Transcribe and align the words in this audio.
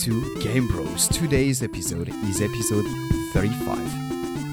to 0.00 0.38
Game 0.40 0.66
Bros. 0.68 1.08
Today's 1.08 1.62
episode 1.62 2.08
is 2.24 2.40
episode 2.40 2.86
35. 3.32 3.78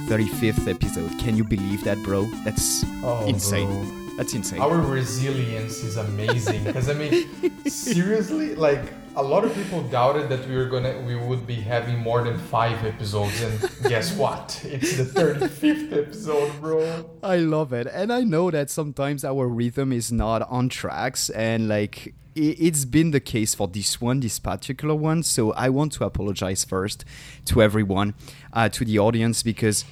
35th 0.10 0.68
episode. 0.68 1.18
Can 1.20 1.38
you 1.38 1.44
believe 1.44 1.84
that, 1.84 1.98
bro? 2.04 2.24
That's 2.44 2.84
Oh, 3.04 3.26
insane. 3.28 3.68
bro. 3.68 4.16
That's 4.18 4.34
insane. 4.34 4.60
Our 4.60 4.78
resilience 4.78 5.84
is 5.84 5.98
amazing 5.98 6.64
because 6.64 6.90
I 6.90 6.94
mean, 6.96 7.28
seriously, 7.68 8.56
like 8.56 8.82
a 9.16 9.22
lot 9.24 9.46
of 9.46 9.54
people 9.54 9.84
doubted 9.84 10.28
that 10.30 10.48
we 10.50 10.56
were 10.56 10.66
gonna, 10.66 11.00
we 11.02 11.16
would 11.16 11.46
be 11.46 11.56
having 11.56 11.98
more 12.00 12.24
than 12.24 12.38
five 12.38 12.84
episodes, 12.84 13.40
and 13.42 13.72
guess 13.88 14.12
what? 14.18 14.60
It's 14.66 14.98
the 14.98 15.06
thirty-fifth 15.06 15.94
episode, 15.94 16.52
bro. 16.60 17.10
I 17.22 17.38
love 17.38 17.74
it. 17.74 17.88
And 17.88 18.12
I 18.12 18.22
know 18.24 18.50
that 18.52 18.70
sometimes 18.70 19.24
our 19.24 19.48
rhythm 19.48 19.92
is 19.94 20.12
not 20.12 20.42
on 20.50 20.68
tracks 20.70 21.30
and 21.30 21.68
like 21.68 22.16
it's 22.38 22.86
been 22.86 23.12
the 23.12 23.20
case 23.20 23.56
for 23.56 23.68
this 23.68 24.00
one, 24.00 24.20
this 24.20 24.40
particular 24.40 24.96
one. 24.96 25.24
So 25.24 25.52
I 25.54 25.70
want 25.70 25.94
to 25.94 26.06
apologize 26.06 26.64
first 26.64 27.04
to 27.46 27.62
everyone, 27.62 28.14
uh, 28.54 28.70
to 28.70 28.86
the 28.86 29.00
audience, 29.00 29.44
because 29.44 29.86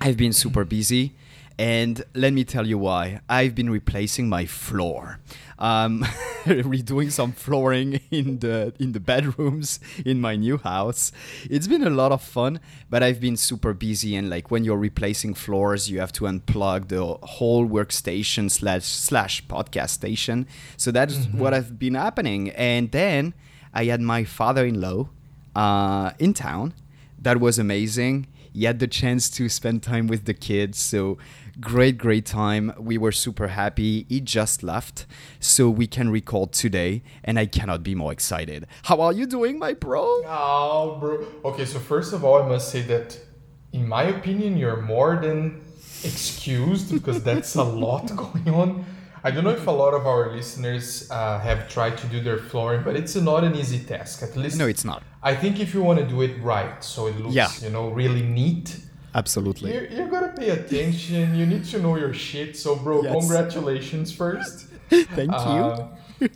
I've 0.00 0.16
been 0.16 0.32
super 0.32 0.64
busy. 0.64 1.14
And 1.58 2.02
let 2.14 2.32
me 2.32 2.44
tell 2.44 2.66
you 2.66 2.78
why. 2.78 3.20
I've 3.28 3.54
been 3.54 3.68
replacing 3.68 4.28
my 4.28 4.46
floor, 4.46 5.20
um, 5.60 6.02
redoing 6.44 7.12
some 7.12 7.32
flooring 7.32 8.00
in 8.10 8.38
the 8.38 8.72
in 8.78 8.92
the 8.92 9.00
bedrooms 9.00 9.78
in 10.04 10.20
my 10.20 10.36
new 10.36 10.58
house. 10.58 11.12
It's 11.44 11.66
been 11.66 11.86
a 11.86 11.90
lot 11.90 12.12
of 12.12 12.22
fun, 12.22 12.60
but 12.88 13.02
I've 13.02 13.20
been 13.20 13.36
super 13.36 13.74
busy. 13.74 14.16
And 14.16 14.30
like 14.30 14.50
when 14.50 14.64
you're 14.64 14.78
replacing 14.78 15.34
floors, 15.34 15.90
you 15.90 16.00
have 16.00 16.12
to 16.12 16.24
unplug 16.24 16.88
the 16.88 17.04
whole 17.04 17.68
workstation 17.68 18.50
slash 18.50 18.84
slash 18.84 19.46
podcast 19.46 19.90
station. 19.90 20.46
So 20.76 20.90
that's 20.90 21.26
what 21.26 21.54
I've 21.54 21.78
been 21.78 21.94
happening. 21.94 22.50
And 22.50 22.90
then 22.90 23.34
I 23.72 23.84
had 23.84 24.00
my 24.00 24.24
father-in-law 24.24 25.08
uh, 25.54 26.10
in 26.18 26.34
town 26.34 26.74
that 27.20 27.38
was 27.38 27.58
amazing. 27.58 28.26
He 28.52 28.64
had 28.64 28.80
the 28.80 28.88
chance 28.88 29.30
to 29.30 29.48
spend 29.48 29.82
time 29.82 30.06
with 30.08 30.24
the 30.24 30.34
kids, 30.34 30.78
so 30.78 31.18
great, 31.60 31.98
great 31.98 32.26
time. 32.26 32.72
We 32.78 32.96
were 32.98 33.12
super 33.12 33.48
happy. 33.48 34.06
He 34.08 34.20
just 34.20 34.62
left, 34.62 35.06
so 35.38 35.68
we 35.70 35.86
can 35.86 36.10
record 36.10 36.52
today, 36.52 37.02
and 37.24 37.38
I 37.38 37.46
cannot 37.46 37.82
be 37.82 37.94
more 37.94 38.12
excited. 38.12 38.66
How 38.84 39.00
are 39.00 39.12
you 39.12 39.26
doing, 39.26 39.58
my 39.58 39.74
bro? 39.74 40.02
Oh, 40.26 40.96
bro. 41.00 41.26
Okay, 41.50 41.64
so 41.64 41.78
first 41.78 42.12
of 42.12 42.24
all, 42.24 42.42
I 42.42 42.48
must 42.48 42.70
say 42.70 42.82
that, 42.82 43.18
in 43.72 43.86
my 43.86 44.04
opinion, 44.04 44.56
you're 44.56 44.80
more 44.82 45.16
than 45.16 45.60
excused 46.02 46.92
because 46.92 47.22
that's 47.22 47.54
a 47.56 47.62
lot 47.62 48.14
going 48.24 48.48
on. 48.48 48.84
I 49.22 49.30
don't 49.30 49.44
know 49.44 49.50
if 49.50 49.66
a 49.66 49.70
lot 49.70 49.92
of 49.92 50.06
our 50.06 50.32
listeners 50.34 51.06
uh, 51.10 51.38
have 51.40 51.68
tried 51.68 51.98
to 51.98 52.06
do 52.06 52.22
their 52.22 52.38
flooring, 52.38 52.82
but 52.82 52.96
it's 52.96 53.14
not 53.16 53.44
an 53.44 53.54
easy 53.54 53.78
task. 53.80 54.22
At 54.22 54.34
least 54.34 54.56
No, 54.56 54.66
it's 54.66 54.84
not. 54.84 55.02
I 55.22 55.34
think 55.34 55.60
if 55.60 55.74
you 55.74 55.82
want 55.82 55.98
to 55.98 56.06
do 56.06 56.22
it 56.22 56.40
right, 56.42 56.82
so 56.82 57.06
it 57.06 57.16
looks, 57.20 57.34
Yeah. 57.34 57.50
you 57.62 57.68
know, 57.68 57.90
really 57.90 58.22
neat, 58.22 58.78
Absolutely. 59.14 59.74
you, 59.74 59.88
you 59.90 60.08
gotta 60.08 60.28
pay 60.28 60.50
attention. 60.50 61.34
You 61.34 61.46
need 61.46 61.64
to 61.66 61.80
know 61.80 61.96
your 61.96 62.14
shit. 62.14 62.56
So, 62.56 62.76
bro, 62.76 63.02
Yes. 63.02 63.12
congratulations 63.18 64.12
first. 64.12 64.66
Thank 64.90 65.32
you. 65.32 65.36
Uh, 65.38 65.88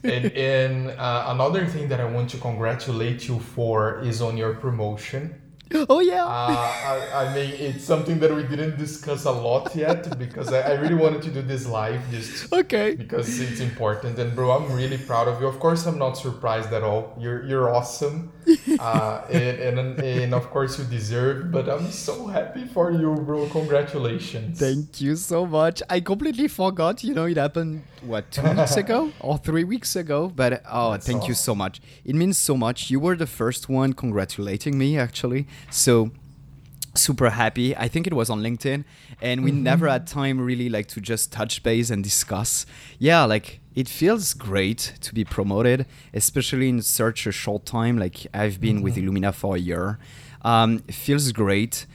and 0.02 0.32
and 0.32 0.90
uh, 0.90 1.26
another 1.28 1.66
thing 1.66 1.88
that 1.88 2.00
I 2.00 2.04
want 2.06 2.30
to 2.30 2.38
congratulate 2.38 3.28
you 3.28 3.38
for 3.38 4.00
is 4.00 4.20
on 4.22 4.36
your 4.36 4.54
promotion. 4.54 5.34
oh 5.88 6.00
yeah. 6.00 6.24
Uh, 6.24 6.72
I, 7.14 7.24
I 7.24 7.34
mean, 7.34 7.50
it's 7.50 7.84
something 7.84 8.20
that 8.20 8.32
we 8.32 8.44
didn't 8.44 8.76
discuss 8.78 9.24
a 9.24 9.32
lot 9.32 9.74
yet 9.74 10.16
because 10.18 10.52
I, 10.52 10.60
I 10.60 10.72
really 10.74 10.94
wanted 10.94 11.22
to 11.22 11.30
do 11.30 11.42
this 11.42 11.66
live 11.66 12.00
just 12.10 12.52
okay. 12.52 12.94
because 12.94 13.40
it's 13.40 13.60
important. 13.60 14.18
And 14.18 14.36
bro, 14.36 14.52
I'm 14.52 14.72
really 14.72 14.98
proud 14.98 15.26
of 15.26 15.40
you. 15.40 15.48
Of 15.48 15.58
course, 15.58 15.84
I'm 15.86 15.98
not 15.98 16.16
surprised 16.16 16.72
at 16.72 16.84
all. 16.84 17.16
You're 17.18 17.44
you're 17.44 17.74
awesome, 17.74 18.32
uh, 18.78 19.22
and, 19.30 19.78
and 19.78 19.98
and 20.00 20.34
of 20.34 20.48
course 20.50 20.78
you 20.78 20.84
deserve. 20.84 21.50
But 21.50 21.68
I'm 21.68 21.90
so 21.90 22.26
happy 22.28 22.66
for 22.66 22.92
you, 22.92 23.14
bro. 23.26 23.48
Congratulations. 23.48 24.60
Thank 24.60 25.00
you 25.00 25.16
so 25.16 25.44
much. 25.44 25.82
I 25.90 25.98
completely 26.00 26.46
forgot. 26.46 27.02
You 27.02 27.14
know, 27.14 27.24
it 27.24 27.36
happened 27.36 27.82
what 28.02 28.30
two 28.30 28.42
weeks 28.42 28.76
ago 28.84 29.10
or 29.20 29.38
three 29.38 29.64
weeks 29.64 29.96
ago. 29.96 30.30
But 30.34 30.62
oh, 30.70 30.92
That's 30.92 31.06
thank 31.06 31.26
you 31.26 31.34
so 31.34 31.54
much. 31.54 31.80
It 32.04 32.14
means 32.14 32.38
so 32.38 32.56
much. 32.56 32.90
You 32.90 33.00
were 33.00 33.16
the 33.16 33.26
first 33.26 33.68
one 33.68 33.92
congratulating 33.92 34.78
me, 34.78 34.98
actually. 34.98 35.46
So 35.70 36.10
super 36.94 37.30
happy. 37.30 37.76
I 37.76 37.88
think 37.88 38.06
it 38.06 38.14
was 38.14 38.30
on 38.30 38.40
LinkedIn, 38.40 38.84
and 39.20 39.44
we 39.44 39.50
never 39.50 39.88
had 39.88 40.06
time 40.06 40.40
really 40.40 40.68
like 40.68 40.86
to 40.88 41.00
just 41.00 41.32
touch 41.32 41.62
base 41.62 41.90
and 41.90 42.02
discuss. 42.02 42.66
Yeah, 42.98 43.24
like 43.24 43.60
it 43.74 43.88
feels 43.88 44.34
great 44.34 44.94
to 45.00 45.14
be 45.14 45.24
promoted, 45.24 45.86
especially 46.12 46.68
in 46.68 46.82
such 46.82 47.26
a 47.26 47.32
short 47.32 47.66
time. 47.66 47.98
Like 47.98 48.26
I've 48.32 48.60
been 48.60 48.82
with 48.82 48.96
Illumina 48.96 49.34
for 49.34 49.56
a 49.56 49.58
year. 49.58 49.98
Um, 50.42 50.82
it 50.86 50.94
feels 50.94 51.32
great. 51.32 51.86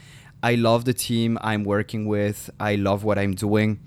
I 0.42 0.56
love 0.56 0.86
the 0.86 0.94
team 0.94 1.38
I'm 1.42 1.64
working 1.64 2.06
with. 2.06 2.50
I 2.60 2.76
love 2.76 3.04
what 3.04 3.20
I'm 3.20 3.36
doing. 3.36 3.80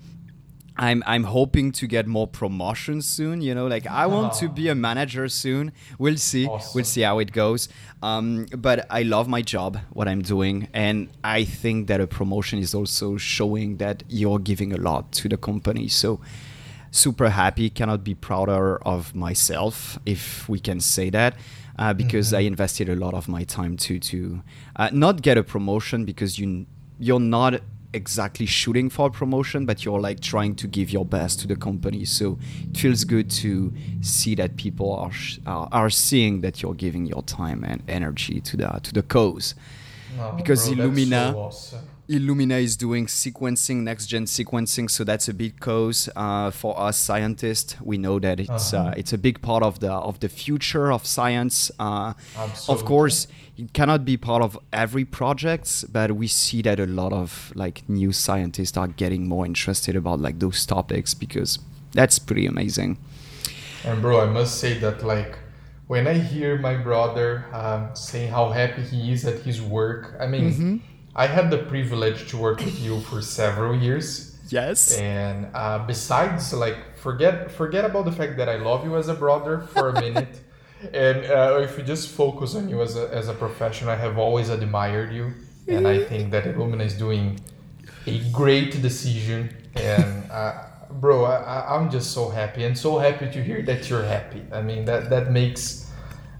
I'm 0.75 1.03
I'm 1.05 1.25
hoping 1.25 1.71
to 1.73 1.87
get 1.87 2.07
more 2.07 2.27
promotions 2.27 3.05
soon. 3.07 3.41
You 3.41 3.53
know, 3.53 3.67
like 3.67 3.85
I 3.85 4.07
want 4.07 4.33
to 4.35 4.49
be 4.49 4.69
a 4.69 4.75
manager 4.75 5.27
soon. 5.29 5.71
We'll 5.99 6.17
see. 6.17 6.47
Awesome. 6.47 6.71
We'll 6.75 6.85
see 6.85 7.01
how 7.01 7.19
it 7.19 7.31
goes. 7.31 7.69
Um, 8.01 8.47
but 8.57 8.85
I 8.89 9.03
love 9.03 9.27
my 9.27 9.41
job, 9.41 9.77
what 9.91 10.07
I'm 10.07 10.21
doing, 10.21 10.67
and 10.73 11.09
I 11.23 11.43
think 11.43 11.87
that 11.87 12.01
a 12.01 12.07
promotion 12.07 12.59
is 12.59 12.73
also 12.73 13.17
showing 13.17 13.77
that 13.77 14.03
you're 14.09 14.39
giving 14.39 14.73
a 14.73 14.77
lot 14.77 15.11
to 15.13 15.29
the 15.29 15.37
company. 15.37 15.87
So 15.87 16.19
super 16.91 17.29
happy. 17.29 17.69
Cannot 17.69 18.03
be 18.03 18.15
prouder 18.15 18.77
of 18.77 19.13
myself, 19.13 19.99
if 20.05 20.47
we 20.49 20.59
can 20.59 20.79
say 20.79 21.09
that. 21.11 21.35
Uh, 21.77 21.91
because 21.91 22.33
I 22.33 22.41
invested 22.41 22.87
a 22.87 22.95
lot 22.95 23.15
of 23.15 23.27
my 23.27 23.43
time 23.43 23.77
to 23.77 23.97
to 23.97 24.43
uh, 24.75 24.89
not 24.93 25.23
get 25.23 25.37
a 25.39 25.43
promotion 25.43 26.05
because 26.05 26.37
you 26.37 26.67
you're 26.99 27.19
not 27.19 27.61
exactly 27.93 28.45
shooting 28.45 28.89
for 28.89 29.07
a 29.07 29.11
promotion, 29.11 29.65
but 29.65 29.85
you're 29.85 29.99
like 30.01 30.19
trying 30.19 30.55
to 30.55 30.67
give 30.67 30.89
your 30.91 31.05
best 31.05 31.39
to 31.41 31.47
the 31.47 31.55
company. 31.55 32.05
So 32.05 32.37
it 32.69 32.77
feels 32.77 33.03
good 33.03 33.29
to 33.31 33.71
see 34.01 34.35
that 34.35 34.55
people 34.57 34.93
are 34.93 35.11
sh- 35.11 35.39
are, 35.45 35.67
are 35.71 35.89
seeing 35.89 36.41
that 36.41 36.61
you're 36.61 36.73
giving 36.73 37.05
your 37.05 37.21
time 37.23 37.63
and 37.63 37.81
energy 37.87 38.41
to 38.41 38.57
the 38.57 38.79
to 38.83 38.93
the 38.93 39.03
cause. 39.03 39.55
No, 40.17 40.33
because 40.35 40.69
bro, 40.69 40.89
Illumina- 40.89 41.33
so 41.33 41.39
awesome. 41.39 41.87
Illumina 42.09 42.61
is 42.61 42.75
doing 42.75 43.05
sequencing, 43.05 43.77
next 43.83 44.07
gen 44.07 44.25
sequencing, 44.25 44.89
so 44.91 45.05
that's 45.05 45.29
a 45.29 45.33
big 45.33 45.59
cause 45.61 46.09
uh, 46.17 46.51
for 46.51 46.77
us 46.77 46.97
scientists. 46.97 47.77
We 47.81 47.97
know 47.97 48.19
that 48.19 48.39
it's 48.41 48.73
Uh-huh. 48.73 48.89
uh, 48.89 48.93
it's 48.97 49.13
a 49.13 49.17
big 49.17 49.41
part 49.41 49.63
of 49.63 49.79
the 49.79 49.91
of 49.91 50.19
the 50.19 50.27
future 50.27 50.91
of 50.91 51.05
science. 51.05 51.71
Uh, 51.79 52.13
of 52.67 52.83
course, 52.83 53.27
it 53.57 53.71
cannot 53.71 54.03
be 54.03 54.17
part 54.17 54.43
of 54.43 54.59
every 54.73 55.05
project, 55.05 55.85
but 55.93 56.11
we 56.11 56.27
see 56.27 56.61
that 56.63 56.77
a 56.79 56.85
lot 56.87 57.13
of 57.13 57.53
like 57.55 57.83
new 57.87 58.11
scientists 58.11 58.77
are 58.77 58.87
getting 58.89 59.25
more 59.29 59.45
interested 59.45 59.95
about 59.95 60.19
like 60.19 60.39
those 60.39 60.65
topics 60.65 61.13
because 61.13 61.57
that's 61.93 62.19
pretty 62.19 62.45
amazing. 62.45 62.97
And 63.85 64.01
bro, 64.01 64.19
I 64.21 64.25
must 64.25 64.59
say 64.59 64.77
that 64.79 65.03
like 65.03 65.37
when 65.87 66.05
I 66.07 66.15
hear 66.15 66.57
my 66.57 66.75
brother 66.75 67.45
um, 67.53 67.95
saying 67.95 68.29
how 68.31 68.49
happy 68.51 68.81
he 68.81 69.13
is 69.13 69.25
at 69.25 69.39
his 69.39 69.61
work, 69.61 70.17
I 70.19 70.27
mean, 70.27 70.51
Mm-hmm. 70.51 70.77
I 71.15 71.27
had 71.27 71.49
the 71.51 71.59
privilege 71.59 72.29
to 72.29 72.37
work 72.37 72.59
with 72.59 72.79
you 72.79 73.01
for 73.01 73.21
several 73.21 73.75
years, 73.75 74.35
Yes. 74.49 74.97
and 74.97 75.47
uh, 75.53 75.79
besides, 75.85 76.53
like 76.53 76.77
forget 76.97 77.51
forget 77.51 77.85
about 77.85 78.05
the 78.05 78.11
fact 78.11 78.37
that 78.37 78.49
I 78.49 78.57
love 78.57 78.83
you 78.85 78.95
as 78.97 79.07
a 79.09 79.13
brother 79.13 79.61
for 79.73 79.89
a 79.89 80.01
minute, 80.01 80.39
and 80.93 81.17
uh, 81.25 81.59
if 81.61 81.77
we 81.77 81.83
just 81.83 82.09
focus 82.09 82.55
on 82.55 82.67
you 82.69 82.81
as 82.81 82.95
a 82.97 83.09
as 83.13 83.27
a 83.29 83.33
professional, 83.33 83.91
I 83.91 83.95
have 83.97 84.17
always 84.17 84.49
admired 84.49 85.13
you, 85.13 85.33
and 85.67 85.87
I 85.87 86.03
think 86.03 86.31
that 86.31 86.43
Illumina 86.45 86.85
is 86.85 86.95
doing 86.97 87.39
a 88.07 88.19
great 88.31 88.81
decision, 88.81 89.39
and. 89.75 90.29
Uh, 90.31 90.53
Bro, 91.01 91.23
I, 91.25 91.37
I- 91.55 91.75
I'm 91.75 91.89
just 91.89 92.11
so 92.11 92.29
happy 92.29 92.65
and 92.65 92.77
so 92.77 92.99
happy 92.99 93.25
to 93.31 93.43
hear 93.43 93.63
that 93.63 93.89
you're 93.89 94.03
happy. 94.03 94.43
I 94.51 94.61
mean, 94.61 94.85
that 94.85 95.09
that 95.09 95.31
makes 95.31 95.89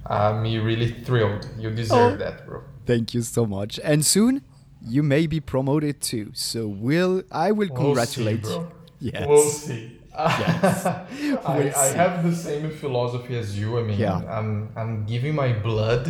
uh, 0.05 0.33
me 0.43 0.59
really 0.59 0.91
thrilled. 1.05 1.47
You 1.57 1.71
deserve 1.71 2.13
Oh. 2.13 2.17
that, 2.17 2.45
bro. 2.45 2.61
Thank 2.85 3.15
you 3.15 3.23
so 3.23 3.47
much. 3.47 3.79
And 3.83 4.05
soon 4.05 4.43
you 4.85 5.03
may 5.03 5.27
be 5.27 5.39
promoted 5.39 6.01
too. 6.01 6.31
So 6.33 6.68
will 6.68 7.24
I 7.31 7.51
will 7.51 7.68
We'll 7.69 7.77
congratulate 7.85 8.45
see, 8.45 8.51
you. 8.53 8.71
Yes. 9.00 9.27
We'll 9.27 9.50
see. 9.50 10.00
Yes. 10.13 10.85
I, 10.85 11.06
We'll 11.21 11.39
I 11.47 11.71
see. 11.71 11.95
have 11.97 12.24
the 12.24 12.35
same 12.35 12.69
philosophy 12.71 13.38
as 13.38 13.57
you. 13.59 13.77
I 13.80 13.83
mean, 13.83 14.00
Yeah. 14.00 14.21
I'm 14.30 14.69
I'm 14.75 15.06
giving 15.06 15.35
my 15.35 15.53
blood. 15.53 16.03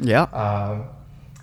Yeah. 0.00 0.22
Um, 0.44 0.84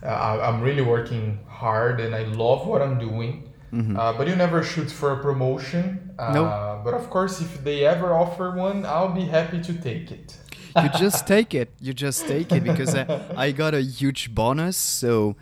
I, 0.04 0.40
I'm 0.48 0.62
really 0.62 0.82
working 0.84 1.40
hard, 1.48 2.00
and 2.00 2.14
I 2.16 2.24
love 2.24 2.66
what 2.68 2.82
I'm 2.82 3.00
doing. 3.00 3.42
Uh, 3.76 4.14
but 4.18 4.26
you 4.30 4.36
never 4.38 4.64
shoot 4.64 4.90
for 4.90 5.12
a 5.12 5.20
promotion. 5.22 5.86
Uh, 6.18 6.24
Mm-hmm. 6.24 6.34
No. 6.36 6.81
But 6.86 6.94
of 6.94 7.10
course, 7.10 7.42
if 7.42 7.62
they 7.66 7.86
ever 7.86 8.14
offer 8.14 8.52
one, 8.52 8.86
I'll 8.86 9.12
be 9.12 9.26
happy 9.26 9.60
to 9.62 9.74
take 9.74 10.12
it. 10.12 10.38
you 10.81 10.90
just 10.98 11.28
take 11.34 11.54
it. 11.54 11.70
You 11.81 11.94
just 11.94 12.26
take 12.26 12.54
it 12.54 12.64
because 12.64 12.96
I, 12.96 13.04
I 13.36 13.52
got 13.52 13.74
a 13.74 13.81
huge 13.81 14.34
bonus. 14.34 14.78
So, 14.78 15.36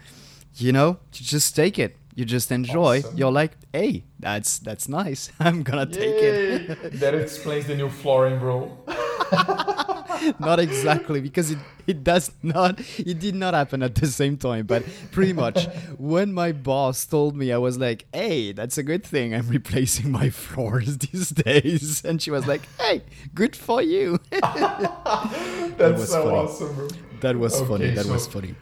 you 0.56 0.72
know, 0.72 0.98
you 1.14 1.26
just 1.26 1.56
take 1.56 1.80
it. 1.80 1.98
You 2.16 2.26
just 2.26 2.52
enjoy. 2.52 3.00
Awesome. 3.00 3.18
You're 3.18 3.32
like, 3.32 3.54
hey, 3.74 4.04
that's 4.20 4.60
that's 4.60 4.88
nice. 4.88 5.32
I'm 5.40 5.64
gonna 5.64 5.88
take 5.88 6.16
it. 6.22 6.94
That 7.00 7.16
explains 7.16 7.66
the 7.68 7.76
new 7.76 7.90
flooring, 7.90 8.40
bro. 8.40 8.78
not 10.40 10.60
exactly 10.60 11.20
because 11.20 11.52
it, 11.52 11.58
it 11.88 12.04
does 12.04 12.32
not 12.44 12.80
it 12.98 13.20
did 13.20 13.36
not 13.36 13.54
happen 13.54 13.84
at 13.84 13.96
the 13.96 14.06
same 14.08 14.38
time 14.38 14.66
but 14.66 14.84
pretty 15.12 15.34
much 15.34 15.66
when 15.98 16.32
my 16.32 16.52
boss 16.54 17.06
told 17.06 17.36
me 17.36 17.52
i 17.52 17.58
was 17.58 17.78
like 17.78 18.06
hey 18.14 18.54
that's 18.54 18.78
a 18.78 18.84
good 18.84 19.04
thing 19.04 19.34
i'm 19.36 19.48
replacing 19.50 20.12
my 20.12 20.30
floors 20.30 20.98
these 21.00 21.30
days 21.30 22.06
and 22.06 22.22
she 22.22 22.32
was 22.32 22.48
like 22.48 22.62
hey 22.80 23.02
good 23.36 23.54
for 23.56 23.82
you 23.82 24.18
That's 24.32 26.00
was 26.00 26.10
so 26.10 26.24
funny. 26.24 26.38
awesome, 26.38 26.76
bro. 26.76 26.88
that 27.22 27.36
was 27.36 27.60
funny 27.62 27.86
Okay, 27.86 27.96
that 27.96 28.06
was 28.06 28.28
funny 28.28 28.56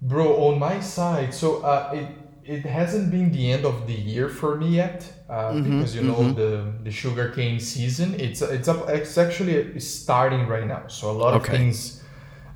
Bro, 0.00 0.36
on 0.48 0.58
my 0.58 0.80
side, 0.80 1.34
so 1.34 1.62
uh, 1.62 1.90
it 1.92 2.08
it 2.44 2.64
hasn't 2.64 3.10
been 3.10 3.30
the 3.32 3.52
end 3.52 3.64
of 3.66 3.86
the 3.86 3.92
year 3.92 4.28
for 4.28 4.56
me 4.56 4.76
yet 4.76 5.12
uh, 5.28 5.54
Mm-hmm, 5.54 5.62
because 5.62 5.94
you 5.94 6.02
know 6.02 6.32
the 6.32 6.72
the 6.84 6.90
sugarcane 6.90 7.58
season. 7.60 8.14
It's 8.20 8.40
it's 8.42 8.68
up, 8.68 8.88
it's 8.88 9.18
actually 9.18 9.78
starting 9.80 10.46
right 10.46 10.66
now. 10.66 10.86
So 10.88 11.10
a 11.10 11.18
lot 11.24 11.34
of 11.34 11.48
things 11.50 12.02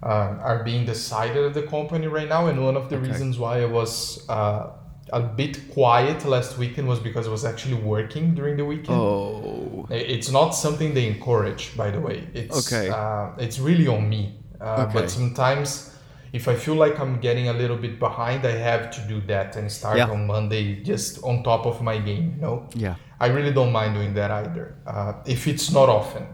um, 0.03 0.39
are 0.41 0.63
being 0.65 0.87
decided 0.87 1.45
at 1.45 1.55
the 1.55 1.63
company 1.65 2.07
right 2.07 2.29
now, 2.29 2.47
and 2.47 2.63
one 2.65 2.77
of 2.77 2.89
the 2.89 2.97
Okay. 2.97 3.09
reasons 3.09 3.39
why 3.39 3.63
I 3.63 3.67
was 3.67 4.25
uh, 4.29 4.71
a 5.13 5.21
bit 5.21 5.71
quiet 5.73 6.25
last 6.25 6.59
weekend 6.59 6.89
was 6.89 7.01
because 7.01 7.27
I 7.27 7.31
was 7.31 7.45
actually 7.45 7.75
working 7.83 8.35
during 8.35 8.57
the 8.57 8.65
weekend. 8.65 8.99
oh 8.99 9.87
It's 9.91 10.31
not 10.31 10.51
something 10.51 10.95
they 10.95 11.07
encourage, 11.09 11.77
by 11.77 11.91
the 11.91 12.01
way. 12.01 12.29
It's 12.35 12.73
Okay. 12.73 12.89
uh, 12.89 13.33
it's 13.39 13.59
really 13.59 13.87
on 13.89 14.09
me. 14.09 14.39
Uh, 14.61 14.87
Okay. 14.87 14.93
But 14.93 15.11
sometimes, 15.11 15.92
if 16.33 16.49
I 16.49 16.55
feel 16.55 16.75
like 16.75 16.99
I'm 16.99 17.21
getting 17.21 17.49
a 17.49 17.53
little 17.53 17.77
bit 17.77 17.99
behind, 17.99 18.45
I 18.47 18.53
have 18.53 18.91
to 18.97 19.01
do 19.09 19.21
that 19.27 19.57
and 19.57 19.71
start 19.71 19.99
Yeah. 19.99 20.11
on 20.11 20.27
Monday 20.27 20.83
just 20.83 21.23
on 21.23 21.43
top 21.43 21.67
of 21.67 21.81
my 21.83 21.99
game. 21.99 22.33
You 22.37 22.43
know, 22.43 22.57
yeah 22.75 22.95
I 23.21 23.27
really 23.29 23.53
don't 23.53 23.73
mind 23.73 23.95
doing 23.95 24.15
that 24.15 24.31
either. 24.31 24.75
Uh, 24.87 25.13
if 25.27 25.47
it's 25.47 25.71
not 25.79 25.89
often. 25.89 26.25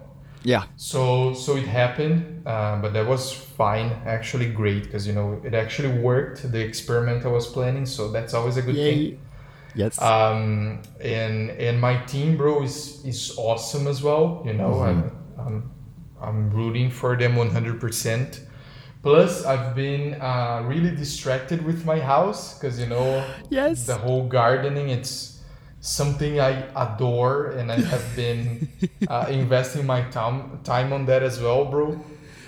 yeah 0.45 0.63
So 0.77 1.35
so 1.35 1.57
it 1.57 1.67
happened, 1.67 2.19
uh, 2.47 2.77
but 2.83 2.91
that 2.97 3.07
was 3.15 3.33
fine. 3.33 3.89
Actually, 4.07 4.49
great 4.61 4.83
because 4.85 5.05
you 5.09 5.15
know 5.19 5.29
it 5.49 5.55
actually 5.55 5.93
worked. 6.11 6.39
The 6.53 6.61
experiment 6.71 7.25
I 7.25 7.29
was 7.39 7.47
planning, 7.57 7.87
so 7.87 8.03
that's 8.15 8.35
always 8.39 8.57
a 8.57 8.63
good 8.63 8.77
thing. 8.77 9.01
Yay. 9.03 9.19
yes 9.75 9.95
Um, 10.01 10.81
and 11.21 11.51
and 11.67 11.75
my 11.81 11.95
team, 12.13 12.37
bro, 12.41 12.63
is 12.63 12.77
is 13.05 13.21
awesome 13.37 13.85
as 13.91 13.99
well. 14.03 14.25
You 14.49 14.55
know, 14.61 14.73
I'm, 14.89 15.01
I'm 15.45 15.57
I'm 16.27 16.39
rooting 16.59 16.91
for 16.91 17.17
them 17.17 17.33
100%. 17.37 18.48
Plus, 19.03 19.45
I've 19.45 19.75
been 19.75 20.21
uh, 20.21 20.63
really 20.67 20.91
distracted 20.95 21.65
with 21.65 21.85
my 21.85 22.01
house 22.01 22.59
because 22.59 22.79
you 22.81 22.87
know 22.87 23.23
Yes. 23.51 23.87
the 23.87 23.95
whole 23.97 24.27
gardening. 24.29 24.89
It's 24.91 25.41
something 25.81 26.41
I 26.41 26.65
adore, 26.75 27.53
and 27.53 27.71
I 27.71 27.81
have 27.81 28.17
been 28.17 28.69
uh, 29.09 29.27
investing 29.31 29.87
my 29.87 30.03
time 30.11 30.61
time 30.65 30.93
on 30.93 31.07
that 31.07 31.23
as 31.23 31.41
well, 31.41 31.65
bro. 31.65 32.01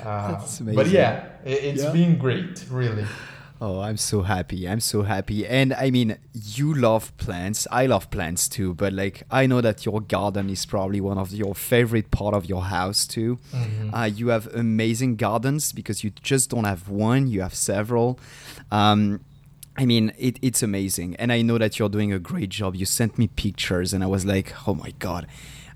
Uh, 0.02 0.40
but 0.74 0.88
yeah, 0.88 1.24
it, 1.44 1.64
it's 1.64 1.84
Yeah. 1.84 1.92
been 1.92 2.18
great, 2.18 2.64
really. 2.70 3.06
Oh, 3.62 3.80
I'm 3.80 3.98
so 3.98 4.22
happy. 4.22 4.66
I'm 4.66 4.80
so 4.80 5.02
happy. 5.02 5.46
And 5.46 5.74
I 5.74 5.90
mean, 5.90 6.16
you 6.32 6.72
love 6.72 7.14
plants. 7.18 7.66
I 7.70 7.84
love 7.84 8.10
plants 8.10 8.48
too, 8.48 8.72
but 8.72 8.94
like 8.94 9.24
I 9.30 9.46
know 9.46 9.60
that 9.60 9.84
your 9.84 10.00
garden 10.00 10.48
is 10.48 10.64
probably 10.64 10.98
one 11.02 11.18
of 11.18 11.30
your 11.32 11.54
favorite 11.54 12.10
part 12.10 12.34
of 12.34 12.46
your 12.46 12.62
house 12.62 13.06
too. 13.06 13.38
Uh, 13.92 14.04
you 14.04 14.28
have 14.28 14.46
amazing 14.54 15.16
gardens 15.16 15.72
because 15.72 16.02
you 16.02 16.10
just 16.22 16.48
don't 16.48 16.64
have 16.64 16.88
one, 16.88 17.26
you 17.26 17.42
have 17.42 17.54
several. 17.54 18.18
Um, 18.70 19.20
I 19.76 19.84
mean, 19.84 20.12
it, 20.18 20.38
it's 20.40 20.62
amazing. 20.62 21.16
And 21.16 21.30
I 21.30 21.42
know 21.42 21.58
that 21.58 21.78
you're 21.78 21.90
doing 21.90 22.12
a 22.14 22.18
great 22.18 22.48
job. 22.48 22.74
You 22.74 22.86
sent 22.86 23.18
me 23.18 23.28
pictures 23.28 23.92
and 23.92 24.02
I 24.02 24.06
was 24.06 24.24
like, 24.24 24.54
oh 24.66 24.74
my 24.74 24.92
God. 24.98 25.26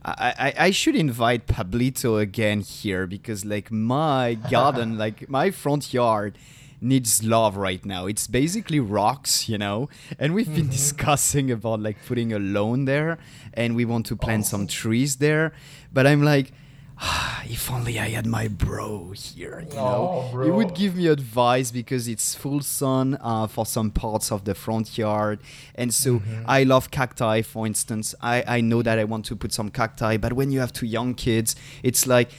I, 0.07 0.35
I, 0.39 0.65
I 0.67 0.71
should 0.71 0.97
invite 0.97 1.47
Pablito 1.47 2.21
again 2.21 2.61
here 2.61 3.07
because 3.07 3.45
like 3.45 3.71
my 3.71 4.35
garden, 4.51 4.97
like 4.97 5.29
my 5.29 5.51
front 5.51 5.93
yard 5.93 6.39
needs 6.85 7.25
love 7.25 7.57
right 7.57 7.85
now. 7.85 8.07
It's 8.07 8.27
basically 8.27 8.79
rocks, 8.81 9.49
you 9.49 9.59
know. 9.59 9.89
And 10.19 10.35
we've 10.35 10.55
been 10.55 10.69
discussing 10.69 11.51
about 11.51 11.81
like 11.81 11.97
putting 12.07 12.33
a 12.33 12.39
lawn 12.39 12.85
there 12.85 13.19
and 13.55 13.75
we 13.75 13.85
want 13.85 14.07
to 14.07 14.17
plant 14.17 14.47
some 14.47 14.67
trees 14.67 15.17
there. 15.17 15.53
But 15.93 16.07
I'm 16.07 16.23
like, 16.23 16.53
"Ah, 17.01 17.43
if 17.49 17.71
only 17.71 17.99
I 17.99 18.09
had 18.11 18.27
my 18.27 18.47
bro 18.49 19.13
here, 19.13 19.61
you 19.69 19.75
know. 19.77 20.31
Oh, 20.33 20.41
He 20.43 20.51
would 20.51 20.75
give 20.75 20.95
me 20.97 21.07
advice 21.09 21.71
because 21.71 22.07
it's 22.09 22.35
full 22.35 22.61
sun 22.61 23.19
uh, 23.21 23.47
for 23.49 23.67
some 23.67 23.91
parts 23.91 24.31
of 24.31 24.45
the 24.45 24.55
front 24.55 24.97
yard. 24.99 25.41
And 25.75 25.93
so 25.93 26.23
I 26.47 26.63
love 26.65 26.91
cacti, 26.91 27.43
for 27.43 27.67
instance. 27.67 28.15
I, 28.21 28.45
I 28.47 28.61
know 28.61 28.83
that 28.83 28.99
I 28.99 29.05
want 29.05 29.25
to 29.27 29.37
put 29.37 29.53
some 29.53 29.71
cacti, 29.71 30.17
but 30.19 30.33
when 30.35 30.51
you 30.53 30.61
have 30.61 30.73
two 30.73 30.87
young 30.87 31.15
kids, 31.15 31.57
it's 31.83 32.07
like, 32.07 32.31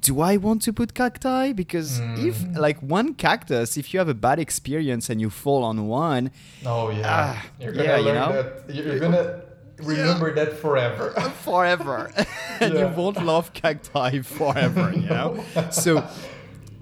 do 0.00 0.20
I 0.20 0.36
want 0.36 0.62
to 0.62 0.72
put 0.72 0.94
cacti? 0.94 1.52
Because 1.52 2.00
if, 2.16 2.44
like, 2.56 2.78
one 2.80 3.14
cactus, 3.14 3.76
if 3.76 3.92
you 3.92 3.98
have 3.98 4.08
a 4.08 4.14
bad 4.14 4.38
experience 4.38 5.08
and 5.10 5.20
you 5.20 5.30
fall 5.30 5.62
on 5.64 5.86
one, 5.86 6.30
Oh 6.64 6.90
yeah, 6.90 7.02
Ah, 7.06 7.46
you're 7.60 7.72
gonna 7.72 7.84
yeah, 7.84 7.96
you 7.98 8.12
know? 8.12 8.32
that. 8.32 8.74
You're 8.74 8.98
gonna 8.98 9.42
remember 9.78 10.34
that 10.34 10.58
forever. 10.58 11.10
forever 11.44 12.12
and 12.60 12.74
you 12.78 12.86
won't 12.88 13.22
love 13.22 13.52
cacti 13.52 14.20
forever 14.22 14.90
you 14.94 15.06
know 15.08 15.44
so 15.70 16.02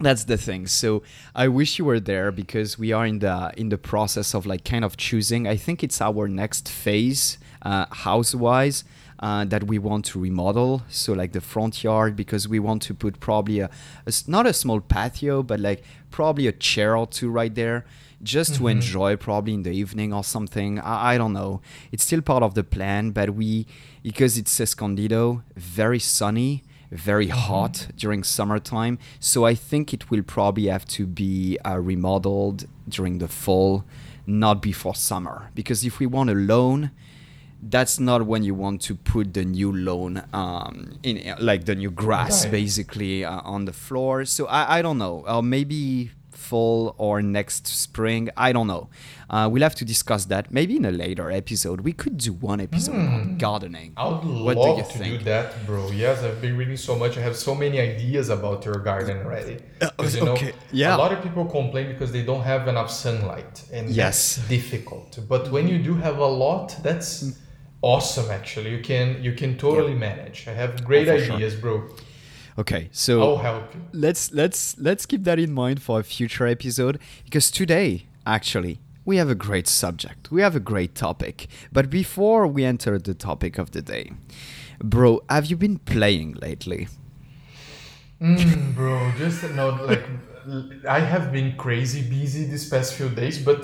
that's 0.01 0.25
the 0.25 0.37
thing 0.37 0.67
so 0.67 1.03
i 1.35 1.49
wish 1.49 1.79
you 1.79 1.85
were 1.85 1.99
there 1.99 2.31
because 2.31 2.79
we 2.79 2.93
are 2.93 3.05
in 3.07 3.19
the 3.19 3.53
in 3.57 3.69
the 3.71 3.79
process 3.79 4.35
of 4.35 4.47
like 4.47 4.65
kind 4.65 4.85
of 4.85 4.97
choosing 4.97 5.49
i 5.49 5.57
think 5.57 5.83
it's 5.83 6.01
our 6.01 6.29
next 6.29 6.69
phase 6.69 7.39
uh, 7.63 7.87
house 7.91 8.33
wise 8.35 8.85
uh, 9.21 9.45
that 9.45 9.65
we 9.65 9.79
want 9.79 10.05
to 10.05 10.19
remodel 10.19 10.83
so 10.89 11.13
like 11.13 11.33
the 11.33 11.41
front 11.41 11.83
yard 11.83 12.17
because 12.17 12.49
we 12.49 12.59
want 12.59 12.83
to 12.83 12.95
put 12.95 13.21
probably 13.21 13.61
a, 13.61 13.71
a 14.07 14.13
not 14.27 14.47
a 14.47 14.53
small 14.53 14.81
patio 14.81 15.43
but 15.43 15.61
like 15.61 15.83
probably 16.11 16.47
a 16.47 16.53
chair 16.53 16.97
or 16.97 17.07
two 17.07 17.31
right 17.31 17.55
there 17.55 17.85
just 18.25 18.55
to 18.57 18.69
enjoy 18.69 19.17
probably 19.17 19.55
in 19.55 19.63
the 19.63 19.71
evening 19.71 20.13
or 20.13 20.25
something. 20.25 20.81
I, 20.81 21.15
I 21.15 21.19
don't 21.19 21.33
know. 21.33 21.61
It's 21.93 22.05
still 22.05 22.23
part 22.23 22.43
of 22.43 22.55
the 22.55 22.65
plan, 22.65 23.11
but 23.11 23.31
we 23.35 23.67
because 24.03 24.37
it's 24.37 24.59
Escondido, 24.61 25.43
very 25.57 25.99
sunny, 25.99 26.65
very 26.91 27.29
hot 27.29 27.89
during 27.97 28.25
summertime. 28.25 28.99
So 29.21 29.45
I 29.45 29.55
think 29.55 29.93
it 29.93 30.11
will 30.11 30.23
probably 30.23 30.67
have 30.67 30.87
to 30.89 31.07
be 31.07 31.59
uh, 31.65 31.79
remodeled 31.79 32.67
during 32.89 33.19
the 33.19 33.29
fall, 33.29 33.85
not 34.27 34.61
before 34.63 34.95
summer. 34.95 35.51
Because 35.55 35.85
if 35.85 35.99
we 35.99 36.07
want 36.07 36.31
a 36.31 36.35
lawn, 36.35 36.91
that's 37.71 37.99
not 37.99 38.27
when 38.27 38.43
you 38.43 38.55
want 38.55 38.81
to 38.83 38.95
put 38.95 39.33
the 39.35 39.45
new 39.45 39.73
lawn 39.73 40.23
um, 40.33 40.99
in 41.03 41.35
like 41.41 41.65
the 41.65 41.75
new 41.75 41.91
grass 41.91 42.45
Right. 42.45 42.53
basically 42.53 43.25
uh, 43.25 43.41
on 43.45 43.65
the 43.65 43.73
floor. 43.73 44.25
So 44.25 44.47
I, 44.47 44.79
I 44.79 44.83
don't 44.83 44.99
know. 44.99 45.25
Or 45.27 45.43
maybe 45.43 46.11
fall 46.31 46.95
or 46.99 47.23
next 47.23 47.67
spring. 47.67 48.29
I 48.37 48.53
don't 48.53 48.67
know. 48.67 48.89
Uh, 49.31 49.49
we'll 49.51 49.63
have 49.63 49.75
to 49.77 49.85
discuss 49.85 50.27
that 50.27 50.53
maybe 50.53 50.77
in 50.77 50.85
a 50.85 50.91
later 50.91 51.31
episode. 51.31 51.81
We 51.81 51.93
could 51.93 52.19
do 52.19 52.33
one 52.35 52.61
episode 52.61 52.95
on 52.97 53.39
gardening. 53.39 53.95
I 53.97 54.09
would 54.09 54.25
What 54.25 54.55
do 54.55 54.61
you 54.61 54.67
love 54.77 54.93
to 54.93 54.99
think? 54.99 55.19
do 55.21 55.25
that, 55.25 55.65
bro. 55.67 55.91
Yes, 55.91 56.23
I've 56.23 56.43
been 56.43 56.57
reading 56.59 56.77
so 56.77 56.95
much. 56.97 57.17
I 57.17 57.23
have 57.23 57.37
so 57.37 57.55
many 57.55 57.81
ideas 57.81 58.29
about 58.29 58.65
your 58.67 58.77
garden 58.91 59.17
already. 59.25 59.57
Because 59.79 60.15
you 60.17 60.25
know, 60.25 60.33
okay, 60.33 60.53
yeah. 60.71 60.95
a 60.95 60.99
lot 60.99 61.13
of 61.13 61.23
people 61.23 61.47
complain 61.47 61.89
because 61.89 62.13
they 62.13 62.23
don't 62.23 62.43
have 62.43 62.69
enough 62.69 62.91
sunlight, 62.91 63.65
and 63.73 63.89
Yes. 63.89 64.39
difficult. 64.49 65.19
But 65.29 65.51
when 65.51 65.67
you 65.67 65.79
do 65.79 65.95
have 65.95 66.19
a 66.19 66.27
lot, 66.27 66.77
that's 66.83 67.39
awesome. 67.93 68.31
Actually, 68.31 68.71
you 68.77 68.83
can 68.91 69.07
you 69.27 69.33
can 69.41 69.57
totally 69.57 69.95
manage. 69.95 70.39
I 70.49 70.55
have 70.63 70.71
great 70.85 71.09
Oh, 71.09 71.17
for 71.19 71.25
sure. 71.25 71.37
ideas, 71.37 71.55
bro. 71.63 71.75
Okay, 72.57 72.89
so 72.93 73.13
I'll 73.23 73.43
help 73.51 73.75
you. 73.75 73.81
let's 73.93 74.23
let's 74.33 74.61
let's 74.79 75.05
keep 75.07 75.23
that 75.25 75.39
in 75.39 75.53
mind 75.53 75.79
for 75.87 76.01
a 76.01 76.05
future 76.05 76.47
episode 76.57 76.97
because 77.25 77.51
today 77.51 77.89
actually 78.27 78.79
we 79.05 79.17
have 79.19 79.29
a 79.29 79.35
great 79.47 79.67
subject 79.69 80.31
we 80.31 80.41
have 80.47 80.57
a 80.57 80.61
great 80.73 80.95
topic 80.95 81.37
but 81.77 81.85
before 81.91 82.47
we 82.55 82.65
enter 82.65 82.99
the 82.99 83.13
topic 83.15 83.59
of 83.59 83.67
the 83.73 83.83
day 83.83 84.07
bro 84.93 85.21
have 85.29 85.47
you 85.51 85.57
been 85.57 85.79
playing 85.95 86.29
lately 86.47 86.87
Mm, 88.21 88.75
bro, 88.75 89.13
just 89.19 89.43
no, 89.55 89.71
like 89.91 90.05
I 90.89 91.01
have 91.01 91.33
been 91.33 91.57
crazy 91.57 92.03
busy 92.09 92.45
these 92.45 92.69
past 92.71 92.95
few 92.95 93.09
days, 93.09 93.39
but 93.39 93.59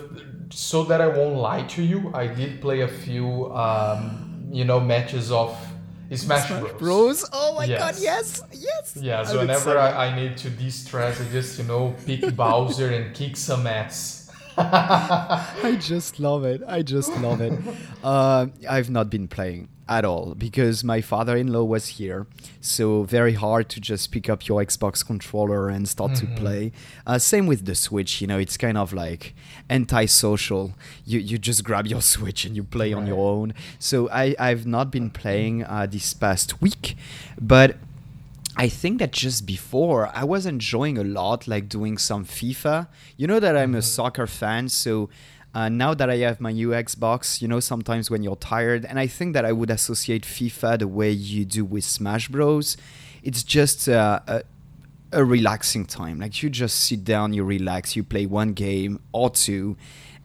so 0.51 0.85
that 0.85 1.01
I 1.01 1.09
won't 1.09 1.37
lie 1.37 1.63
to 1.63 1.83
you, 1.83 2.11
I 2.15 2.27
did 2.27 2.61
play 2.61 2.81
a 2.81 2.89
few, 2.89 3.53
um, 3.55 4.49
you 4.51 4.65
know, 4.65 4.81
matches 4.81 5.31
of 5.33 5.57
Smash, 6.13 6.49
Bros. 6.51 6.73
bros 6.73 7.25
oh 7.33 7.55
my 7.55 7.69
god 7.69 7.95
Yes. 8.01 8.03
yes 8.03 8.43
yes 8.53 8.99
Yeah, 9.01 9.23
so 9.23 9.35
I'm 9.35 9.47
whenever. 9.47 9.79
I, 9.79 10.09
I 10.09 10.17
need 10.17 10.37
to 10.39 10.51
de-stress, 10.51 11.21
I 11.21 11.25
just 11.31 11.57
you 11.57 11.65
know 11.65 11.95
pick 12.05 12.35
Bowser 12.37 12.91
and 12.91 13.15
kick 13.15 13.37
some 13.37 13.65
ass. 13.69 14.29
I 14.59 15.77
just 15.81 16.19
love 16.19 16.45
it. 16.45 16.63
I 16.67 16.83
just 16.83 17.17
love 17.19 17.41
it. 17.41 17.53
Uh, 18.03 18.47
I've 18.69 18.89
not 18.91 19.09
been 19.11 19.29
playing 19.29 19.69
at 19.91 20.05
all 20.05 20.35
because 20.37 20.85
my 20.85 21.01
father-in-law 21.01 21.65
was 21.65 21.89
here, 21.99 22.29
so 22.61 23.03
very 23.03 23.35
hard 23.35 23.69
to 23.71 23.81
just 23.81 24.13
pick 24.13 24.31
up 24.31 24.47
your 24.47 24.63
Xbox 24.65 25.05
controller 25.05 25.69
and 25.69 25.89
start 25.89 26.15
to 26.15 26.27
play. 26.27 26.71
Uh, 27.05 27.19
same 27.19 27.47
with 27.49 27.67
the 27.67 27.75
Switch. 27.75 28.21
You 28.21 28.29
know, 28.29 28.39
it's 28.39 28.57
kind 28.57 28.79
of 28.79 28.93
like 28.93 29.35
anti-social. 29.69 30.75
You 31.05 31.19
you 31.19 31.37
just 31.37 31.65
grab 31.65 31.89
your 31.89 32.01
Switch 32.15 32.45
and 32.45 32.55
you 32.55 32.63
play 32.63 32.93
on 32.93 33.07
your 33.07 33.19
own. 33.19 33.53
So 33.81 34.09
I 34.11 34.37
I've 34.39 34.65
not 34.65 34.93
been 34.93 35.11
playing 35.11 35.65
uh, 35.65 35.87
this 35.91 36.15
past 36.15 36.63
week, 36.63 36.97
but. 37.39 37.77
I 38.57 38.69
think 38.69 38.99
that 38.99 39.13
just 39.13 39.47
before 39.47 40.11
I 40.13 40.25
was 40.25 40.45
enjoying 40.45 40.99
a 40.99 41.05
lot, 41.05 41.49
like 41.49 41.67
doing 41.69 41.97
some 41.97 42.27
FIFA. 42.27 42.89
You 43.17 43.27
know 43.27 43.41
that 43.41 43.57
I'm 43.57 43.75
a 43.75 43.81
soccer 43.81 44.27
fan, 44.27 44.69
so 44.69 45.09
uh, 45.55 45.69
now 45.69 45.95
that 45.95 46.09
I 46.09 46.17
have 46.19 46.41
my 46.41 46.53
new 46.53 46.71
Xbox, 46.71 47.43
you 47.43 47.49
know, 47.49 47.61
sometimes 47.61 48.11
when 48.11 48.23
you're 48.23 48.37
tired, 48.37 48.85
and 48.85 48.99
I 48.99 49.07
think 49.07 49.35
that 49.35 49.45
I 49.45 49.53
would 49.53 49.71
associate 49.71 50.23
FIFA 50.23 50.79
the 50.81 50.89
way 50.89 51.11
you 51.11 51.45
do 51.45 51.65
with 51.65 51.85
Smash 51.85 52.29
Bros. 52.29 52.77
It's 53.23 53.43
just 53.43 53.89
uh, 53.89 54.21
a, 54.27 54.43
a 55.13 55.25
relaxing 55.25 55.87
time. 55.87 56.21
Like 56.21 56.43
you 56.43 56.51
just 56.51 56.81
sit 56.81 57.05
down, 57.05 57.33
you 57.33 57.43
relax, 57.43 57.97
you 57.97 58.05
play 58.05 58.27
one 58.27 58.53
game 58.53 59.01
or 59.13 59.29
two, 59.29 59.77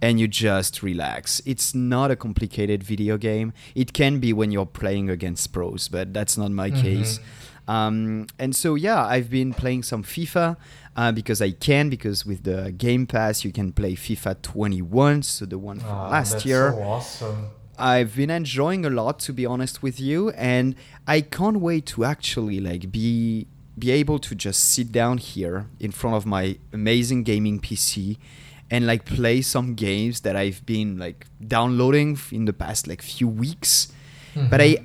and 0.02 0.20
you 0.20 0.28
just 0.28 0.84
relax. 0.84 1.42
It's 1.46 1.74
not 1.74 2.12
a 2.12 2.16
complicated 2.16 2.84
video 2.84 3.18
game. 3.18 3.52
It 3.74 3.94
can 3.94 4.20
be 4.20 4.32
when 4.32 4.52
you're 4.52 4.66
playing 4.68 5.10
against 5.10 5.52
pros, 5.52 5.88
but 5.88 6.14
that's 6.14 6.38
not 6.38 6.52
my 6.52 6.70
case. 6.70 7.20
Um, 7.68 8.28
and 8.38 8.56
so 8.56 8.76
yeah, 8.76 9.04
I've 9.04 9.30
been 9.30 9.54
playing 9.54 9.84
some 9.84 10.04
FIFA 10.04 10.58
uh, 10.96 11.12
because 11.12 11.42
I 11.42 11.52
can 11.52 11.90
because 11.90 12.26
with 12.26 12.44
the 12.44 12.72
Game 12.72 13.06
Pass 13.08 13.44
you 13.44 13.52
can 13.52 13.72
play 13.72 13.94
FIFA 13.96 14.42
21, 14.42 15.24
so 15.24 15.46
the 15.46 15.58
one 15.58 15.80
from 15.80 15.90
Ah, 15.90 16.10
last 16.10 16.32
that's 16.34 16.46
year. 16.46 16.72
so 16.72 16.82
awesome. 16.84 17.48
I've 17.78 18.16
been 18.16 18.30
enjoying 18.30 18.86
a 18.86 18.90
lot 18.90 19.20
to 19.20 19.34
be 19.34 19.46
honest 19.46 19.84
with 19.84 20.00
you 20.00 20.30
and 20.32 20.76
I 21.08 21.20
can't 21.22 21.60
wait 21.60 21.86
to 21.88 22.06
actually 22.06 22.60
like 22.62 22.92
be 22.92 23.48
be 23.78 23.92
able 23.92 24.20
to 24.20 24.34
just 24.36 24.70
sit 24.74 24.94
down 24.94 25.18
here 25.18 25.68
in 25.82 25.92
front 25.92 26.16
of 26.16 26.26
my 26.26 26.58
amazing 26.72 27.24
gaming 27.24 27.60
PC 27.60 28.18
and 28.72 28.88
like 28.88 29.04
play 29.04 29.42
some 29.42 29.74
games 29.76 30.22
that 30.22 30.38
I've 30.38 30.66
been 30.66 30.98
like 30.98 31.28
downloading 31.46 32.18
in 32.32 32.46
the 32.46 32.54
past 32.54 32.88
like 32.88 33.02
few 33.02 33.28
weeks 33.28 33.92
but 34.50 34.62
I 34.62 34.78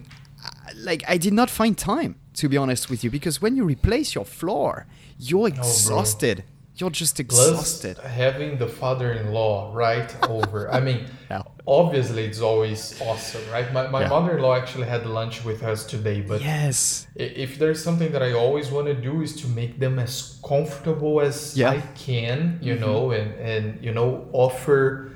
I- 0.45 0.73
like 0.77 1.05
I 1.07 1.17
did 1.19 1.33
not 1.33 1.49
find 1.51 1.79
time 1.79 2.17
to 2.35 2.49
be 2.49 2.57
honest 2.57 2.91
with 2.91 3.05
you 3.05 3.11
because 3.11 3.41
when 3.41 3.55
you 3.55 3.65
replace 3.65 4.15
your 4.17 4.25
floor 4.25 4.87
you're 5.29 5.49
exhausted 5.49 6.45
you're 6.81 6.89
just 6.91 7.17
Plus, 7.17 7.21
exhausted 7.21 7.99
having 7.99 8.57
the 8.57 8.67
father-in-law 8.67 9.73
right 9.75 10.11
over. 10.37 10.73
I 10.73 10.81
mean, 10.81 11.01
Yeah. 11.31 11.43
obviously 11.67 12.25
it's 12.25 12.41
always 12.41 12.81
awesome, 13.03 13.43
right? 13.53 13.71
My, 13.73 13.87
my 13.89 14.03
Yeah. 14.03 14.09
mother-in-law 14.09 14.55
actually 14.57 14.87
had 14.87 15.05
lunch 15.05 15.45
with 15.45 15.63
us 15.63 15.85
today, 15.85 16.21
but 16.23 16.41
yes 16.41 17.07
if 17.17 17.59
there's 17.59 17.83
something 17.85 18.11
that 18.13 18.23
I 18.23 18.33
always 18.33 18.71
want 18.71 18.87
to 18.87 18.95
do 18.95 19.21
is 19.21 19.33
to 19.43 19.47
make 19.49 19.79
them 19.79 19.99
as 19.99 20.39
comfortable 20.53 21.21
as 21.21 21.37
Yeah. 21.57 21.71
I 21.71 21.81
can, 22.07 22.59
you 22.63 22.75
mm-hmm. 22.75 22.85
know, 22.85 23.11
and 23.19 23.29
and 23.51 23.65
you 23.85 23.93
know 23.93 24.09
offer 24.33 25.13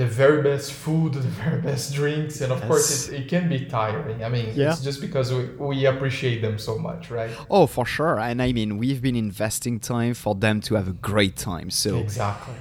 the 0.00 0.06
very 0.24 0.40
best 0.50 0.68
food, 0.84 1.08
the 1.28 1.32
very 1.44 1.60
best 1.70 1.86
drinks, 1.98 2.34
and 2.42 2.50
of 2.56 2.60
course 2.68 2.88
it, 3.08 3.14
it 3.18 3.24
can 3.32 3.44
be 3.54 3.58
tiring. 3.78 4.18
I 4.26 4.28
mean, 4.34 4.46
Yeah. 4.54 4.70
it's 4.72 4.82
just 4.88 5.00
because 5.06 5.26
we, 5.36 5.42
we 5.70 5.76
appreciate 5.92 6.38
them 6.46 6.56
so 6.68 6.74
much, 6.88 7.02
right? 7.18 7.30
Oh, 7.56 7.66
for 7.76 7.84
sure. 7.96 8.16
And 8.28 8.36
I 8.46 8.52
mean, 8.58 8.70
we've 8.82 9.02
been 9.08 9.16
investing 9.28 9.76
time 9.94 10.14
for 10.14 10.34
them 10.44 10.56
to 10.66 10.70
have 10.78 10.88
a 10.88 10.96
great 11.12 11.36
time. 11.50 11.68
So 11.70 11.90
Exactly. 11.98 12.54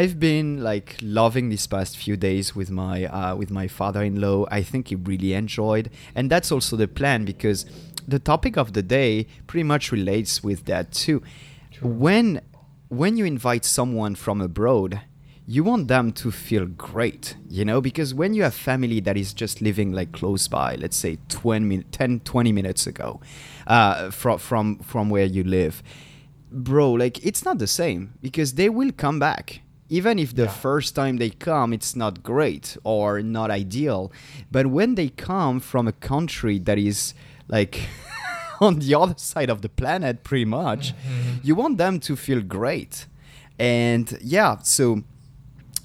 I've 0.00 0.16
been 0.30 0.48
like 0.70 0.88
loving 1.02 1.46
these 1.52 1.66
past 1.74 1.92
few 2.04 2.16
days 2.28 2.46
with 2.58 2.70
my 2.70 2.96
uh, 3.18 3.34
with 3.40 3.50
my 3.60 3.66
father-in-law. 3.78 4.38
I 4.58 4.62
think 4.70 4.82
he 4.92 4.96
really 5.10 5.32
enjoyed, 5.44 5.86
and 6.16 6.24
that's 6.32 6.50
also 6.54 6.72
the 6.76 6.88
plan 7.00 7.24
because 7.32 7.58
the 8.14 8.20
topic 8.32 8.54
of 8.62 8.68
the 8.78 8.82
day 8.98 9.12
pretty 9.48 9.66
much 9.74 9.84
relates 9.98 10.32
with 10.48 10.60
that 10.70 10.84
too. 10.92 11.18
When 11.82 12.40
when 12.88 13.16
you 13.18 13.24
invite 13.36 13.64
someone 13.64 14.14
from 14.14 14.40
abroad, 14.40 15.00
you 15.46 15.62
want 15.62 15.88
them 15.88 16.10
to 16.12 16.30
feel 16.30 16.64
great, 16.66 17.36
you 17.50 17.64
know, 17.64 17.80
because 17.80 18.14
when 18.14 18.32
you 18.34 18.42
have 18.44 18.54
family 18.54 19.00
that 19.00 19.16
is 19.16 19.34
just 19.34 19.60
living 19.60 19.92
like 19.92 20.10
close 20.12 20.48
by, 20.48 20.74
let's 20.76 20.96
say 20.96 21.18
20, 21.28 21.82
10, 21.84 22.20
20 22.20 22.52
minutes 22.52 22.86
ago, 22.86 23.20
uh, 23.66 24.10
from 24.10 24.38
from 24.38 24.78
from 24.78 25.10
where 25.10 25.26
you 25.26 25.44
live, 25.44 25.82
bro, 26.50 26.92
like 26.92 27.24
it's 27.24 27.44
not 27.44 27.58
the 27.58 27.66
same 27.66 28.14
because 28.22 28.54
they 28.54 28.68
will 28.70 28.92
come 28.92 29.18
back. 29.18 29.60
Even 29.90 30.18
if 30.18 30.34
the 30.34 30.44
Yeah. 30.44 30.48
first 30.62 30.94
time 30.94 31.18
they 31.18 31.28
come, 31.30 31.74
it's 31.74 31.94
not 31.94 32.22
great 32.22 32.76
or 32.84 33.20
not 33.22 33.50
ideal. 33.50 34.10
But 34.50 34.66
when 34.68 34.94
they 34.94 35.10
come 35.10 35.60
from 35.60 35.86
a 35.86 35.92
country 35.92 36.58
that 36.60 36.78
is 36.78 37.12
like 37.48 37.80
on 38.60 38.78
the 38.78 38.94
other 38.94 39.14
side 39.18 39.50
of 39.50 39.60
the 39.60 39.68
planet, 39.68 40.24
pretty 40.24 40.46
much, 40.46 40.94
you 41.42 41.54
want 41.54 41.76
them 41.76 42.00
to 42.00 42.16
feel 42.16 42.40
great. 42.40 43.06
And 43.58 44.18
yeah, 44.22 44.56
so 44.62 45.02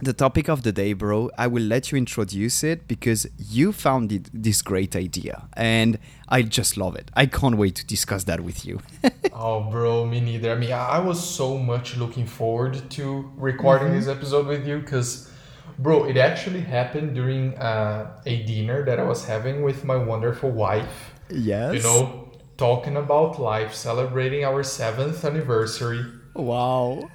the 0.01 0.13
topic 0.13 0.47
of 0.47 0.63
the 0.63 0.71
day, 0.71 0.93
bro, 0.93 1.29
I 1.37 1.47
will 1.47 1.63
let 1.63 1.91
you 1.91 1.97
introduce 1.97 2.63
it 2.63 2.87
because 2.87 3.27
you 3.37 3.71
found 3.73 4.11
it, 4.11 4.29
this 4.33 4.61
great 4.61 4.95
idea. 4.95 5.47
And 5.53 5.99
I 6.27 6.43
just 6.43 6.77
love 6.77 6.95
it. 6.95 7.11
I 7.15 7.25
can't 7.25 7.57
wait 7.57 7.75
to 7.75 7.85
discuss 7.85 8.23
that 8.25 8.41
with 8.41 8.65
you. 8.65 8.79
Oh, 9.41 9.61
bro, 9.71 10.05
me 10.05 10.19
neither. 10.19 10.51
I 10.51 10.55
mean, 10.55 10.73
I 10.73 10.99
was 10.99 11.17
so 11.23 11.57
much 11.57 11.95
looking 11.95 12.25
forward 12.25 12.89
to 12.91 13.31
recording 13.37 13.93
this 13.93 14.09
episode 14.09 14.47
with 14.47 14.67
you 14.67 14.79
because, 14.79 15.31
bro, 15.77 16.03
it 16.03 16.17
actually 16.17 16.59
happened 16.59 17.15
during 17.15 17.57
uh, 17.57 18.19
a 18.25 18.43
dinner 18.43 18.83
that 18.83 18.99
I 18.99 19.03
was 19.03 19.25
having 19.25 19.61
with 19.61 19.85
my 19.85 19.95
wonderful 19.95 20.51
wife. 20.51 21.13
yes. 21.29 21.73
You 21.75 21.81
know, 21.83 22.31
talking 22.57 22.97
about 22.97 23.39
life, 23.39 23.73
celebrating 23.73 24.43
our 24.43 24.61
seventh 24.61 25.23
anniversary. 25.23 26.03
Wow. 26.39 27.09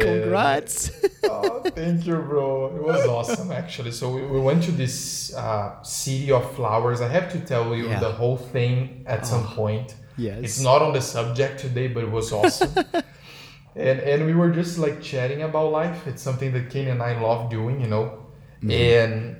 Congrats. 0.00 0.90
oh, 1.24 1.60
thank 1.74 2.06
you, 2.06 2.16
bro. 2.16 2.74
It 2.76 2.82
was 2.82 3.06
awesome, 3.06 3.52
actually. 3.52 3.92
So 3.92 4.10
we, 4.14 4.22
we 4.26 4.40
went 4.40 4.62
to 4.64 4.72
this 4.72 5.34
uh, 5.34 5.82
city 5.82 6.30
of 6.32 6.54
flowers. 6.54 7.00
I 7.00 7.08
have 7.08 7.30
to 7.32 7.40
tell 7.40 7.74
you 7.74 7.88
Yeah. 7.88 8.00
the 8.00 8.12
whole 8.12 8.36
thing 8.36 9.04
at 9.06 9.26
some 9.26 9.44
point. 9.46 9.94
yes. 10.16 10.38
It's 10.42 10.60
not 10.60 10.82
on 10.82 10.92
the 10.92 11.00
subject 11.00 11.60
today, 11.60 11.88
but 11.88 12.04
it 12.04 12.10
was 12.10 12.32
awesome. 12.32 12.72
and 13.76 14.00
and 14.00 14.26
we 14.26 14.34
were 14.34 14.50
just 14.50 14.78
like 14.78 15.00
chatting 15.00 15.42
about 15.42 15.70
life. 15.72 16.06
It's 16.06 16.22
something 16.22 16.52
that 16.52 16.70
Kane 16.70 16.88
and 16.88 17.02
I 17.02 17.20
love 17.20 17.50
doing, 17.50 17.80
you 17.80 17.86
know. 17.88 18.18
And 18.62 19.36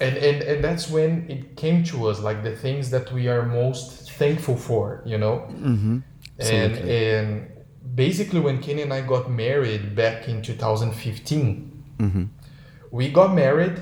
and 0.00 0.16
and 0.16 0.42
and 0.42 0.64
that's 0.64 0.88
when 0.88 1.28
it 1.30 1.56
came 1.56 1.84
to 1.84 2.08
us, 2.08 2.20
like 2.20 2.42
the 2.42 2.56
things 2.56 2.88
that 2.90 3.12
we 3.12 3.28
are 3.28 3.44
most 3.44 4.10
thankful 4.12 4.56
for, 4.56 5.02
you 5.04 5.18
know. 5.18 5.46
Mm-hmm. 5.50 5.98
And 6.40 6.72
and 6.78 7.51
basically 7.94 8.40
when 8.40 8.58
Kenny 8.60 8.82
and 8.82 8.92
I 8.92 9.00
got 9.02 9.30
married 9.30 9.94
back 9.94 10.28
in 10.28 10.42
2015, 10.42 11.68
Mm-hmm. 11.98 12.24
we 12.90 13.08
got 13.10 13.32
married 13.34 13.80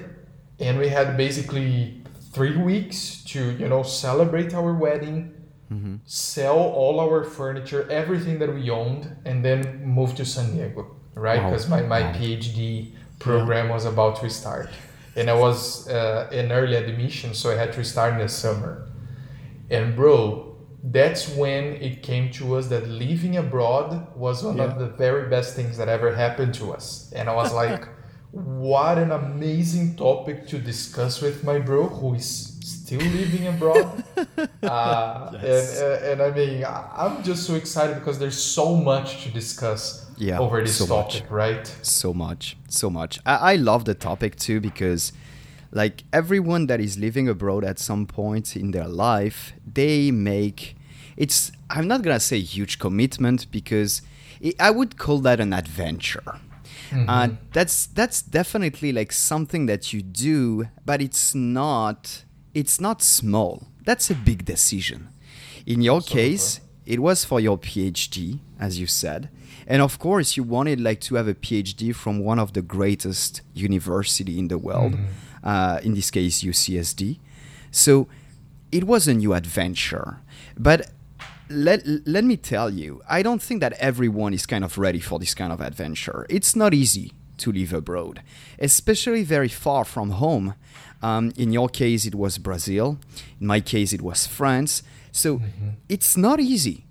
and 0.59 0.79
we 0.79 0.89
had 0.89 1.17
basically 1.17 2.03
three 2.33 2.55
weeks 2.57 3.25
to 3.25 3.53
you 3.53 3.67
know 3.69 3.83
celebrate 3.83 4.53
our 4.55 4.75
wedding 4.75 5.33
Mm-hmm. 5.73 5.97
sell 6.05 6.59
all 6.59 6.99
our 6.99 7.23
furniture 7.23 7.87
everything 7.91 8.41
that 8.41 8.53
we 8.53 8.69
owned 8.71 9.05
and 9.25 9.45
then 9.45 9.85
move 9.87 10.17
to 10.17 10.25
san 10.25 10.51
diego 10.53 10.83
right 11.15 11.41
Wow. 11.41 11.51
because 11.51 11.69
my, 11.69 11.81
my 11.83 12.01
Wow. 12.03 12.13
phd 12.15 12.93
program 13.21 13.69
was 13.69 13.85
about 13.87 14.17
to 14.21 14.29
start 14.29 14.69
and 15.15 15.31
i 15.31 15.35
was 15.47 15.89
uh, 15.89 16.29
in 16.33 16.51
early 16.51 16.75
admission 16.75 17.35
so 17.35 17.53
i 17.53 17.55
had 17.55 17.73
to 17.75 17.85
start 17.85 18.15
in 18.15 18.19
the 18.19 18.29
summer 18.29 18.89
and 19.71 19.95
bro 19.95 20.50
that's 20.83 21.29
when 21.29 21.65
it 21.75 22.03
came 22.03 22.31
to 22.33 22.57
us 22.57 22.69
that 22.69 22.89
living 22.89 23.37
abroad 23.37 24.17
was 24.17 24.43
one 24.43 24.61
of 24.61 24.79
the 24.79 24.87
very 24.87 25.29
best 25.29 25.55
things 25.55 25.77
that 25.77 25.89
ever 25.89 26.15
happened 26.15 26.55
to 26.55 26.73
us. 26.73 27.13
And 27.15 27.29
i 27.29 27.35
was 27.35 27.53
like 27.53 27.87
what 28.33 28.97
an 28.97 29.11
amazing 29.11 29.97
topic 29.97 30.47
to 30.49 30.59
discuss 30.59 31.21
with 31.21 31.43
my 31.45 31.59
bro 31.59 31.89
who 31.89 32.15
is 32.15 32.59
still 32.63 33.01
living 33.01 33.47
abroad. 33.47 34.05
Uh, 34.63 35.31
Yes. 35.43 35.81
and, 35.81 35.93
uh, 35.93 36.11
and 36.13 36.23
i 36.23 36.31
mean 36.31 36.65
i'm 36.95 37.23
just 37.23 37.47
so 37.47 37.55
excited 37.55 37.95
because 37.95 38.19
there's 38.19 38.41
so 38.41 38.77
much 38.77 39.23
to 39.23 39.31
discuss 39.31 40.07
Yeah, 40.19 40.39
over 40.39 40.61
this 40.63 40.77
so 40.77 40.87
much. 40.87 41.15
topic 41.15 41.31
right? 41.31 41.67
So 41.83 42.13
much. 42.13 42.57
So 42.69 42.91
much. 42.91 43.19
I, 43.25 43.35
I 43.53 43.55
love 43.57 43.85
the 43.87 43.95
topic 43.95 44.37
too 44.37 44.61
because 44.61 45.13
like 45.73 46.05
everyone 46.13 46.67
that 46.67 46.81
is 46.81 46.99
living 46.99 47.29
abroad 47.29 47.65
at 47.65 47.79
some 47.79 48.07
point 48.07 48.57
in 48.57 48.73
their 48.73 48.89
life 48.89 49.53
they 49.73 50.11
make 50.11 50.77
it's 51.17 51.53
i'm 51.69 51.87
not 51.87 52.03
gonna 52.03 52.19
say 52.21 52.41
huge 52.41 52.79
commitment 52.79 53.51
because 53.51 54.03
i 54.45 54.53
i 54.59 54.71
would 54.71 54.97
call 54.97 55.19
that 55.19 55.41
an 55.41 55.53
adventure. 55.53 56.41
Uh, 57.07 57.29
that's 57.53 57.87
that's 57.87 58.21
definitely 58.21 58.91
like 58.91 59.13
something 59.13 59.67
that 59.67 59.93
you 59.93 60.03
do 60.03 60.67
but 60.85 61.01
it's 61.01 61.35
not 61.37 62.25
it's 62.53 62.81
not 62.81 63.01
small. 63.01 63.69
That's 63.85 64.11
a 64.11 64.15
big 64.15 64.45
decision. 64.45 65.09
In 65.67 65.83
your 65.83 66.01
case 66.01 66.59
it 66.87 66.99
was 66.99 67.25
for 67.25 67.39
your 67.39 67.59
phd 67.59 68.41
as 68.59 68.81
you 68.81 68.87
said. 68.89 69.29
And 69.69 69.81
of 69.83 70.01
course 70.01 70.37
you 70.37 70.43
wanted 70.43 70.81
like 70.81 71.01
to 71.03 71.15
have 71.15 71.29
a 71.29 71.35
phd 71.35 71.95
from 71.95 72.25
one 72.25 72.41
of 72.41 72.55
the 72.55 72.63
greatest 72.63 73.43
university 73.55 74.37
in 74.39 74.49
the 74.49 74.59
world 74.59 74.95
uh, 75.45 75.81
in 75.83 75.95
this 75.95 76.11
case 76.11 76.43
ucsd 76.43 77.19
so 77.71 78.09
it 78.73 78.85
was 78.85 79.09
a 79.09 79.15
new 79.15 79.35
adventure. 79.35 80.21
But 80.57 80.91
let, 81.49 81.83
let 82.07 82.23
me 82.23 82.37
tell 82.37 82.71
you 82.71 83.03
i 83.09 83.25
don't 83.25 83.43
think 83.43 83.61
that 83.61 83.73
everyone 83.73 84.33
is 84.33 84.47
kind 84.47 84.63
of 84.63 84.79
ready 84.79 85.01
for 85.01 85.19
this 85.19 85.35
kind 85.35 85.53
of 85.53 85.61
adventure. 85.61 86.25
It's 86.29 86.55
not 86.55 86.73
easy 86.75 87.13
to 87.39 87.51
live 87.51 87.73
abroad 87.73 88.23
especially 88.59 89.25
very 89.25 89.49
far 89.49 89.85
from 89.85 90.11
home. 90.11 90.55
Um, 91.03 91.33
in 91.37 91.51
your 91.51 91.69
case 91.69 92.05
it 92.07 92.15
was 92.15 92.39
brazil. 92.39 92.99
In 93.41 93.47
my 93.47 93.61
case 93.61 93.93
it 93.93 94.03
was 94.03 94.27
france. 94.27 94.83
So 95.11 95.41
it's 95.89 96.17
not 96.17 96.39
easy 96.39 96.85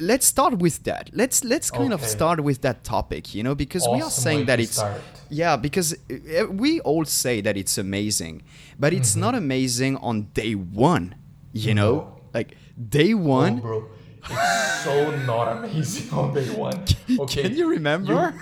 let's 0.00 0.26
start 0.26 0.58
with 0.58 0.82
that. 0.84 1.10
Let's 1.12 1.44
let's 1.44 1.70
kind 1.70 1.92
of 1.92 2.02
start 2.04 2.40
with 2.42 2.60
that 2.62 2.84
topic, 2.84 3.34
you 3.34 3.42
know, 3.42 3.54
because 3.54 3.88
we 3.88 4.00
are 4.02 4.10
saying 4.10 4.46
that 4.46 4.58
it's 4.60 4.76
start. 4.78 5.00
yeah, 5.30 5.56
because 5.56 5.94
uh, 5.94 6.46
we 6.50 6.80
all 6.80 7.04
say 7.04 7.40
that 7.40 7.56
it's 7.56 7.78
amazing, 7.78 8.42
but 8.78 8.92
it's 8.92 9.12
Mm-hmm. 9.12 9.20
not 9.20 9.34
amazing 9.34 9.96
on 9.98 10.28
day 10.34 10.54
one, 10.54 11.14
you 11.52 11.74
know, 11.74 11.92
No. 11.94 12.16
like 12.34 12.56
day 12.88 13.14
Oh, 13.14 13.18
one. 13.18 13.60
bro, 13.60 13.88
it's 14.30 14.82
so 14.84 15.10
not 15.26 15.46
amazing 15.58 16.10
on 16.18 16.34
day 16.34 16.48
one. 16.50 16.84
Okay, 17.18 17.42
Can 17.42 17.56
you 17.56 17.68
remember? 17.68 18.34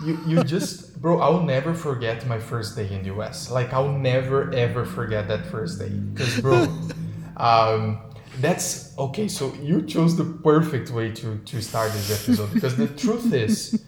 You, 0.00 0.14
you, 0.14 0.18
you 0.38 0.44
just, 0.44 1.00
bro. 1.00 1.20
I'll 1.20 1.42
never 1.42 1.74
forget 1.74 2.26
my 2.26 2.38
first 2.38 2.76
day 2.76 2.88
in 2.92 3.02
the 3.02 3.08
US. 3.14 3.50
Like 3.50 3.72
I'll 3.72 3.92
never 3.92 4.52
ever 4.54 4.84
forget 4.84 5.28
that 5.28 5.46
first 5.46 5.78
day. 5.78 5.92
Cause, 6.14 6.34
bro, 6.36 6.58
um, 7.36 7.98
that's 8.40 8.96
okay. 8.98 9.28
So 9.28 9.54
you 9.54 9.82
chose 9.82 10.16
the 10.16 10.24
perfect 10.24 10.90
way 10.90 11.10
to 11.12 11.38
to 11.38 11.62
start 11.62 11.92
this 11.92 12.10
episode 12.10 12.52
because 12.54 12.76
the 12.76 12.88
truth 12.88 13.32
is, 13.32 13.84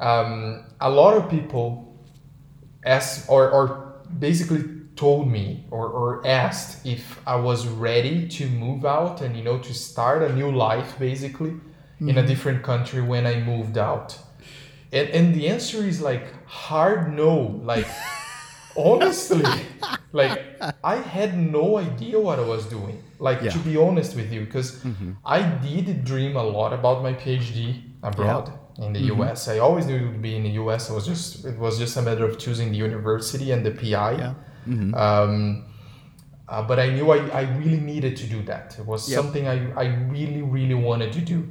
um, 0.00 0.64
a 0.80 0.90
lot 0.90 1.16
of 1.16 1.30
people 1.30 1.94
asked 2.84 3.28
or, 3.28 3.50
or 3.50 4.02
basically 4.18 4.64
told 4.96 5.28
me 5.28 5.64
or, 5.70 5.88
or 5.88 6.26
asked 6.26 6.86
if 6.86 7.20
I 7.26 7.36
was 7.36 7.66
ready 7.66 8.28
to 8.28 8.48
move 8.48 8.84
out 8.84 9.20
and 9.22 9.36
you 9.36 9.42
know 9.42 9.58
to 9.58 9.74
start 9.74 10.22
a 10.22 10.32
new 10.32 10.50
life 10.50 10.98
basically 10.98 11.54
in 12.00 12.18
a 12.18 12.26
different 12.26 12.62
country 12.62 13.00
when 13.00 13.26
I 13.26 13.40
moved 13.40 13.78
out. 13.78 14.18
And, 14.92 15.08
and 15.08 15.34
the 15.34 15.48
answer 15.48 15.78
is 15.78 16.00
like 16.00 16.26
hard 16.46 17.12
no. 17.12 17.60
Like 17.62 17.86
honestly, 18.76 19.44
like 20.12 20.40
I 20.82 20.96
had 20.96 21.36
no 21.38 21.78
idea 21.78 22.18
what 22.20 22.38
I 22.38 22.42
was 22.44 22.66
doing. 22.66 23.02
Like 23.18 23.42
Yeah. 23.42 23.50
to 23.50 23.58
be 23.60 23.76
honest 23.76 24.16
with 24.16 24.32
you, 24.32 24.44
because 24.44 24.84
I 25.24 25.40
did 25.42 26.04
dream 26.04 26.36
a 26.36 26.42
lot 26.42 26.72
about 26.72 27.02
my 27.02 27.12
PhD 27.14 27.82
abroad 28.02 28.52
in 28.78 28.92
the 28.92 29.00
US. 29.14 29.48
I 29.48 29.58
always 29.58 29.86
knew 29.86 29.96
it 29.96 30.06
would 30.06 30.22
be 30.22 30.36
in 30.36 30.42
the 30.42 30.54
US. 30.62 30.90
It 30.90 30.94
was 30.94 31.06
just 31.06 31.44
it 31.44 31.58
was 31.58 31.78
just 31.78 31.96
a 31.96 32.02
matter 32.02 32.24
of 32.24 32.38
choosing 32.38 32.70
the 32.72 32.78
university 32.78 33.52
and 33.52 33.64
the 33.64 33.70
PI. 33.70 34.12
Yeah. 34.22 34.34
Um, 35.04 35.64
uh, 36.48 36.62
but 36.62 36.78
I 36.78 36.90
knew 36.90 37.10
I, 37.10 37.18
I 37.40 37.42
really 37.56 37.80
needed 37.80 38.16
to 38.18 38.26
do 38.26 38.42
that. 38.42 38.76
It 38.78 38.84
was 38.86 39.08
Yep. 39.10 39.16
something 39.22 39.48
I, 39.48 39.56
I 39.82 39.86
really, 40.10 40.42
really 40.42 40.74
wanted 40.74 41.12
to 41.14 41.20
do. 41.20 41.48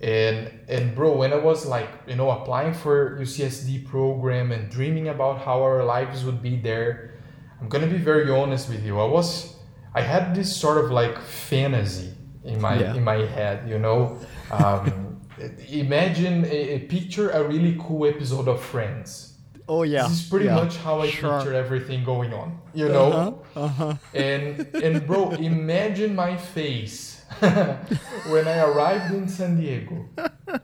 And 0.00 0.50
and 0.68 0.94
bro, 0.94 1.16
when 1.16 1.32
I 1.32 1.36
was 1.36 1.66
like, 1.66 1.88
you 2.06 2.14
know, 2.14 2.30
applying 2.30 2.72
for 2.74 3.18
UCSD 3.18 3.86
program 3.86 4.52
and 4.52 4.70
dreaming 4.70 5.08
about 5.08 5.40
how 5.40 5.60
our 5.62 5.82
lives 5.84 6.24
would 6.24 6.40
be 6.40 6.56
there, 6.56 7.14
I'm 7.60 7.68
gonna 7.68 7.88
be 7.88 7.98
very 7.98 8.30
honest 8.30 8.68
with 8.68 8.84
you. 8.84 8.98
I 9.00 9.04
was 9.06 9.56
I 9.94 10.02
had 10.02 10.34
this 10.36 10.54
sort 10.54 10.78
of 10.84 10.90
like 10.92 11.18
fantasy 11.20 12.12
in 12.44 12.60
my 12.60 12.78
Yeah. 12.78 12.94
in 12.94 13.02
my 13.02 13.26
head, 13.26 13.68
you 13.68 13.78
know. 13.78 14.18
Um, 14.52 15.20
imagine 15.68 16.44
a, 16.44 16.74
a 16.76 16.78
picture 16.80 17.30
a 17.30 17.42
really 17.46 17.76
cool 17.80 18.06
episode 18.06 18.46
of 18.48 18.60
Friends. 18.62 19.34
Oh 19.68 19.82
yeah. 19.82 20.04
This 20.08 20.22
is 20.22 20.28
pretty 20.28 20.46
yeah. 20.46 20.54
much 20.54 20.76
how 20.78 21.00
I 21.00 21.10
Sure. 21.10 21.38
picture 21.38 21.54
everything 21.54 22.04
going 22.04 22.32
on, 22.32 22.58
you 22.72 22.88
know. 22.88 23.12
Uh-huh, 23.56 23.64
uh-huh. 23.64 23.94
And 24.14 24.66
and 24.74 25.06
bro, 25.06 25.30
imagine 25.32 26.14
my 26.14 26.36
face 26.36 27.17
when 27.40 28.48
I 28.48 28.58
arrived 28.60 29.14
in 29.14 29.28
San 29.28 29.60
Diego 29.60 30.06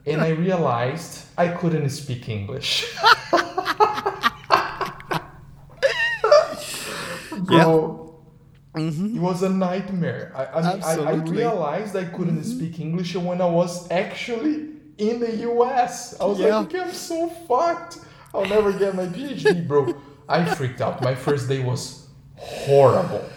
and 0.07 0.21
I 0.21 0.31
realized 0.31 1.27
I 1.37 1.49
couldn't 1.49 1.89
speak 1.91 2.29
English. 2.29 2.87
bro, 7.39 8.25
mm-hmm. 8.75 9.17
it 9.17 9.21
was 9.21 9.43
a 9.43 9.51
nightmare. 9.51 10.33
I, 10.35 10.47
I, 10.47 10.75
mean, 10.75 10.83
I, 10.83 10.95
I 10.95 11.15
realized 11.15 11.95
I 11.95 12.05
couldn't 12.05 12.41
mm-hmm. 12.41 12.59
speak 12.59 12.81
English 12.81 13.15
when 13.15 13.41
I 13.41 13.47
was 13.47 13.91
actually 13.91 14.71
in 14.99 15.21
the 15.21 15.37
US. 15.51 16.19
I 16.19 16.25
was 16.25 16.41
Yeah. 16.41 16.57
like, 16.57 16.69
okay, 16.69 16.81
I'm 16.81 16.93
so 16.93 17.29
fucked. 17.47 17.99
I'll 18.33 18.47
never 18.47 18.73
get 18.73 18.97
my 18.97 19.07
PhD, 19.07 19.69
bro. 19.69 19.95
I 20.29 20.45
freaked 20.55 20.81
out. 20.81 21.03
My 21.03 21.15
first 21.15 21.49
day 21.49 21.63
was 21.63 22.09
horrible. 22.37 23.23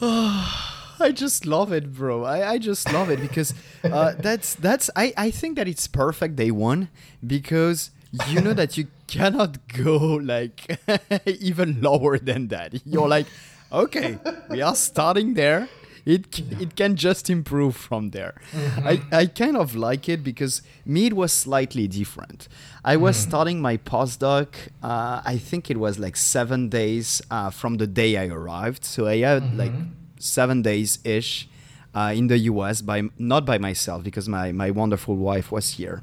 I 1.00 1.12
just 1.12 1.46
love 1.46 1.72
it, 1.72 1.92
bro. 1.92 2.24
I, 2.24 2.52
I 2.52 2.58
just 2.58 2.92
love 2.92 3.10
it 3.10 3.20
because 3.20 3.54
uh, 3.84 4.14
that's 4.18 4.54
that's 4.54 4.90
I, 4.96 5.12
I 5.16 5.30
think 5.30 5.56
that 5.56 5.68
it's 5.68 5.86
perfect 5.86 6.36
day 6.36 6.50
one 6.50 6.88
because 7.26 7.90
you 8.28 8.40
know 8.40 8.52
that 8.54 8.76
you 8.76 8.86
cannot 9.06 9.68
go 9.68 9.96
like 9.96 10.78
even 11.26 11.80
lower 11.80 12.18
than 12.18 12.48
that. 12.48 12.74
You're 12.86 13.08
like, 13.08 13.26
okay, 13.72 14.18
we 14.48 14.62
are 14.62 14.74
starting 14.74 15.34
there. 15.34 15.68
It 16.04 16.38
it 16.60 16.76
can 16.76 16.94
just 16.94 17.28
improve 17.28 17.74
from 17.74 18.10
there. 18.10 18.40
I, 18.84 19.02
I 19.10 19.26
kind 19.26 19.56
of 19.56 19.74
like 19.74 20.08
it 20.08 20.22
because 20.22 20.62
me 20.84 21.06
it 21.06 21.14
was 21.14 21.32
slightly 21.32 21.88
different. 21.88 22.46
I 22.84 22.96
was 22.96 23.16
starting 23.16 23.60
my 23.60 23.76
postdoc. 23.76 24.46
Uh, 24.80 25.20
I 25.24 25.36
think 25.36 25.68
it 25.68 25.78
was 25.78 25.98
like 25.98 26.16
seven 26.16 26.68
days 26.68 27.20
uh, 27.28 27.50
from 27.50 27.78
the 27.78 27.88
day 27.88 28.16
I 28.16 28.28
arrived. 28.28 28.84
So 28.84 29.08
I 29.08 29.16
had 29.18 29.56
like 29.56 29.72
seven 30.18 30.62
days 30.62 30.98
ish 31.04 31.48
uh, 31.94 32.12
in 32.14 32.26
the 32.26 32.38
US 32.50 32.82
by 32.82 33.02
not 33.18 33.44
by 33.44 33.58
myself 33.58 34.02
because 34.02 34.28
my 34.28 34.52
my 34.52 34.70
wonderful 34.70 35.16
wife 35.16 35.52
was 35.52 35.74
here, 35.74 36.02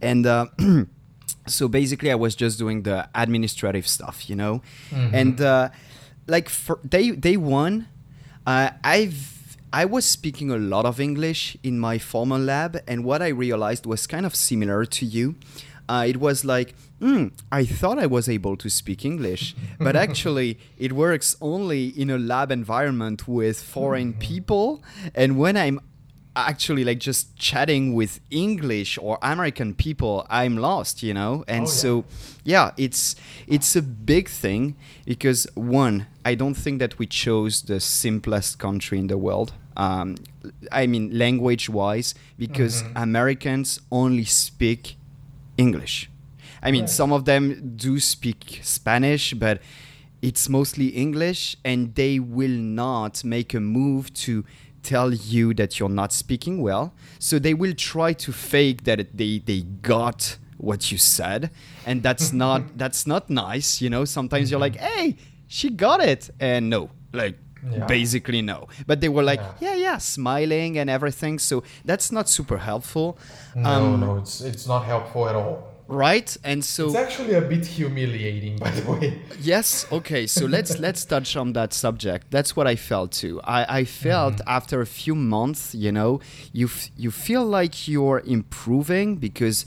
and. 0.00 0.26
Uh, 0.26 0.46
so 1.46 1.68
basically, 1.68 2.10
I 2.10 2.14
was 2.14 2.34
just 2.34 2.58
doing 2.58 2.82
the 2.82 3.08
administrative 3.14 3.88
stuff, 3.88 4.28
you 4.28 4.36
know, 4.36 4.62
and 5.14 5.40
uh, 5.40 5.70
like 6.26 6.48
for 6.48 6.78
day 6.86 7.12
day 7.12 7.36
one, 7.36 7.88
uh, 8.46 8.70
I've 8.84 9.38
I 9.72 9.84
was 9.84 10.04
speaking 10.06 10.50
a 10.50 10.56
lot 10.56 10.86
of 10.86 11.00
English 11.00 11.56
in 11.62 11.78
my 11.78 11.98
former 11.98 12.38
lab, 12.38 12.80
and 12.86 13.04
what 13.04 13.20
I 13.22 13.28
realized 13.28 13.86
was 13.86 14.06
kind 14.06 14.24
of 14.24 14.34
similar 14.34 14.84
to 14.84 15.04
you. 15.04 15.36
Uh, 15.88 16.04
it 16.06 16.18
was 16.18 16.44
like, 16.44 16.74
hmm, 17.00 17.26
I 17.52 17.64
thought 17.64 17.98
I 17.98 18.06
was 18.06 18.28
able 18.28 18.56
to 18.56 18.68
speak 18.68 19.04
English, 19.04 19.54
but 19.78 19.94
actually, 20.06 20.58
it 20.78 20.92
works 20.92 21.36
only 21.40 21.88
in 21.88 22.10
a 22.10 22.18
lab 22.18 22.50
environment 22.50 23.26
with 23.28 23.62
foreign 23.62 24.14
people. 24.14 24.82
And 25.14 25.38
when 25.38 25.56
I'm 25.56 25.80
actually 26.36 26.84
like 26.84 27.00
just 27.00 27.36
chatting 27.36 27.94
with 27.94 28.20
English 28.30 28.96
or 29.00 29.18
American 29.22 29.74
people, 29.74 30.24
I'm 30.30 30.56
lost, 30.56 31.02
you 31.02 31.12
know. 31.14 31.44
And 31.48 31.62
Oh, 31.66 31.70
yeah. 31.70 31.80
so, 31.82 32.04
yeah, 32.44 32.70
it's 32.76 33.16
it's 33.46 33.74
a 33.76 33.82
big 33.82 34.28
thing 34.28 34.76
because 35.04 35.46
one, 35.54 36.06
I 36.24 36.34
don't 36.36 36.54
think 36.54 36.78
that 36.80 36.98
we 36.98 37.06
chose 37.06 37.62
the 37.62 37.80
simplest 37.80 38.58
country 38.58 38.98
in 38.98 39.06
the 39.08 39.18
world. 39.18 39.52
Um, 39.76 40.16
I 40.72 40.86
mean, 40.88 41.16
language-wise, 41.16 42.14
because 42.36 42.82
Mm-hmm. 42.82 43.02
Americans 43.02 43.80
only 43.90 44.24
speak 44.24 44.96
English. 45.56 46.10
I 46.68 46.70
mean, 46.70 46.86
some 46.86 47.12
of 47.12 47.24
them 47.24 47.72
do 47.76 47.98
speak 47.98 48.60
Spanish, 48.62 49.32
but 49.32 49.60
it's 50.20 50.48
mostly 50.50 50.88
English, 50.88 51.56
and 51.64 51.94
they 51.94 52.18
will 52.18 52.58
not 52.82 53.24
make 53.24 53.54
a 53.54 53.60
move 53.60 54.12
to 54.24 54.44
tell 54.82 55.12
you 55.12 55.54
that 55.54 55.78
you're 55.78 55.88
not 56.02 56.12
speaking 56.12 56.60
well. 56.60 56.92
So 57.18 57.38
they 57.38 57.54
will 57.54 57.74
try 57.74 58.12
to 58.12 58.32
fake 58.32 58.84
that 58.84 59.16
they, 59.16 59.38
they 59.38 59.62
got 59.80 60.36
what 60.58 60.92
you 60.92 60.98
said, 60.98 61.50
and 61.86 62.02
that's 62.02 62.32
not 62.44 62.76
that's 62.76 63.06
not 63.06 63.30
nice. 63.30 63.80
You 63.80 63.88
know, 63.88 64.04
sometimes 64.04 64.50
you're 64.50 64.60
like, 64.60 64.76
"Hey, 64.76 65.16
she 65.46 65.70
got 65.70 66.00
it," 66.02 66.28
and 66.38 66.68
no, 66.68 66.90
like 67.12 67.36
Yeah. 67.72 67.86
basically 67.86 68.42
no. 68.42 68.68
But 68.86 69.00
they 69.00 69.08
were 69.08 69.22
like, 69.24 69.40
Yeah. 69.60 69.68
"Yeah, 69.70 69.76
yeah," 69.86 69.98
smiling 69.98 70.78
and 70.78 70.88
everything. 70.90 71.38
So 71.40 71.62
that's 71.84 72.12
not 72.12 72.28
super 72.28 72.58
helpful. 72.58 73.16
No, 73.54 73.70
Um, 73.70 74.00
no, 74.00 74.16
it's 74.18 74.40
it's 74.40 74.66
not 74.66 74.84
helpful 74.84 75.28
at 75.28 75.34
all. 75.34 75.67
Right? 75.88 76.36
And 76.44 76.64
so 76.64 76.86
It's 76.86 76.94
actually 76.94 77.34
a 77.34 77.40
bit 77.40 77.66
humiliating, 77.66 78.58
by 78.58 78.70
the 78.70 78.90
way. 78.90 79.18
yes? 79.40 79.86
Okay 79.90 80.26
so 80.26 80.46
let's 80.46 80.78
let's 80.86 81.04
touch 81.04 81.36
on 81.36 81.54
that 81.54 81.72
subject. 81.72 82.30
That's 82.30 82.54
what 82.54 82.66
i 82.66 82.76
felt 82.76 83.12
too. 83.12 83.40
I, 83.42 83.80
I 83.80 83.84
felt 83.84 84.34
mm-hmm. 84.34 84.48
after 84.48 84.80
a 84.80 84.86
few 84.86 85.14
months 85.14 85.74
you 85.74 85.90
know 85.90 86.20
you 86.52 86.66
f- 86.66 86.90
you 86.96 87.10
feel 87.10 87.44
like 87.44 87.88
you're 87.88 88.22
improving 88.24 89.16
because 89.16 89.66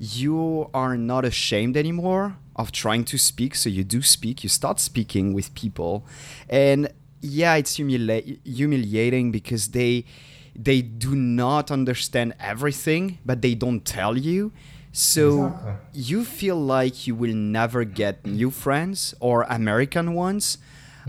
you 0.00 0.70
are 0.72 0.96
not 0.96 1.24
ashamed 1.24 1.76
anymore 1.76 2.36
of 2.56 2.72
trying 2.72 3.04
to 3.04 3.18
speak. 3.18 3.54
So 3.54 3.68
you 3.68 3.84
do 3.84 4.02
speak 4.02 4.42
you 4.42 4.48
start 4.48 4.80
speaking 4.80 5.34
with 5.34 5.54
people. 5.54 6.06
And 6.48 6.88
yeah 7.20 7.54
it's 7.56 7.76
humili- 7.78 8.38
humiliating 8.44 9.32
because 9.32 9.68
they 9.68 10.04
they 10.54 10.82
do 10.82 11.14
not 11.14 11.70
understand 11.70 12.34
everything 12.40 13.18
but 13.24 13.42
they 13.42 13.54
don't 13.54 13.84
tell 13.84 14.16
you 14.16 14.52
so 14.92 15.46
Exactly. 15.46 15.72
you 15.94 16.24
feel 16.24 16.56
like 16.60 17.06
you 17.06 17.14
will 17.14 17.34
never 17.34 17.84
get 17.84 18.26
new 18.26 18.50
friends 18.50 19.14
or 19.20 19.42
American 19.48 20.14
ones. 20.14 20.58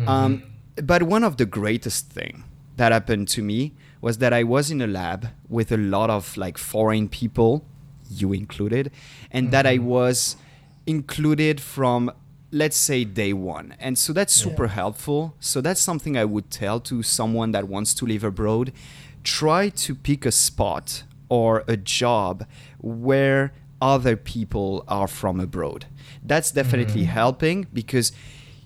Um, 0.07 0.43
but 0.81 1.03
one 1.03 1.23
of 1.25 1.35
the 1.37 1.45
greatest 1.45 2.09
thing 2.11 2.43
that 2.77 2.91
happened 2.93 3.27
to 3.29 3.41
me 3.43 3.73
was 4.01 4.19
that 4.19 4.31
I 4.31 4.43
was 4.43 4.71
in 4.71 4.81
a 4.81 4.87
lab 4.87 5.27
with 5.49 5.71
a 5.73 5.77
lot 5.77 6.09
of 6.09 6.37
like 6.37 6.57
foreign 6.57 7.09
people, 7.09 7.65
you 8.09 8.31
included, 8.31 8.91
and 9.29 9.51
that 9.51 9.65
I 9.65 9.77
was 9.77 10.37
included 10.87 11.59
from 11.61 12.11
let's 12.51 12.77
say 12.77 13.03
day 13.03 13.31
one. 13.31 13.75
And 13.79 13.95
so 13.97 14.11
that's 14.11 14.33
super 14.33 14.65
Yeah. 14.65 14.71
helpful. 14.71 15.35
So 15.39 15.61
that's 15.61 15.79
something 15.79 16.17
I 16.17 16.25
would 16.25 16.49
tell 16.49 16.79
to 16.79 17.03
someone 17.03 17.51
that 17.51 17.67
wants 17.67 17.93
to 17.95 18.05
live 18.07 18.23
abroad. 18.23 18.71
Try 19.23 19.69
to 19.69 19.93
pick 19.93 20.25
a 20.25 20.31
spot 20.31 21.03
or 21.29 21.63
a 21.67 21.77
job 21.77 22.47
where 22.79 23.51
other 23.81 24.15
people 24.15 24.83
are 24.87 25.07
from 25.07 25.39
abroad. 25.39 25.85
That's 26.23 26.51
definitely 26.51 27.03
helping 27.05 27.67
because 27.73 28.11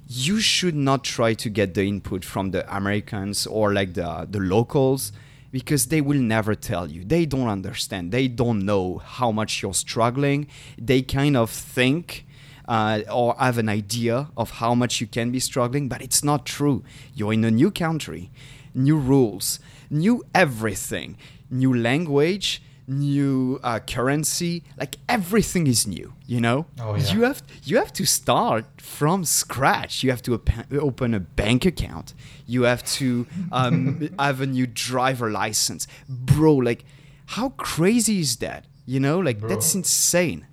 you 0.07 0.39
should 0.39 0.75
not 0.75 1.03
try 1.03 1.33
to 1.33 1.49
get 1.49 1.73
the 1.73 1.83
input 1.83 2.25
from 2.25 2.51
the 2.51 2.75
Americans 2.75 3.47
or 3.47 3.73
like 3.73 3.93
the 3.93 4.27
the 4.29 4.39
locals 4.39 5.11
because 5.51 5.85
they 5.87 6.01
will 6.01 6.19
never 6.19 6.55
tell 6.55 6.89
you. 6.89 7.03
They 7.03 7.25
don't 7.27 7.47
understand. 7.47 8.11
They 8.11 8.27
don't 8.27 8.65
know 8.65 8.97
how 8.97 9.31
much 9.31 9.61
you're 9.61 9.75
struggling. 9.75 10.47
They 10.79 11.03
kind 11.03 11.37
of 11.37 11.51
think 11.51 12.25
uh, 12.67 13.01
or 13.11 13.35
have 13.37 13.59
an 13.59 13.69
idea 13.69 14.29
of 14.35 14.51
how 14.51 14.73
much 14.73 14.99
you 14.99 15.05
can 15.05 15.31
be 15.31 15.39
struggling, 15.39 15.87
but 15.87 16.01
it's 16.01 16.23
not 16.23 16.45
true. 16.45 16.83
You're 17.13 17.33
in 17.33 17.43
a 17.43 17.51
new 17.51 17.69
country, 17.69 18.31
new 18.73 18.97
rules, 18.97 19.59
new 19.91 20.23
everything, 20.33 21.17
new 21.51 21.71
language, 21.71 22.62
new 22.87 23.59
uh, 23.63 23.79
currency. 23.79 24.63
Like 24.77 24.97
everything 25.07 25.67
is 25.67 25.87
new. 25.87 26.13
You 26.25 26.41
know, 26.41 26.65
Oh, 26.79 26.95
yeah. 26.95 27.13
you 27.13 27.21
have 27.23 27.41
you 27.63 27.77
have 27.77 27.93
to 27.93 28.05
start 28.05 28.65
from 28.81 29.23
scratch. 29.25 30.03
You 30.03 30.09
have 30.11 30.21
to 30.23 30.33
op- 30.35 30.71
open 30.73 31.13
a 31.13 31.19
bank 31.19 31.65
account. 31.65 32.13
You 32.47 32.63
have 32.63 32.83
to 32.99 33.25
um, 33.51 34.09
have 34.19 34.41
a 34.41 34.45
new 34.47 34.67
driver 34.67 35.29
license, 35.31 35.87
bro. 36.09 36.55
Like, 36.55 36.85
how 37.27 37.49
crazy 37.49 38.19
is 38.19 38.37
that? 38.37 38.65
You 38.85 38.99
know, 38.99 39.19
like 39.19 39.39
Bro. 39.39 39.49
that's 39.49 39.73
insane. 39.75 40.45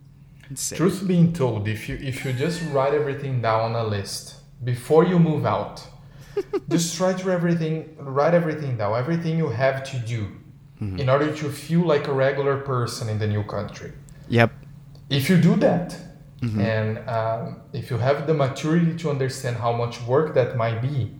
Insane. 0.48 0.76
Truth 0.76 1.06
being 1.06 1.32
told, 1.32 1.66
if 1.68 1.88
you 1.88 1.96
if 2.00 2.24
you 2.24 2.32
just 2.32 2.62
write 2.72 2.94
everything 2.94 3.40
down 3.42 3.60
on 3.74 3.74
a 3.74 3.88
list 3.88 4.34
before 4.62 5.04
you 5.04 5.18
move 5.18 5.44
out, 5.46 5.82
just 6.68 6.96
try 6.96 7.12
to 7.12 7.30
everything 7.30 7.96
write 7.98 8.34
everything 8.34 8.76
down, 8.76 8.96
everything 8.98 9.36
you 9.38 9.48
have 9.48 9.82
to 9.90 9.96
do 9.98 10.28
in 10.80 11.08
order 11.10 11.30
to 11.36 11.50
feel 11.50 11.80
like 11.80 12.08
a 12.08 12.12
regular 12.12 12.56
person 12.58 13.08
in 13.08 13.18
the 13.18 13.26
new 13.26 13.42
country. 13.44 13.92
Yep. 14.28 14.50
If 15.10 15.28
you 15.28 15.36
do 15.36 15.56
that, 15.56 15.94
and 16.42 16.98
um, 17.08 17.60
if 17.72 17.90
you 17.90 17.98
have 17.98 18.26
the 18.26 18.32
maturity 18.32 18.96
to 18.96 19.10
understand 19.10 19.56
how 19.58 19.72
much 19.72 20.00
work 20.06 20.32
that 20.34 20.56
might 20.56 20.80
be, 20.80 21.10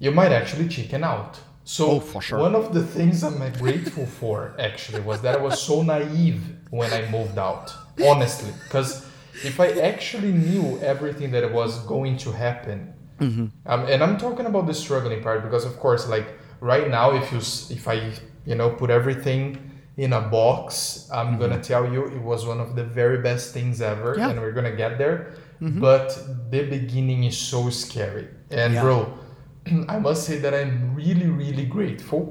you 0.00 0.10
might 0.10 0.32
actually 0.32 0.66
chicken 0.68 1.04
out. 1.04 1.38
So 1.64 2.00
Oh, 2.14 2.20
sure. 2.20 2.38
one 2.38 2.54
of 2.54 2.72
the 2.74 2.84
things 2.84 3.22
I'm 3.24 3.40
uh, 3.42 3.50
grateful 3.50 4.06
for 4.20 4.54
actually 4.58 5.00
was 5.00 5.20
that 5.22 5.36
I 5.38 5.40
was 5.42 5.60
so 5.60 5.82
naive 5.82 6.40
when 6.70 6.92
I 6.92 7.08
moved 7.10 7.38
out, 7.38 7.72
honestly, 8.04 8.52
because 8.64 9.04
if 9.44 9.58
I 9.60 9.68
actually 9.90 10.32
knew 10.32 10.78
everything 10.80 11.30
that 11.32 11.52
was 11.52 11.80
going 11.86 12.16
to 12.18 12.30
happen, 12.32 12.78
um, 13.20 13.52
and 13.92 14.02
I'm 14.04 14.16
talking 14.18 14.46
about 14.46 14.66
the 14.66 14.74
struggling 14.74 15.22
part 15.22 15.42
because 15.42 15.64
of 15.64 15.78
course, 15.78 16.08
like 16.08 16.26
right 16.60 16.88
now, 16.88 17.12
if 17.20 17.32
you 17.32 17.38
if 17.74 17.88
I 17.88 18.12
you 18.46 18.54
know 18.54 18.70
put 18.70 18.90
everything 18.90 19.58
in 19.96 20.12
a 20.12 20.20
box, 20.20 21.08
I'm 21.12 21.38
gonna 21.38 21.54
mm-hmm. 21.54 21.62
tell 21.62 21.90
you 21.92 22.06
it 22.06 22.20
was 22.20 22.44
one 22.46 22.60
of 22.60 22.76
the 22.76 22.84
very 22.84 23.18
best 23.22 23.54
things 23.54 23.80
ever, 23.80 24.14
Yeah. 24.18 24.30
and 24.30 24.40
we're 24.40 24.52
gonna 24.52 24.76
get 24.76 24.98
there. 24.98 25.34
Mm-hmm. 25.62 25.80
But 25.80 26.08
the 26.50 26.62
beginning 26.64 27.24
is 27.24 27.36
so 27.38 27.70
scary, 27.70 28.28
and 28.50 28.74
Yeah. 28.74 28.82
bro, 28.82 29.18
I 29.88 29.98
must 29.98 30.24
say 30.24 30.38
that 30.38 30.52
I'm 30.54 30.94
really, 30.94 31.28
really 31.28 31.64
grateful 31.64 32.22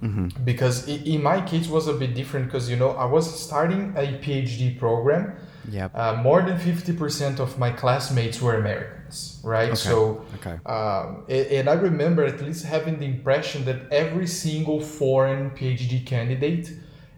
mm-hmm. 0.00 0.28
because 0.44 0.88
i- 0.88 1.02
in 1.04 1.22
my 1.22 1.40
case 1.40 1.68
was 1.68 1.88
a 1.88 1.94
bit 1.94 2.14
different 2.14 2.46
because 2.46 2.70
you 2.70 2.76
know 2.76 2.90
I 2.90 3.04
was 3.04 3.26
starting 3.46 3.92
a 3.96 4.06
PhD 4.22 4.78
program. 4.78 5.32
Yep. 5.70 5.90
Uh, 5.94 6.14
more 6.22 6.42
than 6.42 6.58
fifty 6.58 6.92
percent 6.92 7.40
of 7.40 7.58
my 7.58 7.70
classmates 7.70 8.40
were 8.40 8.56
Americans, 8.56 9.40
right? 9.42 9.68
Okay. 9.70 9.74
So, 9.90 10.24
Okay. 10.36 10.56
um, 10.66 11.24
a- 11.28 11.58
and 11.58 11.68
I 11.68 11.74
remember 11.74 12.24
at 12.24 12.40
least 12.40 12.64
having 12.64 12.98
the 12.98 13.06
impression 13.06 13.64
that 13.66 13.78
every 13.92 14.26
single 14.26 14.80
foreign 14.80 15.50
PhD 15.50 16.04
candidate 16.06 16.70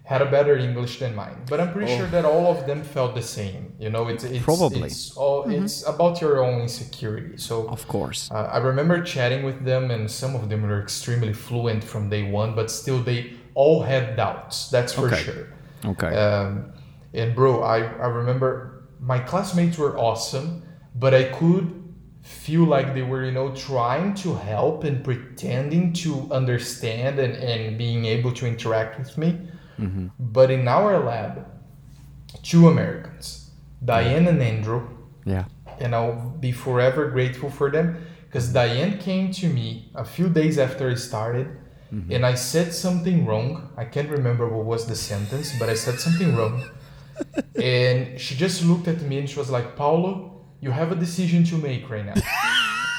had 0.04 0.20
a 0.22 0.26
better 0.28 0.56
English 0.56 0.98
than 0.98 1.14
mine. 1.14 1.36
But 1.48 1.60
I'm 1.60 1.72
pretty 1.72 1.92
Oh. 1.92 1.98
sure 1.98 2.06
that 2.08 2.24
all 2.24 2.46
of 2.50 2.66
them 2.66 2.82
felt 2.82 3.14
the 3.14 3.22
same. 3.22 3.74
You 3.78 3.90
know, 3.90 4.08
it's, 4.08 4.24
it's 4.24 4.44
Probably. 4.44 4.88
it's 4.88 5.16
all 5.16 5.48
it's 5.48 5.86
about 5.86 6.20
your 6.20 6.42
own 6.44 6.62
insecurity. 6.62 7.36
So 7.36 7.68
Of 7.68 7.86
course. 7.86 8.28
uh, 8.32 8.48
I 8.56 8.58
remember 8.58 9.00
chatting 9.02 9.44
with 9.44 9.64
them, 9.64 9.92
and 9.92 10.10
some 10.10 10.34
of 10.34 10.48
them 10.48 10.62
were 10.62 10.80
extremely 10.82 11.32
fluent 11.32 11.84
from 11.84 12.08
day 12.10 12.24
one, 12.28 12.56
but 12.56 12.72
still 12.72 12.98
they 13.10 13.20
all 13.54 13.82
had 13.82 14.16
doubts. 14.16 14.68
That's 14.70 14.92
for 14.92 15.06
Okay. 15.06 15.22
sure. 15.26 15.46
Okay. 15.92 16.12
Um, 16.24 16.72
and 17.12 17.34
bro, 17.34 17.62
I, 17.62 17.78
I 17.78 18.06
remember 18.08 18.84
my 19.00 19.18
classmates 19.18 19.78
were 19.78 19.98
awesome, 19.98 20.62
but 20.94 21.14
I 21.14 21.24
could 21.24 21.80
feel 22.22 22.64
like 22.64 22.94
they 22.94 23.02
were, 23.02 23.24
you 23.24 23.32
know, 23.32 23.54
trying 23.54 24.14
to 24.14 24.34
help 24.34 24.84
and 24.84 25.02
pretending 25.02 25.92
to 25.94 26.28
understand 26.30 27.18
and, 27.18 27.34
and 27.34 27.78
being 27.78 28.04
able 28.04 28.32
to 28.32 28.46
interact 28.46 28.98
with 28.98 29.16
me. 29.16 29.40
Mm-hmm. 29.78 30.08
But 30.18 30.50
in 30.50 30.68
our 30.68 30.98
lab, 30.98 31.46
two 32.42 32.68
Americans, 32.68 33.50
Diane 33.84 34.28
and 34.28 34.42
Andrew, 34.42 34.88
yeah. 35.24 35.46
and 35.78 35.94
I'll 35.94 36.36
be 36.38 36.52
forever 36.52 37.08
grateful 37.08 37.50
for 37.50 37.70
them 37.70 38.04
because 38.26 38.52
Diane 38.52 38.98
came 38.98 39.32
to 39.32 39.48
me 39.48 39.90
a 39.94 40.04
few 40.04 40.28
days 40.28 40.58
after 40.58 40.90
I 40.90 40.94
started 40.94 41.48
mm-hmm. 41.92 42.12
and 42.12 42.24
I 42.24 42.34
said 42.34 42.74
something 42.74 43.26
wrong. 43.26 43.70
I 43.76 43.86
can't 43.86 44.10
remember 44.10 44.46
what 44.48 44.66
was 44.66 44.86
the 44.86 44.94
sentence, 44.94 45.58
but 45.58 45.68
I 45.68 45.74
said 45.74 45.98
something 45.98 46.36
wrong. 46.36 46.62
and 47.62 48.20
she 48.20 48.34
just 48.34 48.64
looked 48.64 48.88
at 48.88 49.00
me 49.02 49.18
and 49.18 49.28
she 49.28 49.38
was 49.38 49.50
like, 49.50 49.76
Paulo, 49.76 50.42
you 50.60 50.70
have 50.70 50.92
a 50.92 50.96
decision 50.96 51.44
to 51.44 51.56
make 51.56 51.88
right 51.88 52.04
now. 52.04 52.14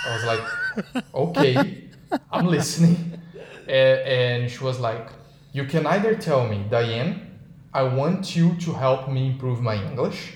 I 0.08 0.16
was 0.16 0.26
like, 0.26 1.04
okay, 1.14 1.90
I'm 2.32 2.48
listening. 2.48 3.20
And 3.68 4.50
she 4.50 4.64
was 4.64 4.80
like, 4.80 5.10
you 5.54 5.66
can 5.66 5.86
either 5.86 6.16
tell 6.16 6.48
me, 6.48 6.66
Diane, 6.70 7.40
I 7.74 7.84
want 7.84 8.36
you 8.36 8.56
to 8.56 8.74
help 8.74 9.10
me 9.10 9.28
improve 9.28 9.62
my 9.62 9.76
English, 9.76 10.34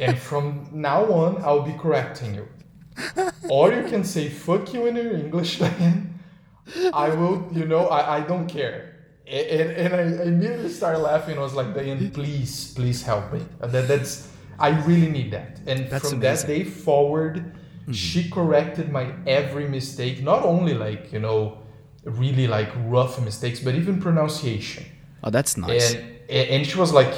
and 0.00 0.18
from 0.18 0.68
now 0.72 1.04
on, 1.12 1.42
I'll 1.44 1.62
be 1.62 1.74
correcting 1.74 2.34
you. 2.34 2.48
Or 3.48 3.72
you 3.72 3.84
can 3.84 4.02
say, 4.04 4.28
fuck 4.28 4.72
you 4.72 4.86
in 4.86 4.96
your 4.96 5.14
English, 5.14 5.58
Diane. 5.58 6.18
I 6.92 7.10
will, 7.10 7.48
you 7.52 7.66
know, 7.66 7.86
I, 7.86 8.18
I 8.18 8.20
don't 8.22 8.48
care. 8.48 8.93
A- 9.26 9.60
And, 9.60 9.70
and 9.72 9.94
I 9.94 10.22
immediately 10.24 10.68
started 10.70 10.98
laughing. 11.00 11.38
I 11.38 11.42
was 11.42 11.54
like, 11.54 11.74
Diane, 11.74 12.10
please, 12.10 12.72
please 12.74 13.02
help 13.02 13.32
me. 13.32 13.40
That, 13.60 13.88
that's, 13.88 14.28
I 14.58 14.68
really 14.84 15.08
need 15.10 15.30
that. 15.32 15.60
And 15.66 15.88
That's 15.90 16.10
from 16.10 16.18
amazing. 16.18 16.20
that 16.20 16.46
day 16.46 16.64
forward, 16.64 17.54
she 17.92 18.30
corrected 18.30 18.90
my 18.92 19.12
every 19.26 19.68
mistake, 19.68 20.22
not 20.22 20.42
only 20.44 20.74
like, 20.74 21.12
you 21.12 21.20
know, 21.20 21.58
really 22.04 22.46
like 22.46 22.70
rough 22.86 23.20
mistakes, 23.20 23.60
but 23.60 23.74
even 23.74 24.00
pronunciation. 24.00 24.84
Oh, 25.22 25.30
that's 25.30 25.56
nice. 25.56 25.94
And 25.94 26.10
and 26.30 26.66
she 26.66 26.78
was 26.78 26.92
like, 26.92 27.12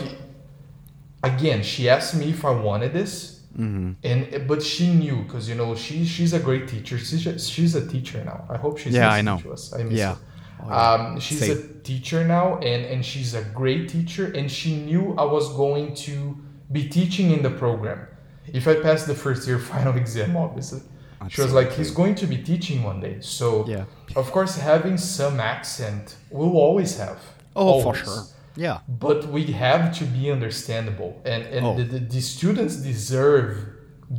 again, 1.23 1.63
she 1.63 1.89
asked 1.89 2.15
me 2.17 2.31
if 2.31 2.45
I 2.45 2.51
wanted 2.51 2.93
this, 2.93 3.33
Mm-hmm. 3.57 3.93
and 4.05 4.47
but 4.47 4.63
she 4.63 4.93
knew 4.93 5.23
because 5.23 5.49
you 5.49 5.55
know 5.55 5.75
she 5.75 6.05
she's 6.05 6.35
a 6.35 6.39
great 6.39 6.69
teacher. 6.69 6.99
She's 6.99 7.23
just, 7.25 7.51
she's 7.51 7.75
a 7.75 7.87
teacher 7.89 8.23
now. 8.23 8.45
I 8.51 8.59
hope 8.59 8.77
she's 8.77 8.93
Yeah, 8.93 9.11
I 9.11 9.23
know. 9.23 9.39
I 9.79 9.83
miss 9.83 9.99
Yeah. 9.99 10.15
her. 10.17 10.19
Oh, 10.63 10.69
yeah. 10.69 10.93
Um, 10.93 11.21
she's 11.21 11.41
Same. 11.41 11.53
a 11.59 11.83
teacher 11.83 12.25
now, 12.25 12.59
and 12.59 12.85
and 12.93 13.05
she's 13.05 13.35
a 13.35 13.43
great 13.61 13.89
teacher, 13.89 14.27
and 14.39 14.51
she 14.51 14.77
knew 14.77 15.15
I 15.19 15.25
was 15.25 15.53
going 15.55 15.95
to 16.07 16.37
be 16.73 16.89
teaching 16.89 17.31
in 17.31 17.43
the 17.43 17.51
program. 17.51 18.07
If 18.47 18.67
I 18.69 18.75
passed 18.87 19.07
the 19.07 19.15
first 19.15 19.47
year 19.49 19.59
final 19.75 19.97
exam, 19.97 20.37
obviously. 20.37 20.81
She 21.29 21.41
was 21.41 21.53
like, 21.53 21.73
he's 21.73 21.91
going 21.91 22.15
to 22.17 22.27
be 22.27 22.37
teaching 22.39 22.83
one 22.85 23.01
day. 23.01 23.17
So, 23.21 23.67
Yeah. 23.67 23.85
of 24.15 24.31
course, 24.31 24.57
having 24.59 24.97
some 24.99 25.41
accent, 25.41 26.15
we'll 26.31 26.57
always 26.69 26.99
have. 26.99 27.19
oh, 27.57 27.83
for 27.83 27.95
sure. 27.95 28.23
Yeah. 28.55 28.79
but 28.89 29.27
we 29.29 29.43
have 29.67 29.95
to 29.99 30.05
be 30.05 30.31
understandable 30.31 31.21
and, 31.25 31.43
and 31.55 31.67
Oh. 31.67 31.77
the, 31.77 31.85
the, 31.85 31.99
the 31.99 32.21
students 32.21 32.77
deserve 32.77 33.49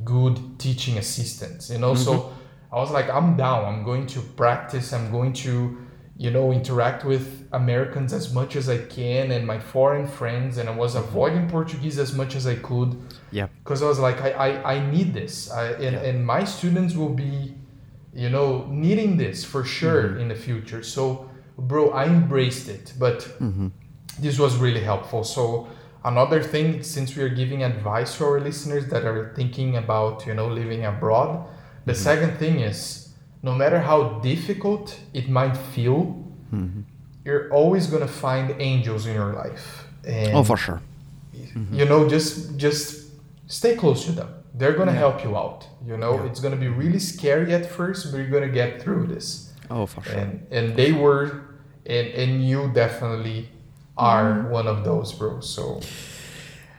good 0.03 0.37
teaching 0.59 0.97
assistants 0.97 1.69
you 1.71 1.79
know 1.79 1.95
so 1.95 2.11
Mm-hmm. 2.13 2.75
i 2.75 2.77
was 2.83 2.91
like 2.91 3.09
i'm 3.09 3.35
down 3.37 3.65
i'm 3.69 3.83
going 3.83 4.05
to 4.15 4.19
practice 4.43 4.87
i'm 4.93 5.09
going 5.11 5.33
to 5.45 5.53
you 6.17 6.31
know 6.31 6.51
interact 6.51 7.05
with 7.05 7.25
americans 7.51 8.11
as 8.13 8.33
much 8.33 8.55
as 8.55 8.67
i 8.69 8.77
can 8.97 9.31
and 9.31 9.45
my 9.45 9.59
foreign 9.59 10.07
friends 10.07 10.57
and 10.57 10.67
i 10.69 10.75
was 10.75 10.95
Mm-hmm. 10.95 11.07
avoiding 11.09 11.49
portuguese 11.49 11.97
as 11.99 12.13
much 12.13 12.35
as 12.35 12.45
i 12.47 12.55
could 12.55 12.95
Yeah. 13.31 13.47
because 13.63 13.81
i 13.83 13.87
was 13.87 13.99
like 13.99 14.19
i, 14.21 14.31
I, 14.47 14.73
I 14.75 14.91
need 14.91 15.13
this 15.13 15.51
I, 15.51 15.65
and, 15.73 15.93
Yeah. 15.95 16.07
and 16.09 16.25
my 16.25 16.43
students 16.43 16.95
will 16.95 17.13
be 17.13 17.53
you 18.13 18.29
know 18.29 18.65
needing 18.69 19.17
this 19.17 19.43
for 19.43 19.63
sure 19.63 20.03
Mm-hmm. 20.03 20.21
in 20.21 20.27
the 20.29 20.35
future 20.47 20.81
so 20.83 21.29
bro 21.57 21.91
i 21.91 22.05
embraced 22.05 22.67
it 22.69 22.93
but 22.99 23.17
Mm-hmm. 23.39 23.67
this 24.19 24.39
was 24.39 24.55
really 24.57 24.81
helpful. 24.81 25.23
So 25.23 25.67
another 26.03 26.41
thing, 26.41 26.81
since 26.81 27.15
we 27.15 27.21
are 27.23 27.29
giving 27.29 27.63
advice 27.63 28.17
to 28.17 28.23
our 28.25 28.39
listeners 28.39 28.87
that 28.89 29.03
are 29.05 29.31
thinking 29.35 29.75
about 29.77 30.25
you 30.25 30.33
know 30.33 30.47
living 30.47 30.85
abroad, 30.85 31.45
the 31.85 31.93
Mm-hmm. 31.93 32.03
second 32.09 32.37
thing 32.37 32.59
is 32.61 33.06
no 33.47 33.53
matter 33.61 33.79
how 33.89 33.99
difficult 34.31 34.85
it 35.19 35.25
might 35.39 35.55
feel, 35.75 35.99
Mm-hmm. 36.53 36.81
you're 37.25 37.45
always 37.59 37.83
gonna 37.91 38.13
find 38.25 38.45
angels 38.71 39.01
in 39.07 39.13
your 39.21 39.31
life. 39.43 39.65
And 40.17 40.31
Oh, 40.37 40.43
for 40.51 40.57
sure. 40.65 40.79
you 41.79 41.85
know, 41.91 41.99
just 42.15 42.33
just 42.65 42.85
stay 43.59 43.73
close 43.81 43.99
to 44.07 44.11
them. 44.19 44.29
They're 44.59 44.77
gonna 44.79 44.93
Yeah. 44.97 45.05
help 45.05 45.17
you 45.25 45.31
out. 45.43 45.59
You 45.89 45.97
know, 46.03 46.13
Yeah. 46.15 46.27
it's 46.29 46.39
gonna 46.43 46.61
be 46.67 46.71
really 46.83 47.01
scary 47.13 47.49
at 47.59 47.65
first, 47.77 47.99
but 48.09 48.17
you're 48.19 48.33
gonna 48.37 48.55
get 48.63 48.69
through 48.81 49.03
this 49.13 49.27
Oh, 49.75 49.85
for 49.93 50.01
sure. 50.03 50.19
and 50.21 50.29
and 50.57 50.65
they 50.79 50.91
were 51.03 51.23
and 51.95 52.07
and 52.21 52.31
you 52.49 52.59
definitely 52.83 53.39
are 54.13 54.29
Mm-hmm. 54.31 54.57
one 54.59 54.67
of 54.73 54.77
those, 54.89 55.07
bro. 55.19 55.31
So 55.55 55.63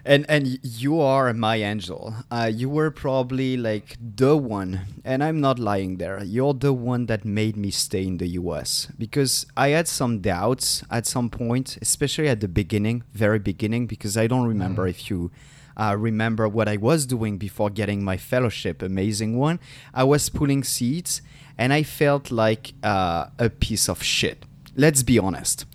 and 0.09 0.25
and 0.27 0.59
you 0.62 0.99
are 1.01 1.33
my 1.35 1.57
angel 1.57 2.14
uh, 2.31 2.51
you 2.53 2.68
were 2.68 2.90
probably 2.90 3.59
like 3.59 3.97
the 4.01 4.35
one 4.35 4.81
and 5.05 5.23
i'm 5.23 5.38
not 5.38 5.59
lying 5.59 5.99
there 5.99 6.25
you're 6.25 6.55
the 6.55 6.73
one 6.73 7.05
that 7.07 7.27
made 7.27 7.57
me 7.57 7.71
stay 7.71 8.07
in 8.07 8.16
the 8.16 8.27
us 8.27 8.88
because 8.99 9.47
i 9.57 9.68
had 9.68 9.87
some 9.87 10.21
doubts 10.21 10.83
at 10.90 11.07
some 11.07 11.29
point 11.29 11.77
especially 11.83 12.27
at 12.27 12.40
the 12.40 12.49
beginning 12.49 13.03
very 13.12 13.38
beginning 13.38 13.87
because 13.87 14.16
i 14.16 14.27
don't 14.27 14.47
remember 14.47 14.87
if 14.88 15.11
you 15.11 15.31
uh, 15.77 15.94
remember 15.97 16.49
what 16.49 16.66
i 16.68 16.77
was 16.77 17.05
doing 17.05 17.37
before 17.37 17.68
getting 17.68 18.03
my 18.03 18.16
fellowship 18.16 18.83
amazing 18.83 19.37
one. 19.37 19.61
I 19.94 20.05
was 20.05 20.29
pulling 20.29 20.64
seats 20.64 21.21
and 21.57 21.73
i 21.73 21.83
felt 21.83 22.31
like 22.31 22.73
uh, 22.83 23.27
a 23.38 23.51
piece 23.51 23.88
of 23.88 24.03
shit. 24.03 24.44
Let's 24.75 25.03
be 25.03 25.18
honest. 25.18 25.66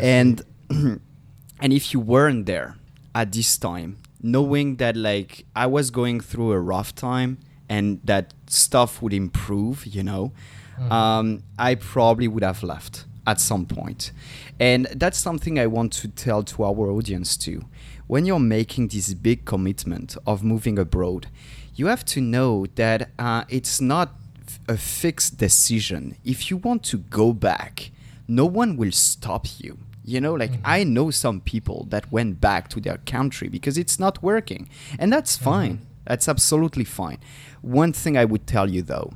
And 0.00 0.42
and 0.70 1.72
if 1.72 1.92
you 1.92 2.00
weren't 2.00 2.46
there 2.46 2.76
at 3.14 3.32
this 3.32 3.56
time 3.56 3.98
knowing 4.22 4.76
that 4.76 4.96
like 4.96 5.44
i 5.54 5.66
was 5.66 5.90
going 5.90 6.20
through 6.20 6.52
a 6.52 6.58
rough 6.58 6.94
time 6.94 7.38
and 7.68 8.00
that 8.04 8.32
stuff 8.46 9.02
would 9.02 9.12
improve 9.12 9.86
you 9.86 10.02
know 10.02 10.32
um, 10.90 11.42
i 11.58 11.74
probably 11.74 12.26
would 12.26 12.42
have 12.42 12.62
left 12.62 13.04
at 13.26 13.40
some 13.40 13.64
point. 13.64 13.76
point 13.76 14.12
and 14.58 14.86
that's 14.96 15.18
something 15.18 15.58
i 15.58 15.66
want 15.66 15.92
to 15.92 16.08
tell 16.08 16.42
to 16.42 16.64
our 16.64 16.90
audience 16.90 17.36
too. 17.36 17.64
When 18.06 18.26
you're 18.26 18.38
making 18.38 18.88
this 18.88 19.14
big 19.14 19.44
commitment 19.46 20.16
of 20.26 20.42
moving 20.42 20.78
abroad 20.78 21.28
you 21.74 21.86
have 21.86 22.04
to 22.06 22.20
know 22.20 22.66
that 22.74 23.10
uh, 23.18 23.44
it's 23.48 23.80
not 23.80 24.14
a 24.68 24.76
fixed 24.76 25.38
decision. 25.38 26.16
If 26.24 26.50
you 26.50 26.56
want 26.56 26.82
to 26.84 26.98
go 26.98 27.32
back 27.32 27.90
no 28.26 28.46
one 28.46 28.76
will 28.76 28.92
stop 28.92 29.46
you 29.58 29.78
you 30.04 30.20
know 30.20 30.34
like 30.34 30.52
i 30.64 30.84
know 30.84 31.10
some 31.10 31.40
people 31.40 31.86
that 31.90 32.10
went 32.12 32.40
back 32.40 32.68
to 32.68 32.80
their 32.80 32.98
country 33.06 33.48
because 33.48 33.78
it's 33.78 33.98
not 33.98 34.22
working 34.22 34.68
and 34.98 35.12
that's 35.12 35.36
fine. 35.36 35.78
That's 36.06 36.28
absolutely 36.28 36.84
fine. 36.84 37.18
One 37.62 37.92
thing 37.94 38.16
i 38.18 38.24
would 38.26 38.46
tell 38.46 38.68
you 38.68 38.82
though 38.82 39.12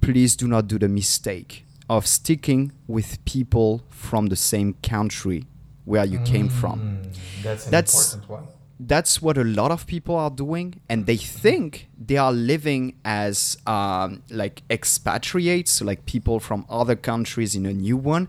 please 0.00 0.36
do 0.36 0.46
not 0.48 0.66
do 0.68 0.78
the 0.78 0.88
mistake 0.88 1.64
of 1.88 2.06
sticking 2.06 2.72
with 2.86 3.22
people 3.24 3.82
from 3.88 4.26
the 4.26 4.36
same 4.36 4.74
country 4.82 5.44
where 5.84 6.04
you 6.04 6.18
came 6.20 6.48
from. 6.48 6.78
Mm, 6.80 7.42
that's 7.42 7.64
an 7.66 7.70
That's- 7.72 8.14
important 8.14 8.30
one. 8.30 8.44
that's 8.78 9.20
what 9.20 9.36
a 9.36 9.44
lot 9.44 9.70
of 9.70 9.86
people 9.86 10.14
are 10.14 10.30
doing 10.30 10.80
and 10.88 11.04
they 11.06 11.16
think 11.16 11.88
they 12.08 12.16
are 12.16 12.32
living 12.32 12.94
as 13.04 13.58
um, 13.66 14.22
like 14.30 14.62
expatriates 14.70 15.70
so 15.72 15.84
like 15.84 16.06
people 16.06 16.38
from 16.40 16.64
other 16.70 16.96
countries 16.96 17.54
in 17.54 17.66
a 17.66 17.74
new 17.74 17.96
one 17.98 18.26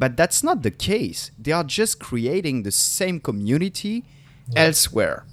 but 0.00 0.16
that's 0.16 0.42
not 0.42 0.62
the 0.62 0.70
case. 0.70 1.30
They 1.38 1.52
are 1.52 1.62
just 1.62 2.00
creating 2.00 2.62
the 2.62 2.72
same 2.72 3.20
community 3.20 4.04
elsewhere. 4.56 5.26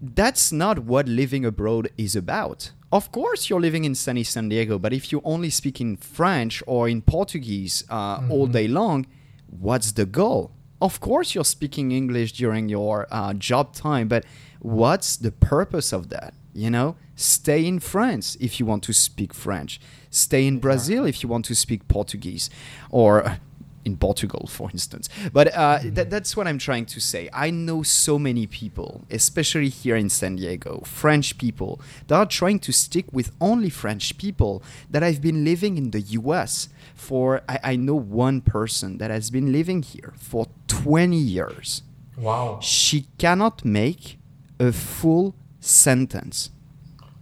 That's 0.00 0.50
not 0.50 0.80
what 0.80 1.06
living 1.06 1.44
abroad 1.44 1.90
is 1.98 2.16
about. 2.16 2.72
Of 2.90 3.12
course, 3.12 3.50
you're 3.50 3.60
living 3.60 3.84
in 3.84 3.94
sunny 3.94 4.24
San 4.24 4.48
Diego, 4.48 4.78
but 4.78 4.94
if 4.94 5.12
you 5.12 5.20
only 5.22 5.50
speak 5.50 5.82
in 5.82 5.96
French 5.98 6.62
or 6.66 6.88
in 6.88 7.02
Portuguese 7.02 7.84
uh, 7.90 8.22
all 8.30 8.46
day 8.46 8.68
long, 8.68 9.06
what's 9.48 9.92
the 9.92 10.06
goal? 10.06 10.52
Of 10.80 11.00
course, 11.00 11.34
you're 11.34 11.44
speaking 11.44 11.92
English 11.92 12.32
during 12.32 12.70
your 12.70 13.06
uh, 13.10 13.34
job 13.34 13.74
time, 13.74 14.08
but 14.08 14.24
what's 14.60 15.16
the 15.16 15.30
purpose 15.30 15.92
of 15.92 16.08
that? 16.08 16.32
You 16.54 16.70
know, 16.70 16.96
stay 17.16 17.66
in 17.66 17.80
France 17.80 18.36
if 18.40 18.58
you 18.58 18.64
want 18.64 18.82
to 18.84 18.94
speak 18.94 19.34
French, 19.34 19.80
stay 20.08 20.46
in 20.46 20.58
Brazil 20.58 21.04
if 21.04 21.22
you 21.22 21.28
want 21.28 21.44
to 21.46 21.54
speak 21.54 21.86
Portuguese, 21.88 22.48
or 22.90 23.38
in 23.84 23.96
Portugal, 23.96 24.46
for 24.48 24.70
instance. 24.70 25.08
But 25.32 25.54
uh, 25.54 25.80
that, 25.84 26.10
that's 26.10 26.36
what 26.36 26.46
I'm 26.46 26.58
trying 26.58 26.86
to 26.86 27.00
say. 27.00 27.28
I 27.32 27.50
know 27.50 27.82
so 27.82 28.18
many 28.18 28.46
people, 28.46 29.04
especially 29.10 29.68
here 29.68 29.96
in 29.96 30.08
San 30.08 30.36
Diego, 30.36 30.82
French 30.84 31.38
people, 31.38 31.80
that 32.08 32.16
are 32.16 32.26
trying 32.26 32.58
to 32.60 32.72
stick 32.72 33.06
with 33.12 33.32
only 33.40 33.70
French 33.70 34.16
people 34.18 34.62
that 34.90 35.02
I've 35.02 35.20
been 35.20 35.44
living 35.44 35.76
in 35.76 35.90
the 35.90 36.00
US 36.00 36.68
for, 36.94 37.42
I, 37.48 37.58
I 37.62 37.76
know 37.76 37.94
one 37.94 38.40
person 38.40 38.98
that 38.98 39.10
has 39.10 39.30
been 39.30 39.52
living 39.52 39.82
here 39.82 40.14
for 40.16 40.46
20 40.68 41.16
years. 41.16 41.82
Wow. 42.16 42.60
She 42.62 43.08
cannot 43.18 43.64
make 43.64 44.18
a 44.58 44.72
full 44.72 45.34
sentence. 45.60 46.50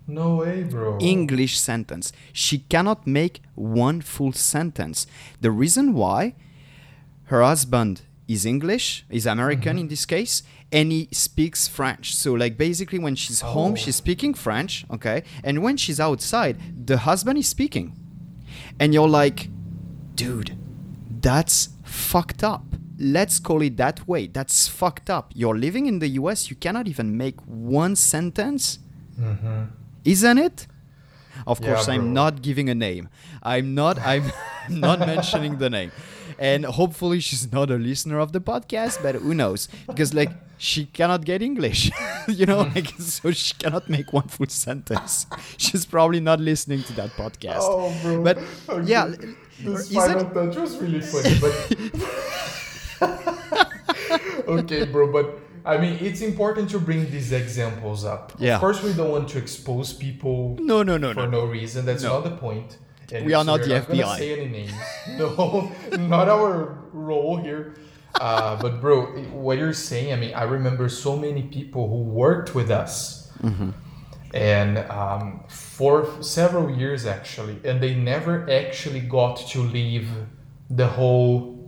No 0.07 0.37
way, 0.37 0.65
bro. 0.65 0.99
English 1.01 1.59
sentence. 1.59 2.13
She 2.33 2.59
cannot 2.59 3.07
make 3.07 3.41
one 3.55 4.01
full 4.01 4.33
sentence. 4.33 5.07
The 5.41 5.51
reason 5.51 5.95
why 5.95 6.35
her 7.33 7.43
husband 7.43 8.03
is 8.29 8.45
English, 8.55 9.05
is 9.19 9.25
American 9.27 9.79
in 9.83 9.89
this 9.89 10.05
case, 10.07 10.43
and 10.71 10.93
he 10.93 11.09
speaks 11.13 11.61
French. 11.79 12.15
So 12.23 12.29
like 12.43 12.55
basically 12.69 12.99
when 13.07 13.17
she's 13.23 13.41
home, 13.55 13.73
Oh. 13.73 13.81
she's 13.83 13.97
speaking 14.05 14.33
French, 14.47 14.73
okay? 14.97 15.19
And 15.47 15.55
when 15.65 15.77
she's 15.83 15.99
outside, 16.09 16.55
the 16.91 16.99
husband 17.09 17.37
is 17.39 17.49
speaking. 17.57 17.87
And 18.81 18.89
you're 18.95 19.09
like, 19.23 19.39
dude, 20.15 20.51
that's 21.27 21.59
fucked 21.85 22.43
up. 22.45 22.65
Let's 22.99 23.37
call 23.49 23.61
it 23.63 23.77
that 23.85 23.99
way. 24.07 24.23
That's 24.37 24.69
fucked 24.81 25.09
up. 25.17 25.27
You're 25.35 25.59
living 25.67 25.85
in 25.87 25.97
the 25.99 26.11
US, 26.21 26.39
you 26.51 26.57
cannot 26.65 26.87
even 26.93 27.17
make 27.25 27.39
one 27.47 27.95
sentence 27.97 28.79
hmm 29.19 29.65
isn't 30.05 30.39
it? 30.49 30.67
Of 31.47 31.61
Yeah, 31.61 31.67
course, 31.67 31.87
I'm 31.89 32.13
not 32.13 32.43
giving 32.43 32.69
a 32.69 32.75
name. 32.89 33.05
I'm 33.53 33.69
not. 33.83 33.97
I'm 34.13 34.27
not 34.87 34.99
mentioning 35.15 35.55
the 35.59 35.71
name, 35.79 35.91
and 36.43 36.65
hopefully 36.65 37.21
she's 37.21 37.53
not 37.53 37.71
a 37.71 37.77
listener 37.77 38.19
of 38.19 38.33
the 38.33 38.41
podcast. 38.41 39.01
But 39.03 39.15
who 39.15 39.33
knows? 39.33 39.69
Because 39.87 40.13
like 40.13 40.31
she 40.59 40.87
cannot 40.87 41.25
get 41.25 41.41
English, 41.43 41.91
you 42.29 42.47
know, 42.47 42.65
hmm. 42.65 42.75
like 42.75 42.89
so 42.99 43.31
she 43.31 43.55
cannot 43.55 43.89
make 43.89 44.13
one 44.13 44.29
full 44.29 44.49
sentence. 44.49 45.27
She's 45.57 45.87
probably 45.87 46.21
not 46.21 46.41
listening 46.41 46.83
to 46.85 46.93
that 46.95 47.11
podcast. 47.11 47.61
Oh, 47.63 47.95
bro. 48.03 48.23
But 48.23 48.39
Okay. 48.69 48.91
yeah, 48.91 49.07
This 49.61 49.91
is 49.91 49.95
final 49.95 50.21
it- 50.27 50.35
touch 50.35 50.57
was 50.57 50.77
really 50.79 51.01
funny, 51.01 51.39
but 51.45 51.55
okay, 54.59 54.85
bro. 54.85 55.13
But 55.13 55.27
I 55.65 55.79
mean, 55.79 55.97
it's 56.01 56.23
important 56.23 56.71
to 56.71 56.79
bring 56.81 57.09
these 57.11 57.31
examples 57.33 58.05
up. 58.05 58.33
Yeah. 58.39 58.55
Of 58.57 58.61
course, 58.61 58.83
we 58.83 58.93
don't 58.95 59.11
want 59.11 59.29
to 59.31 59.39
expose 59.39 59.93
people 59.93 60.57
No, 60.61 60.83
no, 60.83 60.97
no, 60.99 61.15
for 61.15 61.27
no. 61.29 61.43
no 61.43 61.45
reason. 61.47 61.87
That's 61.87 62.03
No. 62.03 62.15
not 62.21 62.25
the 62.25 62.37
point. 62.37 62.79
We 63.11 63.35
are 63.35 63.45
not 63.45 63.61
the 63.63 63.75
FBI. 63.83 64.17
say 64.19 64.33
any 64.41 64.49
names. 64.49 64.73
No, 65.19 65.71
not 65.99 66.29
our 66.29 66.79
role 66.93 67.37
here. 67.37 67.75
Uh, 68.21 68.61
but 68.61 68.81
bro, 68.81 69.07
what 69.33 69.59
you're 69.59 69.73
saying, 69.73 70.13
I 70.13 70.17
mean, 70.17 70.35
I 70.35 70.45
remember 70.45 70.89
so 70.89 71.17
many 71.17 71.43
people 71.43 71.89
who 71.89 72.03
worked 72.03 72.55
with 72.55 72.71
us, 72.71 73.31
Mm-hmm. 73.43 73.71
and 74.35 74.79
um, 74.91 75.43
for 75.49 76.07
several 76.23 76.71
years 76.71 77.07
actually, 77.07 77.57
and 77.65 77.81
they 77.81 77.95
never 77.95 78.49
actually 78.51 79.01
got 79.01 79.37
to 79.53 79.59
leave 79.63 80.09
the 80.71 80.87
whole 80.87 81.59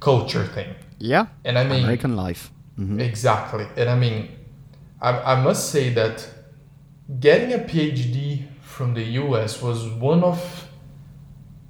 culture 0.00 0.46
thing. 0.46 0.74
Yeah, 0.98 1.26
And 1.44 1.58
I 1.58 1.64
mean, 1.64 1.82
American 1.84 2.14
life. 2.16 2.50
Mhm. 2.78 3.00
Exactly. 3.00 3.66
And 3.76 3.88
I 3.90 3.96
mean, 3.96 4.28
I, 5.00 5.10
I 5.32 5.40
must 5.42 5.70
say 5.70 5.92
that 5.94 6.16
getting 7.18 7.52
a 7.52 7.58
PhD 7.58 8.46
from 8.62 8.94
the 8.94 9.02
US 9.22 9.60
was 9.62 9.88
one 9.88 10.22
of 10.22 10.67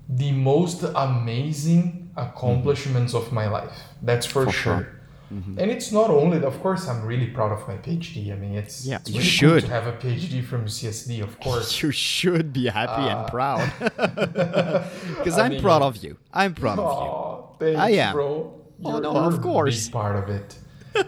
the 0.09 0.33
most 0.33 0.83
amazing 0.95 2.11
accomplishments 2.17 3.15
of 3.15 3.33
my 3.33 3.47
life. 3.49 3.79
That's 4.03 4.27
for, 4.27 4.45
For 4.47 4.53
sure. 4.53 4.77
sure. 4.79 4.95
And 5.31 5.71
it's 5.71 5.93
not 5.93 6.09
only, 6.09 6.43
of 6.43 6.59
course, 6.63 6.89
I'm 6.89 7.05
really 7.05 7.27
proud 7.27 7.53
of 7.53 7.69
my 7.69 7.77
PhD. 7.77 8.33
I 8.33 8.37
mean, 8.37 8.55
it's, 8.55 8.87
Yeah, 8.87 8.97
it's 8.97 9.11
you 9.11 9.19
really 9.19 9.25
cool 9.29 9.61
should. 9.61 9.65
to 9.67 9.71
have 9.71 9.87
a 9.87 9.93
PhD 9.93 10.43
from 10.43 10.65
CSD, 10.65 11.23
of 11.23 11.39
course. 11.45 11.83
You 11.83 11.91
should 11.93 12.51
be 12.55 12.67
happy 12.69 13.03
and 13.13 13.21
Uh, 13.27 13.29
proud. 13.29 13.71
Because 15.19 15.39
I'm 15.39 15.53
mean- 15.53 15.61
proud 15.63 15.83
of 15.83 15.97
you. 16.03 16.17
I'm 16.33 16.55
proud 16.55 16.79
of 16.79 17.61
you. 17.61 17.67
Thanks, 17.67 17.81
I 17.81 17.91
am. 18.07 18.13
bro. 18.15 18.55
Oh, 18.85 18.91
You're, 18.93 19.01
no, 19.03 19.13
you're 19.13 19.33
of 19.35 19.43
course. 19.43 19.89
part 19.91 20.17
of 20.17 20.31
it. 20.31 20.57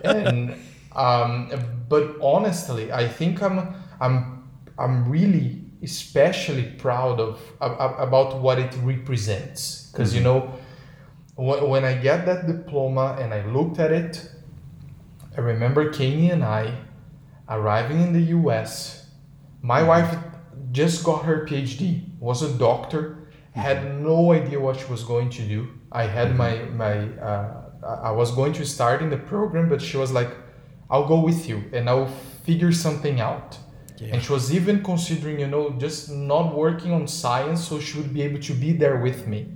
and 0.04 0.54
um, 0.94 1.50
but 1.88 2.16
honestly, 2.20 2.92
I 2.92 3.08
think 3.08 3.42
I'm 3.42 3.74
I'm 4.00 4.48
I'm 4.78 5.08
really 5.08 5.59
especially 5.82 6.64
proud 6.78 7.20
of 7.20 7.40
ab- 7.60 7.76
ab- 7.80 8.00
about 8.08 8.40
what 8.40 8.58
it 8.58 8.74
represents 8.82 9.90
because 9.90 10.14
you 10.14 10.20
mm-hmm. 10.20 10.46
know 10.46 10.58
when, 11.36 11.84
I 11.84 11.94
get 11.94 12.26
that 12.26 12.46
diploma 12.46 13.16
and 13.18 13.32
I 13.32 13.46
looked 13.46 13.78
at 13.78 13.92
it, 13.92 14.30
I 15.36 15.40
remember 15.40 15.90
kenny 15.90 16.30
and 16.30 16.44
I 16.44 16.76
arriving 17.48 18.02
in 18.02 18.12
the 18.12 18.20
U.S. 18.38 19.08
My 19.62 19.80
mm-hmm. 19.80 19.88
wife 19.88 20.18
just 20.72 21.02
got 21.02 21.24
her 21.24 21.46
PhD, 21.46 22.18
was 22.18 22.42
a 22.42 22.52
doctor, 22.58 23.00
mm-hmm. 23.00 23.60
had 23.60 24.00
no 24.00 24.32
idea 24.32 24.60
what 24.60 24.78
she 24.78 24.86
was 24.86 25.02
going 25.02 25.30
to 25.30 25.42
do. 25.42 25.68
I 25.90 26.04
had 26.04 26.36
my 26.36 26.56
my 26.76 27.08
uh, 27.18 27.62
I 28.02 28.10
was 28.10 28.30
going 28.32 28.52
to 28.54 28.66
start 28.66 29.00
in 29.02 29.10
the 29.10 29.16
program, 29.16 29.68
but 29.68 29.80
she 29.80 29.96
was 29.96 30.12
like, 30.12 30.30
"I'll 30.90 31.08
go 31.08 31.20
with 31.20 31.48
you 31.48 31.64
and 31.72 31.88
I'll 31.88 32.12
figure 32.44 32.72
something 32.72 33.20
out." 33.20 33.58
And 34.00 34.22
she 34.22 34.32
was 34.32 34.52
even 34.54 34.82
considering, 34.82 35.40
you 35.40 35.46
know, 35.46 35.70
just 35.78 36.10
not 36.10 36.54
working 36.54 36.92
on 36.92 37.06
science, 37.06 37.66
so 37.68 37.78
she 37.80 37.98
would 37.98 38.14
be 38.14 38.22
able 38.22 38.40
to 38.40 38.54
be 38.54 38.72
there 38.72 38.96
with 38.98 39.26
me. 39.26 39.46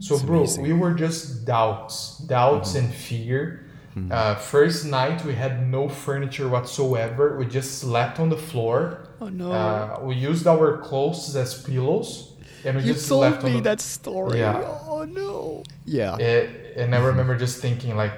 So, 0.00 0.14
It's 0.14 0.24
bro, 0.24 0.38
amazing. 0.38 0.62
we 0.64 0.72
were 0.72 0.92
just 0.94 1.44
doubts, 1.44 2.18
doubts 2.18 2.70
Mm-hmm. 2.74 2.84
and 2.86 2.94
fear. 2.94 3.62
Uh, 4.10 4.34
first 4.34 4.84
night, 4.84 5.24
we 5.24 5.34
had 5.34 5.66
no 5.70 5.88
furniture 5.88 6.48
whatsoever. 6.50 7.38
We 7.38 7.46
just 7.46 7.78
slept 7.78 8.20
on 8.20 8.28
the 8.28 8.36
floor. 8.36 9.08
Oh 9.22 9.30
no! 9.30 9.50
Uh, 9.50 10.00
we 10.02 10.14
used 10.16 10.46
our 10.46 10.76
clothes 10.82 11.34
as 11.34 11.62
pillows, 11.62 12.34
and 12.66 12.76
we 12.76 12.82
you 12.82 12.92
just 12.92 13.08
told 13.08 13.22
left 13.22 13.42
me 13.42 13.52
on 13.52 13.56
the, 13.56 13.62
that 13.70 13.80
story. 13.80 14.40
Yeah. 14.40 14.60
Oh 14.86 15.04
no! 15.08 15.62
Yeah. 15.86 16.16
Eh, 16.20 16.46
and 16.76 16.94
I 16.94 16.98
remember 16.98 17.38
just 17.38 17.62
thinking 17.62 17.96
like, 17.96 18.12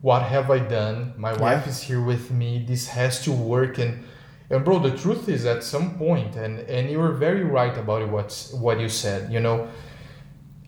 what 0.00 0.22
have 0.22 0.50
I 0.50 0.60
done? 0.60 1.12
My 1.18 1.34
wife 1.36 1.66
is 1.66 1.82
here 1.82 2.00
with 2.00 2.30
me. 2.30 2.64
This 2.66 2.88
has 2.88 3.20
to 3.24 3.30
work. 3.32 3.76
And 3.76 4.04
and 4.50 4.64
bro, 4.64 4.78
the 4.78 4.96
truth 4.96 5.28
is, 5.28 5.44
at 5.44 5.62
some 5.62 5.98
point, 5.98 6.36
and 6.36 6.60
and 6.60 6.90
you 6.90 6.98
were 6.98 7.12
very 7.12 7.44
right 7.44 7.76
about 7.76 8.02
it. 8.02 8.08
What's 8.08 8.52
what 8.52 8.80
you 8.80 8.88
said. 8.88 9.30
You 9.30 9.40
know, 9.40 9.68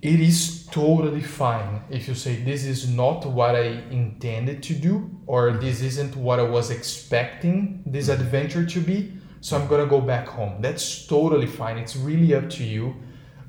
it 0.03 0.21
is 0.21 0.67
totally 0.67 1.23
fine 1.23 1.83
if 1.89 2.07
you 2.07 2.15
say 2.15 2.37
this 2.37 2.65
is 2.65 2.89
not 2.89 3.25
what 3.25 3.55
I 3.57 3.83
intended 3.91 4.63
to 4.65 4.75
do, 4.75 5.11
or 5.27 5.53
this 5.53 5.81
isn't 5.81 6.15
what 6.15 6.39
I 6.39 6.43
was 6.43 6.71
expecting 6.71 7.83
this 7.87 8.09
adventure 8.09 8.67
to 8.67 8.81
be. 8.81 9.15
So 9.41 9.57
I'm 9.57 9.67
gonna 9.67 9.87
go 9.87 10.03
back 10.03 10.29
home. 10.29 10.61
That's 10.61 11.07
totally 11.07 11.47
fine. 11.47 11.79
It's 11.79 11.97
really 11.97 12.35
up 12.35 12.51
to 12.51 12.65
you. 12.65 12.95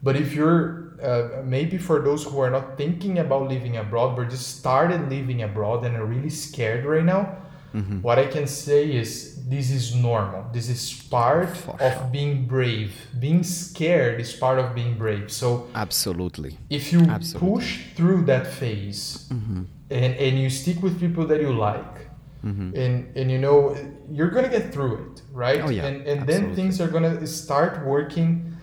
But 0.01 0.15
if 0.15 0.33
you're 0.33 0.93
uh, 1.03 1.41
maybe 1.43 1.77
for 1.77 1.99
those 1.99 2.23
who 2.23 2.39
are 2.39 2.49
not 2.49 2.77
thinking 2.77 3.19
about 3.19 3.49
living 3.49 3.77
abroad, 3.77 4.15
but 4.15 4.29
just 4.29 4.59
started 4.59 5.09
living 5.09 5.41
abroad 5.41 5.83
and 5.83 5.97
are 5.97 6.05
really 6.05 6.29
scared 6.29 6.85
right 6.85 7.03
now, 7.03 7.37
Mm-hmm. 7.73 8.01
what 8.01 8.19
I 8.19 8.27
can 8.27 8.47
say 8.47 8.91
is 8.91 9.45
this 9.47 9.71
is 9.71 9.95
normal. 9.95 10.45
This 10.51 10.67
is 10.69 10.91
part 11.09 11.55
For 11.55 11.81
of 11.81 12.11
being 12.11 12.45
brave. 12.45 12.93
Being 13.19 13.43
scared 13.43 14.19
is 14.19 14.33
part 14.33 14.59
of 14.59 14.75
being 14.75 14.97
brave. 14.97 15.31
So 15.31 15.67
Absolutely. 15.73 16.57
if 16.69 16.91
you 16.91 16.99
Absolutely. 17.01 17.49
push 17.49 17.79
through 17.95 18.25
that 18.25 18.45
phase 18.47 19.27
mm-hmm. 19.31 19.63
and, 19.89 20.15
and 20.15 20.39
you 20.39 20.49
stick 20.49 20.81
with 20.83 20.99
people 20.99 21.25
that 21.27 21.39
you 21.41 21.53
like 21.53 22.09
mm-hmm. 22.45 22.75
and 22.75 23.15
and 23.15 23.31
you 23.31 23.37
know 23.37 23.75
you're 24.09 24.29
gonna 24.29 24.49
get 24.49 24.73
through 24.73 24.95
it 25.05 25.21
right 25.31 25.61
Oh, 25.63 25.69
yeah. 25.69 25.85
and 25.85 25.95
and 26.07 26.19
then 26.27 26.43
Absolutely. 26.43 26.55
things 26.55 26.81
are 26.81 26.87
gonna 26.87 27.25
start 27.27 27.85
working 27.85 28.57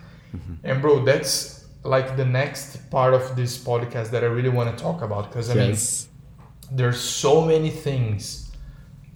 and 0.63 0.81
bro 0.81 1.03
that's 1.03 1.65
like 1.83 2.17
the 2.17 2.25
next 2.25 2.89
part 2.91 3.13
of 3.13 3.35
this 3.35 3.57
podcast 3.57 4.11
that 4.11 4.23
i 4.23 4.27
really 4.27 4.49
want 4.49 4.75
to 4.75 4.83
talk 4.83 5.01
about 5.01 5.29
because 5.29 5.49
i 5.49 5.55
mean 5.55 5.75
there's 6.71 6.99
so 6.99 7.33
many 7.45 7.69
things 7.69 8.38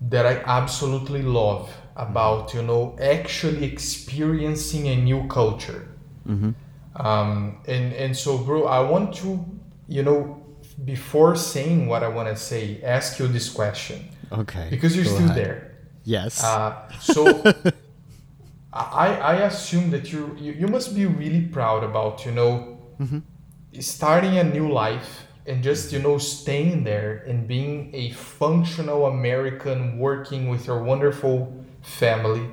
that 0.01 0.25
I 0.25 0.41
absolutely 0.45 1.21
love 1.21 1.69
about 1.95 2.53
you 2.53 2.63
know 2.63 2.97
actually 3.01 3.65
experiencing 3.65 4.87
a 4.87 4.95
new 4.95 5.27
culture. 5.27 5.87
Um, 6.95 7.57
and 7.67 7.93
and 7.93 8.15
so, 8.15 8.37
bro, 8.37 8.65
I 8.65 8.79
want 8.81 9.15
to 9.15 9.43
you 9.87 10.03
know 10.03 10.43
before 10.85 11.35
saying 11.35 11.87
what 11.87 12.03
I 12.03 12.07
want 12.07 12.29
to 12.29 12.35
say, 12.35 12.81
ask 12.83 13.19
you 13.19 13.27
this 13.27 13.49
question 13.49 14.09
Okay. 14.31 14.67
because 14.69 14.95
you're 14.95 15.05
still 15.05 15.25
ahead. 15.29 15.37
there. 15.37 15.71
Yes. 16.03 16.43
Uh, 16.43 16.73
so 16.99 17.43
I 18.73 19.07
I 19.17 19.33
assume 19.45 19.91
that 19.91 20.11
you, 20.11 20.35
you 20.39 20.51
you 20.53 20.67
must 20.67 20.95
be 20.95 21.05
really 21.05 21.41
proud 21.41 21.83
about 21.83 22.25
you 22.25 22.31
know 22.31 22.77
starting 23.79 24.37
a 24.37 24.43
new 24.43 24.71
life 24.71 25.27
and 25.45 25.63
just 25.63 25.91
you 25.91 25.99
know 25.99 26.17
staying 26.17 26.83
there 26.83 27.23
and 27.27 27.47
being 27.47 27.91
a 27.93 28.11
functional 28.11 29.07
American 29.07 29.97
working 29.99 30.49
with 30.49 30.67
your 30.67 30.83
wonderful 30.83 31.65
family. 31.81 32.47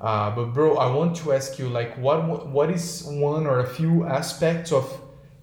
Uh, 0.00 0.34
but 0.34 0.46
bro, 0.46 0.76
I 0.76 0.92
want 0.94 1.16
to 1.18 1.32
ask 1.32 1.58
you 1.58 1.68
like 1.68 1.96
what 1.98 2.48
what 2.48 2.70
is 2.70 3.04
one 3.04 3.46
or 3.46 3.60
a 3.60 3.66
few 3.66 4.04
aspects 4.04 4.72
of 4.72 5.00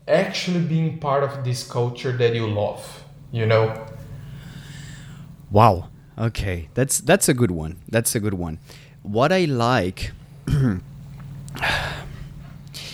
actually 0.08 0.60
being 0.60 1.00
part 1.00 1.24
of 1.24 1.44
this 1.44 1.70
culture 1.70 2.12
that 2.12 2.36
you 2.36 2.48
love? 2.48 3.04
You 3.32 3.46
know. 3.46 3.86
Wow. 5.52 5.90
Okay, 6.18 6.70
that's 6.74 7.00
that's 7.00 7.28
a 7.28 7.34
good 7.34 7.52
one. 7.52 7.78
That's 7.90 8.16
a 8.16 8.20
good 8.20 8.34
one. 8.34 8.60
What 9.04 9.32
I 9.32 9.46
like. 9.46 10.12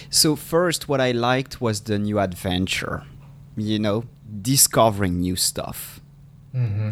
so 0.10 0.36
first, 0.36 0.88
what 0.88 1.02
I 1.02 1.12
liked 1.12 1.62
was 1.62 1.82
the 1.82 2.00
new 2.00 2.20
adventure. 2.20 3.04
You 3.62 3.80
know, 3.80 4.04
discovering 4.42 5.20
new 5.20 5.36
stuff. 5.36 6.00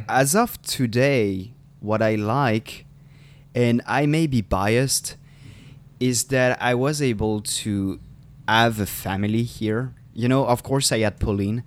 As 0.07 0.35
of 0.35 0.61
today, 0.61 1.51
what 1.81 2.01
I 2.01 2.15
like, 2.15 2.85
and 3.53 3.81
I 3.85 4.05
may 4.05 4.27
be 4.27 4.41
biased, 4.41 5.17
is 5.99 6.25
that 6.25 6.61
I 6.61 6.75
was 6.75 7.01
able 7.01 7.41
to 7.41 7.99
have 8.47 8.79
a 8.79 8.85
family 8.85 9.43
here. 9.43 9.93
You 10.13 10.27
know, 10.29 10.45
of 10.45 10.63
course, 10.63 10.91
I 10.91 10.99
had 10.99 11.19
Pauline, 11.19 11.63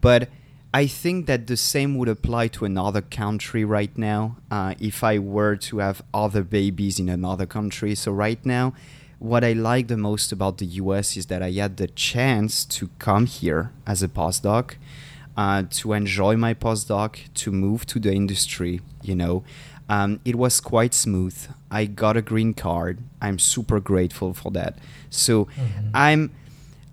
but 0.00 0.28
I 0.74 0.86
think 0.86 1.26
that 1.26 1.46
the 1.46 1.56
same 1.56 1.96
would 1.98 2.08
apply 2.08 2.48
to 2.48 2.64
another 2.64 3.00
country 3.02 3.64
right 3.64 3.96
now 3.96 4.36
uh, 4.50 4.74
if 4.80 5.02
I 5.02 5.18
were 5.18 5.56
to 5.68 5.78
have 5.78 6.02
other 6.12 6.42
babies 6.42 6.98
in 6.98 7.08
another 7.08 7.46
country. 7.46 7.94
So, 7.94 8.12
right 8.12 8.44
now, 8.44 8.74
what 9.18 9.44
I 9.44 9.52
like 9.52 9.88
the 9.88 9.96
most 9.96 10.32
about 10.32 10.58
the 10.58 10.66
US 10.66 11.16
is 11.16 11.26
that 11.26 11.42
I 11.42 11.50
had 11.50 11.76
the 11.76 11.88
chance 11.88 12.64
to 12.66 12.88
come 12.98 13.26
here 13.26 13.72
as 13.86 14.02
a 14.02 14.08
postdoc, 14.08 14.74
uh, 15.36 15.64
to 15.70 15.92
enjoy 15.92 16.36
my 16.36 16.54
postdoc, 16.54 17.18
to 17.34 17.52
move 17.52 17.86
to 17.86 17.98
the 17.98 18.12
industry, 18.12 18.80
you 19.02 19.14
know. 19.14 19.44
Um, 19.88 20.20
it 20.24 20.36
was 20.36 20.60
quite 20.60 20.92
smooth. 20.94 21.36
I 21.70 21.86
got 21.86 22.16
a 22.16 22.22
green 22.22 22.52
card. 22.54 22.98
I'm 23.20 23.38
super 23.38 23.80
grateful 23.80 24.34
for 24.34 24.50
that. 24.52 24.78
So 25.10 25.48
I'm 25.94 26.30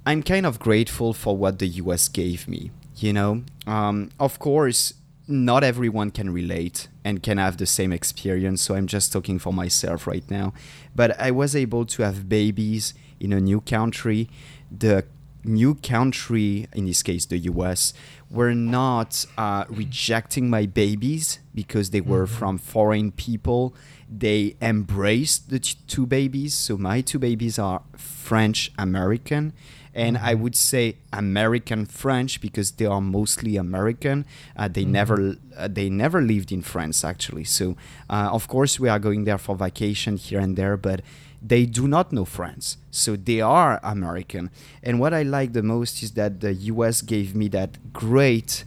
I'm 0.06 0.24
kind 0.24 0.46
of 0.46 0.60
grateful 0.60 1.14
for 1.14 1.36
what 1.36 1.60
the 1.60 1.68
US 1.68 2.08
gave 2.08 2.48
me. 2.48 2.72
You 2.96 3.12
know, 3.12 3.44
um, 3.68 4.12
of 4.20 4.40
course, 4.40 4.94
not 5.28 5.64
everyone 5.64 6.12
can 6.12 6.30
relate 6.30 6.88
and 7.04 7.22
can 7.22 7.38
have 7.38 7.58
the 7.58 7.66
same 7.66 7.92
experience. 7.92 8.62
So 8.62 8.76
I'm 8.76 8.88
just 8.88 9.12
talking 9.12 9.40
for 9.40 9.52
myself 9.52 10.08
right 10.08 10.30
now. 10.30 10.54
But 10.96 11.20
I 11.20 11.32
was 11.32 11.56
able 11.56 11.86
to 11.86 12.04
have 12.04 12.30
babies 12.30 12.94
in 13.20 13.34
a 13.34 13.42
new 13.42 13.62
country. 13.62 14.30
The 14.72 15.06
new 15.44 15.76
country, 15.76 16.68
in 16.74 16.86
this 16.86 17.04
case 17.04 17.26
the 17.26 17.38
US, 17.38 17.94
were 18.30 18.54
not 18.54 19.26
uh, 19.38 19.66
rejecting 19.70 20.50
my 20.50 20.66
babies 20.66 21.40
because 21.54 21.92
they 21.92 22.02
were 22.02 22.26
from 22.26 22.58
foreign 22.58 23.12
people. 23.12 23.76
They 24.10 24.56
embraced 24.62 25.50
the 25.50 25.60
t- 25.60 25.78
two 25.88 26.06
babies. 26.06 26.54
So 26.54 26.78
my 26.78 27.02
two 27.02 27.20
babies 27.20 27.60
are 27.60 27.84
French 27.96 28.72
American. 28.78 29.54
And 29.96 30.18
I 30.18 30.34
would 30.34 30.56
say 30.56 30.98
American 31.14 31.86
French 31.86 32.42
because 32.42 32.72
they 32.72 32.86
are 32.86 33.02
mostly 33.02 33.56
American. 33.56 34.26
Uh, 34.56 34.68
they 34.68 34.84
never 34.84 35.38
uh, 35.58 35.70
they 35.70 35.90
never 35.90 36.22
lived 36.22 36.52
in 36.52 36.62
France 36.62 37.06
actually. 37.06 37.46
So 37.46 37.78
uh, 38.10 38.30
of 38.32 38.48
course 38.48 38.80
we 38.80 38.90
are 38.90 39.00
going 39.00 39.24
there 39.24 39.38
for 39.38 39.56
vacation 39.56 40.18
here 40.18 40.42
and 40.42 40.58
there, 40.58 40.76
but 40.76 41.02
they 41.42 41.66
do 41.66 41.88
not 41.88 42.12
know 42.12 42.26
France. 42.26 42.78
So 42.92 43.16
they 43.16 43.40
are 43.40 43.80
American. 43.84 44.52
And 44.84 45.00
what 45.00 45.14
I 45.14 45.24
like 45.24 45.54
the 45.54 45.64
most 45.64 46.04
is 46.04 46.12
that 46.12 46.42
the 46.42 46.54
US 46.54 47.02
gave 47.02 47.34
me 47.34 47.48
that 47.50 47.94
great 47.94 48.66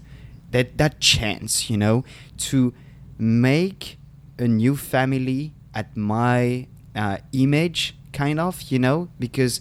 that 0.51 0.79
that 0.79 1.01
chance, 1.01 1.69
you 1.69 1.77
know, 1.77 2.05
to 2.39 2.73
make 3.19 3.99
a 4.39 4.49
new 4.49 4.77
family 4.77 5.53
at 5.75 5.97
my 5.97 6.67
uh, 6.95 7.19
image 7.33 7.95
kind 8.13 8.41
of, 8.41 8.63
you 8.63 8.79
know, 8.79 9.09
because 9.19 9.61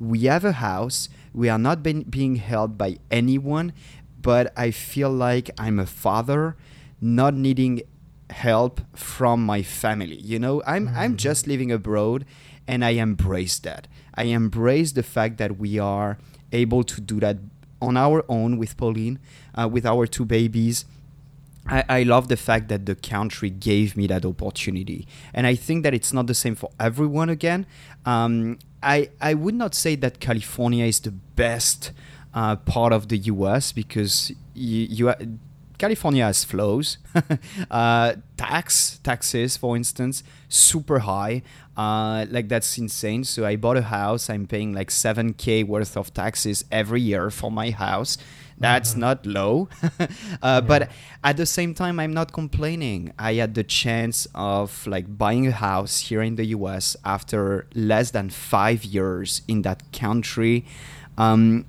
we 0.00 0.20
have 0.24 0.44
a 0.44 0.52
house, 0.52 1.08
we 1.32 1.48
are 1.48 1.58
not 1.58 1.82
being 1.82 2.02
being 2.02 2.36
held 2.36 2.78
by 2.78 2.98
anyone, 3.10 3.72
but 4.20 4.52
I 4.56 4.70
feel 4.70 5.10
like 5.10 5.50
I'm 5.58 5.78
a 5.78 5.86
father 5.86 6.56
not 7.00 7.34
needing 7.34 7.82
help 8.30 8.80
from 8.94 9.44
my 9.44 9.62
family. 9.62 10.16
You 10.16 10.38
know, 10.38 10.62
I'm 10.66 10.88
I'm 10.88 11.16
just 11.16 11.46
living 11.46 11.72
abroad 11.72 12.24
and 12.66 12.84
I 12.84 12.90
embrace 12.90 13.58
that. 13.60 13.88
I 14.14 14.24
embrace 14.24 14.92
the 14.92 15.02
fact 15.02 15.38
that 15.38 15.58
we 15.58 15.78
are 15.78 16.18
able 16.52 16.84
to 16.84 17.00
do 17.00 17.20
that 17.20 17.38
on 17.80 17.96
our 17.96 18.24
own 18.28 18.58
with 18.58 18.76
Pauline, 18.76 19.18
uh, 19.54 19.68
with 19.68 19.86
our 19.86 20.06
two 20.06 20.24
babies. 20.24 20.84
I, 21.66 21.84
I 21.88 22.02
love 22.02 22.28
the 22.28 22.36
fact 22.36 22.68
that 22.68 22.86
the 22.86 22.94
country 22.94 23.50
gave 23.50 23.96
me 23.96 24.06
that 24.06 24.24
opportunity. 24.24 25.06
And 25.34 25.46
I 25.46 25.54
think 25.54 25.82
that 25.84 25.94
it's 25.94 26.12
not 26.12 26.26
the 26.26 26.34
same 26.34 26.54
for 26.54 26.70
everyone 26.80 27.28
again. 27.28 27.66
Um, 28.06 28.58
I, 28.82 29.10
I 29.20 29.34
would 29.34 29.54
not 29.54 29.74
say 29.74 29.96
that 29.96 30.20
California 30.20 30.84
is 30.84 31.00
the 31.00 31.10
best 31.10 31.92
uh, 32.34 32.56
part 32.56 32.92
of 32.92 33.08
the 33.08 33.18
US 33.18 33.72
because 33.72 34.32
you, 34.54 34.86
you 35.08 35.38
California 35.78 36.24
has 36.24 36.44
flows. 36.44 36.98
uh, 37.70 38.14
tax 38.36 38.98
taxes, 39.02 39.56
for 39.56 39.76
instance, 39.76 40.22
super 40.48 41.00
high. 41.00 41.42
Uh, 41.76 42.26
like 42.30 42.48
that's 42.48 42.76
insane. 42.76 43.24
So 43.24 43.46
I 43.46 43.56
bought 43.56 43.76
a 43.76 43.82
house. 43.82 44.28
I'm 44.28 44.46
paying 44.46 44.72
like 44.72 44.90
seven 44.90 45.32
k 45.32 45.62
worth 45.62 45.96
of 45.96 46.12
taxes 46.12 46.64
every 46.70 47.00
year 47.00 47.30
for 47.30 47.50
my 47.50 47.70
house. 47.70 48.18
That's 48.60 48.96
not 48.96 49.24
low, 49.24 49.68
uh, 50.42 50.60
but 50.62 50.90
at 51.22 51.36
the 51.36 51.46
same 51.46 51.74
time, 51.74 52.00
I'm 52.00 52.12
not 52.12 52.32
complaining. 52.32 53.12
I 53.18 53.34
had 53.34 53.54
the 53.54 53.62
chance 53.62 54.26
of 54.34 54.84
like 54.86 55.16
buying 55.16 55.46
a 55.46 55.52
house 55.52 55.98
here 56.00 56.22
in 56.22 56.34
the 56.34 56.44
U.S. 56.46 56.96
after 57.04 57.66
less 57.74 58.10
than 58.10 58.30
five 58.30 58.84
years 58.84 59.42
in 59.46 59.62
that 59.62 59.82
country. 59.92 60.64
Um, 61.16 61.66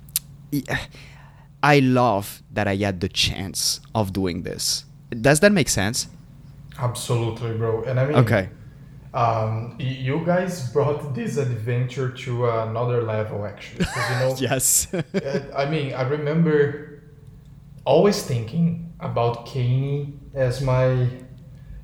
I 1.62 1.78
love 1.80 2.42
that 2.52 2.66
I 2.66 2.76
had 2.76 3.00
the 3.00 3.08
chance 3.08 3.80
of 3.94 4.12
doing 4.12 4.42
this. 4.42 4.84
Does 5.10 5.40
that 5.40 5.52
make 5.52 5.68
sense? 5.68 6.08
Absolutely, 6.78 7.52
bro. 7.56 7.82
And 7.84 8.00
I 8.00 8.06
mean, 8.06 8.16
Okay. 8.16 8.48
Um, 9.12 9.74
you 9.78 10.22
guys 10.24 10.70
brought 10.72 11.14
this 11.14 11.36
adventure 11.36 12.10
to 12.10 12.48
another 12.48 13.02
level, 13.02 13.44
actually 13.44 13.84
you 13.84 14.14
know, 14.20 14.36
Yes. 14.38 14.92
Uh, 14.92 15.02
I 15.56 15.68
mean, 15.68 15.94
I 15.94 16.02
remember 16.02 17.02
always 17.84 18.22
thinking 18.22 18.92
about 19.00 19.46
Kanye 19.46 20.16
as 20.34 20.60
my, 20.60 21.08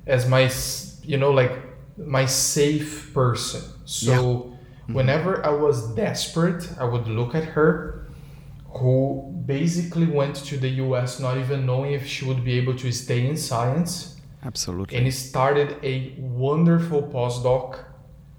as 0.05 0.29
my, 0.29 0.49
you 1.03 1.17
know, 1.17 1.31
like 1.31 1.51
my 1.97 2.25
safe 2.25 3.13
person. 3.13 3.61
So 3.85 4.57
whenever 4.87 5.45
I 5.45 5.49
was 5.49 5.93
desperate, 5.95 6.69
I 6.79 6.85
would 6.85 7.07
look 7.07 7.35
at 7.35 7.43
her, 7.43 8.07
who 8.69 9.33
basically 9.45 10.05
went 10.05 10.35
to 10.35 10.57
the 10.57 10.69
U.S. 10.85 11.19
not 11.19 11.37
even 11.37 11.65
knowing 11.65 11.93
if 11.93 12.05
she 12.05 12.23
would 12.25 12.45
be 12.45 12.53
able 12.57 12.75
to 12.77 12.91
stay 12.91 13.27
in 13.27 13.35
science 13.35 14.16
Absolutely. 14.51 14.93
and 14.97 15.03
he 15.09 15.11
started 15.29 15.69
a 15.93 15.95
wonderful 16.47 17.01
postdoc 17.15 17.69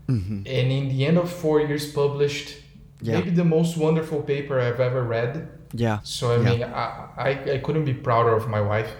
and 0.08 0.46
in 0.78 0.84
the 0.92 1.00
end 1.08 1.18
of 1.24 1.28
four 1.42 1.56
years 1.68 1.84
published 2.02 2.48
Yeah. 3.00 3.14
maybe 3.16 3.30
the 3.42 3.48
most 3.58 3.72
wonderful 3.86 4.20
paper 4.32 4.54
i've 4.66 4.80
ever 4.88 5.02
read 5.16 5.32
yeah. 5.84 5.98
so 6.16 6.22
i 6.34 6.36
Yeah. 6.36 6.48
mean 6.48 6.60
I, 6.84 6.86
I, 7.28 7.30
I 7.54 7.58
couldn't 7.64 7.84
be 7.92 7.94
prouder 8.06 8.34
of 8.40 8.44
my 8.56 8.62
wife 8.72 8.90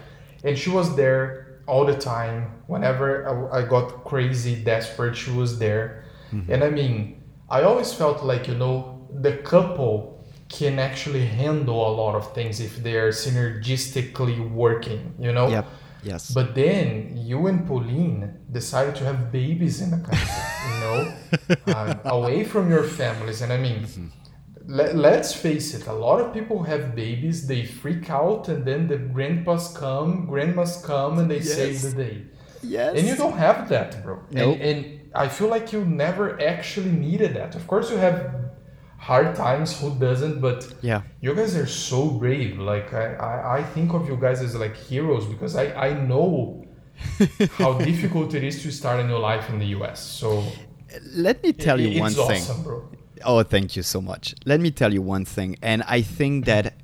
and 0.46 0.52
she 0.62 0.70
was 0.78 0.86
there 1.02 1.22
all 1.70 1.84
the 1.92 1.98
time 2.14 2.38
whenever 2.72 3.08
i, 3.30 3.32
I 3.58 3.60
got 3.74 3.84
crazy 4.10 4.54
desperate 4.72 5.14
she 5.22 5.32
was 5.42 5.50
there 5.66 5.84
Mm-hmm. 6.32 6.52
and 6.52 6.60
i 6.68 6.70
mean 6.80 6.94
i 7.56 7.60
always 7.68 7.90
felt 8.00 8.18
like 8.32 8.42
you 8.50 8.56
know 8.62 8.74
the 9.26 9.34
couple 9.52 9.94
can 10.58 10.74
actually 10.88 11.24
handle 11.42 11.80
a 11.90 11.92
lot 12.02 12.14
of 12.20 12.24
things 12.36 12.54
if 12.68 12.72
they're 12.86 13.12
synergistically 13.24 14.38
working 14.64 15.02
you 15.18 15.32
know 15.32 15.48
Yep. 15.56 15.66
Yes. 16.02 16.30
but 16.30 16.54
then 16.54 17.16
you 17.16 17.46
and 17.46 17.66
Pauline 17.66 18.34
decided 18.50 18.94
to 18.96 19.04
have 19.04 19.32
babies 19.32 19.80
in 19.80 19.90
the 19.90 19.98
country, 19.98 20.44
you 20.70 20.80
know, 20.80 21.14
um, 21.74 22.00
away 22.16 22.44
from 22.44 22.70
your 22.70 22.84
families. 22.84 23.42
And 23.42 23.52
I 23.52 23.58
mean, 23.58 23.86
let, 24.66 24.96
let's 24.96 25.32
face 25.32 25.74
it, 25.74 25.86
a 25.86 25.92
lot 25.92 26.20
of 26.20 26.32
people 26.32 26.62
have 26.62 26.94
babies, 26.94 27.46
they 27.46 27.64
freak 27.64 28.10
out, 28.10 28.48
and 28.48 28.64
then 28.64 28.86
the 28.86 28.98
grandpas 28.98 29.76
come, 29.76 30.26
grandmas 30.26 30.82
come, 30.84 31.18
and 31.18 31.30
they 31.30 31.40
save 31.40 31.82
the 31.82 31.92
day. 31.92 32.22
yes. 32.62 32.96
And 32.96 33.06
you 33.06 33.16
don't 33.16 33.36
have 33.36 33.68
that, 33.70 34.02
bro. 34.04 34.20
Nope. 34.30 34.58
And, 34.60 34.62
and 34.62 35.10
I 35.14 35.28
feel 35.28 35.48
like 35.48 35.72
you 35.72 35.84
never 35.84 36.40
actually 36.40 36.90
needed 36.90 37.34
that. 37.34 37.54
Of 37.54 37.66
course, 37.66 37.90
you 37.90 37.96
have 37.96 38.47
hard 38.98 39.34
times, 39.36 39.80
who 39.80 39.94
doesn't? 39.98 40.40
But 40.40 40.70
yeah. 40.82 41.02
you 41.20 41.34
guys 41.34 41.56
are 41.56 41.66
so 41.66 42.10
brave. 42.10 42.58
Like 42.58 42.92
I, 42.92 43.14
I, 43.14 43.58
I 43.58 43.62
think 43.62 43.94
of 43.94 44.08
you 44.08 44.16
guys 44.16 44.42
as 44.42 44.54
like 44.54 44.76
heroes 44.76 45.24
because 45.26 45.56
I, 45.56 45.66
I 45.88 45.92
know 45.94 46.64
how 47.58 47.78
difficult 47.78 48.34
it 48.34 48.44
is 48.44 48.62
to 48.62 48.70
start 48.70 49.00
a 49.00 49.06
new 49.06 49.18
life 49.18 49.48
in 49.48 49.58
the 49.58 49.66
US. 49.78 50.00
So 50.00 50.42
Let 51.14 51.42
me 51.42 51.52
tell 51.52 51.80
you 51.80 51.88
it- 51.96 52.00
one 52.00 52.12
it's 52.12 52.26
thing. 52.26 52.42
awesome, 52.42 52.62
bro. 52.62 52.88
Oh, 53.24 53.42
thank 53.42 53.74
you 53.76 53.82
so 53.82 54.00
much. 54.00 54.34
Let 54.44 54.60
me 54.60 54.70
tell 54.70 54.92
you 54.92 55.02
one 55.02 55.24
thing. 55.24 55.56
And 55.62 55.82
I 55.88 56.02
think 56.02 56.44
that 56.46 56.74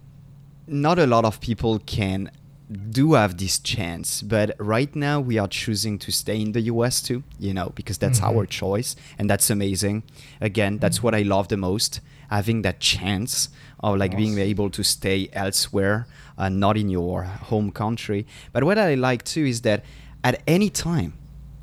not 0.66 0.98
a 0.98 1.06
lot 1.06 1.24
of 1.24 1.40
people 1.40 1.78
can 1.80 2.30
do 2.70 3.12
have 3.12 3.36
this 3.36 3.58
chance, 3.58 4.22
but 4.22 4.54
right 4.58 4.94
now 4.96 5.20
we 5.20 5.38
are 5.38 5.48
choosing 5.48 5.98
to 5.98 6.10
stay 6.10 6.40
in 6.40 6.52
the 6.52 6.62
US 6.62 7.02
too, 7.02 7.22
you 7.38 7.52
know, 7.52 7.72
because 7.74 7.98
that's 7.98 8.20
mm-hmm. 8.20 8.38
our 8.38 8.46
choice 8.46 8.96
and 9.18 9.28
that's 9.28 9.50
amazing. 9.50 10.02
Again, 10.40 10.78
that's 10.78 11.02
what 11.02 11.14
I 11.14 11.20
mm-hmm. 11.20 11.30
love 11.30 11.48
the 11.48 11.56
most, 11.56 12.00
having 12.30 12.62
that 12.62 12.80
chance 12.80 13.50
of 13.80 13.98
like 13.98 14.16
being 14.16 14.38
able 14.38 14.70
to 14.70 14.82
stay 14.82 15.28
elsewhere, 15.34 16.06
uh, 16.38 16.48
not 16.48 16.76
in 16.78 16.88
your 16.88 17.24
home 17.24 17.70
country. 17.70 18.26
But 18.52 18.64
what 18.64 18.78
I 18.78 18.94
like 18.94 19.24
too 19.24 19.44
is 19.44 19.60
that 19.62 19.84
at 20.22 20.42
any 20.46 20.70
time, 20.70 21.12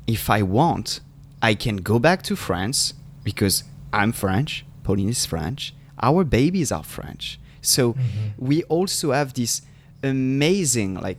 if 0.06 0.30
I 0.30 0.42
want, 0.42 1.00
I 1.40 1.54
can 1.54 1.78
go 1.78 1.98
back 1.98 2.22
to 2.24 2.36
France 2.36 2.94
because 3.24 3.64
I'm 3.92 4.12
French, 4.12 4.64
Pauline 4.84 5.08
is 5.08 5.26
French, 5.26 5.74
our 6.00 6.22
babies 6.22 6.70
are 6.70 6.84
French. 6.84 7.40
So 7.60 7.94
mm-hmm. 7.94 8.28
we 8.38 8.62
also 8.64 9.12
have 9.12 9.34
this 9.34 9.62
amazing, 10.02 10.94
like, 10.94 11.18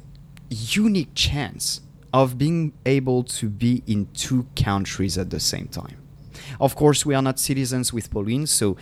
unique 0.49 1.11
chance 1.15 1.81
of 2.13 2.37
being 2.37 2.73
able 2.85 3.23
to 3.23 3.49
be 3.49 3.81
in 3.87 4.07
two 4.13 4.45
countries 4.55 5.17
at 5.17 5.29
the 5.29 5.39
same 5.39 5.67
time. 5.67 5.97
Of 6.59 6.75
course, 6.75 7.05
we 7.05 7.15
are 7.15 7.21
not 7.21 7.39
citizens 7.39 7.91
with 7.91 8.11
Pauline, 8.11 8.47
so 8.47 8.77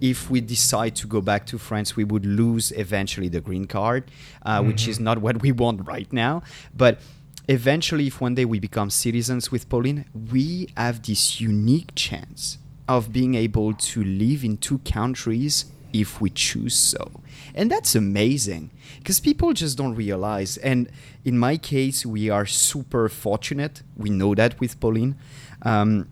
if 0.00 0.30
we 0.30 0.40
decide 0.40 0.94
to 0.96 1.06
go 1.06 1.20
back 1.20 1.46
to 1.46 1.58
France, 1.58 1.96
we 1.96 2.04
would 2.04 2.26
lose 2.26 2.70
eventually 2.72 3.28
the 3.28 3.40
green 3.40 3.66
card, 3.66 4.10
uh, 4.42 4.62
which 4.62 4.86
is 4.88 5.00
not 5.00 5.18
what 5.18 5.40
we 5.42 5.52
want 5.52 5.86
right 5.86 6.12
now. 6.12 6.42
But 6.76 7.00
eventually, 7.48 8.06
if 8.08 8.20
one 8.20 8.34
day 8.34 8.44
we 8.44 8.60
become 8.60 8.90
citizens 8.90 9.50
with 9.50 9.68
Pauline, 9.68 10.04
we 10.12 10.68
have 10.76 11.02
this 11.02 11.40
unique 11.40 11.92
chance 11.94 12.58
of 12.88 13.12
being 13.12 13.34
able 13.34 13.72
to 13.72 14.04
live 14.04 14.44
in 14.44 14.58
two 14.58 14.78
countries 14.78 15.64
if 16.00 16.20
we 16.20 16.30
choose 16.30 16.74
so. 16.74 17.20
And 17.54 17.70
that's 17.70 17.94
amazing 17.94 18.70
because 18.98 19.18
people 19.20 19.52
just 19.52 19.78
don't 19.78 19.94
realize. 19.94 20.56
And 20.58 20.90
in 21.24 21.38
my 21.38 21.56
case, 21.56 22.04
we 22.04 22.28
are 22.28 22.46
super 22.46 23.08
fortunate. 23.08 23.82
We 23.96 24.10
know 24.10 24.34
that 24.34 24.60
with 24.60 24.78
Pauline. 24.78 25.16
Um, 25.62 26.08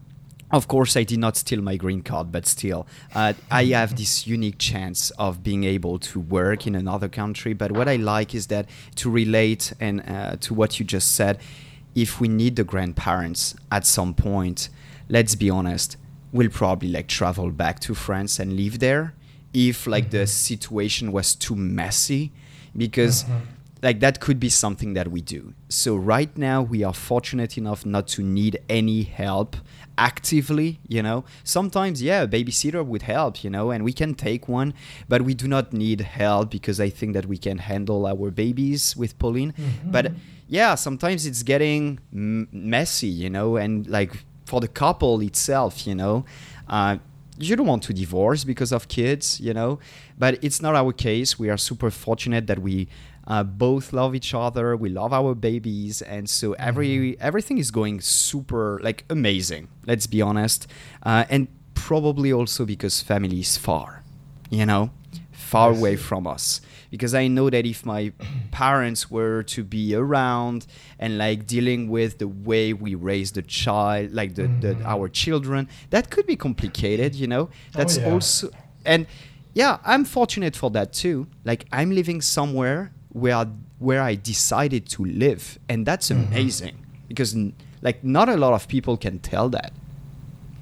of 0.51 0.68
course, 0.68 0.97
I 0.97 1.03
did 1.03 1.18
not 1.18 1.37
steal 1.37 1.61
my 1.61 1.76
green 1.76 2.03
card, 2.03 2.30
but 2.30 2.47
still, 2.47 2.87
uh, 3.14 3.32
I 3.51 3.64
have 3.66 3.97
this 3.97 4.26
unique 4.26 4.59
chance 4.59 5.11
of 5.18 5.43
being 5.43 5.64
able 5.64 5.99
to 5.99 6.20
work 6.20 6.66
in 6.66 6.74
another 6.74 7.09
country. 7.09 7.55
But 7.55 7.72
what 7.72 7.89
I 7.89 7.97
like 7.97 8.35
is 8.35 8.47
that 8.47 8.68
to 8.97 9.11
relate 9.11 9.72
and 9.80 10.09
uh, 10.09 10.37
to 10.41 10.55
what 10.55 10.78
you 10.78 10.87
just 10.87 11.12
said, 11.12 11.41
if 11.95 12.20
we 12.20 12.28
need 12.28 12.57
the 12.57 12.64
grandparents 12.64 13.57
at 13.72 13.85
some 13.85 14.14
point, 14.14 14.68
let's 15.09 15.35
be 15.35 15.51
honest, 15.51 15.97
we'll 16.32 16.51
probably 16.51 16.89
like 16.89 17.09
travel 17.09 17.51
back 17.51 17.80
to 17.80 17.95
France 17.95 18.39
and 18.39 18.55
live 18.55 18.78
there 18.78 19.14
if 19.55 19.87
like 19.87 20.11
the 20.11 20.27
situation 20.27 21.13
was 21.13 21.35
too 21.35 21.57
messy 21.57 22.33
because 22.77 23.25
like 23.83 24.01
that 24.01 24.19
could 24.19 24.41
be 24.41 24.49
something 24.49 24.95
that 24.95 25.09
we 25.09 25.21
do. 25.21 25.53
So 25.69 25.95
right 25.95 26.37
now 26.39 26.63
we 26.63 26.83
are 26.83 26.95
fortunate 26.95 27.57
enough 27.59 27.85
not 27.87 28.09
to 28.09 28.23
need 28.23 28.59
any 28.69 29.03
help 29.03 29.57
actively 29.97 30.81
you 30.89 31.03
know? 31.03 31.25
Sometimes 31.45 32.03
yeah 32.03 32.23
a 32.23 32.27
babysitter 32.29 32.85
would 32.85 33.03
help 33.03 33.45
you 33.45 33.51
know 33.51 33.71
and 33.71 33.85
we 33.85 33.93
can 33.93 34.15
take 34.15 34.49
one 34.49 34.75
but 35.09 35.23
we 35.23 35.35
do 35.35 35.47
not 35.47 35.73
need 35.73 36.01
help 36.01 36.51
because 36.51 36.81
i 36.81 36.89
think 36.91 37.15
that 37.15 37.27
we 37.27 37.39
can 37.39 37.59
handle 37.59 38.05
our 38.07 38.31
babies 38.31 38.97
with 38.97 39.17
pauline. 39.19 39.55
But 39.85 40.13
yeah 40.49 40.75
sometimes 40.75 41.27
it's 41.27 41.43
getting 41.45 42.01
m- 42.13 42.49
messy 42.53 43.07
you 43.07 43.31
know 43.31 43.57
and 43.57 43.87
like 43.87 44.13
for 44.47 44.61
the 44.61 44.69
couple 44.69 45.21
itself 45.21 45.87
you 45.87 45.95
know 45.95 46.25
uh, 46.69 46.97
you 47.39 47.57
don't 47.57 47.66
want 47.66 47.82
to 47.85 47.93
divorce 47.93 48.45
because 48.45 48.72
of 48.72 48.89
kids, 48.89 49.41
you 49.41 49.53
know, 49.53 49.78
but 50.18 50.43
it's 50.43 50.62
not 50.62 50.74
our 50.74 50.93
case. 50.93 51.39
We 51.39 51.51
are 51.51 51.57
super 51.57 51.91
fortunate 51.91 52.47
that 52.47 52.61
we 52.61 52.89
uh, 53.26 53.43
both 53.43 53.93
love 53.93 54.14
each 54.14 54.35
other. 54.35 54.76
We 54.76 54.89
love 54.89 55.12
our 55.12 55.35
babies, 55.35 56.03
and 56.03 56.28
so 56.28 56.53
every 56.55 57.18
everything 57.20 57.59
is 57.59 57.70
going 57.70 58.01
super 58.01 58.80
like 58.82 59.05
amazing. 59.09 59.68
Let's 59.87 60.07
be 60.07 60.20
honest, 60.22 60.66
uh, 61.03 61.24
and 61.28 61.49
probably 61.74 62.32
also 62.32 62.64
because 62.64 63.01
family 63.03 63.41
is 63.41 63.57
far, 63.57 64.03
you 64.51 64.66
know, 64.66 64.91
far 65.32 65.70
away 65.70 65.97
from 65.97 66.26
us. 66.26 66.61
Because 66.91 67.14
I 67.14 67.28
know 67.28 67.51
that 67.51 67.66
if 67.66 67.85
my 67.85 68.12
parents 68.51 69.11
were 69.11 69.43
to 69.45 69.64
be 69.64 69.95
around 69.95 70.66
and 70.99 71.18
like 71.18 71.47
dealing 71.47 71.89
with 71.89 72.18
the 72.18 72.28
way 72.28 72.72
we 72.72 72.95
raise 72.95 73.32
the 73.32 73.43
child, 73.43 74.12
like 74.12 74.35
the, 74.35 74.43
the 74.43 74.74
mm-hmm. 74.74 74.87
our 74.87 75.09
children, 75.09 75.68
that 75.91 76.11
could 76.11 76.26
be 76.26 76.37
complicated, 76.37 77.14
you 77.14 77.26
know. 77.26 77.49
Oh, 77.51 77.51
that's 77.72 77.99
yeah. 77.99 78.11
also 78.11 78.51
and 78.85 79.07
yeah, 79.55 79.78
I'm 79.85 80.05
fortunate 80.05 80.57
for 80.57 80.70
that 80.70 80.93
too. 80.93 81.28
Like 81.45 81.66
I'm 81.72 81.91
living 81.91 82.20
somewhere 82.20 82.93
where 83.11 83.47
where 83.78 84.03
I 84.03 84.14
decided 84.14 84.89
to 84.91 85.05
live, 85.05 85.59
and 85.68 85.87
that's 85.87 86.11
mm-hmm. 86.11 86.32
amazing 86.32 86.85
because 87.09 87.35
n- 87.35 87.55
like 87.82 88.03
not 88.03 88.28
a 88.28 88.37
lot 88.37 88.53
of 88.55 88.68
people 88.68 88.97
can 88.97 89.18
tell 89.18 89.49
that. 89.51 89.72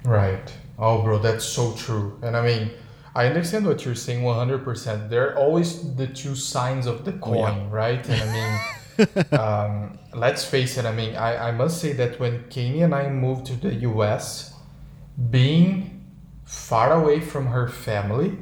Right. 0.03 0.53
Oh, 0.77 1.01
bro, 1.01 1.19
that's 1.19 1.45
so 1.45 1.73
true. 1.73 2.19
And 2.21 2.35
I 2.35 2.45
mean, 2.45 2.71
I 3.15 3.27
understand 3.27 3.65
what 3.67 3.85
you're 3.85 3.95
saying 3.95 4.23
100%. 4.23 5.09
There 5.09 5.29
are 5.31 5.37
always 5.37 5.95
the 5.95 6.07
two 6.07 6.35
sides 6.35 6.87
of 6.87 7.05
the 7.05 7.13
coin, 7.13 7.69
right? 7.69 8.03
And 8.09 8.21
I 8.29 8.33
mean, 8.33 8.59
um, 9.39 9.99
let's 10.13 10.43
face 10.45 10.77
it, 10.77 10.85
I 10.85 10.91
mean, 10.93 11.15
I, 11.15 11.49
I 11.49 11.51
must 11.51 11.79
say 11.79 11.93
that 11.93 12.19
when 12.19 12.43
Kanye 12.45 12.83
and 12.83 12.93
I 12.95 13.09
moved 13.09 13.45
to 13.47 13.55
the 13.55 13.73
US, 13.91 14.53
being 15.29 16.05
far 16.43 16.93
away 16.93 17.19
from 17.19 17.47
her 17.47 17.67
family, 17.67 18.37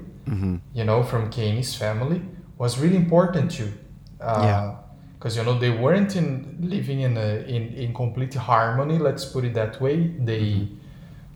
you 0.74 0.84
know, 0.86 1.04
from 1.04 1.30
Kanye's 1.30 1.76
family, 1.76 2.22
was 2.58 2.80
really 2.80 2.96
important 2.96 3.52
too. 3.52 3.72
Uh, 4.22 4.42
Yeah. 4.44 4.76
Because 5.18 5.38
you 5.38 5.44
know 5.44 5.60
they 5.60 5.70
weren't 5.70 6.16
in 6.16 6.58
living 6.62 7.02
in 7.02 7.16
a 7.16 7.44
in, 7.48 7.74
in 7.76 7.94
complete 7.94 8.34
harmony. 8.34 8.98
Let's 8.98 9.24
put 9.24 9.44
it 9.46 9.54
that 9.54 9.80
way. 9.80 10.08
They 10.18 10.68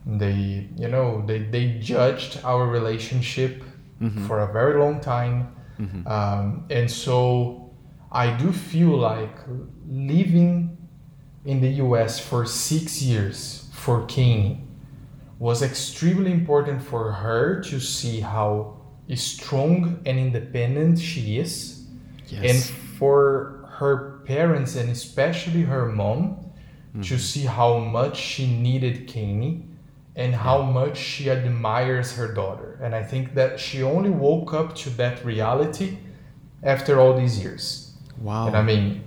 they 0.05 0.69
you 0.77 0.87
know 0.87 1.23
they, 1.25 1.39
they 1.39 1.79
judged 1.79 2.39
our 2.43 2.67
relationship 2.67 3.63
mm-hmm. 4.01 4.25
for 4.27 4.39
a 4.39 4.53
very 4.53 4.79
long 4.79 4.99
time. 4.99 5.55
Mm-hmm. 5.79 6.07
Um, 6.07 6.65
and 6.69 6.89
so 6.89 7.73
I 8.11 8.35
do 8.37 8.51
feel 8.51 8.97
like 8.97 9.37
living 9.87 10.77
in 11.43 11.61
the 11.61 11.69
US 11.85 12.19
for 12.19 12.45
six 12.45 13.01
years 13.01 13.69
for 13.73 14.05
Kane 14.05 14.67
was 15.37 15.61
extremely 15.61 16.31
important 16.31 16.81
for 16.81 17.11
her 17.11 17.61
to 17.63 17.79
see 17.79 18.21
how 18.21 18.77
strong 19.15 19.99
and 20.05 20.17
independent 20.17 20.99
she 20.99 21.37
is. 21.37 21.85
And 22.31 22.57
for 22.97 23.69
her 23.77 24.21
parents 24.25 24.75
and 24.75 24.89
especially 24.89 25.61
her 25.61 25.85
mom 25.85 26.37
to 26.93 26.99
mm-hmm. 26.99 27.17
see 27.17 27.45
how 27.45 27.77
much 27.77 28.17
she 28.17 28.47
needed 28.47 29.07
Kanye 29.07 29.74
and 30.15 30.33
how 30.33 30.61
much 30.61 30.97
she 30.97 31.29
admires 31.29 32.15
her 32.15 32.33
daughter. 32.33 32.79
And 32.81 32.95
I 32.95 33.03
think 33.03 33.33
that 33.33 33.59
she 33.59 33.83
only 33.83 34.09
woke 34.09 34.53
up 34.53 34.73
to 34.75 34.89
that 34.91 35.25
reality 35.25 35.97
after 36.63 36.99
all 36.99 37.17
these 37.17 37.39
years. 37.39 37.93
Wow. 38.21 38.47
And 38.47 38.55
I 38.55 38.61
mean, 38.61 39.03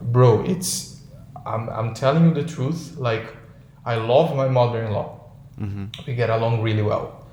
bro, 0.00 0.42
it's 0.44 1.02
I'm 1.46 1.68
I'm 1.68 1.94
telling 1.94 2.24
you 2.28 2.34
the 2.34 2.44
truth. 2.44 2.96
Like, 2.96 3.36
I 3.84 3.96
love 3.96 4.34
my 4.34 4.48
mother-in-law. 4.48 5.20
Mm-hmm. 5.60 5.84
We 6.06 6.14
get 6.14 6.30
along 6.30 6.62
really 6.62 6.82
well, 6.82 7.28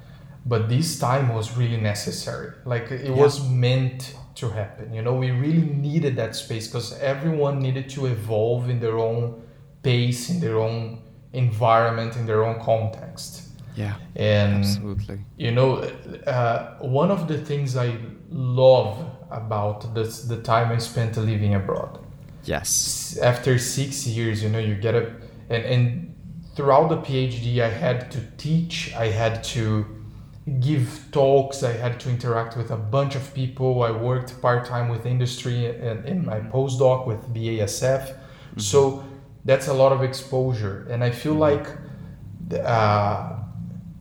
but 0.46 0.70
this 0.70 1.00
time 1.00 1.34
was 1.34 1.58
really 1.58 1.78
necessary. 1.78 2.54
Like, 2.66 2.92
it 2.92 3.12
was 3.12 3.48
meant 3.50 4.16
to 4.36 4.50
happen. 4.50 4.94
You 4.94 5.02
know, 5.02 5.16
we 5.16 5.32
really 5.32 5.64
needed 5.64 6.16
that 6.18 6.36
space 6.36 6.68
because 6.68 6.94
everyone 7.00 7.60
needed 7.60 7.90
to 7.92 8.06
evolve 8.06 8.70
in 8.70 8.80
their 8.80 9.00
own 9.00 9.42
pace, 9.82 10.30
in 10.30 10.40
their 10.40 10.60
own 10.60 11.02
environment, 11.34 12.16
in 12.16 12.26
their 12.26 12.44
own 12.44 12.60
context. 12.62 13.50
yeah. 13.76 13.96
And 14.16 14.64
Absolutely. 14.66 15.20
you 15.38 15.52
know, 15.52 15.78
uh, 16.28 16.78
one 16.80 17.12
of 17.12 17.28
the 17.28 17.38
things 17.38 17.78
I 17.78 17.98
love 18.30 18.98
about 19.30 19.94
this, 19.96 20.24
the 20.24 20.42
time 20.42 20.72
I 20.72 20.78
spent 20.78 21.18
living 21.18 21.56
abroad. 21.56 22.00
Yes. 22.44 23.18
After 23.22 23.58
six 23.58 24.08
years, 24.08 24.44
you 24.44 24.50
know, 24.50 24.60
you 24.60 24.76
get 24.76 24.96
a 24.96 25.14
and 25.50 25.64
and 25.64 25.86
throughout 26.56 26.90
the 26.90 26.98
PhD, 26.98 27.60
I 27.60 27.70
had 27.70 28.12
to 28.12 28.20
teach. 28.38 28.94
I 28.94 29.08
had 29.08 29.44
to 29.56 29.86
give 30.60 31.08
talks. 31.12 31.64
I 31.64 31.74
had 31.74 32.00
to 32.02 32.10
interact 32.10 32.58
with 32.58 32.72
a 32.72 32.78
bunch 32.78 33.16
of 33.16 33.34
people. 33.34 33.84
I 33.84 33.92
worked 33.92 34.42
part 34.42 34.66
time 34.66 34.90
with 34.90 35.06
industry 35.06 35.68
and 35.68 36.06
in 36.06 36.26
my 36.26 36.40
postdoc 36.40 37.08
with 37.08 37.22
BASF. 37.34 38.18
So 38.58 39.04
that's 39.46 39.68
a 39.68 39.74
lot 39.74 39.92
of 39.92 40.04
exposure, 40.04 40.88
and 40.90 41.04
I 41.04 41.12
feel 41.12 41.34
like 41.34 41.68
uh, 42.54 43.34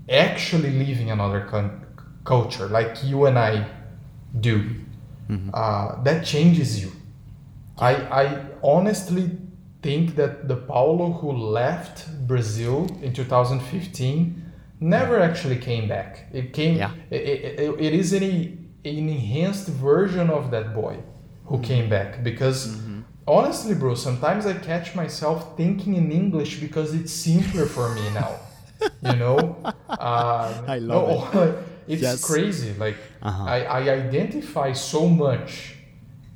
actually 0.08 0.70
living 0.70 1.10
another 1.10 1.46
con- 1.50 1.86
culture 2.24 2.66
like 2.66 3.02
you 3.04 3.26
and 3.26 3.38
I 3.38 3.66
do, 4.38 4.70
uh, 5.54 6.02
that 6.02 6.24
changes 6.24 6.82
you. 6.82 6.92
I, 7.78 7.94
I 8.22 8.46
honestly 8.62 9.30
think 9.82 10.16
that 10.16 10.48
the 10.48 10.56
Paulo 10.56 11.12
who 11.12 11.32
left 11.32 12.26
Brazil 12.26 12.86
in 13.00 13.12
2015 13.14 14.42
never 14.80 15.20
actually 15.20 15.56
came 15.56 15.88
back. 15.88 16.26
It 16.32 16.52
came. 16.52 16.76
Yeah. 16.76 16.92
It, 17.10 17.22
it, 17.60 17.80
it 17.80 17.94
is 17.94 18.12
an, 18.12 18.22
an 18.22 18.70
enhanced 18.84 19.68
version 19.68 20.28
of 20.30 20.50
that 20.50 20.74
boy 20.74 20.98
who 21.46 21.58
came 21.60 21.88
back 21.88 22.22
because. 22.22 22.76
Honestly, 23.36 23.74
bro, 23.74 23.94
sometimes 23.94 24.46
I 24.46 24.54
catch 24.54 24.94
myself 24.96 25.56
thinking 25.56 25.94
in 25.94 26.10
English 26.22 26.52
because 26.60 26.94
it's 26.94 27.12
simpler 27.12 27.66
for 27.66 27.86
me 27.94 28.10
now. 28.10 28.32
You 29.02 29.16
know, 29.16 29.40
uh, 29.98 30.48
I 30.66 30.78
love 30.78 31.08
no, 31.34 31.56
it's 31.88 32.02
Yes. 32.02 32.22
crazy. 32.30 32.72
Like 32.84 32.98
Uh-huh. 33.22 33.44
I, 33.56 33.58
I 33.78 33.80
identify 34.06 34.72
so 34.74 35.08
much 35.08 35.76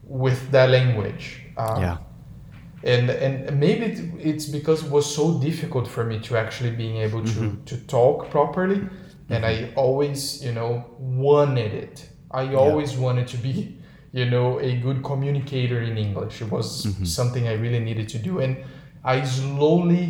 with 0.03 0.51
that 0.53 0.69
language. 0.71 1.25
Um, 1.57 1.81
yeah. 1.83 1.99
and 2.83 3.11
and 3.11 3.59
maybe 3.61 3.85
it, 3.93 3.99
it's 4.31 4.47
because 4.47 4.85
it 4.85 4.91
was 4.91 5.07
so 5.07 5.41
difficult 5.41 5.87
for 5.89 6.05
me 6.05 6.19
to 6.21 6.37
actually 6.37 6.71
being 6.71 6.97
able 7.07 7.23
to 7.35 7.41
Mm-hmm. 7.41 7.65
to 7.71 7.77
talk 7.87 8.31
properly 8.31 8.81
and 9.31 9.47
i 9.47 9.55
always 9.75 10.21
you 10.45 10.53
know 10.53 10.85
wanted 10.99 11.73
it 11.85 11.97
i 12.31 12.55
always 12.55 12.91
wanted 12.97 13.27
to 13.35 13.39
be 13.39 13.79
you 14.19 14.25
know 14.33 14.47
a 14.71 14.71
good 14.87 14.99
communicator 15.11 15.79
in 15.89 15.95
english 16.07 16.37
it 16.45 16.51
was 16.57 16.67
Mm-hmm. 16.87 17.05
something 17.19 17.45
i 17.53 17.55
really 17.65 17.83
needed 17.89 18.07
to 18.15 18.19
do 18.29 18.33
and 18.45 18.53
i 19.15 19.17
slowly 19.39 20.05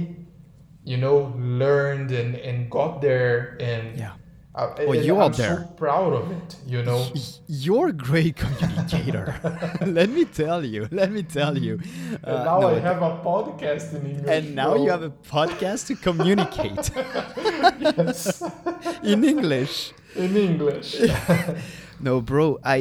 you 0.91 0.99
know 1.05 1.17
learned 1.63 2.11
and 2.21 2.31
and 2.49 2.57
got 2.77 2.93
there 3.07 3.37
and 3.71 3.85
Yeah. 4.03 4.13
uh, 4.61 4.69
Oh, 4.89 4.93
you 5.09 5.15
are 5.23 5.29
I'm 5.31 5.37
there. 5.43 5.57
so 5.57 5.73
proud 5.85 6.13
of 6.21 6.25
it 6.39 6.49
you 6.73 6.81
know 6.89 7.01
You're 7.67 7.89
a 7.97 7.99
great 8.11 8.35
communicator. 8.45 9.27
let 9.99 10.09
me 10.17 10.25
tell 10.41 10.63
you. 10.75 10.83
Let 11.01 11.11
me 11.17 11.23
tell 11.39 11.55
you. 11.67 11.75
and 12.31 12.37
Uh, 12.41 12.45
now 12.51 12.59
no, 12.65 12.69
i 12.77 12.79
have 12.91 13.01
a 13.13 13.15
podcast 13.31 13.87
in 13.99 14.03
english 14.13 14.31
and 14.37 14.45
now 14.63 14.73
you 14.83 14.89
have 14.97 15.05
a 15.13 15.15
podcast 15.37 15.83
to 15.91 15.95
communicate 16.09 16.85
yes. 17.99 18.43
in 19.13 19.19
English. 19.35 19.75
in 20.25 20.33
English. 20.49 20.89
No, 22.07 22.21
bro, 22.31 22.47
I 22.77 22.79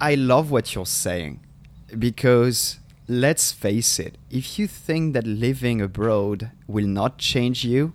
I 0.00 0.14
love 0.14 0.50
what 0.50 0.74
you're 0.74 0.86
saying 0.86 1.40
because 1.98 2.78
let's 3.08 3.52
face 3.52 3.98
it, 3.98 4.16
if 4.30 4.58
you 4.58 4.66
think 4.66 5.14
that 5.14 5.26
living 5.26 5.80
abroad 5.80 6.50
will 6.66 6.86
not 6.86 7.18
change 7.18 7.64
you, 7.64 7.92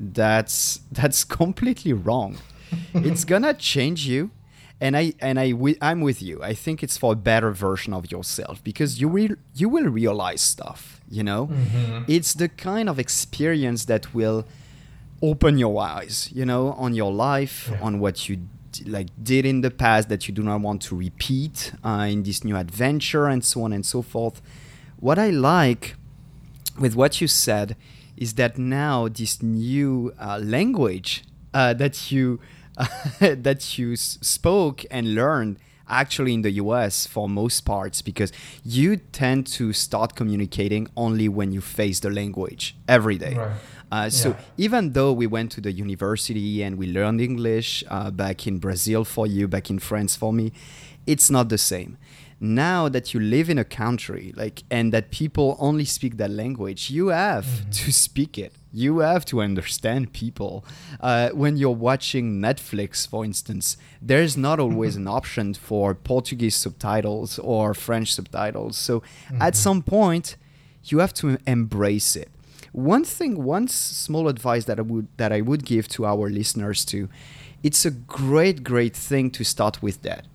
that's 0.00 0.80
that's 0.92 1.24
completely 1.24 1.92
wrong. 1.92 2.38
it's 2.94 3.24
gonna 3.24 3.54
change 3.54 4.06
you 4.06 4.30
and 4.80 4.96
I 4.96 5.14
and 5.20 5.38
I 5.40 5.54
I'm 5.80 6.00
with 6.00 6.22
you. 6.22 6.42
I 6.42 6.54
think 6.54 6.82
it's 6.82 6.96
for 6.96 7.12
a 7.12 7.16
better 7.16 7.50
version 7.52 7.92
of 7.94 8.10
yourself 8.12 8.62
because 8.62 9.00
you 9.00 9.08
will 9.08 9.34
you 9.54 9.68
will 9.68 9.86
realize 9.88 10.40
stuff, 10.40 11.00
you 11.10 11.22
know? 11.24 11.46
Mm-hmm. 11.48 12.04
It's 12.06 12.34
the 12.34 12.48
kind 12.48 12.88
of 12.88 12.98
experience 12.98 13.86
that 13.86 14.14
will 14.14 14.44
open 15.20 15.58
your 15.58 15.80
eyes, 15.82 16.30
you 16.32 16.44
know, 16.44 16.72
on 16.72 16.94
your 16.94 17.12
life, 17.12 17.68
Yeah. 17.72 17.80
on 17.82 17.98
what 17.98 18.28
you 18.28 18.38
like 18.86 19.08
did 19.22 19.44
in 19.46 19.60
the 19.62 19.70
past 19.70 20.08
that 20.08 20.28
you 20.28 20.34
do 20.34 20.42
not 20.42 20.60
want 20.60 20.82
to 20.82 20.96
repeat 20.96 21.72
uh, 21.84 22.06
in 22.10 22.22
this 22.22 22.44
new 22.44 22.56
adventure 22.56 23.26
and 23.26 23.44
so 23.44 23.62
on 23.62 23.72
and 23.72 23.84
so 23.84 24.02
forth. 24.02 24.40
What 25.00 25.18
I 25.18 25.30
like 25.30 25.96
with 26.78 26.94
what 26.94 27.20
you 27.20 27.28
said 27.28 27.76
is 28.16 28.34
that 28.34 28.58
now 28.58 29.08
this 29.08 29.42
new 29.42 30.12
uh, 30.18 30.38
language 30.42 31.24
uh, 31.54 31.72
that 31.74 32.10
you 32.12 32.40
that 33.20 33.78
you 33.78 33.92
s- 33.94 34.18
spoke 34.20 34.84
and 34.90 35.14
learned 35.14 35.58
actually 35.88 36.34
in 36.34 36.42
the 36.42 36.50
US 36.52 37.06
for 37.06 37.28
most 37.28 37.62
parts 37.62 38.02
because 38.02 38.30
you 38.62 38.96
tend 38.96 39.46
to 39.46 39.72
start 39.72 40.14
communicating 40.14 40.86
only 40.96 41.28
when 41.28 41.50
you 41.50 41.60
face 41.60 42.00
the 42.00 42.10
language 42.10 42.76
every 42.86 43.16
day. 43.18 43.34
Right. 43.34 43.56
Uh, 43.90 44.10
so 44.10 44.30
Yeah. 44.30 44.36
even 44.56 44.92
though 44.92 45.12
we 45.12 45.26
went 45.26 45.50
to 45.52 45.60
the 45.60 45.72
university 45.72 46.62
and 46.62 46.76
we 46.78 46.86
learned 46.92 47.20
English 47.20 47.84
uh, 47.88 48.10
back 48.10 48.46
in 48.46 48.58
Brazil 48.58 49.04
for 49.04 49.26
you, 49.26 49.48
back 49.48 49.70
in 49.70 49.78
France 49.78 50.14
for 50.16 50.32
me, 50.32 50.52
it's 51.06 51.30
not 51.30 51.48
the 51.48 51.58
same. 51.58 51.96
Now 52.40 52.88
that 52.88 53.12
you 53.14 53.18
live 53.20 53.50
in 53.50 53.58
a 53.58 53.64
country 53.64 54.32
like 54.36 54.62
and 54.70 54.92
that 54.92 55.10
people 55.10 55.56
only 55.58 55.84
speak 55.84 56.18
that 56.18 56.30
language, 56.30 56.88
you 56.90 57.08
have 57.08 57.68
to 57.70 57.92
speak 57.92 58.38
it. 58.38 58.52
You 58.72 58.98
have 58.98 59.24
to 59.26 59.40
understand 59.40 60.12
people. 60.12 60.64
Uh, 61.00 61.30
when 61.30 61.56
you're 61.56 61.74
watching 61.90 62.40
Netflix, 62.40 63.08
for 63.08 63.24
instance, 63.24 63.76
there's 64.00 64.36
not 64.36 64.60
always 64.64 64.94
an 64.94 65.08
option 65.08 65.54
for 65.54 65.94
Portuguese 65.94 66.54
subtitles 66.54 67.38
or 67.40 67.74
French 67.74 68.12
subtitles. 68.14 68.76
So 68.76 69.02
at 69.40 69.56
some 69.56 69.82
point, 69.82 70.36
you 70.84 70.98
have 70.98 71.14
to 71.14 71.38
embrace 71.46 72.14
it. 72.14 72.28
One 72.72 73.04
thing, 73.04 73.44
one 73.44 73.68
small 73.68 74.28
advice 74.28 74.64
that 74.66 74.78
I 74.78 74.82
would 74.82 75.08
that 75.16 75.32
I 75.32 75.40
would 75.40 75.64
give 75.64 75.88
to 75.88 76.06
our 76.06 76.28
listeners 76.28 76.84
too, 76.84 77.08
it's 77.62 77.84
a 77.84 77.90
great, 77.90 78.62
great 78.62 78.96
thing 78.96 79.30
to 79.32 79.44
start 79.44 79.82
with 79.82 80.02
that. 80.02 80.26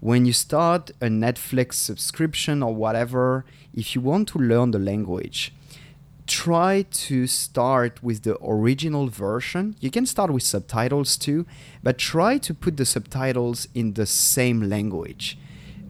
When 0.00 0.26
you 0.26 0.32
start 0.32 0.90
a 1.00 1.06
Netflix 1.06 1.74
subscription 1.74 2.62
or 2.62 2.74
whatever, 2.74 3.44
if 3.74 3.94
you 3.94 4.00
want 4.00 4.28
to 4.28 4.38
learn 4.38 4.70
the 4.70 4.78
language, 4.78 5.52
try 6.28 6.82
to 6.82 7.26
start 7.26 8.00
with 8.02 8.22
the 8.22 8.36
original 8.44 9.08
version. 9.08 9.74
You 9.80 9.90
can 9.90 10.06
start 10.06 10.30
with 10.30 10.44
subtitles 10.44 11.16
too, 11.16 11.46
but 11.82 11.98
try 11.98 12.38
to 12.38 12.54
put 12.54 12.76
the 12.76 12.84
subtitles 12.84 13.66
in 13.74 13.94
the 13.94 14.06
same 14.06 14.68
language. 14.68 15.36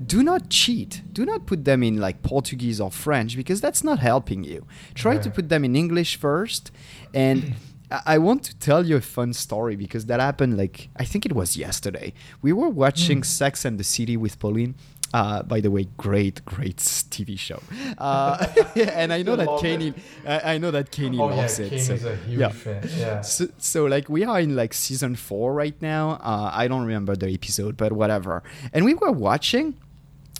Do 0.05 0.23
not 0.23 0.49
cheat. 0.49 1.03
Do 1.13 1.25
not 1.27 1.47
put 1.47 1.65
them 1.65 1.83
in 1.83 1.97
like 1.99 2.23
Portuguese 2.23 2.81
or 2.81 2.91
French 2.91 3.37
because 3.37 3.61
that's 3.61 3.83
not 3.83 3.99
helping 3.99 4.45
you. 4.45 4.67
Try 4.95 5.19
to 5.19 5.31
put 5.31 5.49
them 5.49 5.65
in 5.65 5.75
English 5.77 6.17
first. 6.17 6.71
And 7.13 7.55
I 8.07 8.19
want 8.19 8.43
to 8.45 8.57
tell 8.59 8.87
you 8.87 8.97
a 8.97 9.01
fun 9.01 9.33
story 9.33 9.75
because 9.75 10.07
that 10.07 10.21
happened 10.21 10.57
like 10.59 10.89
I 10.97 11.05
think 11.05 11.25
it 11.27 11.33
was 11.33 11.57
yesterday. 11.57 12.13
We 12.43 12.53
were 12.53 12.69
watching 12.69 13.23
Sex 13.23 13.65
and 13.65 13.79
the 13.79 13.85
City 13.85 14.17
with 14.17 14.39
Pauline 14.39 14.75
Uh, 15.15 15.43
by 15.43 15.59
the 15.65 15.71
way, 15.71 15.85
great, 15.97 16.45
great 16.45 16.77
TV 17.15 17.39
show. 17.39 17.61
Uh, 17.97 18.47
and 18.77 19.11
I 19.11 19.23
know 19.23 19.37
that 19.43 19.49
Kenny, 19.63 19.95
I, 20.27 20.55
I 20.55 20.59
know 20.59 20.71
that 20.71 20.91
Kenny 20.91 21.19
Oh 21.19 21.31
yeah, 21.31 21.37
loves 21.37 21.59
it. 21.59 21.71
Kenny's 21.71 21.87
so- 21.87 22.13
a 22.13 22.17
huge 22.29 22.41
yeah. 22.41 22.51
fan. 22.51 22.83
Yeah. 22.95 23.21
So, 23.23 23.47
so 23.57 23.87
like 23.87 24.11
we 24.11 24.23
are 24.25 24.39
in 24.39 24.55
like 24.55 24.75
season 24.75 25.17
four 25.17 25.55
right 25.55 25.81
now. 25.81 26.21
Uh, 26.23 26.51
I 26.53 26.69
don't 26.69 26.85
remember 26.85 27.17
the 27.17 27.31
episode, 27.33 27.75
but 27.79 27.91
whatever. 27.93 28.43
And 28.75 28.85
we 28.85 28.93
were 28.93 29.11
watching, 29.13 29.75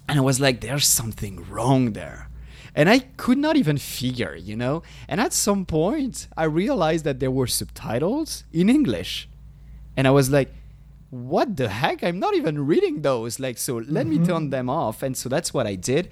and 0.09 0.19
I 0.19 0.23
was 0.23 0.41
like, 0.41 0.61
"There's 0.61 0.87
something 0.87 1.45
wrong 1.51 1.93
there," 1.93 2.29
and 2.75 2.89
I 2.89 3.01
could 3.17 3.39
not 3.39 3.57
even 3.57 3.79
figure, 3.79 4.35
you 4.35 4.57
know. 4.57 4.83
And 5.09 5.21
at 5.21 5.33
some 5.33 5.65
point, 5.67 6.29
I 6.37 6.45
realized 6.45 7.05
that 7.05 7.21
there 7.21 7.31
were 7.31 7.47
subtitles 7.47 8.45
in 8.53 8.69
English, 8.69 9.29
and 9.97 10.07
I 10.07 10.11
was 10.11 10.31
like, 10.31 10.51
"What 11.11 11.57
the 11.57 11.69
heck? 11.69 12.03
I'm 12.03 12.19
not 12.19 12.35
even 12.35 12.67
reading 12.67 13.03
those." 13.03 13.39
Like, 13.41 13.59
so 13.59 13.77
let 13.77 14.07
me 14.07 14.17
mm-hmm. 14.17 14.27
turn 14.27 14.51
them 14.51 14.69
off, 14.69 15.03
and 15.03 15.17
so 15.17 15.29
that's 15.29 15.53
what 15.55 15.67
I 15.67 15.75
did, 15.75 16.09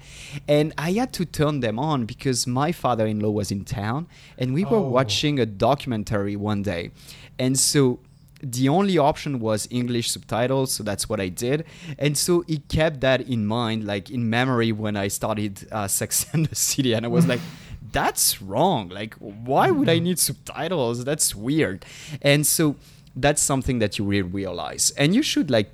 and 0.47 0.73
I 0.77 0.91
had 0.93 1.11
to 1.13 1.25
turn 1.25 1.59
them 1.61 1.77
on 1.79 2.05
because 2.05 2.47
my 2.47 2.71
father-in-law 2.71 3.31
was 3.31 3.51
in 3.51 3.63
town, 3.65 4.07
and 4.37 4.53
we 4.53 4.63
were 4.65 4.77
Oh. 4.77 4.89
watching 4.89 5.39
a 5.39 5.45
documentary 5.45 6.35
one 6.35 6.61
day, 6.63 6.91
and 7.37 7.57
so 7.59 7.99
the 8.41 8.69
only 8.69 8.97
option 8.97 9.39
was 9.39 9.67
English 9.71 10.11
subtitles, 10.11 10.71
so 10.71 10.83
that's 10.83 11.09
what 11.09 11.19
I 11.19 11.29
did. 11.29 11.65
And 11.97 12.17
so 12.17 12.41
he 12.41 12.59
kept 12.59 13.01
that 13.01 13.21
in 13.21 13.45
mind, 13.45 13.85
like 13.85 14.09
in 14.09 14.29
memory 14.29 14.71
when 14.71 14.95
I 14.95 15.07
started 15.07 15.67
uh, 15.71 15.87
Sex 15.99 16.27
and 16.33 16.45
the 16.45 16.55
City, 16.55 16.93
and 16.93 17.05
I 17.05 17.09
was 17.09 17.27
like, 17.27 17.39
that's 17.91 18.41
wrong. 18.41 18.89
Like, 18.89 19.15
why 19.15 19.71
would 19.71 19.89
I 19.89 19.99
need 19.99 20.19
subtitles? 20.19 21.03
That's 21.03 21.33
weird. 21.33 21.85
And 22.21 22.45
so 22.45 22.75
that's 23.15 23.41
something 23.41 23.79
that 23.79 23.97
you 23.97 24.05
will 24.05 24.25
realize. 24.25 24.91
And 24.91 25.15
you 25.15 25.23
should 25.23 25.49
like 25.49 25.71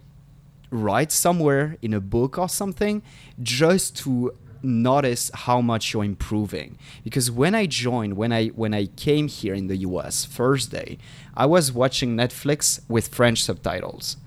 write 0.70 1.12
somewhere 1.12 1.78
in 1.82 1.94
a 1.94 2.00
book 2.00 2.38
or 2.38 2.50
something 2.50 3.04
just 3.42 3.98
to 3.98 4.34
notice 4.64 5.30
how 5.34 5.62
much 5.62 5.94
you're 5.94 6.04
improving 6.04 6.78
because 7.04 7.30
when 7.30 7.54
i 7.54 7.66
joined 7.66 8.16
when 8.16 8.32
i 8.32 8.48
when 8.48 8.74
i 8.74 8.86
came 8.86 9.28
here 9.28 9.54
in 9.54 9.68
the 9.68 9.76
us 9.76 10.26
first 10.26 10.72
day 10.72 10.98
i 11.36 11.46
was 11.46 11.72
watching 11.72 12.16
netflix 12.16 12.80
with 12.88 13.10
french 13.10 13.44
subtitles 13.44 14.18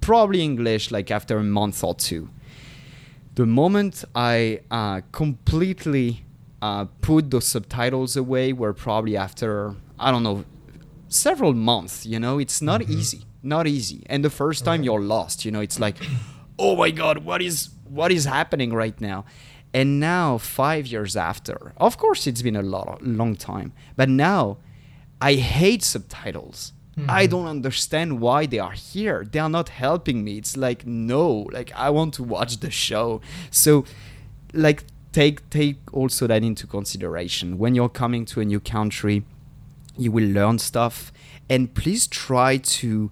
probably 0.00 0.42
english 0.42 0.90
like 0.90 1.10
after 1.10 1.36
a 1.38 1.44
month 1.44 1.84
or 1.84 1.94
two 1.94 2.28
the 3.34 3.46
moment 3.46 4.04
I 4.14 4.60
uh, 4.70 5.00
completely 5.12 6.24
uh, 6.62 6.86
put 7.00 7.30
those 7.30 7.46
subtitles 7.46 8.16
away 8.16 8.52
were 8.52 8.72
probably 8.72 9.16
after 9.16 9.74
I 9.98 10.10
don't 10.10 10.22
know 10.22 10.44
several 11.08 11.52
months. 11.52 12.06
You 12.06 12.20
know, 12.20 12.38
it's 12.38 12.62
not 12.62 12.82
easy, 12.82 13.24
not 13.42 13.66
easy. 13.66 14.04
And 14.06 14.24
the 14.24 14.30
first 14.30 14.64
time 14.64 14.82
you're 14.82 15.00
lost, 15.00 15.44
you 15.44 15.50
know, 15.50 15.60
it's 15.60 15.80
like, 15.80 15.96
oh 16.58 16.76
my 16.76 16.90
god, 16.90 17.18
what 17.18 17.42
is 17.42 17.70
what 17.88 18.12
is 18.12 18.24
happening 18.24 18.72
right 18.72 18.98
now? 19.00 19.24
And 19.74 19.98
now, 19.98 20.38
five 20.38 20.86
years 20.86 21.16
after, 21.16 21.72
of 21.76 21.98
course, 21.98 22.28
it's 22.28 22.42
been 22.42 22.56
a 22.56 22.62
lot, 22.62 23.02
long 23.02 23.34
time, 23.34 23.72
but 23.96 24.08
now 24.08 24.58
I 25.20 25.34
hate 25.34 25.82
subtitles. 25.82 26.72
I 27.08 27.24
hmm. 27.24 27.30
don't 27.32 27.46
understand 27.46 28.20
why 28.20 28.46
they 28.46 28.60
are 28.60 28.70
here. 28.70 29.26
They 29.28 29.40
are 29.40 29.48
not 29.48 29.68
helping 29.68 30.22
me. 30.22 30.38
It's 30.38 30.56
like 30.56 30.86
no, 30.86 31.48
like 31.50 31.72
I 31.74 31.90
want 31.90 32.14
to 32.14 32.22
watch 32.22 32.58
the 32.58 32.70
show. 32.70 33.20
So 33.50 33.84
like 34.52 34.84
take 35.14 35.48
take 35.50 35.76
also 35.92 36.26
that 36.26 36.42
into 36.42 36.66
consideration 36.66 37.58
when 37.58 37.74
you're 37.74 37.88
coming 37.88 38.24
to 38.24 38.40
a 38.40 38.44
new 38.44 38.58
country 38.58 39.24
you 39.96 40.10
will 40.10 40.28
learn 40.28 40.58
stuff 40.58 41.12
and 41.48 41.72
please 41.74 42.08
try 42.08 42.56
to 42.56 43.10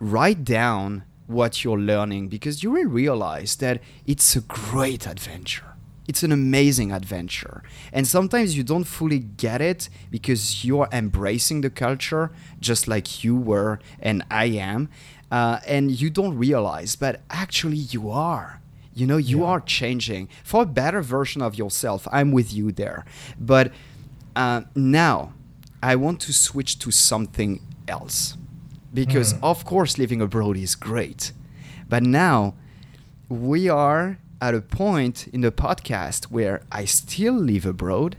write 0.00 0.44
down 0.44 1.04
what 1.28 1.62
you're 1.62 1.78
learning 1.78 2.26
because 2.26 2.64
you 2.64 2.72
will 2.72 2.88
realize 2.88 3.56
that 3.56 3.80
it's 4.06 4.34
a 4.34 4.40
great 4.40 5.06
adventure 5.06 5.69
it's 6.10 6.24
an 6.24 6.32
amazing 6.32 6.90
adventure. 6.90 7.62
And 7.92 8.04
sometimes 8.04 8.56
you 8.56 8.64
don't 8.64 8.82
fully 8.82 9.20
get 9.20 9.60
it 9.60 9.88
because 10.10 10.64
you're 10.64 10.88
embracing 10.90 11.60
the 11.60 11.70
culture 11.70 12.32
just 12.58 12.88
like 12.88 13.22
you 13.22 13.36
were 13.36 13.78
and 14.00 14.24
i 14.28 14.46
am 14.46 14.88
uh, 15.30 15.60
and 15.68 15.84
you 16.00 16.10
don't 16.10 16.36
realize 16.36 16.96
but 16.96 17.20
actually 17.30 17.76
you 17.76 18.10
are. 18.10 18.60
You 18.92 19.06
know 19.06 19.18
you 19.18 19.44
are 19.44 19.60
changing 19.60 20.28
for 20.42 20.62
a 20.62 20.66
better 20.66 21.00
version 21.00 21.40
of 21.42 21.54
yourself. 21.54 22.08
I'm 22.10 22.32
with 22.32 22.52
you 22.52 22.72
there. 22.72 23.04
But 23.38 23.72
uh, 24.34 24.62
now 24.74 25.32
i 25.82 25.94
want 25.96 26.20
to 26.20 26.32
switch 26.32 26.78
to 26.78 26.90
something 26.90 27.52
else 27.88 28.36
because 28.92 29.34
of 29.42 29.64
course 29.64 29.96
living 29.96 30.20
abroad 30.20 30.56
is 30.56 30.74
great. 30.74 31.30
But 31.88 32.02
now 32.02 32.54
we 33.28 33.68
are 33.68 34.18
at 34.40 34.54
a 34.54 34.60
point 34.60 35.28
in 35.28 35.40
the 35.40 35.52
podcast 35.52 36.24
where 36.24 36.62
i 36.72 36.84
still 36.84 37.34
live 37.34 37.66
abroad 37.66 38.16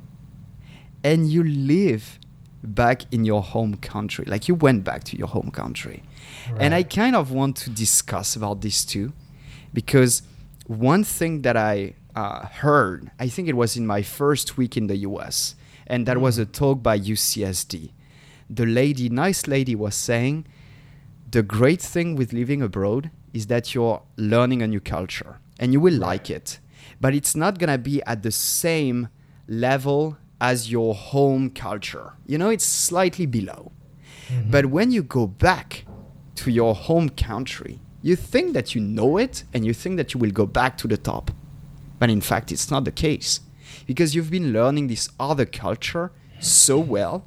and 1.03 1.31
you 1.31 1.43
live 1.43 2.19
back 2.63 3.11
in 3.11 3.25
your 3.25 3.41
home 3.41 3.75
country. 3.75 4.25
Like 4.27 4.47
you 4.47 4.55
went 4.55 4.83
back 4.83 5.03
to 5.05 5.17
your 5.17 5.27
home 5.27 5.51
country. 5.51 6.03
And 6.57 6.73
i 6.73 6.83
kind 6.83 7.15
of 7.15 7.31
want 7.31 7.55
to 7.57 7.69
discuss 7.69 8.35
about 8.35 8.61
this 8.61 8.85
too 8.85 9.13
because 9.73 10.21
one 10.67 11.03
thing 11.03 11.41
that 11.41 11.57
i 11.57 11.93
uh, 12.15 12.45
heard 12.45 13.11
i 13.19 13.27
think 13.27 13.47
it 13.47 13.55
was 13.55 13.75
in 13.75 13.85
my 13.85 14.01
first 14.01 14.57
week 14.57 14.77
in 14.77 14.87
the 14.87 14.95
us 14.95 15.55
and 15.87 16.05
that 16.05 16.19
was 16.19 16.37
a 16.37 16.45
talk 16.45 16.81
by 16.83 16.97
ucsd 16.99 17.91
the 18.49 18.65
lady 18.65 19.09
nice 19.09 19.47
lady 19.47 19.75
was 19.75 19.95
saying 19.95 20.45
the 21.29 21.43
great 21.43 21.81
thing 21.81 22.15
with 22.15 22.33
living 22.33 22.61
abroad 22.61 23.09
is 23.33 23.47
that 23.47 23.73
you're 23.73 24.01
learning 24.17 24.61
a 24.61 24.67
new 24.67 24.79
culture 24.79 25.39
and 25.61 25.71
you 25.71 25.79
will 25.79 25.93
like 25.93 26.29
it. 26.29 26.59
But 26.99 27.15
it's 27.15 27.35
not 27.35 27.57
going 27.57 27.69
to 27.69 27.77
be 27.77 28.03
at 28.03 28.23
the 28.23 28.31
same 28.31 29.07
level 29.47 30.17
as 30.41 30.69
your 30.69 30.93
home 30.93 31.51
culture. 31.51 32.13
You 32.25 32.37
know 32.37 32.49
it's 32.49 32.65
slightly 32.65 33.25
below. 33.25 33.71
Mm-hmm. 34.27 34.51
But 34.51 34.65
when 34.65 34.91
you 34.91 35.03
go 35.03 35.27
back 35.27 35.85
to 36.35 36.51
your 36.51 36.75
home 36.75 37.09
country 37.09 37.79
you 38.01 38.15
think 38.15 38.53
that 38.53 38.73
you 38.73 38.81
know 38.81 39.17
it 39.17 39.43
and 39.53 39.65
you 39.65 39.73
think 39.73 39.97
that 39.97 40.13
you 40.13 40.19
will 40.19 40.31
go 40.31 40.45
back 40.45 40.77
to 40.79 40.87
the 40.87 40.97
top. 40.97 41.31
But 41.99 42.09
in 42.09 42.21
fact 42.21 42.51
it's 42.51 42.71
not 42.71 42.85
the 42.85 42.91
case. 42.91 43.41
Because 43.85 44.15
you've 44.15 44.31
been 44.31 44.51
learning 44.51 44.87
this 44.87 45.09
other 45.19 45.45
culture 45.45 46.11
so 46.39 46.79
well. 46.79 47.25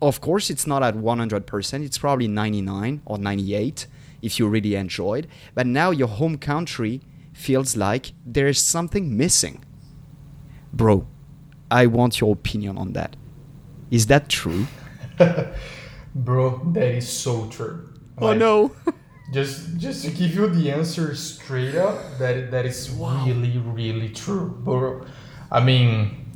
Of 0.00 0.20
course 0.20 0.50
it's 0.50 0.66
not 0.66 0.82
at 0.82 0.94
100% 0.94 1.84
it's 1.84 1.98
probably 1.98 2.28
99 2.28 3.02
or 3.04 3.18
98 3.18 3.86
if 4.20 4.38
you 4.38 4.48
really 4.48 4.74
enjoyed. 4.74 5.28
But 5.54 5.66
now 5.66 5.90
your 5.90 6.08
home 6.08 6.38
country 6.38 7.00
feels 7.46 7.76
like 7.76 8.04
there 8.36 8.48
is 8.54 8.60
something 8.74 9.04
missing 9.16 9.56
bro 10.72 11.06
i 11.70 11.86
want 11.86 12.20
your 12.20 12.32
opinion 12.32 12.78
on 12.78 12.92
that 12.92 13.16
is 13.90 14.06
that 14.06 14.28
true 14.28 14.66
Bro, 16.14 16.72
that 16.74 16.94
is 16.94 17.08
so 17.08 17.46
true. 17.46 17.88
oh 18.18 18.26
Like, 18.28 18.38
no 18.38 18.72
Just 19.32 19.78
just 19.78 20.04
to 20.04 20.10
give 20.10 20.34
you 20.34 20.46
the 20.46 20.70
answer 20.70 21.14
straight 21.14 21.74
up, 21.74 21.96
that 22.18 22.50
that 22.50 22.66
is 22.66 22.90
really 22.90 23.56
really 23.56 24.10
true. 24.10 24.50
Bro, 24.62 25.06
I 25.50 25.64
mean, 25.64 26.26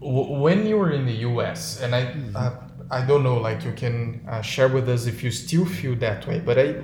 w- 0.00 0.40
when 0.40 0.66
you 0.66 0.78
were 0.78 0.90
in 0.90 1.04
the 1.04 1.18
U.S. 1.28 1.82
and 1.82 1.94
I 1.94 2.16
uh, 2.34 2.52
I 2.90 3.04
don't 3.04 3.22
know, 3.22 3.36
like 3.36 3.62
you 3.62 3.72
can 3.72 4.24
uh, 4.26 4.40
share 4.40 4.68
with 4.68 4.88
us 4.88 5.04
if 5.04 5.22
you 5.22 5.30
still 5.30 5.66
feel 5.66 5.94
that 5.96 6.26
way, 6.26 6.40
but 6.40 6.58
I 6.58 6.76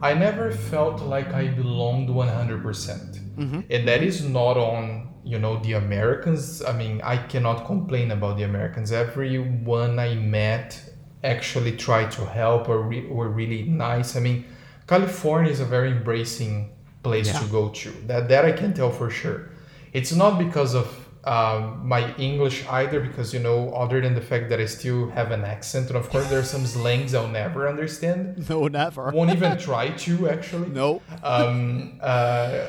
I 0.00 0.14
never 0.14 0.50
felt 0.50 1.00
like 1.02 1.32
I 1.32 1.48
belonged 1.48 2.10
one 2.10 2.28
hundred 2.28 2.62
percent, 2.62 3.16
mm-hmm. 3.36 3.60
and 3.70 3.88
that 3.88 4.02
is 4.02 4.22
not 4.24 4.56
on 4.56 5.08
you 5.24 5.38
know 5.38 5.58
the 5.62 5.72
Americans. 5.74 6.62
I 6.62 6.72
mean, 6.72 7.00
I 7.02 7.16
cannot 7.16 7.66
complain 7.66 8.10
about 8.10 8.36
the 8.36 8.44
Americans. 8.44 8.92
Everyone 8.92 9.98
I 9.98 10.14
met 10.14 10.80
actually 11.24 11.76
tried 11.76 12.10
to 12.12 12.24
help 12.24 12.68
or 12.68 12.82
re- 12.82 13.06
were 13.06 13.28
really 13.28 13.62
nice. 13.62 14.16
I 14.16 14.20
mean, 14.20 14.44
California 14.86 15.50
is 15.50 15.60
a 15.60 15.64
very 15.64 15.90
embracing 15.90 16.70
place 17.02 17.28
Yeah. 17.28 17.40
to 17.40 17.46
go 17.46 17.68
to. 17.70 17.90
That 18.06 18.28
that 18.28 18.44
I 18.44 18.52
can 18.52 18.74
tell 18.74 18.90
for 18.90 19.10
sure. 19.10 19.50
It's 19.92 20.12
not 20.12 20.38
because 20.38 20.74
of 20.74 21.05
um, 21.26 21.80
my 21.84 22.14
English 22.16 22.64
either, 22.68 23.00
because 23.00 23.34
you 23.34 23.40
know, 23.40 23.74
other 23.74 24.00
than 24.00 24.14
the 24.14 24.20
fact 24.20 24.48
that 24.48 24.60
I 24.60 24.66
still 24.66 25.10
have 25.10 25.32
an 25.32 25.44
accent, 25.44 25.88
and 25.88 25.96
of 25.96 26.08
course 26.08 26.28
there 26.28 26.38
are 26.38 26.44
some 26.44 26.64
slangs 26.64 27.14
I'll 27.14 27.26
never 27.26 27.68
understand. 27.68 28.48
no 28.48 28.68
never 28.68 29.10
Won't 29.14 29.30
even 29.30 29.58
try 29.58 29.90
to 29.90 30.30
actually. 30.30 30.68
no 30.68 31.02
Um, 31.24 31.98
uh, 32.00 32.68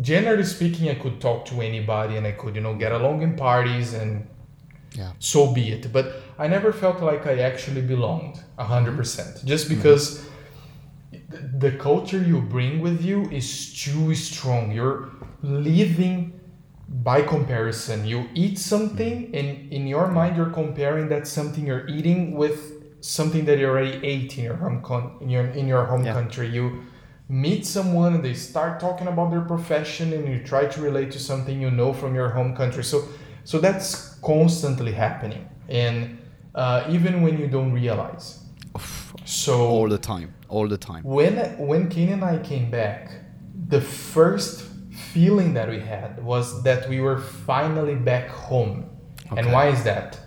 generally 0.00 0.44
speaking, 0.44 0.88
I 0.88 0.94
could 0.94 1.20
talk 1.20 1.44
to 1.46 1.60
anybody, 1.60 2.16
and 2.16 2.26
I 2.26 2.32
could 2.32 2.54
you 2.56 2.62
know 2.62 2.74
get 2.74 2.92
along 2.92 3.20
in 3.22 3.36
parties 3.36 3.92
and 3.92 4.26
yeah 4.92 5.12
so 5.18 5.52
be 5.52 5.70
it. 5.72 5.92
But 5.92 6.16
I 6.38 6.48
never 6.48 6.72
felt 6.72 7.02
like 7.02 7.26
I 7.26 7.40
actually 7.40 7.82
belonged 7.82 8.42
a 8.56 8.64
hundred 8.64 8.96
percent, 8.96 9.44
just 9.44 9.68
because 9.68 10.24
th- 11.10 11.44
the 11.58 11.72
culture 11.72 12.22
you 12.22 12.40
bring 12.40 12.80
with 12.80 13.04
you 13.04 13.28
is 13.30 13.74
too 13.84 14.14
strong. 14.14 14.72
You're 14.72 15.10
living 15.42 16.40
by 16.92 17.22
comparison. 17.22 18.06
You 18.06 18.28
eat 18.34 18.58
something, 18.58 19.30
and 19.34 19.72
in 19.72 19.86
your 19.86 20.08
mind, 20.08 20.36
you're 20.36 20.50
comparing 20.50 21.08
that 21.08 21.26
something 21.26 21.66
you're 21.66 21.86
eating 21.88 22.36
with 22.36 22.58
something 23.00 23.44
that 23.46 23.58
you 23.58 23.66
already 23.66 23.98
ate 24.06 24.38
in 24.38 24.44
your 24.44 24.56
home 24.56 24.80
con- 24.82 25.16
in 25.20 25.28
your 25.30 25.46
in 25.46 25.66
your 25.66 25.84
home 25.86 26.04
Yeah. 26.04 26.12
country. 26.12 26.48
You 26.48 26.82
meet 27.28 27.64
someone 27.66 28.14
and 28.14 28.22
they 28.22 28.34
start 28.34 28.78
talking 28.78 29.08
about 29.08 29.30
their 29.30 29.40
profession 29.40 30.12
and 30.12 30.28
you 30.28 30.38
try 30.44 30.66
to 30.66 30.80
relate 30.82 31.10
to 31.12 31.18
something 31.18 31.60
you 31.60 31.70
know 31.70 31.92
from 31.92 32.14
your 32.14 32.28
home 32.28 32.54
country. 32.54 32.84
So, 32.84 33.02
so 33.44 33.58
that's 33.58 34.18
constantly 34.22 34.92
happening, 34.92 35.48
and 35.68 36.18
uh, 36.54 36.84
even 36.90 37.22
when 37.22 37.38
you 37.38 37.46
don't 37.48 37.72
realize. 37.72 38.38
So 39.24 39.66
all 39.66 39.88
the 39.88 39.98
time, 39.98 40.34
all 40.48 40.68
the 40.68 40.78
time. 40.78 41.02
when 41.04 41.34
when 41.58 41.88
Kane 41.88 42.10
and 42.10 42.24
I 42.24 42.38
came 42.38 42.70
back, 42.70 43.10
the 43.68 43.80
first 43.80 44.64
feeling 45.12 45.54
that 45.54 45.68
we 45.68 45.80
had 45.80 46.22
was 46.24 46.62
that 46.62 46.88
we 46.88 47.00
were 47.00 47.18
finally 47.18 47.94
back 47.94 48.28
home. 48.28 48.88
And 49.36 49.50
why 49.50 49.68
is 49.68 49.82
that? 49.84 50.18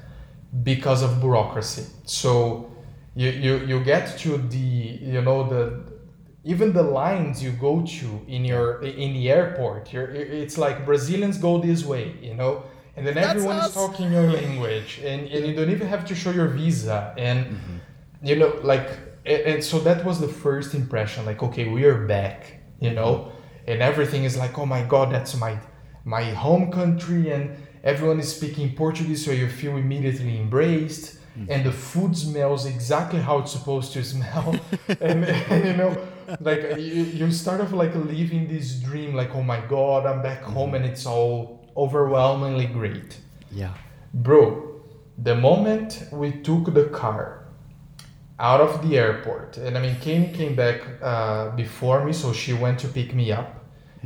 Because 0.63 1.03
of 1.03 1.19
bureaucracy. 1.19 1.85
So 2.05 2.71
you, 3.15 3.29
you 3.29 3.57
you 3.65 3.83
get 3.83 4.17
to 4.19 4.37
the 4.37 4.57
you 4.57 5.21
know 5.21 5.47
the 5.47 5.95
even 6.43 6.73
the 6.73 6.83
lines 6.83 7.41
you 7.41 7.51
go 7.51 7.81
to 7.81 8.21
in 8.27 8.45
your 8.45 8.83
in 8.83 9.13
the 9.13 9.31
airport 9.31 9.91
you're, 9.91 10.05
it's 10.05 10.57
like 10.57 10.85
brazilians 10.85 11.37
go 11.37 11.57
this 11.57 11.83
way 11.83 12.13
you 12.21 12.35
know 12.35 12.63
and 12.97 13.05
then 13.05 13.15
That's 13.15 13.29
everyone 13.29 13.57
us. 13.57 13.69
is 13.69 13.73
talking 13.73 14.11
your 14.11 14.31
language 14.31 15.01
and, 15.03 15.27
and 15.27 15.47
you 15.47 15.53
don't 15.53 15.69
even 15.69 15.87
have 15.87 16.05
to 16.05 16.15
show 16.15 16.31
your 16.31 16.47
visa 16.47 17.13
and 17.17 17.45
mm-hmm. 17.45 17.77
you 18.21 18.35
know 18.35 18.59
like 18.63 18.89
and, 19.25 19.41
and 19.41 19.63
so 19.63 19.79
that 19.79 20.05
was 20.05 20.19
the 20.19 20.27
first 20.27 20.73
impression 20.73 21.25
like 21.25 21.41
okay 21.41 21.67
we 21.69 21.85
are 21.85 22.05
back 22.05 22.59
you 22.79 22.91
know 22.91 23.13
mm-hmm. 23.15 23.34
And 23.67 23.81
everything 23.81 24.23
is 24.23 24.37
like 24.37 24.57
oh 24.57 24.65
my 24.65 24.83
god 24.83 25.11
that's 25.11 25.35
my 25.37 25.57
my 26.03 26.23
home 26.23 26.71
country 26.71 27.31
and 27.31 27.55
everyone 27.83 28.19
is 28.19 28.35
speaking 28.35 28.75
portuguese 28.75 29.23
so 29.25 29.31
you 29.31 29.47
feel 29.47 29.75
immediately 29.77 30.37
embraced 30.37 31.17
mm. 31.37 31.47
and 31.49 31.63
the 31.65 31.71
food 31.71 32.15
smells 32.15 32.65
exactly 32.65 33.19
how 33.19 33.39
it's 33.39 33.51
supposed 33.51 33.93
to 33.93 34.03
smell. 34.03 34.55
And, 35.01 35.25
and 35.25 35.65
you 35.65 35.75
know 35.75 35.97
like 36.39 36.61
you, 36.77 37.03
you 37.19 37.31
start 37.31 37.61
off 37.61 37.71
like 37.71 37.93
living 37.95 38.47
this 38.47 38.79
dream 38.79 39.13
like 39.13 39.35
oh 39.35 39.43
my 39.43 39.59
god 39.75 40.05
i'm 40.05 40.21
back 40.21 40.41
mm-hmm. 40.41 40.53
home 40.53 40.73
and 40.75 40.85
it's 40.85 41.05
all 41.05 41.55
overwhelmingly 41.77 42.65
great. 42.67 43.17
Yeah. 43.51 43.73
Bro, 44.13 44.81
the 45.17 45.35
moment 45.35 46.07
we 46.11 46.31
took 46.31 46.73
the 46.73 46.85
car 46.85 47.44
out 48.39 48.59
of 48.59 48.87
the 48.87 48.97
airport, 48.97 49.57
and 49.57 49.77
I 49.77 49.81
mean, 49.81 49.95
Kane 50.01 50.33
came 50.33 50.55
back 50.55 50.81
uh, 51.01 51.49
before 51.55 52.03
me, 52.03 52.11
so 52.11 52.33
she 52.33 52.53
went 52.53 52.79
to 52.79 52.87
pick 52.87 53.15
me 53.15 53.31
up, 53.31 53.63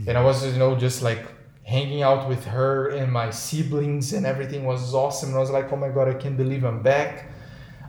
and 0.07 0.17
I 0.17 0.23
was, 0.23 0.45
you 0.45 0.59
know, 0.59 0.75
just 0.75 1.01
like 1.01 1.25
hanging 1.63 2.01
out 2.01 2.27
with 2.27 2.45
her 2.45 2.89
and 2.89 3.11
my 3.11 3.30
siblings, 3.30 4.13
and 4.13 4.25
everything 4.25 4.65
was 4.65 4.93
awesome. 4.93 5.30
And 5.30 5.38
I 5.38 5.41
was 5.41 5.51
like, 5.51 5.71
oh 5.71 5.75
my 5.75 5.89
god, 5.89 6.07
I 6.07 6.13
can't 6.15 6.38
believe 6.38 6.63
I'm 6.63 6.82
back. 6.82 7.30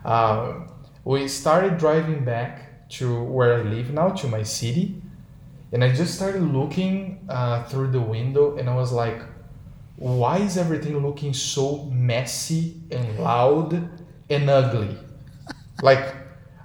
Um, 0.04 0.70
we 1.04 1.28
started 1.28 1.78
driving 1.78 2.24
back 2.24 2.88
to 2.90 3.22
where 3.24 3.54
I 3.54 3.62
live 3.62 3.90
now, 3.92 4.10
to 4.10 4.26
my 4.28 4.42
city, 4.42 5.00
and 5.72 5.84
I 5.84 5.92
just 5.92 6.14
started 6.14 6.42
looking 6.42 7.24
uh, 7.28 7.64
through 7.64 7.90
the 7.92 8.00
window, 8.00 8.56
and 8.56 8.68
I 8.68 8.74
was 8.74 8.92
like, 8.92 9.22
why 9.96 10.38
is 10.38 10.56
everything 10.56 10.98
looking 10.98 11.34
so 11.34 11.84
messy 11.84 12.80
and 12.90 13.18
loud 13.18 13.74
and 14.30 14.50
ugly? 14.50 14.96
Like, 15.82 16.14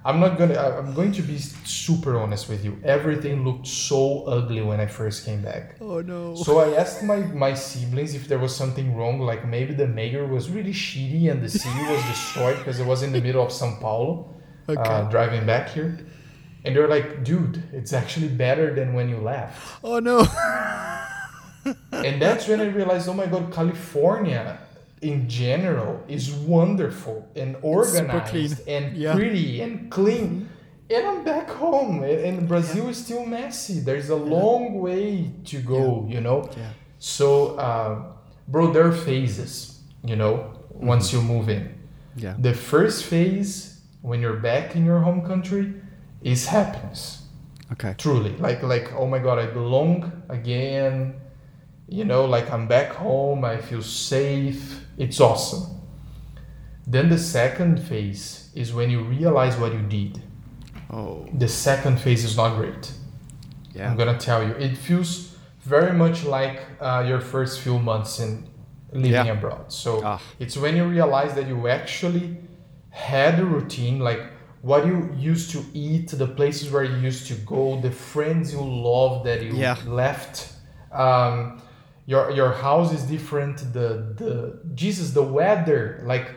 I'm 0.06 0.20
not 0.20 0.38
gonna. 0.38 0.56
I'm 0.56 0.94
going 0.94 1.10
to 1.12 1.22
be 1.22 1.36
super 1.36 2.16
honest 2.16 2.48
with 2.48 2.64
you. 2.64 2.78
Everything 2.84 3.44
looked 3.44 3.66
so 3.66 4.22
ugly 4.26 4.62
when 4.62 4.78
I 4.78 4.86
first 4.86 5.26
came 5.26 5.42
back. 5.42 5.76
Oh 5.80 6.00
no. 6.00 6.36
So 6.36 6.60
I 6.60 6.76
asked 6.80 7.02
my, 7.02 7.16
my 7.46 7.54
siblings 7.54 8.14
if 8.14 8.28
there 8.28 8.38
was 8.38 8.54
something 8.54 8.94
wrong, 8.94 9.18
like 9.18 9.48
maybe 9.48 9.74
the 9.74 9.88
mayor 9.88 10.24
was 10.24 10.48
really 10.48 10.72
shitty 10.72 11.28
and 11.28 11.42
the 11.42 11.48
city 11.48 11.82
was 11.90 12.00
destroyed 12.14 12.56
because 12.58 12.78
it 12.78 12.86
was 12.86 13.02
in 13.02 13.10
the 13.10 13.20
middle 13.20 13.44
of 13.44 13.50
Sao 13.50 13.76
Paulo, 13.80 14.32
uh, 14.68 15.10
driving 15.10 15.44
back 15.44 15.70
here. 15.70 15.98
And 16.64 16.74
they're 16.74 16.88
like, 16.88 17.24
dude, 17.24 17.62
it's 17.72 17.92
actually 17.92 18.28
better 18.28 18.74
than 18.74 18.94
when 18.94 19.08
you 19.08 19.18
left. 19.18 19.58
oh 19.82 19.98
no. 19.98 20.24
And 21.90 22.22
that's 22.22 22.46
when 22.46 22.60
I 22.60 22.66
realized, 22.66 23.08
oh 23.08 23.14
my 23.14 23.26
god, 23.26 23.52
California 23.52 24.60
in 25.10 25.28
general 25.28 26.02
is 26.08 26.32
wonderful 26.32 27.28
and 27.36 27.56
organized 27.62 28.66
and 28.68 28.96
Yeah. 28.96 29.14
pretty 29.14 29.60
and 29.64 29.90
clean. 29.90 30.48
And 30.94 31.02
I'm 31.10 31.24
back 31.24 31.48
home, 31.50 32.04
and 32.04 32.46
Brazil 32.46 32.88
is 32.88 32.98
still 33.06 33.24
messy. 33.26 33.80
There's 33.80 34.08
a 34.08 34.20
long 34.36 34.62
way 34.86 35.32
to 35.50 35.56
go, 35.60 36.06
you 36.08 36.20
know. 36.20 36.38
Yeah. 36.56 36.70
So, 36.98 37.56
uh, 37.68 37.90
bro, 38.46 38.72
there 38.72 38.86
are 38.86 38.92
phases, 39.10 39.80
you 40.04 40.14
know, 40.14 40.32
once 40.92 41.12
you 41.12 41.20
move 41.22 41.48
in. 41.48 41.64
Yeah. 42.16 42.34
The 42.38 42.54
first 42.54 43.04
phase, 43.04 43.80
when 44.02 44.20
you're 44.22 44.40
back 44.52 44.76
in 44.76 44.84
your 44.84 45.00
home 45.00 45.22
country, 45.22 45.74
is 46.22 46.46
happiness 46.46 47.22
Okay. 47.72 47.94
truly 47.98 48.32
like 48.38 48.62
like 48.62 48.92
oh 48.96 49.06
my 49.06 49.18
god 49.18 49.38
i 49.38 49.46
belong 49.46 50.10
again 50.28 51.14
you 51.88 52.04
know 52.04 52.24
like 52.24 52.50
i'm 52.54 52.66
back 52.66 52.90
home 52.94 53.44
i 53.44 53.56
feel 53.58 53.82
safe 53.82 54.85
it's 54.98 55.20
awesome 55.20 55.64
then 56.86 57.08
the 57.08 57.18
second 57.18 57.80
phase 57.82 58.50
is 58.54 58.72
when 58.72 58.90
you 58.90 59.00
realize 59.02 59.56
what 59.56 59.72
you 59.72 59.82
did 59.82 60.22
Oh. 60.90 61.26
the 61.36 61.48
second 61.48 61.98
phase 61.98 62.22
is 62.24 62.36
not 62.36 62.56
great 62.56 62.92
Yeah. 63.74 63.90
i'm 63.90 63.96
gonna 63.96 64.18
tell 64.18 64.42
you 64.46 64.52
it 64.68 64.76
feels 64.76 65.36
very 65.64 65.92
much 65.92 66.24
like 66.24 66.60
uh, 66.80 67.04
your 67.06 67.20
first 67.20 67.60
few 67.60 67.78
months 67.78 68.20
in 68.20 68.46
living 68.92 69.10
Yeah. 69.26 69.32
abroad 69.38 69.72
so 69.72 70.00
Ah. 70.04 70.20
it's 70.38 70.56
when 70.56 70.76
you 70.76 70.84
realize 70.88 71.34
that 71.34 71.46
you 71.48 71.66
actually 71.68 72.36
had 72.90 73.38
a 73.40 73.44
routine 73.44 73.98
like 73.98 74.22
what 74.62 74.86
you 74.86 75.10
used 75.32 75.50
to 75.50 75.60
eat 75.74 76.08
the 76.22 76.26
places 76.26 76.70
where 76.72 76.84
you 76.84 76.96
used 77.10 77.26
to 77.28 77.34
go 77.54 77.80
the 77.80 77.90
friends 77.90 78.52
you 78.52 78.60
love 78.92 79.24
that 79.24 79.42
you 79.42 79.52
Yeah. 79.54 79.76
left 79.86 80.52
um, 80.92 81.60
your 82.06 82.30
your 82.30 82.52
house 82.52 82.92
is 82.92 83.02
different 83.02 83.58
the 83.72 83.88
the 84.16 84.60
jesus 84.74 85.10
the 85.10 85.22
weather 85.22 86.00
like 86.04 86.30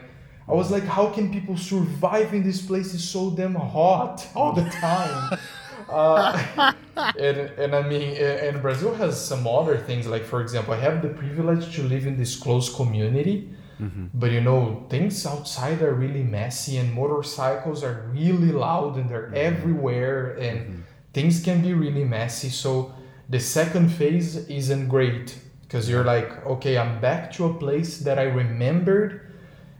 i 0.48 0.52
was 0.52 0.70
like 0.70 0.84
how 0.84 1.06
can 1.10 1.32
people 1.32 1.56
survive 1.56 2.34
in 2.34 2.42
this 2.42 2.60
place? 2.62 2.94
It's 2.94 3.04
so 3.04 3.30
damn 3.30 3.54
hot 3.54 4.26
all 4.34 4.52
the 4.52 4.68
time. 4.70 5.38
Uh, 5.88 6.72
and, 7.18 7.38
and 7.58 7.74
I 7.74 7.82
mean, 7.82 8.02
and 8.16 8.38
and 8.46 8.62
Brazil 8.62 8.94
has 8.94 9.18
some 9.18 9.44
other 9.46 9.76
things. 9.76 10.06
Like, 10.06 10.22
for 10.22 10.40
example, 10.40 10.72
I 10.72 10.76
have 10.76 11.02
the 11.02 11.08
privilege 11.08 11.74
to 11.74 11.82
live 11.82 12.06
in 12.06 12.16
this 12.16 12.36
close 12.36 12.72
community, 12.72 13.50
mm-hmm. 13.80 14.06
but 14.14 14.30
you 14.30 14.40
know, 14.40 14.86
things 14.88 15.26
outside 15.26 15.82
are 15.82 15.94
really 15.94 16.22
messy, 16.22 16.76
and 16.76 16.92
motorcycles 16.92 17.82
are 17.82 18.08
really 18.12 18.52
loud, 18.52 18.98
and 18.98 19.08
they're 19.10 19.32
mm-hmm. 19.32 19.48
everywhere, 19.50 20.36
and 20.38 20.60
mm-hmm. 20.60 20.80
things 21.12 21.42
can 21.42 21.60
be 21.60 21.72
really 21.72 22.04
messy. 22.04 22.50
So 22.50 22.94
the 23.28 23.40
second 23.40 23.88
phase 23.88 24.36
isn't 24.48 24.88
great 24.88 25.36
because 25.70 25.88
you're 25.88 26.02
like, 26.02 26.44
okay, 26.44 26.76
I'm 26.76 27.00
back 27.00 27.30
to 27.34 27.44
a 27.44 27.54
place 27.54 27.98
that 28.00 28.18
I 28.18 28.24
remembered. 28.24 29.32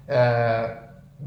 Uh, 0.09 0.77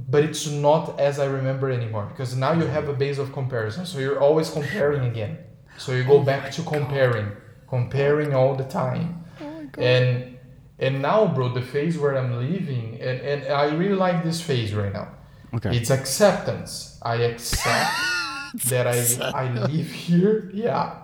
but 0.10 0.24
it's 0.24 0.48
not 0.50 0.98
as 1.02 1.20
I 1.20 1.26
remember 1.26 1.70
anymore 1.70 2.08
because 2.10 2.36
now 2.38 2.54
you 2.54 2.66
have 2.66 2.88
a 2.88 2.94
base 2.94 3.18
of 3.18 3.34
comparison. 3.34 3.86
So 3.86 4.00
you're 4.00 4.22
always 4.22 4.50
comparing 4.50 5.04
again. 5.06 5.38
So 5.78 5.92
you 5.92 6.06
go 6.06 6.24
back 6.24 6.50
to 6.54 6.62
comparing, 6.62 7.34
comparing 7.68 8.34
all 8.34 8.56
the 8.56 8.64
time. 8.64 9.26
oh 9.42 9.68
And 9.78 10.38
and 10.80 11.02
now, 11.02 11.28
bro, 11.28 11.50
the 11.54 11.62
phase 11.62 11.98
where 11.98 12.18
I'm 12.18 12.38
living, 12.38 13.00
and, 13.02 13.20
and 13.22 13.54
I 13.54 13.66
really 13.76 13.96
like 13.96 14.24
this 14.24 14.42
phase 14.42 14.74
right 14.74 14.94
now. 14.94 15.10
Okay. 15.54 15.76
It's 15.76 15.92
acceptance. 15.92 17.00
I 17.02 17.16
accept 17.16 17.92
that 18.66 18.88
I 18.88 18.98
I 19.34 19.52
live 19.52 19.92
here, 19.92 20.50
yeah, 20.54 20.96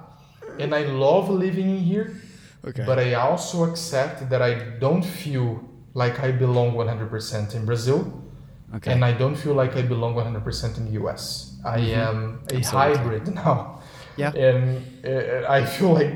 and 0.57 0.73
I 0.73 0.83
love 0.85 1.29
living 1.29 1.77
here. 1.79 2.15
Okay. 2.65 2.83
But 2.85 2.99
I 2.99 3.13
also 3.13 3.63
accept 3.63 4.29
that 4.29 4.41
I 4.41 4.53
don't 4.79 5.03
feel 5.03 5.63
like 5.93 6.19
I 6.19 6.31
belong 6.31 6.73
100% 6.73 7.55
in 7.55 7.65
Brazil, 7.65 8.21
okay. 8.75 8.91
and 8.91 9.03
I 9.03 9.13
don't 9.13 9.35
feel 9.35 9.53
like 9.53 9.75
I 9.75 9.81
belong 9.81 10.13
100% 10.15 10.77
in 10.77 10.85
the 10.85 11.03
US. 11.03 11.57
I 11.65 11.79
am 11.79 12.41
a 12.51 12.57
Absolutely. 12.57 12.69
hybrid 12.71 13.35
now. 13.43 13.81
Yeah. 14.17 14.31
And 14.33 14.83
uh, 15.05 15.49
I 15.49 15.65
feel 15.65 15.93
like 15.93 16.13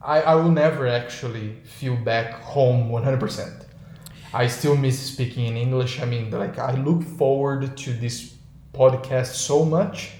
I, 0.00 0.22
I 0.22 0.34
will 0.36 0.50
never 0.50 0.86
actually 0.86 1.56
feel 1.64 1.96
back 1.96 2.40
home 2.40 2.90
100%. 2.90 3.66
I 4.32 4.46
still 4.46 4.76
miss 4.76 4.98
speaking 4.98 5.46
in 5.46 5.56
English. 5.56 6.00
I 6.00 6.04
mean, 6.04 6.30
like, 6.30 6.58
I 6.58 6.74
look 6.74 7.02
forward 7.02 7.76
to 7.76 7.92
this 7.92 8.34
podcast 8.72 9.34
so 9.34 9.64
much 9.64 10.12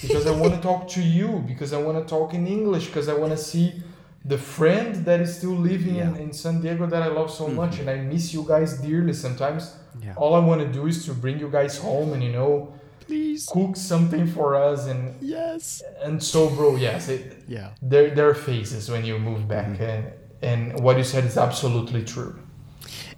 because 0.00 0.26
I 0.26 0.30
want 0.30 0.54
to 0.54 0.60
talk 0.60 0.88
to 0.88 1.02
you, 1.02 1.44
because 1.46 1.72
I 1.74 1.80
want 1.80 1.98
to 1.98 2.08
talk 2.08 2.32
in 2.32 2.46
English, 2.46 2.86
because 2.86 3.08
I 3.08 3.14
want 3.14 3.32
to 3.32 3.38
see 3.38 3.82
the 4.24 4.38
friend 4.38 4.96
that 5.06 5.20
is 5.20 5.36
still 5.38 5.56
living 5.56 5.96
in, 5.96 6.14
Yeah. 6.14 6.22
in 6.22 6.32
San 6.32 6.60
Diego 6.60 6.86
that 6.86 7.02
I 7.02 7.08
love 7.08 7.30
so 7.30 7.48
much, 7.48 7.78
and 7.78 7.88
I 7.88 7.96
miss 7.96 8.34
you 8.34 8.44
guys 8.46 8.78
dearly. 8.78 9.12
Sometimes 9.14 9.74
Yeah. 10.02 10.14
all 10.16 10.34
I 10.34 10.38
want 10.40 10.60
to 10.60 10.68
do 10.68 10.86
is 10.86 11.04
to 11.06 11.12
bring 11.14 11.38
you 11.40 11.48
guys 11.50 11.78
home 11.78 12.12
and, 12.12 12.22
you 12.22 12.32
know, 12.32 12.72
Please. 13.06 13.46
cook 13.50 13.76
something 13.76 14.26
for 14.26 14.54
us. 14.54 14.86
And, 14.86 15.14
Yes. 15.20 15.82
and 16.02 16.22
so, 16.22 16.50
bro, 16.50 16.76
yes, 16.76 17.08
it, 17.08 17.42
Yeah. 17.48 17.70
there, 17.82 18.14
there 18.14 18.28
are 18.28 18.34
phases 18.34 18.90
when 18.90 19.04
you 19.04 19.18
move 19.18 19.48
back, 19.48 19.80
and, 19.80 20.04
and 20.42 20.78
what 20.80 20.96
you 20.98 21.04
said 21.04 21.24
is 21.24 21.36
absolutely 21.36 22.02
true. 22.04 22.34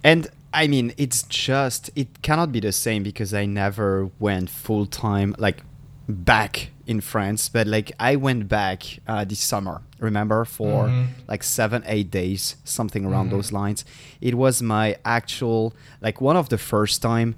And 0.03 0.27
I 0.53 0.67
mean, 0.67 0.93
it's 0.97 1.23
just 1.23 1.89
it 1.95 2.21
cannot 2.21 2.51
be 2.51 2.59
the 2.59 2.71
same 2.71 3.01
because 3.01 3.33
I 3.33 3.45
never 3.45 4.09
went 4.19 4.49
full 4.51 4.85
time 4.85 5.33
like 5.39 5.63
back 6.07 6.69
in 6.85 7.01
France, 7.01 7.49
but 7.49 7.65
like 7.65 7.91
I 7.99 8.15
went 8.17 8.47
back 8.49 8.99
uh, 9.07 9.23
this 9.25 9.39
summer. 9.39 9.81
Remember 10.03 10.45
for 10.45 10.87
mm-hmm. 10.87 11.05
like 11.27 11.43
seven, 11.43 11.83
eight 11.87 12.11
days, 12.11 12.57
something 12.63 13.05
around 13.05 13.27
mm-hmm. 13.27 13.37
those 13.37 13.51
lines. 13.51 13.85
It 14.21 14.35
was 14.35 14.61
my 14.61 14.97
actual 15.05 15.73
like 16.01 16.21
one 16.21 16.37
of 16.37 16.49
the 16.49 16.57
first 16.57 17.01
time, 17.01 17.35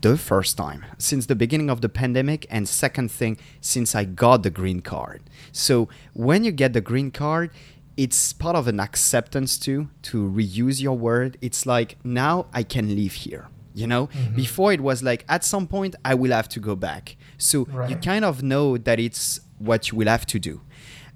the 0.00 0.16
first 0.16 0.56
time 0.56 0.84
since 0.98 1.26
the 1.26 1.34
beginning 1.34 1.70
of 1.70 1.80
the 1.80 1.88
pandemic, 1.88 2.46
and 2.50 2.68
second 2.68 3.10
thing 3.10 3.38
since 3.60 3.94
I 3.94 4.04
got 4.04 4.42
the 4.42 4.50
green 4.50 4.80
card. 4.80 5.22
So 5.50 5.88
when 6.12 6.44
you 6.44 6.52
get 6.52 6.74
the 6.74 6.82
green 6.82 7.10
card, 7.10 7.50
it's 7.96 8.32
part 8.32 8.56
of 8.56 8.68
an 8.68 8.78
acceptance 8.78 9.58
too 9.58 9.88
to 10.02 10.28
reuse 10.28 10.80
your 10.80 10.96
word. 10.96 11.38
It's 11.40 11.66
like 11.66 11.96
now 12.04 12.46
I 12.52 12.62
can 12.62 12.94
live 12.94 13.12
here. 13.12 13.48
You 13.74 13.86
know, 13.86 14.08
mm-hmm. 14.08 14.36
before 14.36 14.74
it 14.74 14.82
was 14.82 15.02
like 15.02 15.24
at 15.30 15.44
some 15.44 15.66
point 15.66 15.96
I 16.04 16.14
will 16.14 16.32
have 16.32 16.46
to 16.50 16.60
go 16.60 16.76
back. 16.76 17.16
So 17.38 17.66
you 17.88 17.96
kind 17.96 18.22
of 18.22 18.42
know 18.42 18.76
that 18.76 19.00
it's 19.00 19.40
what 19.58 19.90
you 19.90 19.96
will 19.96 20.08
have 20.08 20.26
to 20.26 20.38
do. 20.38 20.60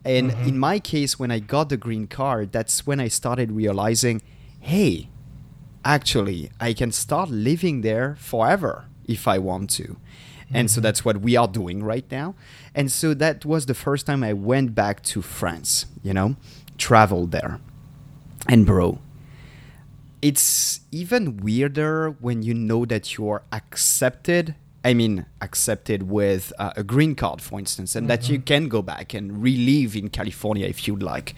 And 0.06 0.30
mm-hmm. 0.30 0.48
in 0.48 0.58
my 0.58 0.78
case, 0.78 1.18
when 1.18 1.32
I 1.32 1.40
got 1.40 1.68
the 1.68 1.76
green 1.76 2.06
card, 2.06 2.52
that's 2.52 2.86
when 2.86 3.00
I 3.00 3.08
started 3.08 3.50
realizing, 3.50 4.22
hey, 4.60 5.08
actually, 5.84 6.50
I 6.60 6.74
can 6.74 6.92
start 6.92 7.28
living 7.28 7.80
there 7.80 8.14
forever 8.20 8.84
if 9.04 9.26
I 9.26 9.38
want 9.38 9.68
to. 9.70 9.96
And 10.54 10.70
so 10.70 10.76
mm-hmm. 10.76 10.82
that's 10.84 11.04
what 11.04 11.20
we 11.22 11.34
are 11.34 11.48
doing 11.48 11.82
right 11.82 12.08
now. 12.08 12.36
And 12.72 12.92
so 12.92 13.14
that 13.14 13.44
was 13.44 13.66
the 13.66 13.74
first 13.74 14.06
time 14.06 14.22
I 14.22 14.32
went 14.32 14.76
back 14.76 15.02
to 15.04 15.22
France, 15.22 15.86
you 16.04 16.14
know, 16.14 16.36
traveled 16.78 17.32
there. 17.32 17.58
And 18.48 18.64
bro, 18.64 19.00
it's 20.22 20.82
even 20.92 21.38
weirder 21.38 22.10
when 22.20 22.44
you 22.44 22.54
know 22.54 22.84
that 22.84 23.18
you're 23.18 23.42
accepted. 23.50 24.54
I 24.90 24.94
mean, 24.94 25.26
accepted 25.40 26.00
with 26.18 26.52
uh, 26.58 26.72
a 26.76 26.84
green 26.92 27.14
card, 27.14 27.40
for 27.42 27.58
instance, 27.58 27.96
and 27.98 28.08
that 28.08 28.28
you 28.30 28.38
can 28.52 28.68
go 28.68 28.80
back 28.82 29.14
and 29.18 29.42
relive 29.42 29.96
in 29.96 30.08
California 30.10 30.66
if 30.74 30.86
you'd 30.86 31.02
like. 31.02 31.34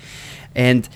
And 0.54 0.88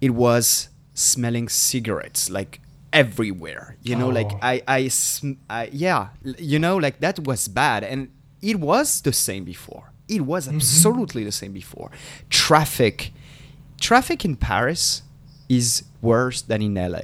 it 0.00 0.10
was 0.10 0.68
smelling 0.94 1.48
cigarettes 1.48 2.30
like 2.30 2.60
everywhere 2.92 3.76
you 3.82 3.94
know 4.00 4.08
like 4.08 4.30
Oh. 4.32 4.38
I, 4.52 4.62
I 4.78 4.88
sm- 4.88 5.38
I 5.50 5.68
yeah 5.72 6.08
you 6.52 6.58
know 6.58 6.76
like 6.78 6.96
that 7.00 7.18
was 7.28 7.48
bad 7.48 7.84
and 7.84 8.08
it 8.40 8.56
was 8.70 9.00
the 9.02 9.12
same 9.12 9.44
before. 9.44 9.84
It 10.08 10.22
was 10.22 10.48
absolutely 10.48 11.22
the 11.24 11.32
same 11.32 11.52
before. 11.52 11.90
Traffic 12.30 13.12
traffic 13.80 14.24
in 14.24 14.36
paris 14.36 15.02
is 15.48 15.84
worse 16.00 16.40
than 16.42 16.62
in 16.62 16.74
la 16.92 17.00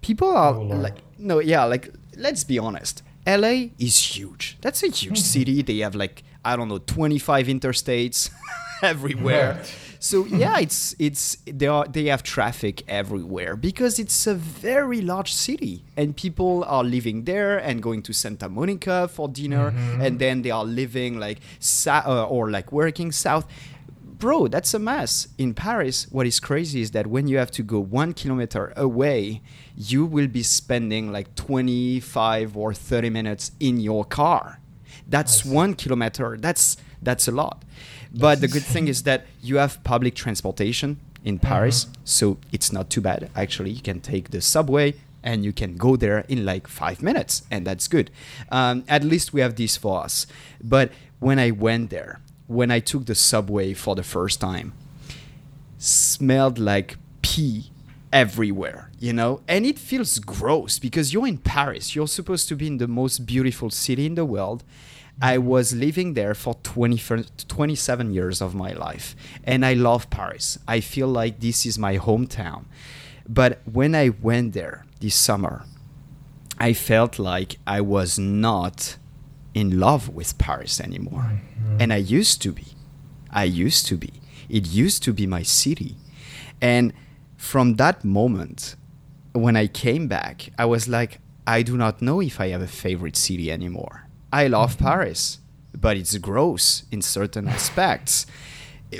people 0.00 0.30
are 0.30 0.54
Oh, 0.54 0.62
like 0.86 0.98
no 1.18 1.40
yeah 1.40 1.64
like 1.64 1.84
let's 2.16 2.42
be 2.52 2.58
honest 2.58 3.02
la 3.26 3.68
is 3.78 4.16
huge. 4.16 4.56
That's 4.60 4.82
a 4.82 4.88
huge 4.88 5.14
mm-hmm. 5.14 5.38
city. 5.38 5.62
They 5.62 5.78
have 5.78 5.94
like 5.94 6.22
i 6.46 6.54
don't 6.54 6.68
know 6.68 6.78
25 6.78 7.48
interstates 7.48 8.30
everywhere. 8.82 9.56
Right. 9.56 9.74
so 9.98 10.24
mm-hmm. 10.24 10.36
yeah, 10.36 10.58
it's 10.60 10.94
it's 10.98 11.38
they 11.44 11.66
are 11.66 11.86
they 11.86 12.04
have 12.04 12.22
traffic 12.22 12.84
everywhere 12.86 13.56
because 13.56 13.98
it's 13.98 14.26
a 14.26 14.34
very 14.34 15.00
large 15.00 15.32
city 15.32 15.84
and 15.96 16.16
people 16.16 16.64
are 16.68 16.84
living 16.84 17.24
there 17.24 17.58
and 17.58 17.82
going 17.82 18.02
to 18.02 18.12
Santa 18.12 18.48
Monica 18.48 19.08
for 19.08 19.28
dinner 19.28 19.72
mm-hmm. 19.72 20.00
and 20.00 20.18
then 20.18 20.42
they 20.42 20.50
are 20.50 20.64
living 20.64 21.18
like 21.18 21.40
sa- 21.58 22.04
uh, 22.06 22.24
or 22.24 22.50
like 22.50 22.70
working 22.70 23.10
south. 23.10 23.46
Bro, 24.18 24.48
that's 24.48 24.72
a 24.72 24.78
mess. 24.78 25.28
In 25.36 25.52
Paris, 25.52 26.06
what 26.10 26.26
is 26.26 26.40
crazy 26.40 26.80
is 26.80 26.92
that 26.92 27.06
when 27.06 27.28
you 27.28 27.36
have 27.36 27.50
to 27.52 27.62
go 27.62 27.78
one 27.78 28.14
kilometer 28.14 28.72
away, 28.74 29.42
you 29.76 30.06
will 30.06 30.26
be 30.26 30.42
spending 30.42 31.12
like 31.12 31.34
25 31.34 32.56
or 32.56 32.72
30 32.72 33.10
minutes 33.10 33.52
in 33.60 33.78
your 33.78 34.06
car. 34.06 34.58
That's 35.06 35.44
one 35.44 35.74
kilometer. 35.74 36.38
That's 36.40 36.78
that's 37.02 37.28
a 37.28 37.32
lot. 37.32 37.62
But 38.12 38.40
the 38.40 38.48
good 38.48 38.62
thing 38.62 38.88
is 38.88 39.02
that 39.02 39.26
you 39.42 39.58
have 39.58 39.84
public 39.84 40.14
transportation 40.14 40.98
in 41.22 41.38
Paris, 41.38 41.86
so 42.04 42.38
it's 42.52 42.72
not 42.72 42.88
too 42.88 43.02
bad. 43.02 43.30
Actually, 43.36 43.70
you 43.70 43.82
can 43.82 44.00
take 44.00 44.30
the 44.30 44.40
subway 44.40 44.94
and 45.22 45.44
you 45.44 45.52
can 45.52 45.76
go 45.76 45.96
there 45.96 46.20
in 46.28 46.46
like 46.46 46.66
five 46.66 47.02
minutes, 47.02 47.42
and 47.50 47.66
that's 47.66 47.86
good. 47.86 48.10
Um, 48.50 48.84
at 48.88 49.04
least 49.04 49.34
we 49.34 49.42
have 49.42 49.56
this 49.56 49.76
for 49.76 50.02
us. 50.02 50.26
But 50.62 50.90
when 51.18 51.38
I 51.38 51.50
went 51.50 51.90
there, 51.90 52.20
when 52.46 52.70
I 52.70 52.80
took 52.80 53.06
the 53.06 53.14
subway 53.14 53.74
for 53.74 53.94
the 53.94 54.02
first 54.02 54.40
time, 54.40 54.72
smelled 55.78 56.58
like 56.58 56.96
pee 57.22 57.70
everywhere, 58.12 58.90
you 58.98 59.12
know? 59.12 59.40
And 59.48 59.66
it 59.66 59.78
feels 59.78 60.18
gross 60.18 60.78
because 60.78 61.12
you're 61.12 61.26
in 61.26 61.38
Paris. 61.38 61.94
You're 61.94 62.08
supposed 62.08 62.48
to 62.48 62.56
be 62.56 62.66
in 62.66 62.78
the 62.78 62.88
most 62.88 63.26
beautiful 63.26 63.70
city 63.70 64.06
in 64.06 64.14
the 64.14 64.24
world. 64.24 64.64
I 65.20 65.38
was 65.38 65.74
living 65.74 66.14
there 66.14 66.34
for 66.34 66.54
20, 66.62 67.24
27 67.48 68.12
years 68.12 68.40
of 68.42 68.54
my 68.54 68.72
life. 68.72 69.16
And 69.44 69.64
I 69.64 69.72
love 69.72 70.10
Paris. 70.10 70.58
I 70.68 70.80
feel 70.80 71.08
like 71.08 71.40
this 71.40 71.64
is 71.66 71.78
my 71.78 71.98
hometown. 71.98 72.64
But 73.28 73.60
when 73.70 73.94
I 73.94 74.10
went 74.10 74.52
there 74.52 74.84
this 75.00 75.14
summer, 75.14 75.64
I 76.58 76.72
felt 76.72 77.18
like 77.18 77.58
I 77.66 77.80
was 77.80 78.18
not 78.18 78.96
in 79.56 79.80
love 79.80 80.10
with 80.10 80.36
Paris 80.36 80.78
anymore. 80.80 81.40
And 81.80 81.90
I 81.90 81.96
used 81.96 82.42
to 82.42 82.52
be. 82.52 82.66
I 83.30 83.44
used 83.44 83.86
to 83.86 83.96
be. 83.96 84.12
It 84.50 84.66
used 84.66 85.02
to 85.04 85.14
be 85.14 85.26
my 85.26 85.42
city. 85.42 85.96
And 86.60 86.92
from 87.38 87.76
that 87.76 88.04
moment, 88.04 88.76
when 89.32 89.56
I 89.56 89.66
came 89.66 90.08
back, 90.08 90.50
I 90.58 90.66
was 90.66 90.88
like, 90.88 91.20
I 91.46 91.62
do 91.62 91.78
not 91.78 92.02
know 92.02 92.20
if 92.20 92.38
I 92.38 92.48
have 92.48 92.60
a 92.60 92.66
favorite 92.66 93.16
city 93.16 93.50
anymore. 93.50 94.06
I 94.30 94.46
love 94.48 94.74
mm-hmm. 94.74 94.84
Paris, 94.84 95.38
but 95.72 95.96
it's 95.96 96.16
gross 96.18 96.84
in 96.90 97.00
certain 97.00 97.48
aspects. 97.48 98.26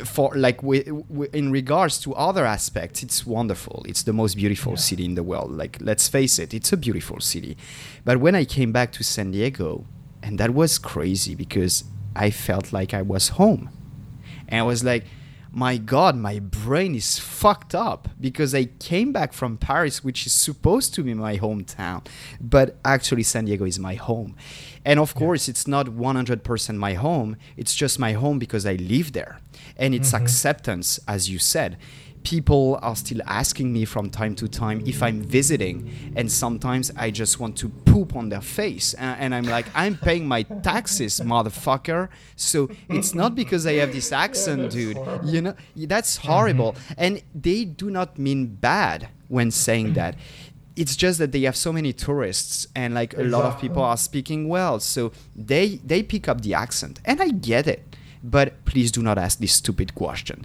For 0.05 0.35
like 0.35 0.63
wi- 0.63 0.83
wi- 0.85 1.29
in 1.33 1.53
regards 1.53 2.01
to 2.01 2.15
other 2.15 2.45
aspects, 2.45 3.03
it's 3.03 3.25
wonderful. 3.25 3.85
It's 3.87 4.03
the 4.03 4.13
most 4.13 4.35
beautiful 4.37 4.77
city 4.77 5.05
in 5.05 5.15
the 5.15 5.23
world. 5.23 5.53
Like 5.53 5.79
let's 5.81 6.09
face 6.09 6.41
it, 6.41 6.53
it's 6.53 6.73
a 6.73 6.77
beautiful 6.77 7.21
city. 7.21 7.57
But 8.05 8.19
when 8.19 8.35
I 8.35 8.45
came 8.45 8.73
back 8.73 8.91
to 8.93 9.05
San 9.05 9.31
Diego, 9.31 9.87
and 10.27 10.41
that 10.41 10.51
was 10.51 10.77
crazy 10.77 11.37
because 11.37 11.85
I 12.17 12.31
felt 12.31 12.73
like 12.73 12.93
I 12.93 13.01
was 13.01 13.29
home. 13.41 13.71
And 14.49 14.59
I 14.61 14.63
was 14.65 14.83
like, 14.83 15.05
my 15.53 15.77
God, 15.77 16.17
my 16.17 16.41
brain 16.41 16.97
is 16.97 17.19
fucked 17.19 17.77
up 17.77 18.09
because 18.21 18.53
I 18.53 18.65
came 18.65 19.13
back 19.13 19.33
from 19.33 19.57
Paris, 19.57 20.03
which 20.03 20.27
is 20.27 20.33
supposed 20.33 20.95
to 20.95 21.05
be 21.05 21.15
my 21.15 21.39
hometown, 21.39 22.05
but 22.41 22.77
actually 22.85 23.23
San 23.23 23.45
Diego 23.45 23.65
is 23.65 23.79
my 23.79 23.95
home. 23.95 24.35
And 24.85 24.99
of 24.99 25.15
course, 25.15 25.49
it's 25.49 25.69
not 25.69 25.87
100% 25.87 26.77
my 26.77 26.95
home, 26.95 27.37
it's 27.57 27.75
just 27.75 28.01
my 28.01 28.13
home 28.13 28.41
because 28.41 28.67
I 28.67 28.75
live 28.75 29.13
there. 29.13 29.39
And 29.77 29.95
it's 29.95 30.13
mm-hmm. 30.13 30.25
acceptance, 30.25 30.99
as 31.07 31.31
you 31.31 31.39
said. 31.39 31.79
People 32.27 32.77
are 32.83 32.97
still 32.97 33.21
asking 33.25 33.73
me 33.73 33.85
from 33.85 34.11
time 34.11 34.35
to 34.35 34.49
time 34.49 34.83
if 34.85 35.01
I'm 35.01 35.23
visiting, 35.23 35.77
and 36.17 36.27
sometimes 36.31 36.91
I 36.97 37.13
just 37.13 37.39
want 37.39 37.57
to 37.59 37.69
poop 37.69 38.17
on 38.17 38.31
their 38.31 38.41
face. 38.41 38.95
And, 38.95 39.21
and 39.21 39.35
I'm 39.37 39.45
like, 39.45 39.67
I'm 39.77 39.97
paying 39.97 40.27
my 40.27 40.43
taxes, 40.43 41.21
motherfucker. 41.21 42.09
So 42.35 42.69
it's 42.89 43.15
not 43.15 43.37
because 43.37 43.65
I 43.65 43.75
have 43.75 43.93
this 43.93 44.11
accent, 44.11 44.63
that's 44.63 44.75
dude. 44.75 44.97
horrible. 44.97 45.31
You 45.31 45.41
know, 45.41 45.55
that's 45.77 46.17
horrible. 46.17 46.73
Mm-hmm. 46.73 47.05
And 47.05 47.23
they 47.33 47.65
do 47.65 47.91
not 47.91 48.19
mean 48.19 48.47
bad 48.57 49.09
when 49.29 49.53
saying 49.53 49.93
that. 49.93 50.17
It's 50.75 50.97
just 50.97 51.21
that 51.21 51.31
they 51.31 51.43
have 51.43 51.57
so 51.57 51.73
many 51.73 51.93
tourists 51.93 52.67
and 52.75 52.93
like 52.93 53.17
a 53.17 53.23
lot 53.23 53.45
of 53.45 53.61
people 53.61 53.83
are 53.85 53.97
speaking 53.97 54.49
well. 54.49 54.81
So 54.81 55.13
they 55.37 55.77
they 55.85 56.03
pick 56.03 56.27
up 56.29 56.41
the 56.41 56.55
accent. 56.55 56.99
And 57.05 57.23
I 57.23 57.29
get 57.29 57.69
it. 57.69 57.85
But 58.21 58.65
please 58.65 58.91
do 58.91 59.01
not 59.01 59.17
ask 59.17 59.39
this 59.39 59.53
stupid 59.53 59.95
question. 59.95 60.45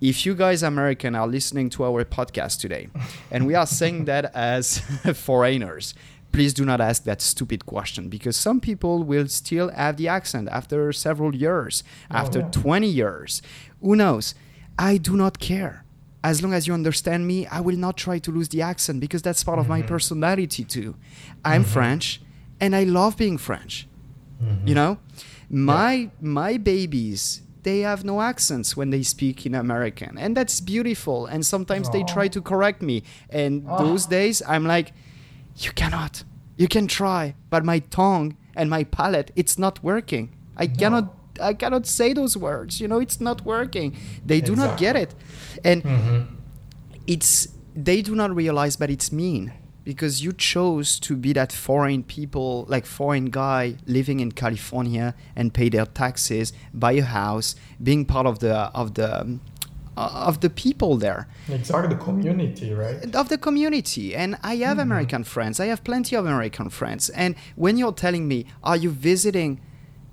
If 0.00 0.26
you 0.26 0.34
guys 0.34 0.62
American 0.62 1.14
are 1.14 1.26
listening 1.26 1.70
to 1.70 1.84
our 1.84 2.04
podcast 2.04 2.60
today 2.60 2.88
and 3.30 3.46
we 3.46 3.54
are 3.54 3.66
saying 3.66 4.04
that 4.04 4.30
as 4.34 4.78
foreigners, 5.14 5.94
please 6.32 6.52
do 6.52 6.66
not 6.66 6.82
ask 6.82 7.04
that 7.04 7.22
stupid 7.22 7.64
question 7.64 8.10
because 8.10 8.36
some 8.36 8.60
people 8.60 9.04
will 9.04 9.26
still 9.26 9.70
have 9.70 9.96
the 9.96 10.06
accent 10.06 10.50
after 10.52 10.92
several 10.92 11.34
years, 11.34 11.82
oh, 12.10 12.16
after 12.16 12.40
yeah. 12.40 12.50
20 12.50 12.86
years. 12.86 13.40
Who 13.80 13.96
knows? 13.96 14.34
I 14.78 14.98
do 14.98 15.16
not 15.16 15.38
care. 15.38 15.86
As 16.22 16.42
long 16.42 16.52
as 16.52 16.66
you 16.66 16.74
understand 16.74 17.26
me, 17.26 17.46
I 17.46 17.60
will 17.60 17.76
not 17.76 17.96
try 17.96 18.18
to 18.18 18.30
lose 18.30 18.50
the 18.50 18.60
accent 18.60 19.00
because 19.00 19.22
that's 19.22 19.42
part 19.42 19.58
of 19.58 19.66
my 19.66 19.78
mm-hmm. 19.78 19.88
personality 19.88 20.64
too. 20.64 20.94
I'm 21.42 21.62
mm-hmm. 21.62 21.72
French 21.72 22.20
and 22.60 22.76
I 22.76 22.84
love 22.84 23.16
being 23.16 23.38
French. 23.38 23.88
Mm-hmm. 24.42 24.68
You 24.68 24.74
know? 24.74 24.98
My 25.48 26.10
my 26.20 26.58
babies 26.58 27.45
they 27.66 27.80
have 27.90 28.00
no 28.12 28.16
accents 28.32 28.68
when 28.78 28.88
they 28.94 29.02
speak 29.02 29.36
in 29.46 29.54
American, 29.54 30.12
and 30.22 30.36
that's 30.38 30.60
beautiful. 30.74 31.18
And 31.32 31.40
sometimes 31.54 31.86
they 31.94 32.02
try 32.14 32.26
to 32.36 32.40
correct 32.52 32.80
me, 32.90 32.96
and 33.40 33.52
those 33.84 34.06
days 34.06 34.36
I'm 34.52 34.64
like, 34.74 34.88
you 35.64 35.70
cannot. 35.80 36.24
You 36.62 36.68
can 36.68 36.86
try, 36.86 37.34
but 37.52 37.64
my 37.72 37.80
tongue 38.00 38.28
and 38.58 38.66
my 38.70 38.84
palate, 38.84 39.30
it's 39.40 39.56
not 39.58 39.74
working. 39.82 40.24
I 40.56 40.66
cannot. 40.80 41.04
I 41.50 41.52
cannot 41.62 41.84
say 41.86 42.14
those 42.14 42.34
words. 42.48 42.80
You 42.80 42.88
know, 42.90 43.00
it's 43.06 43.20
not 43.20 43.38
working. 43.44 43.88
They 44.30 44.40
do 44.40 44.54
not 44.62 44.78
get 44.84 44.94
it, 45.04 45.10
and 45.64 45.82
Mm-hmm. 45.82 46.18
it's 47.06 47.48
they 47.88 48.00
do 48.02 48.14
not 48.14 48.30
realize, 48.42 48.76
but 48.82 48.88
it's 48.90 49.10
mean. 49.12 49.52
Because 49.86 50.20
you 50.24 50.32
chose 50.32 50.98
to 50.98 51.16
be 51.16 51.32
that 51.32 51.52
foreign 51.52 52.02
people, 52.02 52.66
like 52.68 52.84
foreign 52.84 53.26
guy 53.26 53.76
living 53.86 54.18
in 54.18 54.32
California 54.32 55.14
and 55.36 55.54
pay 55.54 55.68
their 55.70 55.86
taxes, 55.86 56.52
buy 56.74 56.92
a 56.92 57.02
house, 57.02 57.54
being 57.80 58.04
part 58.04 58.26
of 58.26 58.40
the 58.40 58.54
of 58.74 58.94
the 58.94 59.20
um, 59.20 59.40
uh, 59.96 60.26
of 60.30 60.40
the 60.40 60.50
people 60.50 60.96
there. 60.96 61.28
Exactly 61.48 61.88
the 61.94 62.02
community, 62.02 62.74
right? 62.74 63.14
of 63.14 63.28
the 63.28 63.38
community. 63.38 64.06
And 64.14 64.36
i 64.42 64.56
have 64.56 64.78
american 64.88 65.22
friends. 65.24 65.60
I 65.60 65.66
have 65.72 65.82
plenty 65.84 66.16
of 66.16 66.26
american 66.26 66.68
friends. 66.68 67.08
And 67.10 67.36
when 67.54 67.78
you're 67.78 67.92
telling 68.04 68.26
me 68.28 68.38
are 68.64 68.76
you 68.84 68.90
visiting? 68.90 69.60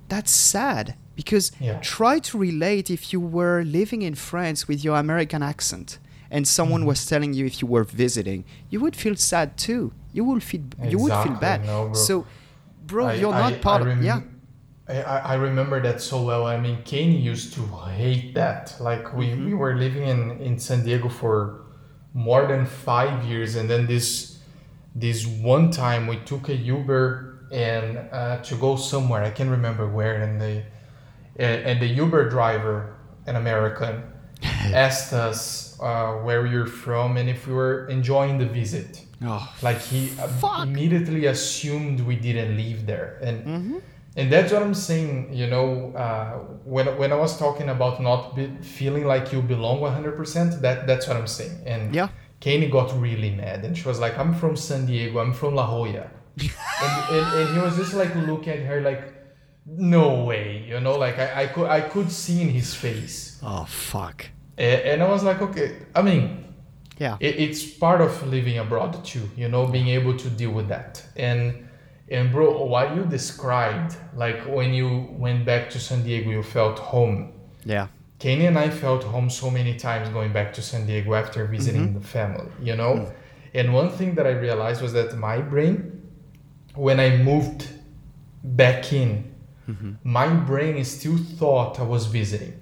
That's 0.07 0.31
sad 0.31 0.95
because 1.15 1.51
Yeah. 1.59 1.79
try 1.79 2.19
to 2.19 2.37
relate 2.37 2.85
if 2.97 3.11
you 3.11 3.19
were 3.19 3.63
living 3.63 4.01
in 4.09 4.15
france 4.15 4.67
with 4.67 4.83
your 4.83 4.97
american 4.97 5.41
accent 5.43 5.99
and 6.33 6.41
someone 6.57 6.83
was 6.91 6.99
telling 7.11 7.31
you 7.37 7.43
if 7.51 7.55
you 7.61 7.67
were 7.75 7.85
visiting 8.03 8.39
you 8.71 8.77
would 8.83 8.95
feel 9.03 9.15
sad 9.31 9.47
too 9.67 9.83
you 10.17 10.23
will 10.29 10.39
feel 10.49 10.63
you 10.93 10.97
would 11.03 11.15
feel 11.25 11.37
bad 11.47 11.59
no, 11.65 11.77
bro. 11.85 11.93
so 12.07 12.13
bro 12.91 13.03
I- 13.07 13.13
you're 13.21 13.33
I- 13.41 13.43
not 13.51 13.61
part 13.67 13.79
I 13.81 13.83
of 13.83 13.87
rem- 13.91 14.03
yeah 14.11 14.19
I, 14.95 14.97
I 15.15 15.17
I 15.33 15.35
remember 15.49 15.77
that 15.87 16.01
so 16.01 16.17
well. 16.29 16.43
I 16.55 16.57
mean, 16.65 16.77
Kane 16.83 17.13
used 17.31 17.49
to 17.57 17.61
hate 18.01 18.27
that. 18.41 18.63
Like 18.89 19.05
we, 19.17 19.25
Mm-hmm. 19.27 19.45
we 19.47 19.53
were 19.61 19.75
living 19.85 20.03
in, 20.13 20.19
in 20.47 20.53
San 20.67 20.79
Diego 20.85 21.07
for 21.21 21.33
more 22.13 22.43
than 22.51 22.65
five 22.65 23.23
years, 23.31 23.55
and 23.55 23.65
then 23.71 23.87
this 23.93 24.07
this 25.03 25.19
one 25.55 25.65
time 25.71 26.01
we 26.11 26.17
took 26.31 26.49
a 26.49 26.57
Uber 26.75 27.03
and 27.69 27.87
uh, 28.11 28.37
to 28.47 28.53
go 28.65 28.75
somewhere. 28.75 29.23
I 29.23 29.31
can't 29.37 29.49
remember 29.59 29.85
where, 29.97 30.15
and 30.25 30.33
the 30.43 30.53
and, 31.45 31.57
and 31.69 31.75
the 31.81 31.87
Uber 32.03 32.27
driver, 32.29 32.75
an 33.25 33.35
American, 33.37 34.03
asked 34.85 35.13
us 35.13 35.62
uh, 35.83 36.13
where 36.25 36.43
you're 36.53 36.71
from 36.85 37.17
and 37.17 37.27
if 37.29 37.39
we 37.47 37.53
were 37.61 37.87
enjoying 37.97 38.37
the 38.43 38.49
visit. 38.61 38.89
oh 39.31 39.45
Like 39.67 39.79
he 39.91 39.99
uh, 40.19 40.27
Fuck. 40.41 40.63
immediately 40.67 41.23
assumed 41.35 41.95
we 42.11 42.15
didn't 42.27 42.51
live 42.63 42.79
there, 42.91 43.09
and 43.27 43.37
Mm-hmm. 43.55 43.77
and 44.19 44.25
that's 44.33 44.51
what 44.53 44.61
I'm 44.67 44.77
saying. 44.89 45.13
You 45.41 45.47
know, 45.53 45.65
uh, 46.05 46.31
when 46.73 46.85
when 47.01 47.09
I 47.11 47.19
was 47.25 47.33
talking 47.45 47.69
about 47.75 47.93
not 48.09 48.19
be, 48.35 48.43
feeling 48.79 49.05
like 49.13 49.25
you 49.33 49.39
belong 49.55 49.77
100, 49.81 50.15
percent 50.21 50.49
that 50.65 50.77
that's 50.89 51.05
what 51.07 51.15
I'm 51.21 51.27
saying. 51.39 51.55
And 51.73 51.81
Yeah. 51.99 52.09
Kanye 52.43 52.69
got 52.77 52.89
really 53.07 53.31
mad, 53.43 53.59
and 53.65 53.71
she 53.77 53.85
was 53.91 53.99
like, 54.05 54.15
"I'm 54.21 54.33
from 54.41 54.53
San 54.67 54.81
Diego. 54.89 55.15
I'm 55.23 55.33
from 55.39 55.51
La 55.59 55.65
Jolla," 55.73 56.05
and, 56.85 56.97
and 57.15 57.25
and 57.39 57.47
he 57.55 57.59
was 57.65 57.73
just 57.81 57.93
like 58.01 58.13
looking 58.29 58.53
at 58.59 58.63
her 58.71 58.79
like, 58.89 59.01
"No 59.65 60.23
way," 60.29 60.65
you 60.67 60.79
know, 60.85 60.95
like 61.05 61.17
I, 61.25 61.27
I 61.43 61.45
could 61.53 61.67
I 61.77 61.81
could 61.93 62.09
see 62.11 62.37
in 62.45 62.49
his 62.59 62.69
face, 62.85 63.39
oh 63.51 63.65
fuck 63.65 64.17
and, 64.57 64.81
and 64.81 65.03
I 65.03 65.09
was 65.09 65.23
like, 65.23 65.41
"Okay, 65.41 65.77
I 65.95 66.01
mean." 66.01 66.43
yeah. 66.99 67.17
it, 67.19 67.35
it's 67.39 67.63
part 67.63 68.01
of 68.01 68.11
living 68.27 68.57
abroad 68.59 69.03
too 69.03 69.29
you 69.35 69.49
know 69.49 69.65
being 69.67 69.87
able 69.87 70.15
to 70.17 70.29
deal 70.29 70.51
with 70.51 70.67
that. 70.67 71.03
And 71.15 71.67
and 72.09 72.31
bro 72.31 72.65
what 72.65 72.95
you 72.95 73.03
described 73.05 73.95
like 74.15 74.39
when 74.45 74.73
you 74.73 75.07
went 75.11 75.45
back 75.45 75.69
to 75.71 75.79
san 75.79 76.03
diego 76.03 76.29
you 76.29 76.43
felt 76.43 76.79
home. 76.79 77.33
Yeah. 77.65 77.87
Kanye 78.19 78.47
and 78.47 78.57
I 78.57 78.69
felt 78.69 79.03
home 79.03 79.29
so 79.29 79.49
many 79.49 79.75
times 79.75 80.07
going 80.09 80.31
back 80.31 80.53
to 80.53 80.61
San 80.61 80.85
Diego 80.85 81.13
after 81.13 81.45
visiting 81.45 81.89
mm-hmm. 81.89 81.99
the 81.99 82.07
family, 82.07 82.49
you 82.61 82.73
know? 82.73 82.93
Mm. 82.93 83.13
And 83.53 83.73
one 83.73 83.89
thing 83.89 84.15
that 84.15 84.25
I 84.25 84.29
realized 84.29 84.81
was 84.81 84.93
that 84.93 85.17
my 85.17 85.41
brain, 85.41 86.01
when 86.73 87.01
I 87.01 87.17
moved 87.17 87.67
back 88.41 88.93
in, 88.93 89.29
mm-hmm. 89.67 89.93
my 90.05 90.27
brain 90.27 90.81
still 90.85 91.17
thought 91.17 91.81
I 91.81 91.83
was 91.83 92.05
visiting. 92.05 92.61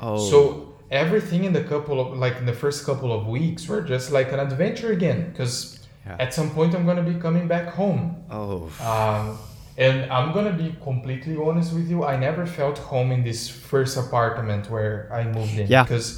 oh. 0.00 0.18
So 0.30 0.69
everything 0.90 1.44
in 1.44 1.52
the 1.52 1.62
couple 1.64 2.00
of 2.00 2.18
like 2.18 2.36
in 2.38 2.46
the 2.46 2.52
first 2.52 2.84
couple 2.84 3.12
of 3.12 3.26
weeks 3.26 3.68
were 3.68 3.80
just 3.80 4.10
like 4.12 4.32
an 4.32 4.40
adventure 4.40 4.90
again 4.92 5.30
because 5.30 5.78
Yeah. 6.06 6.16
at 6.24 6.32
some 6.34 6.50
point 6.50 6.74
I'm 6.74 6.86
gonna 6.86 7.02
be 7.14 7.18
coming 7.26 7.46
back 7.48 7.66
home. 7.80 8.02
oh 8.30 8.70
Um, 8.92 9.38
and 9.78 9.96
I'm 10.16 10.32
gonna 10.32 10.52
be 10.64 10.68
completely 10.82 11.36
honest 11.36 11.72
with 11.76 11.88
you. 11.92 12.04
I 12.04 12.16
never 12.16 12.44
felt 12.46 12.78
home 12.78 13.12
in 13.12 13.22
this 13.22 13.48
first 13.48 13.96
apartment 13.96 14.70
where 14.70 14.94
I 15.12 15.22
moved 15.24 15.56
in 15.58 15.66
Yeah. 15.68 15.84
because 15.84 16.08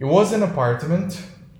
it 0.00 0.04
was 0.16 0.32
an 0.32 0.42
apartment. 0.42 1.10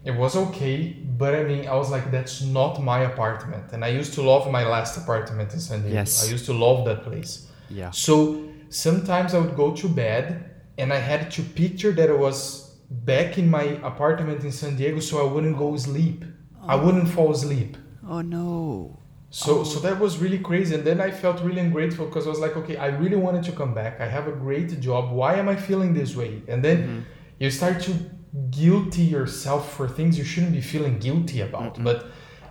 It 0.04 0.14
was 0.14 0.36
okay, 0.36 0.78
but 1.18 1.34
I 1.34 1.42
mean, 1.50 1.66
I 1.66 1.74
was 1.74 1.90
like, 1.90 2.10
that's 2.10 2.40
not 2.58 2.80
my 2.92 3.00
apartment. 3.12 3.64
And 3.72 3.84
I 3.84 3.88
used 4.00 4.12
to 4.14 4.22
love 4.22 4.50
my 4.58 4.64
last 4.64 4.96
apartment 4.96 5.52
in 5.52 5.60
San 5.60 5.80
Diego. 5.82 5.96
Yes. 5.96 6.24
I 6.24 6.32
used 6.34 6.46
to 6.46 6.52
love 6.66 6.84
that 6.88 7.00
place. 7.08 7.32
yeah 7.80 7.90
So 7.90 8.14
sometimes 8.68 9.34
I 9.34 9.38
would 9.42 9.56
go 9.56 9.68
to 9.82 9.86
bed 9.88 10.26
and 10.78 10.92
I 10.92 10.98
had 10.98 11.30
to 11.32 11.42
picture 11.42 11.92
that 11.92 12.10
I 12.10 12.12
was 12.12 12.76
back 12.90 13.38
in 13.38 13.50
my 13.50 13.64
apartment 13.82 14.44
in 14.44 14.52
San 14.52 14.76
Diego 14.76 15.00
so 15.00 15.26
I 15.26 15.32
wouldn't 15.32 15.58
go 15.58 15.76
sleep. 15.76 16.24
I 16.66 16.74
oh. 16.74 16.84
wouldn't 16.84 17.08
fall 17.08 17.32
asleep. 17.32 17.76
oh 18.08 18.20
no 18.20 18.98
So 19.30 19.60
oh. 19.60 19.64
so 19.64 19.80
that 19.80 19.98
was 19.98 20.18
really 20.18 20.38
crazy 20.38 20.74
and 20.74 20.84
then 20.84 21.00
I 21.00 21.10
felt 21.10 21.42
really 21.42 21.60
ungrateful 21.60 22.06
because 22.06 22.26
I 22.26 22.30
was 22.30 22.40
like, 22.40 22.56
okay, 22.56 22.76
I 22.76 22.88
really 23.02 23.16
wanted 23.16 23.44
to 23.44 23.52
come 23.52 23.74
back. 23.74 24.00
I 24.00 24.08
have 24.16 24.26
a 24.28 24.36
great 24.46 24.80
job. 24.80 25.10
Why 25.10 25.34
am 25.42 25.48
I 25.48 25.56
feeling 25.56 25.94
this 25.94 26.14
way? 26.14 26.42
And 26.48 26.64
then 26.66 26.78
mm-hmm. 26.78 27.00
you 27.38 27.50
start 27.50 27.80
to 27.82 27.92
guilty 28.50 29.02
yourself 29.02 29.74
for 29.76 29.88
things 29.88 30.18
you 30.18 30.24
shouldn't 30.24 30.52
be 30.52 30.60
feeling 30.60 30.98
guilty 30.98 31.40
about. 31.40 31.74
Mm-hmm. 31.74 31.84
But 31.84 31.98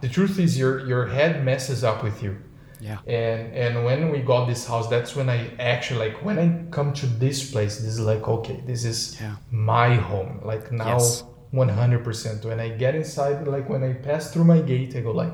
the 0.01 0.09
truth 0.09 0.39
is 0.45 0.57
your 0.61 0.73
your 0.91 1.07
head 1.07 1.43
messes 1.49 1.84
up 1.84 2.03
with 2.03 2.21
you 2.23 2.34
yeah. 2.82 2.99
And 3.07 3.53
and 3.53 3.86
when 3.86 4.11
we 4.11 4.19
got 4.19 4.45
this 4.47 4.65
house 4.67 4.88
that's 4.89 5.15
when 5.15 5.30
i 5.30 5.39
actually 5.59 5.99
like 6.09 6.17
when 6.26 6.38
i 6.39 6.47
come 6.71 6.93
to 6.93 7.05
this 7.05 7.51
place 7.51 7.78
this 7.78 7.93
is 7.93 7.99
like 7.99 8.28
okay 8.28 8.61
this 8.65 8.84
is 8.86 9.19
Yeah. 9.21 9.36
my 9.51 9.95
home. 9.95 10.41
Like 10.43 10.71
now 10.71 10.97
Yes. 10.97 11.23
100% 11.53 12.43
when 12.45 12.59
i 12.59 12.69
get 12.69 12.95
inside 12.95 13.47
like 13.47 13.69
when 13.69 13.84
i 13.84 13.93
pass 13.93 14.32
through 14.34 14.43
my 14.43 14.59
gate 14.59 14.93
i 14.95 14.99
go 15.01 15.11
like 15.11 15.34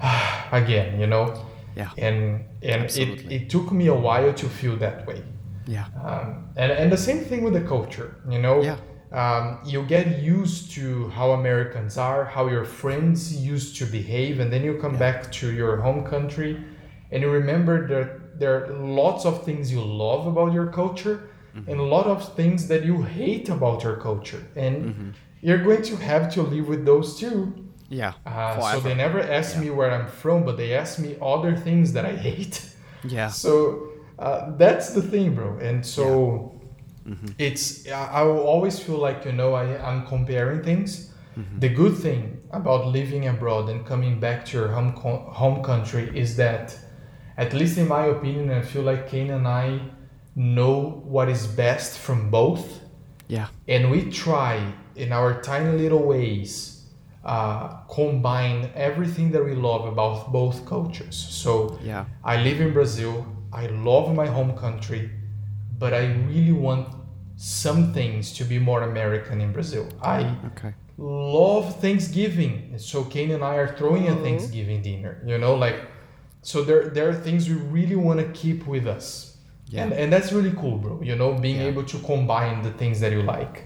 again 0.52 1.00
you 1.00 1.06
know? 1.06 1.26
Yeah. 1.76 1.90
And 1.96 2.44
and 2.62 2.84
it, 2.84 3.32
it 3.32 3.50
took 3.50 3.72
me 3.72 3.86
a 3.86 3.94
while 3.94 4.32
to 4.34 4.46
feel 4.48 4.76
that 4.76 5.06
way. 5.06 5.22
Yeah. 5.66 5.86
Um, 6.04 6.48
and, 6.56 6.70
and 6.72 6.92
the 6.92 6.98
same 6.98 7.20
thing 7.24 7.42
with 7.44 7.54
the 7.54 7.62
culture 7.62 8.16
you 8.28 8.40
know? 8.40 8.62
Yeah. 8.62 8.76
Um, 9.12 9.58
you 9.64 9.82
get 9.84 10.20
used 10.22 10.70
to 10.72 11.08
how 11.10 11.32
americans 11.32 11.98
are 11.98 12.24
how 12.24 12.48
your 12.48 12.64
friends 12.64 13.34
used 13.36 13.76
to 13.76 13.84
behave 13.84 14.40
and 14.40 14.52
then 14.52 14.62
you 14.64 14.74
come 14.78 14.96
back 14.96 15.30
to 15.30 15.52
your 15.52 15.76
home 15.76 16.04
country 16.04 16.64
and 17.10 17.22
you 17.22 17.30
remember 17.30 17.86
that 17.86 18.38
there 18.38 18.64
are 18.64 18.72
lots 18.78 19.24
of 19.26 19.44
things 19.44 19.70
you 19.70 19.82
love 19.82 20.26
about 20.26 20.52
your 20.52 20.66
culture 20.66 21.28
and 21.54 21.78
a 21.78 21.82
lot 21.82 22.06
of 22.06 22.34
things 22.34 22.66
that 22.68 22.82
you 22.84 23.02
hate 23.02 23.48
about 23.50 23.82
your 23.84 23.96
culture 23.96 24.42
and 24.56 25.14
you're 25.42 25.62
going 25.62 25.82
to 25.82 25.96
have 25.96 26.32
to 26.32 26.42
live 26.42 26.66
with 26.68 26.86
those 26.86 27.18
too. 27.18 27.52
Yeah. 27.90 28.14
Uh, 28.24 28.72
so 28.72 28.80
they 28.80 28.94
never 28.94 29.20
ask 29.20 29.58
me 29.58 29.68
where 29.68 29.90
i'm 29.90 30.06
from 30.06 30.44
but 30.46 30.56
they 30.56 30.72
ask 30.72 30.98
me 30.98 31.16
other 31.20 31.54
things 31.54 31.92
that 31.92 32.06
i 32.06 32.16
hate. 32.16 32.64
Yeah. 33.04 33.30
So 33.44 33.88
uh, 34.18 34.56
that's 34.56 34.90
the 34.94 35.02
thing, 35.02 35.34
bro. 35.34 35.58
And 35.58 35.84
so 35.84 36.58
it's 37.38 37.86
I 37.90 38.22
will 38.22 38.40
always 38.40 38.78
feel 38.78 38.98
like 38.98 39.24
you 39.24 39.32
know 39.32 39.54
I 39.54 39.64
I'm 39.88 40.06
comparing 40.06 40.62
things. 40.62 41.08
The 41.58 41.70
good 41.70 41.96
thing 41.96 42.40
about 42.50 42.88
living 42.88 43.26
abroad 43.26 43.70
and 43.70 43.86
coming 43.86 44.20
back 44.20 44.44
to 44.46 44.58
your 44.58 44.68
home 44.68 44.92
co- 44.92 45.24
home 45.32 45.62
country 45.62 46.10
is 46.14 46.36
that, 46.36 46.78
at 47.38 47.54
least 47.54 47.78
in 47.78 47.88
my 47.88 48.04
opinion, 48.06 48.50
I 48.50 48.60
feel 48.60 48.82
like 48.82 49.08
Kane 49.08 49.30
and 49.30 49.48
I 49.48 49.80
know 50.34 51.02
what 51.14 51.30
is 51.30 51.46
best 51.46 51.98
from 51.98 52.30
both. 52.30 52.80
Yeah. 53.28 53.46
And 53.66 53.90
we 53.90 54.10
try 54.10 54.74
in 54.94 55.10
our 55.12 55.40
tiny 55.40 55.72
little 55.78 56.02
ways 56.02 56.84
uh, 57.24 57.68
combine 57.88 58.70
everything 58.74 59.30
that 59.30 59.44
we 59.44 59.54
love 59.54 59.86
about 59.86 60.32
both 60.32 60.66
cultures. 60.66 61.16
So 61.16 61.78
Yeah. 61.82 62.04
i 62.24 62.36
live 62.36 62.60
in 62.60 62.72
brazil. 62.72 63.24
I 63.52 63.66
love 63.66 64.14
my 64.14 64.26
home 64.26 64.52
country 64.56 65.10
but 65.78 65.92
i 65.94 66.06
really 66.28 66.52
want 66.52 66.88
some 67.36 67.92
things 67.92 68.32
to 68.32 68.44
be 68.44 68.58
more 68.58 68.82
american 68.82 69.40
in 69.40 69.52
brazil 69.52 69.88
i 70.02 70.36
okay 70.46 70.74
love 70.98 71.80
Thanksgiving. 71.80 72.68
And 72.70 72.80
so 72.80 73.04
Kane 73.04 73.32
and 73.32 73.42
I 73.42 73.56
are 73.56 73.76
throwing 73.76 74.08
a 74.08 74.12
mm-hmm. 74.12 74.24
Thanksgiving 74.24 74.82
dinner. 74.82 75.22
You 75.26 75.38
know, 75.38 75.54
like 75.54 75.80
so 76.42 76.62
there 76.62 76.88
there 76.90 77.08
are 77.08 77.14
things 77.14 77.48
we 77.48 77.54
really 77.54 77.96
want 77.96 78.20
to 78.20 78.26
keep 78.32 78.66
with 78.66 78.86
us. 78.86 79.36
Yeah. 79.68 79.84
And 79.84 79.92
and 79.92 80.12
that's 80.12 80.32
really 80.32 80.52
cool, 80.52 80.78
bro. 80.78 81.00
You 81.02 81.16
know, 81.16 81.34
being 81.34 81.56
Yeah. 81.56 81.68
able 81.68 81.84
to 81.84 81.98
combine 81.98 82.62
the 82.62 82.72
things 82.72 83.00
that 83.00 83.12
you 83.12 83.22
like. 83.22 83.64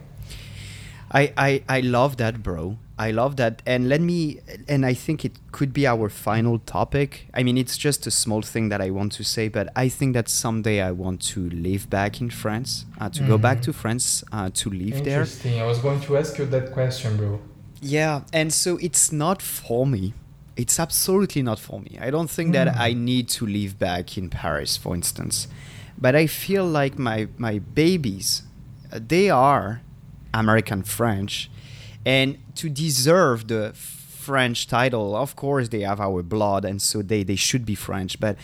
I, 1.11 1.33
I, 1.37 1.63
I 1.69 1.81
love 1.81 2.17
that, 2.17 2.43
bro. 2.43 2.79
I 2.99 3.11
love 3.11 3.37
that. 3.37 3.61
And 3.67 3.89
let 3.89 4.01
me, 4.01 4.41
and 4.69 4.87
I 4.87 4.95
think 4.95 5.25
it 5.25 5.33
could 5.53 5.73
be 5.75 5.87
our 5.87 6.09
final 6.09 6.59
topic. 6.61 7.29
I 7.35 7.43
mean, 7.43 7.59
it's 7.59 7.77
just 7.77 8.07
a 8.07 8.11
small 8.11 8.41
thing 8.41 8.71
that 8.71 8.81
I 8.81 8.91
want 8.91 9.13
to 9.13 9.23
say, 9.25 9.49
but 9.49 9.69
I 9.77 9.89
think 9.91 10.15
that 10.15 10.29
someday 10.31 10.81
I 10.81 10.93
want 10.93 11.21
to 11.35 11.51
live 11.51 11.91
back 11.91 12.21
in 12.23 12.31
France, 12.31 12.87
uh, 12.99 13.11
to 13.11 13.23
go 13.23 13.37
back 13.37 13.61
to 13.63 13.73
France, 13.73 14.25
uh, 14.33 14.49
to 14.55 14.71
live 14.71 15.05
there. 15.05 15.21
Interesting. 15.21 15.61
I 15.61 15.67
was 15.67 15.79
going 15.79 16.01
to 16.03 16.17
ask 16.17 16.39
you 16.39 16.47
that 16.47 16.73
question, 16.73 17.17
bro. 17.19 17.41
Yeah, 17.83 18.23
and 18.33 18.53
so 18.53 18.79
it's 18.79 19.13
not 19.13 19.43
for 19.43 19.87
me. 19.87 20.15
It's 20.57 20.81
absolutely 20.81 21.43
not 21.43 21.59
for 21.59 21.81
me. 21.81 21.99
I 22.01 22.11
don't 22.11 22.31
think 22.31 22.55
that 22.55 22.69
Mm. 22.69 22.81
I 22.81 22.95
need 22.95 23.29
to 23.29 23.47
live 23.47 23.79
back 23.79 24.17
in 24.17 24.31
Paris, 24.31 24.79
for 24.79 24.95
instance. 24.95 25.49
But 25.99 26.15
I 26.15 26.27
feel 26.27 26.65
like 26.65 26.99
my 26.99 27.29
my 27.37 27.59
babies, 27.59 28.43
uh, 28.91 29.01
they 29.07 29.29
are 29.29 29.83
American 30.33 30.83
French, 30.83 31.51
and 32.07 32.39
to 32.55 32.69
deserve 32.71 33.49
the 33.49 33.73
French 33.75 34.67
title. 34.67 35.15
Of 35.17 35.37
course, 35.37 35.69
they 35.69 35.81
have 35.83 36.01
our 36.01 36.23
blood, 36.23 36.65
and 36.65 36.81
so 36.81 37.03
they, 37.03 37.23
they 37.25 37.37
should 37.37 37.65
be 37.67 37.75
French. 37.75 38.19
But 38.19 38.37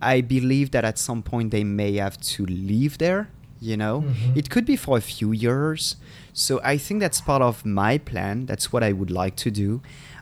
I 0.00 0.20
believe 0.20 0.70
that 0.70 0.84
at 0.84 0.98
some 0.98 1.22
point 1.22 1.50
they 1.50 1.64
may 1.64 1.94
have 1.96 2.16
to 2.36 2.46
leave 2.46 2.98
there. 2.98 3.28
You 3.58 3.76
know, 3.78 4.02
Mhm. 4.02 4.36
it 4.36 4.50
could 4.50 4.66
be 4.66 4.76
for 4.76 4.98
a 4.98 5.00
few 5.00 5.32
years. 5.32 5.96
So 6.34 6.60
I 6.62 6.76
think 6.76 7.00
that's 7.00 7.20
part 7.22 7.40
of 7.40 7.64
my 7.64 7.96
plan. 7.98 8.44
That's 8.46 8.70
what 8.72 8.82
I 8.82 8.92
would 8.92 9.10
like 9.10 9.34
to 9.36 9.50
do. 9.50 9.80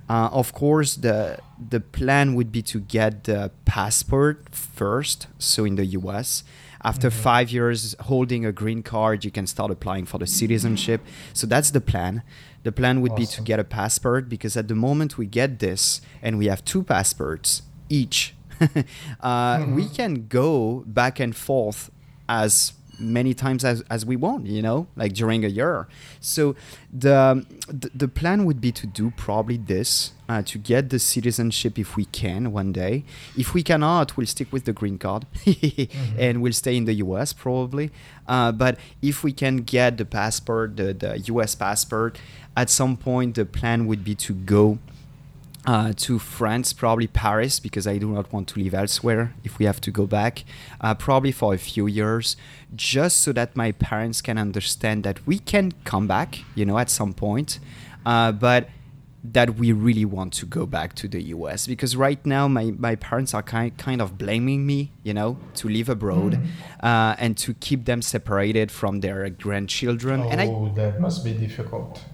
Uh, 0.08 0.28
of 0.40 0.52
course, 0.52 0.94
the 1.06 1.38
the 1.70 1.80
plan 1.80 2.34
would 2.36 2.50
be 2.52 2.62
to 2.62 2.78
get 2.80 3.24
the 3.24 3.50
passport 3.64 4.36
first. 4.52 5.26
So 5.38 5.64
in 5.64 5.74
the 5.76 5.86
U.S. 6.00 6.44
After 6.84 7.08
Mhm. 7.10 7.22
five 7.28 7.50
years 7.50 7.96
holding 8.10 8.44
a 8.46 8.52
green 8.52 8.82
card, 8.82 9.24
you 9.24 9.30
can 9.30 9.46
start 9.46 9.70
applying 9.70 10.04
for 10.06 10.18
the 10.18 10.26
citizenship. 10.26 11.00
So 11.32 11.46
that's 11.46 11.70
the 11.70 11.80
plan. 11.80 12.22
The 12.64 12.72
plan 12.72 13.00
would 13.02 13.14
be 13.14 13.26
to 13.26 13.40
get 13.42 13.60
a 13.60 13.64
passport 13.64 14.28
because 14.28 14.56
at 14.56 14.68
the 14.68 14.74
moment 14.74 15.16
we 15.18 15.26
get 15.26 15.58
this 15.60 16.00
and 16.22 16.38
we 16.38 16.46
have 16.46 16.64
two 16.64 16.82
passports 16.82 17.62
each, 17.88 18.34
uh, 19.20 19.60
we 19.68 19.84
Mhm. 19.84 19.94
can 19.96 20.12
go 20.28 20.82
back 20.86 21.20
and 21.20 21.34
forth 21.36 21.90
as 22.28 22.72
many 22.98 23.34
times 23.34 23.64
as, 23.64 23.82
as 23.90 24.04
we 24.04 24.16
want, 24.16 24.46
you 24.46 24.62
know, 24.62 24.86
like 24.96 25.12
during 25.12 25.44
a 25.44 25.48
year. 25.48 25.88
So 26.20 26.54
the, 26.92 27.44
the, 27.68 28.08
plan 28.08 28.44
would 28.44 28.60
be 28.60 28.72
to 28.72 28.86
do 28.86 29.10
probably 29.16 29.56
this, 29.56 30.12
uh, 30.28 30.42
to 30.42 30.58
get 30.58 30.90
the 30.90 30.98
citizenship 30.98 31.78
if 31.78 31.96
we 31.96 32.04
can 32.06 32.52
one 32.52 32.72
day. 32.72 33.04
If 33.36 33.54
we 33.54 33.62
cannot, 33.62 34.16
we'll 34.16 34.26
stick 34.26 34.52
with 34.52 34.64
the 34.64 34.72
green 34.72 34.98
card 34.98 35.26
and 36.18 36.42
we'll 36.42 36.52
stay 36.52 36.76
in 36.76 36.84
the 36.84 36.94
US 36.94 37.32
probably. 37.32 37.90
Uh, 38.26 38.52
but 38.52 38.78
if 39.02 39.24
we 39.24 39.32
can 39.32 39.58
get 39.58 39.98
the 39.98 40.04
passport, 40.04 40.76
the, 40.76 40.94
the 40.94 41.18
US 41.34 41.54
passport, 41.54 42.18
at 42.56 42.70
some 42.70 42.96
point 42.96 43.34
the 43.34 43.44
plan 43.44 43.86
would 43.86 44.04
be 44.04 44.14
to 44.14 44.32
go 44.32 44.78
uh, 45.66 45.92
to 45.96 46.18
France, 46.18 46.72
probably 46.72 47.06
Paris, 47.06 47.58
because 47.60 47.86
I 47.86 47.98
do 47.98 48.10
not 48.10 48.32
want 48.32 48.48
to 48.48 48.60
live 48.60 48.74
elsewhere 48.74 49.34
if 49.44 49.58
we 49.58 49.64
have 49.64 49.80
to 49.82 49.90
go 49.90 50.06
back, 50.06 50.44
uh, 50.80 50.94
probably 50.94 51.32
for 51.32 51.54
a 51.54 51.58
few 51.58 51.86
years, 51.86 52.36
just 52.74 53.20
so 53.20 53.32
that 53.32 53.56
my 53.56 53.72
parents 53.72 54.20
can 54.20 54.36
understand 54.38 55.04
that 55.04 55.26
we 55.26 55.38
can 55.38 55.72
come 55.84 56.06
back, 56.06 56.40
you 56.54 56.64
know, 56.66 56.78
at 56.78 56.90
some 56.90 57.14
point, 57.14 57.58
uh, 58.04 58.32
but 58.32 58.68
that 59.26 59.54
we 59.56 59.72
really 59.72 60.04
want 60.04 60.34
to 60.34 60.44
go 60.44 60.66
back 60.66 60.94
to 60.94 61.08
the 61.08 61.22
US. 61.22 61.66
Because 61.66 61.96
right 61.96 62.24
now, 62.26 62.46
my, 62.46 62.74
my 62.76 62.94
parents 62.94 63.32
are 63.32 63.42
kind, 63.42 63.74
kind 63.78 64.02
of 64.02 64.18
blaming 64.18 64.66
me, 64.66 64.92
you 65.02 65.14
know, 65.14 65.38
to 65.54 65.68
live 65.68 65.88
abroad 65.88 66.38
uh, 66.82 67.16
and 67.18 67.38
to 67.38 67.54
keep 67.54 67.86
them 67.86 68.02
separated 68.02 68.70
from 68.70 69.00
their 69.00 69.30
grandchildren. 69.30 70.20
Oh, 70.20 70.28
And 70.28 70.40
I 70.42 70.74
that 70.74 71.00
must 71.00 71.24
be 71.24 71.32
difficult. 71.32 72.04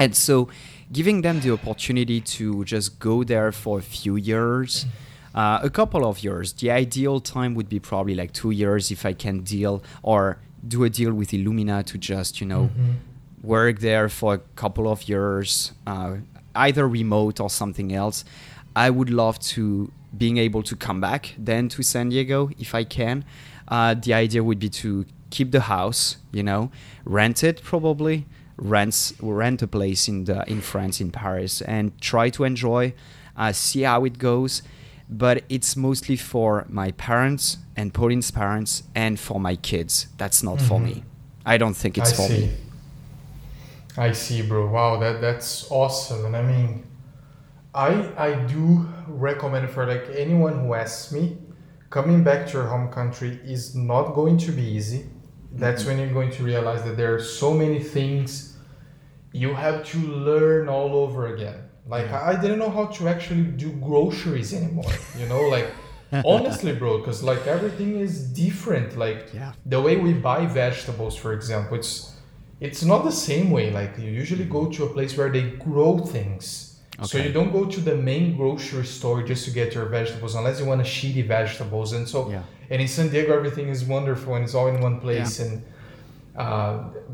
and 0.00 0.16
so, 0.16 0.48
giving 0.92 1.22
them 1.22 1.40
the 1.40 1.52
opportunity 1.52 2.20
to 2.20 2.64
just 2.64 2.98
go 2.98 3.22
there 3.24 3.52
for 3.52 3.78
a 3.78 3.82
few 3.82 4.16
years, 4.16 4.86
uh, 5.34 5.60
a 5.62 5.70
couple 5.70 6.04
of 6.04 6.24
years. 6.24 6.52
The 6.54 6.70
ideal 6.70 7.20
time 7.20 7.54
would 7.54 7.68
be 7.68 7.78
probably 7.78 8.14
like 8.14 8.32
two 8.32 8.50
years 8.50 8.90
if 8.90 9.06
I 9.06 9.12
can 9.12 9.40
deal 9.40 9.82
or 10.02 10.38
do 10.66 10.84
a 10.84 10.90
deal 10.90 11.12
with 11.12 11.30
Illumina 11.30 11.84
to 11.86 11.96
just, 11.98 12.40
you 12.40 12.46
know, 12.46 12.70
Mhm. 12.76 12.94
work 13.42 13.78
there 13.80 14.08
for 14.08 14.34
a 14.34 14.38
couple 14.56 14.90
of 14.90 15.08
years, 15.08 15.72
uh, 15.86 16.16
either 16.54 16.86
remote 16.88 17.40
or 17.40 17.48
something 17.48 17.92
else. 17.92 18.24
I 18.76 18.90
would 18.90 19.10
love 19.10 19.38
to 19.54 19.90
being 20.16 20.36
able 20.38 20.62
to 20.64 20.74
come 20.76 21.00
back 21.00 21.34
then 21.38 21.68
to 21.68 21.82
San 21.82 22.08
Diego 22.10 22.50
if 22.58 22.74
I 22.74 22.84
can. 22.84 23.24
Uh, 23.68 23.94
the 23.94 24.12
idea 24.12 24.42
would 24.42 24.58
be 24.58 24.68
to 24.68 25.06
keep 25.30 25.52
the 25.52 25.60
house, 25.60 26.16
you 26.32 26.42
know, 26.42 26.70
rent 27.04 27.44
it 27.44 27.62
probably, 27.62 28.26
rent 28.60 29.12
rent 29.20 29.62
a 29.62 29.66
place 29.66 30.06
in 30.08 30.24
the 30.24 30.44
in 30.50 30.60
France 30.60 31.00
in 31.00 31.10
Paris 31.10 31.62
and 31.62 31.98
try 32.00 32.28
to 32.30 32.44
enjoy, 32.44 32.92
uh, 33.36 33.52
see 33.52 33.82
how 33.82 34.04
it 34.04 34.18
goes. 34.18 34.62
But 35.08 35.42
it's 35.48 35.76
mostly 35.76 36.16
for 36.16 36.66
my 36.68 36.92
parents 36.92 37.58
and 37.76 37.92
Pauline's 37.92 38.30
parents 38.30 38.84
and 38.94 39.18
for 39.18 39.40
my 39.40 39.56
kids. 39.56 40.06
That's 40.18 40.42
not 40.42 40.60
for 40.60 40.78
Mhm. 40.78 40.84
me. 40.84 41.04
I 41.44 41.58
don't 41.58 41.74
think 41.76 41.98
it's 41.98 42.12
I 42.12 42.16
for 42.16 42.28
see. 42.28 42.40
me. 42.46 42.50
I 43.96 44.12
see, 44.12 44.42
bro. 44.42 44.70
Wow, 44.70 45.00
that 45.00 45.20
that's 45.20 45.66
awesome. 45.70 46.26
And 46.26 46.36
I 46.36 46.42
mean, 46.42 46.84
I 47.74 47.90
I 48.16 48.34
do 48.46 48.86
recommend 49.08 49.68
for 49.70 49.86
like 49.86 50.04
anyone 50.14 50.60
who 50.60 50.74
asks 50.74 51.10
me, 51.12 51.38
coming 51.88 52.22
back 52.22 52.46
to 52.48 52.52
your 52.58 52.66
home 52.68 52.88
country 52.88 53.40
is 53.44 53.74
not 53.74 54.14
going 54.14 54.38
to 54.38 54.52
be 54.52 54.62
easy. 54.62 55.06
That's 55.52 55.82
Mhm. 55.82 55.86
when 55.86 55.98
you're 55.98 56.12
going 56.12 56.30
to 56.30 56.44
realize 56.44 56.82
that 56.84 56.96
there 56.96 57.12
are 57.14 57.20
so 57.22 57.52
many 57.52 57.80
things 57.80 58.49
you 59.32 59.54
have 59.54 59.84
to 59.92 59.98
learn 59.98 60.68
all 60.68 60.94
over 60.94 61.34
again. 61.34 61.58
Like 61.86 62.06
Yeah. 62.06 62.30
I 62.30 62.34
didn't 62.40 62.58
know 62.58 62.70
how 62.70 62.86
to 62.86 63.08
actually 63.08 63.44
do 63.44 63.70
groceries 63.88 64.52
anymore. 64.54 64.92
You 65.18 65.26
know, 65.26 65.42
like 65.56 65.68
honestly, 66.24 66.72
bro, 66.74 66.98
because 66.98 67.22
like 67.22 67.46
everything 67.46 68.00
is 68.00 68.24
different. 68.44 68.96
Like 68.98 69.20
Yeah. 69.32 69.52
the 69.66 69.80
way 69.80 69.96
we 69.96 70.12
buy 70.12 70.46
vegetables, 70.46 71.16
for 71.16 71.32
example, 71.32 71.76
it's 71.78 72.12
it's 72.60 72.84
not 72.84 73.04
the 73.04 73.12
same 73.28 73.50
way. 73.50 73.70
Like 73.70 73.96
you 73.98 74.10
usually 74.10 74.44
go 74.44 74.66
to 74.66 74.84
a 74.84 74.88
place 74.96 75.16
where 75.16 75.30
they 75.30 75.44
grow 75.68 75.98
things. 75.98 76.66
So 77.02 77.16
you 77.16 77.32
don't 77.32 77.50
go 77.50 77.64
to 77.64 77.80
the 77.80 77.96
main 77.96 78.36
grocery 78.36 78.84
store 78.84 79.22
just 79.22 79.46
to 79.46 79.50
get 79.50 79.74
your 79.74 79.86
vegetables 79.86 80.34
unless 80.34 80.60
you 80.60 80.66
want 80.66 80.82
a 80.82 80.84
shitty 80.84 81.26
vegetables. 81.26 81.94
And 81.94 82.06
so 82.06 82.28
Yeah. 82.30 82.42
and 82.70 82.82
in 82.82 82.88
San 82.88 83.08
Diego 83.08 83.32
everything 83.34 83.68
is 83.68 83.84
wonderful 83.84 84.34
and 84.34 84.44
it's 84.44 84.54
all 84.54 84.68
in 84.68 84.80
one 84.88 85.00
place 85.00 85.40
and 85.40 85.62
uh, 86.40 86.72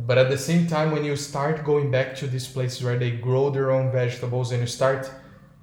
but 0.09 0.16
at 0.22 0.29
the 0.35 0.39
same 0.51 0.62
time 0.77 0.89
when 0.95 1.05
you 1.11 1.16
start 1.31 1.57
going 1.70 1.87
back 1.97 2.09
to 2.20 2.24
these 2.35 2.47
places 2.55 2.79
where 2.85 2.99
they 3.03 3.11
grow 3.29 3.45
their 3.57 3.68
own 3.77 3.87
vegetables 4.01 4.47
and 4.53 4.61
you 4.64 4.70
start 4.81 5.03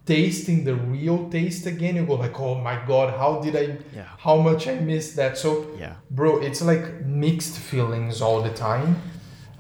tasting 0.06 0.60
the 0.70 0.76
real 0.96 1.20
taste 1.38 1.64
again 1.74 1.94
you 2.00 2.06
go 2.12 2.16
like 2.26 2.38
oh 2.48 2.56
my 2.70 2.78
god 2.92 3.08
how 3.22 3.32
did 3.46 3.56
i 3.64 3.66
Yeah. 4.00 4.10
how 4.26 4.36
much 4.48 4.62
i 4.74 4.76
missed 4.92 5.14
that 5.22 5.34
so 5.44 5.50
Yeah. 5.84 5.96
bro 6.18 6.30
it's 6.48 6.62
like 6.72 6.86
mixed 7.26 7.56
feelings 7.70 8.16
all 8.26 8.40
the 8.50 8.54
time 8.70 8.90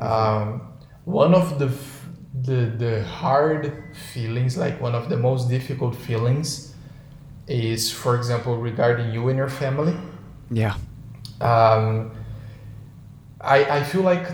um, 0.10 0.48
one 1.24 1.34
of 1.42 1.46
the 1.62 1.70
the 2.50 2.60
the 2.84 2.94
hard 3.22 3.62
feelings 4.14 4.54
like 4.64 4.76
one 4.88 4.96
of 5.02 5.06
the 5.12 5.20
most 5.30 5.44
difficult 5.56 5.94
feelings 6.08 6.50
is 7.48 7.82
for 8.02 8.12
example 8.20 8.54
regarding 8.70 9.08
you 9.16 9.22
and 9.30 9.38
your 9.44 9.50
family 9.64 9.96
Yeah. 10.62 10.76
um, 11.52 12.12
I, 13.44 13.80
I 13.80 13.84
feel 13.84 14.02
like 14.02 14.26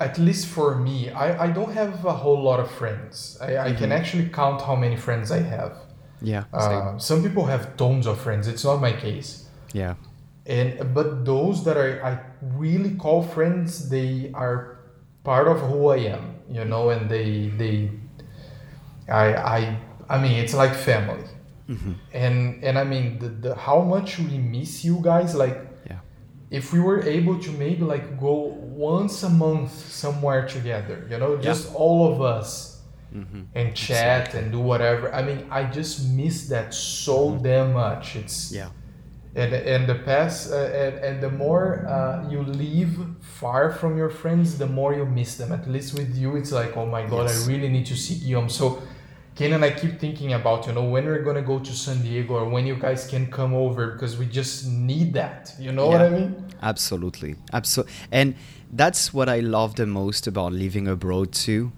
at 0.00 0.18
least 0.18 0.46
for 0.46 0.74
me 0.76 1.10
I, 1.10 1.46
I 1.46 1.48
don't 1.50 1.72
have 1.72 2.04
a 2.04 2.12
whole 2.12 2.40
lot 2.42 2.60
of 2.60 2.70
friends 2.70 3.38
I, 3.40 3.58
I 3.68 3.72
can 3.72 3.90
Mhm. 3.90 3.98
actually 3.98 4.28
count 4.28 4.60
how 4.62 4.76
many 4.76 4.96
friends 4.96 5.30
i 5.30 5.40
have 5.56 5.72
Yeah. 6.20 6.44
uh, 6.52 6.98
some 6.98 7.22
people 7.22 7.44
have 7.46 7.76
tons 7.76 8.06
of 8.06 8.18
friends 8.18 8.48
it's 8.48 8.64
not 8.64 8.80
my 8.80 8.92
case 8.92 9.30
yeah. 9.72 9.94
and 10.46 10.94
but 10.94 11.24
those 11.24 11.62
that 11.64 11.76
I, 11.76 11.88
I 12.10 12.18
really 12.64 12.94
call 13.04 13.22
friends 13.22 13.88
they 13.90 14.30
are 14.34 14.56
part 15.24 15.46
of 15.48 15.58
who 15.68 15.88
i 15.96 15.98
am 16.16 16.24
you 16.56 16.64
know 16.64 16.90
and 16.90 17.08
they 17.10 17.28
they 17.60 17.90
i 19.08 19.26
i 19.58 19.76
i 20.08 20.16
mean 20.22 20.32
it's 20.42 20.54
like 20.54 20.74
family 20.74 21.24
hmm 21.66 21.92
and 22.14 22.64
and 22.64 22.78
i 22.78 22.84
mean 22.84 23.18
the, 23.18 23.28
the 23.28 23.54
how 23.54 23.80
much 23.82 24.18
we 24.18 24.38
miss 24.38 24.84
you 24.84 24.98
guys 25.02 25.34
like. 25.34 25.58
If 26.50 26.72
we 26.72 26.80
were 26.80 27.02
able 27.02 27.38
to 27.38 27.50
maybe 27.52 27.82
like 27.82 28.18
go 28.20 28.34
once 28.92 29.22
a 29.22 29.28
month 29.28 29.70
somewhere 30.04 30.46
together 30.46 31.06
you 31.10 31.18
know 31.18 31.36
just 31.36 31.72
all 31.74 32.10
of 32.12 32.20
us 32.22 32.82
hmm 33.12 33.42
and 33.54 33.74
chat 33.74 34.34
and 34.34 34.52
do 34.52 34.60
whatever. 34.60 35.06
I 35.14 35.22
mean 35.28 35.40
i 35.50 35.64
just 35.64 35.94
miss 36.20 36.36
that 36.48 36.74
so 36.74 37.16
damn 37.42 37.72
much. 37.72 38.16
It's 38.16 38.52
Yeah. 38.52 38.68
and 39.42 39.50
and 39.74 39.82
the 39.92 39.98
past 40.10 40.52
uh, 40.52 40.56
and, 40.84 40.94
and 41.08 41.16
the 41.26 41.30
more 41.44 41.66
uh, 41.94 42.28
you 42.32 42.40
live 42.42 42.92
far 43.40 43.64
from 43.80 43.92
your 43.96 44.10
friends 44.10 44.46
the 44.58 44.66
more 44.78 44.92
you 45.00 45.06
miss 45.20 45.30
them. 45.40 45.50
At 45.58 45.64
least 45.74 45.90
with 45.98 46.12
you 46.22 46.36
it's 46.40 46.52
like 46.60 46.72
oh 46.80 46.86
my 46.96 47.02
god 47.12 47.24
Yes. 47.26 47.34
i 47.44 47.48
really 47.52 47.68
need 47.76 47.86
to 47.92 47.96
see 48.04 48.14
guillaume 48.24 48.48
so 48.60 48.66
Ken 49.38 49.52
and 49.52 49.64
I 49.64 49.70
keep 49.70 50.00
thinking 50.00 50.32
about, 50.32 50.66
you 50.66 50.72
know, 50.72 50.82
when 50.82 51.04
we're 51.06 51.22
gonna 51.22 51.42
go 51.42 51.60
to 51.60 51.72
San 51.72 52.02
Diego 52.02 52.34
or 52.34 52.48
when 52.48 52.66
you 52.66 52.74
guys 52.74 53.06
can 53.06 53.30
come 53.30 53.54
over 53.54 53.92
because 53.92 54.18
we 54.18 54.26
just 54.26 54.66
need 54.66 55.12
that. 55.12 55.54
You 55.60 55.70
know 55.70 55.86
what 55.86 56.00
I 56.00 56.08
mean? 56.08 56.44
Absolutely. 56.60 57.36
Absolutely. 57.52 57.92
And 58.10 58.34
that's 58.72 59.14
what 59.14 59.28
I 59.28 59.38
love 59.38 59.76
the 59.76 59.86
most 59.86 60.26
about 60.26 60.52
living 60.52 60.88
abroad 60.88 61.30
too. 61.30 61.70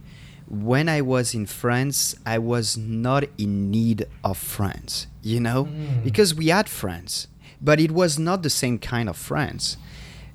When 0.49 0.89
I 0.89 1.03
was 1.03 1.35
in 1.35 1.45
France, 1.45 2.16
I 2.24 2.39
was 2.39 2.78
not 2.78 3.24
in 3.37 3.70
need 3.70 4.07
of 4.24 4.39
friends, 4.39 5.07
you 5.23 5.39
know, 5.39 5.66
Mm. 5.66 6.03
because 6.03 6.35
we 6.35 6.47
had 6.49 6.66
friends, 6.66 7.28
but 7.61 7.78
it 7.78 7.91
was 7.91 8.19
not 8.19 8.43
the 8.43 8.49
same 8.51 8.78
kind 8.78 9.07
of 9.07 9.16
friends. 9.19 9.77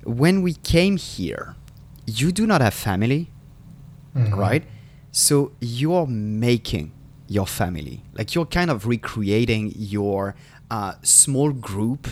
When 0.04 0.42
we 0.42 0.54
came 0.54 0.96
here, 0.96 1.56
you 2.06 2.30
do 2.30 2.46
not 2.46 2.60
have 2.60 2.72
family, 2.74 3.30
Mhm. 4.14 4.32
right? 4.36 4.64
So 5.10 5.50
you're 5.60 6.06
making 6.06 6.92
your 7.28 7.46
family. 7.46 8.02
Like 8.14 8.34
you're 8.34 8.46
kind 8.46 8.70
of 8.70 8.86
recreating 8.86 9.72
your 9.76 10.34
uh, 10.70 10.94
small 11.02 11.52
group 11.52 12.08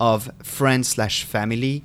of 0.00 0.30
friends 0.42 0.88
slash 0.88 1.24
family 1.24 1.84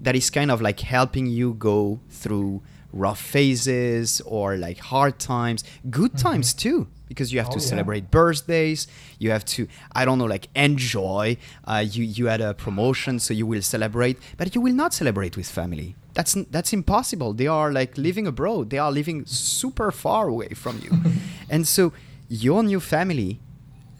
that 0.00 0.16
is 0.16 0.30
kind 0.30 0.50
of 0.50 0.60
like 0.62 0.80
helping 0.80 1.26
you 1.26 1.54
go 1.54 2.00
through 2.08 2.62
rough 2.92 3.20
phases 3.20 4.20
or 4.22 4.56
like 4.56 4.78
hard 4.78 5.18
times, 5.18 5.62
good 5.90 6.16
times 6.18 6.52
too, 6.54 6.88
because 7.06 7.32
you 7.32 7.38
have 7.38 7.48
Oh, 7.48 7.52
to 7.52 7.58
yeah. 7.60 7.66
celebrate 7.66 8.10
birthdays. 8.10 8.86
You 9.18 9.30
have 9.30 9.44
to, 9.46 9.68
I 9.92 10.04
don't 10.04 10.18
know, 10.18 10.24
like 10.24 10.48
enjoy. 10.56 11.36
Uh, 11.64 11.84
you 11.86 12.02
you 12.04 12.26
had 12.26 12.40
a 12.40 12.54
promotion, 12.54 13.18
so 13.20 13.34
you 13.34 13.46
will 13.46 13.62
celebrate, 13.62 14.18
but 14.36 14.54
you 14.54 14.60
will 14.60 14.74
not 14.74 14.92
celebrate 14.94 15.36
with 15.36 15.48
family. 15.48 15.94
That's 16.14 16.34
that's 16.50 16.72
impossible. 16.72 17.34
They 17.34 17.46
are 17.46 17.70
like 17.72 17.96
living 17.96 18.26
abroad. 18.26 18.70
They 18.70 18.78
are 18.78 18.90
living 18.90 19.24
super 19.26 19.92
far 19.92 20.26
away 20.28 20.48
from 20.54 20.80
you, 20.82 20.90
and 21.50 21.68
so 21.68 21.92
your 22.30 22.62
new 22.62 22.78
family 22.78 23.40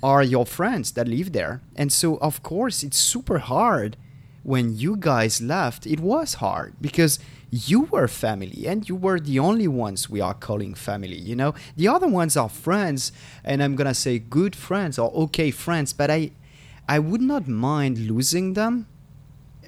are 0.03 0.23
your 0.23 0.47
friends 0.47 0.93
that 0.93 1.09
live 1.09 1.33
there. 1.33 1.61
And 1.77 1.93
so, 1.93 2.17
of 2.19 2.43
course, 2.43 2.83
it's 2.83 2.97
super 2.97 3.39
hard 3.39 3.97
when 4.45 4.77
you 4.77 4.97
guys 4.97 5.43
left. 5.43 5.85
It 5.85 6.01
was 6.01 6.35
hard 6.35 6.75
because 6.81 7.19
you 7.51 7.83
were 7.83 8.07
family 8.07 8.67
and 8.67 8.89
you 8.89 8.95
were 8.95 9.19
the 9.19 9.41
only 9.41 9.67
ones 9.67 10.09
we 10.09 10.21
are 10.21 10.33
calling 10.33 10.75
family. 10.75 11.19
You 11.19 11.35
know, 11.35 11.55
the 11.77 11.89
other 11.89 12.07
ones 12.07 12.37
are 12.37 12.49
friends, 12.49 13.11
and 13.45 13.63
I'm 13.63 13.75
gonna 13.75 13.95
say 13.95 14.21
good 14.21 14.55
friends 14.55 14.97
or 14.99 15.13
okay 15.25 15.51
friends, 15.51 15.93
but 15.93 16.09
I, 16.09 16.31
I 16.89 17.01
would 17.01 17.21
not 17.21 17.49
mind 17.49 17.99
losing 17.99 18.55
them. 18.55 18.87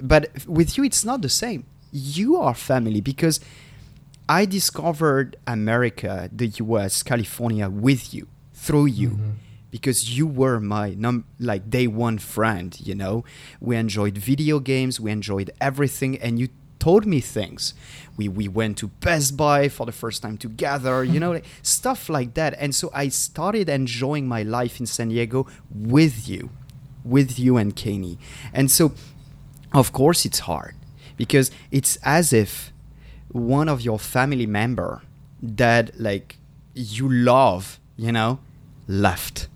But 0.01 0.30
with 0.47 0.78
you, 0.78 0.84
it's 0.84 1.05
not 1.05 1.20
the 1.20 1.28
same. 1.28 1.66
You 1.90 2.36
are 2.36 2.55
family 2.55 3.01
because 3.01 3.40
I 4.28 4.47
discovered 4.47 5.36
America, 5.47 6.30
the 6.32 6.47
US, 6.47 7.02
California 7.02 7.68
with 7.68 8.14
you, 8.14 8.28
through 8.62 8.86
you, 8.86 9.10
mm-hmm. 9.10 9.30
because 9.72 10.16
you 10.16 10.24
were 10.24 10.60
my 10.60 10.94
num 10.97 11.24
like 11.40 11.68
day 11.68 11.89
one 11.89 12.18
friend. 12.18 12.78
You 12.80 12.94
know, 12.94 13.24
we 13.60 13.76
enjoyed 13.76 14.16
video 14.16 14.60
games, 14.60 15.01
we 15.01 15.10
enjoyed 15.10 15.51
everything, 15.60 16.16
and 16.18 16.39
you 16.39 16.48
told 16.78 17.05
me 17.05 17.20
things. 17.20 17.74
We 18.16 18.28
we 18.28 18.47
went 18.47 18.78
to 18.78 18.86
Best 19.06 19.36
Buy 19.36 19.68
for 19.68 19.84
the 19.84 19.97
first 20.02 20.22
time 20.22 20.39
together. 20.39 21.02
You 21.02 21.18
know, 21.18 21.32
like, 21.36 21.47
stuff 21.62 22.09
like 22.09 22.34
that. 22.34 22.55
And 22.56 22.72
so 22.72 22.90
I 22.94 23.09
started 23.09 23.68
enjoying 23.68 24.28
my 24.28 24.43
life 24.44 24.78
in 24.78 24.86
San 24.86 25.09
Diego 25.09 25.47
with 25.74 26.28
you, 26.28 26.51
with 27.05 27.39
you 27.39 27.56
and 27.56 27.74
Kanye. 27.74 28.16
And 28.52 28.70
so, 28.70 28.93
of 29.72 29.93
course, 29.93 30.24
it's 30.24 30.40
hard 30.40 30.76
because 31.16 31.51
it's 31.72 31.98
as 32.05 32.32
if 32.32 32.72
one 33.32 33.68
of 33.68 33.80
your 33.80 33.98
family 33.98 34.47
member 34.47 35.02
that 35.43 35.98
like 35.98 36.36
you 36.74 37.09
love 37.10 37.80
you 37.97 38.12
know 38.12 38.39
left. 38.86 39.48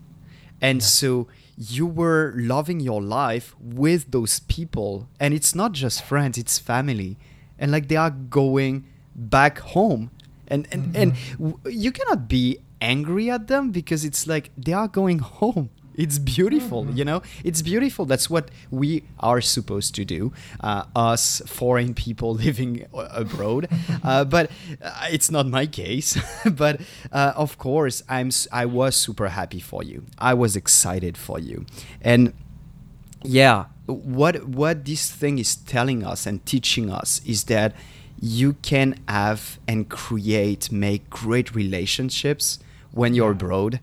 And 0.60 0.82
so 0.82 1.28
you 1.56 1.86
were 1.86 2.34
loving 2.36 2.80
your 2.80 3.02
life 3.02 3.54
with 3.60 4.10
those 4.10 4.40
people. 4.40 5.08
And 5.18 5.34
it's 5.34 5.54
not 5.54 5.72
just 5.72 6.02
friends 6.02 6.38
it's 6.38 6.58
family. 6.58 7.16
And 7.58 7.72
like 7.72 7.88
they 7.88 7.96
are 7.96 8.10
going 8.10 8.86
back 9.14 9.58
home. 9.58 10.10
And 10.48 10.68
and, 10.70 10.96
and 10.96 11.12
mm-hmm. 11.14 11.50
w- 11.50 11.78
you 11.78 11.92
cannot 11.92 12.28
be 12.28 12.58
angry 12.80 13.30
at 13.30 13.48
them 13.48 13.70
because 13.70 14.04
it's 14.04 14.26
like 14.26 14.50
they 14.56 14.72
are 14.72 14.88
going 14.88 15.18
home 15.40 15.70
it's 15.96 16.18
beautiful 16.18 16.86
you 16.90 17.04
know? 17.04 17.22
It's 17.44 17.62
beautiful. 17.62 18.04
That's 18.04 18.30
what 18.30 18.50
we 18.70 19.04
are 19.20 19.40
supposed 19.40 19.94
to 19.96 20.04
do 20.04 20.32
uh, 20.60 20.84
us 20.94 21.42
foreign 21.46 21.94
people 21.94 22.34
living 22.46 22.86
abroad. 22.94 23.68
Uh, 24.02 24.24
but 24.36 24.50
uh, 24.82 25.06
it's 25.10 25.30
not 25.30 25.46
my 25.46 25.66
case. 25.66 26.18
But 26.56 26.80
uh, 27.12 27.32
of 27.36 27.58
course 27.58 28.02
i'm 28.08 28.30
i 28.52 28.64
was 28.64 28.96
super 28.96 29.28
happy 29.28 29.60
for 29.60 29.82
you. 29.82 30.04
I 30.18 30.34
was 30.34 30.56
excited 30.56 31.16
for 31.16 31.38
you. 31.38 31.66
And 32.00 32.32
yeah 33.22 33.66
what 33.86 34.44
what 34.48 34.84
this 34.84 35.10
thing 35.10 35.38
is 35.38 35.56
telling 35.56 36.04
us 36.04 36.26
and 36.26 36.44
teaching 36.44 36.90
us 36.90 37.20
is 37.24 37.44
that 37.44 37.74
you 38.20 38.54
can 38.62 38.98
have 39.08 39.58
and 39.68 39.88
create 39.88 40.72
make 40.72 41.08
great 41.10 41.54
relationships 41.54 42.58
when 42.92 43.14
you're 43.14 43.32
abroad 43.32 43.80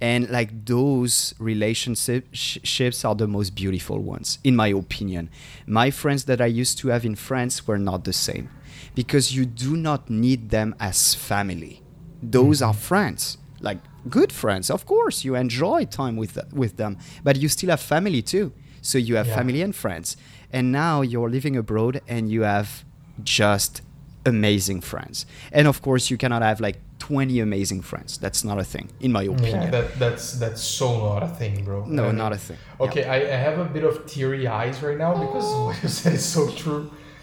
and 0.00 0.30
like 0.30 0.64
those 0.64 1.34
relationships 1.38 3.04
are 3.04 3.14
the 3.14 3.26
most 3.26 3.54
beautiful 3.54 3.98
ones 3.98 4.38
in 4.42 4.56
my 4.56 4.68
opinion. 4.68 5.30
My 5.66 5.90
friends 5.90 6.24
that 6.24 6.40
i 6.40 6.46
used 6.46 6.78
to 6.78 6.88
have 6.88 7.04
in 7.04 7.14
france 7.14 7.66
were 7.66 7.78
not 7.78 8.04
the 8.04 8.12
same 8.12 8.48
because 8.94 9.34
you 9.34 9.44
do 9.44 9.76
not 9.76 10.08
need 10.10 10.50
them 10.50 10.74
as 10.80 11.14
family. 11.14 11.82
Those 12.22 12.60
mm. 12.60 12.68
are 12.68 12.74
friends 12.74 13.38
like 13.62 13.78
good 14.08 14.32
friends 14.32 14.70
of 14.70 14.86
course 14.86 15.22
you 15.26 15.34
enjoy 15.34 15.84
time 15.84 16.16
with 16.16 16.38
with 16.54 16.78
them 16.78 16.96
but 17.22 17.36
you 17.36 17.48
still 17.48 17.70
have 17.70 17.80
family 17.80 18.22
too. 18.22 18.52
So 18.82 18.98
you 18.98 19.16
have 19.16 19.26
Yeah. 19.26 19.36
family 19.36 19.62
and 19.62 19.74
friends. 19.74 20.16
And 20.52 20.72
now 20.72 21.02
you're 21.02 21.30
living 21.30 21.56
abroad 21.56 22.00
and 22.08 22.30
you 22.30 22.42
have 22.42 22.84
just 23.22 23.82
amazing 24.24 24.80
friends. 24.80 25.26
And 25.52 25.68
of 25.68 25.82
course 25.82 26.10
you 26.10 26.16
cannot 26.16 26.42
have 26.42 26.60
like 26.60 26.78
20 27.00 27.40
amazing 27.40 27.80
friends 27.82 28.18
that's 28.18 28.44
not 28.44 28.58
a 28.58 28.64
thing 28.64 28.86
in 29.00 29.10
my 29.10 29.22
opinion 29.24 29.62
Yeah, 29.62 29.70
that, 29.70 29.98
that's 29.98 30.26
that's 30.42 30.62
so 30.78 30.86
not 31.08 31.22
a 31.22 31.28
thing, 31.40 31.64
bro. 31.64 31.84
no 31.86 32.04
And- 32.10 32.18
not 32.18 32.32
a 32.32 32.36
thing 32.46 32.58
Yeah. 32.78 32.84
Okay, 32.86 33.04
I, 33.04 33.16
I 33.36 33.38
have 33.46 33.58
a 33.58 33.64
bit 33.64 33.84
of 33.84 33.94
teary 34.06 34.46
eyes 34.46 34.76
right 34.82 34.98
now 34.98 35.12
because 35.24 35.46
what 35.66 35.82
you 35.82 35.88
said 35.88 36.12
is 36.14 36.24
so 36.24 36.42
true, 36.62 36.82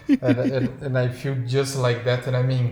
and, 0.09 0.37
and, 0.55 0.65
and 0.85 0.93
I 0.97 1.07
feel 1.09 1.35
just 1.57 1.73
like 1.77 1.99
that. 2.09 2.27
And 2.27 2.35
I 2.35 2.43
mean, 2.43 2.65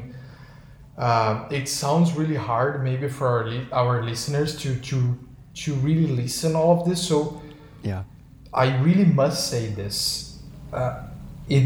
um, 0.98 1.46
it 1.52 1.68
sounds 1.68 2.14
really 2.20 2.36
hard 2.50 2.84
maybe 2.84 3.08
for 3.10 3.28
our 3.28 3.44
li- 3.52 3.68
our 3.72 4.04
listeners 4.04 4.56
to 4.64 4.70
to 4.90 4.98
to 5.64 5.74
really 5.88 6.08
listen 6.08 6.56
all 6.56 6.72
of 6.82 6.88
this. 6.90 7.02
So 7.08 7.42
yeah 7.84 8.04
I 8.54 8.66
really 8.88 9.06
must 9.06 9.50
say 9.52 9.68
this. 9.82 10.40
Uh, 10.72 11.04
it 11.50 11.66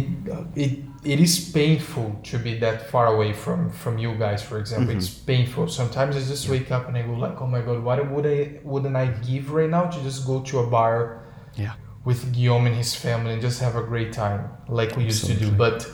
it 0.56 0.80
it 1.03 1.19
is 1.19 1.51
painful 1.51 2.19
to 2.23 2.38
be 2.38 2.57
that 2.59 2.89
far 2.89 3.07
away 3.07 3.31
from 3.31 3.69
from 3.69 3.97
you 3.97 4.15
guys. 4.15 4.43
For 4.43 4.59
example, 4.59 4.95
it's 4.95 5.09
mm-hmm. 5.09 5.26
painful. 5.26 5.67
Sometimes 5.67 6.15
I 6.15 6.19
just 6.19 6.49
wake 6.49 6.71
up 6.71 6.88
and 6.88 6.97
I 6.97 7.03
go 7.03 7.13
like, 7.13 7.39
oh 7.41 7.47
my 7.47 7.61
god, 7.61 7.84
what 7.84 8.11
would 8.11 8.26
I 8.26 8.59
wouldn't 8.63 8.95
I 8.95 9.07
give 9.07 9.51
right 9.51 9.69
now 9.69 9.85
to 9.85 10.01
just 10.03 10.27
go 10.27 10.41
to 10.41 10.59
a 10.59 10.67
bar 10.67 11.26
yeah 11.55 11.73
with 12.03 12.34
Guillaume 12.34 12.67
and 12.67 12.76
his 12.76 12.95
family 12.95 13.34
and 13.34 13.41
just 13.41 13.59
have 13.61 13.76
a 13.76 13.84
great 13.84 14.11
time 14.13 14.49
like 14.67 14.95
we 14.95 15.03
used 15.03 15.26
to 15.26 15.34
do. 15.34 15.51
But 15.51 15.89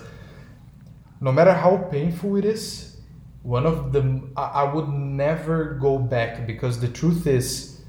no 1.22 1.32
matter 1.32 1.54
how 1.54 1.78
painful 1.92 2.36
it 2.38 2.46
is, 2.46 2.98
one 3.44 3.66
of 3.66 3.92
the 3.92 4.22
I, 4.36 4.44
I 4.62 4.74
would 4.74 4.90
never 4.90 5.76
go 5.76 6.00
back 6.00 6.48
because 6.48 6.80
the 6.80 6.88
truth 6.88 7.28
is, 7.28 7.82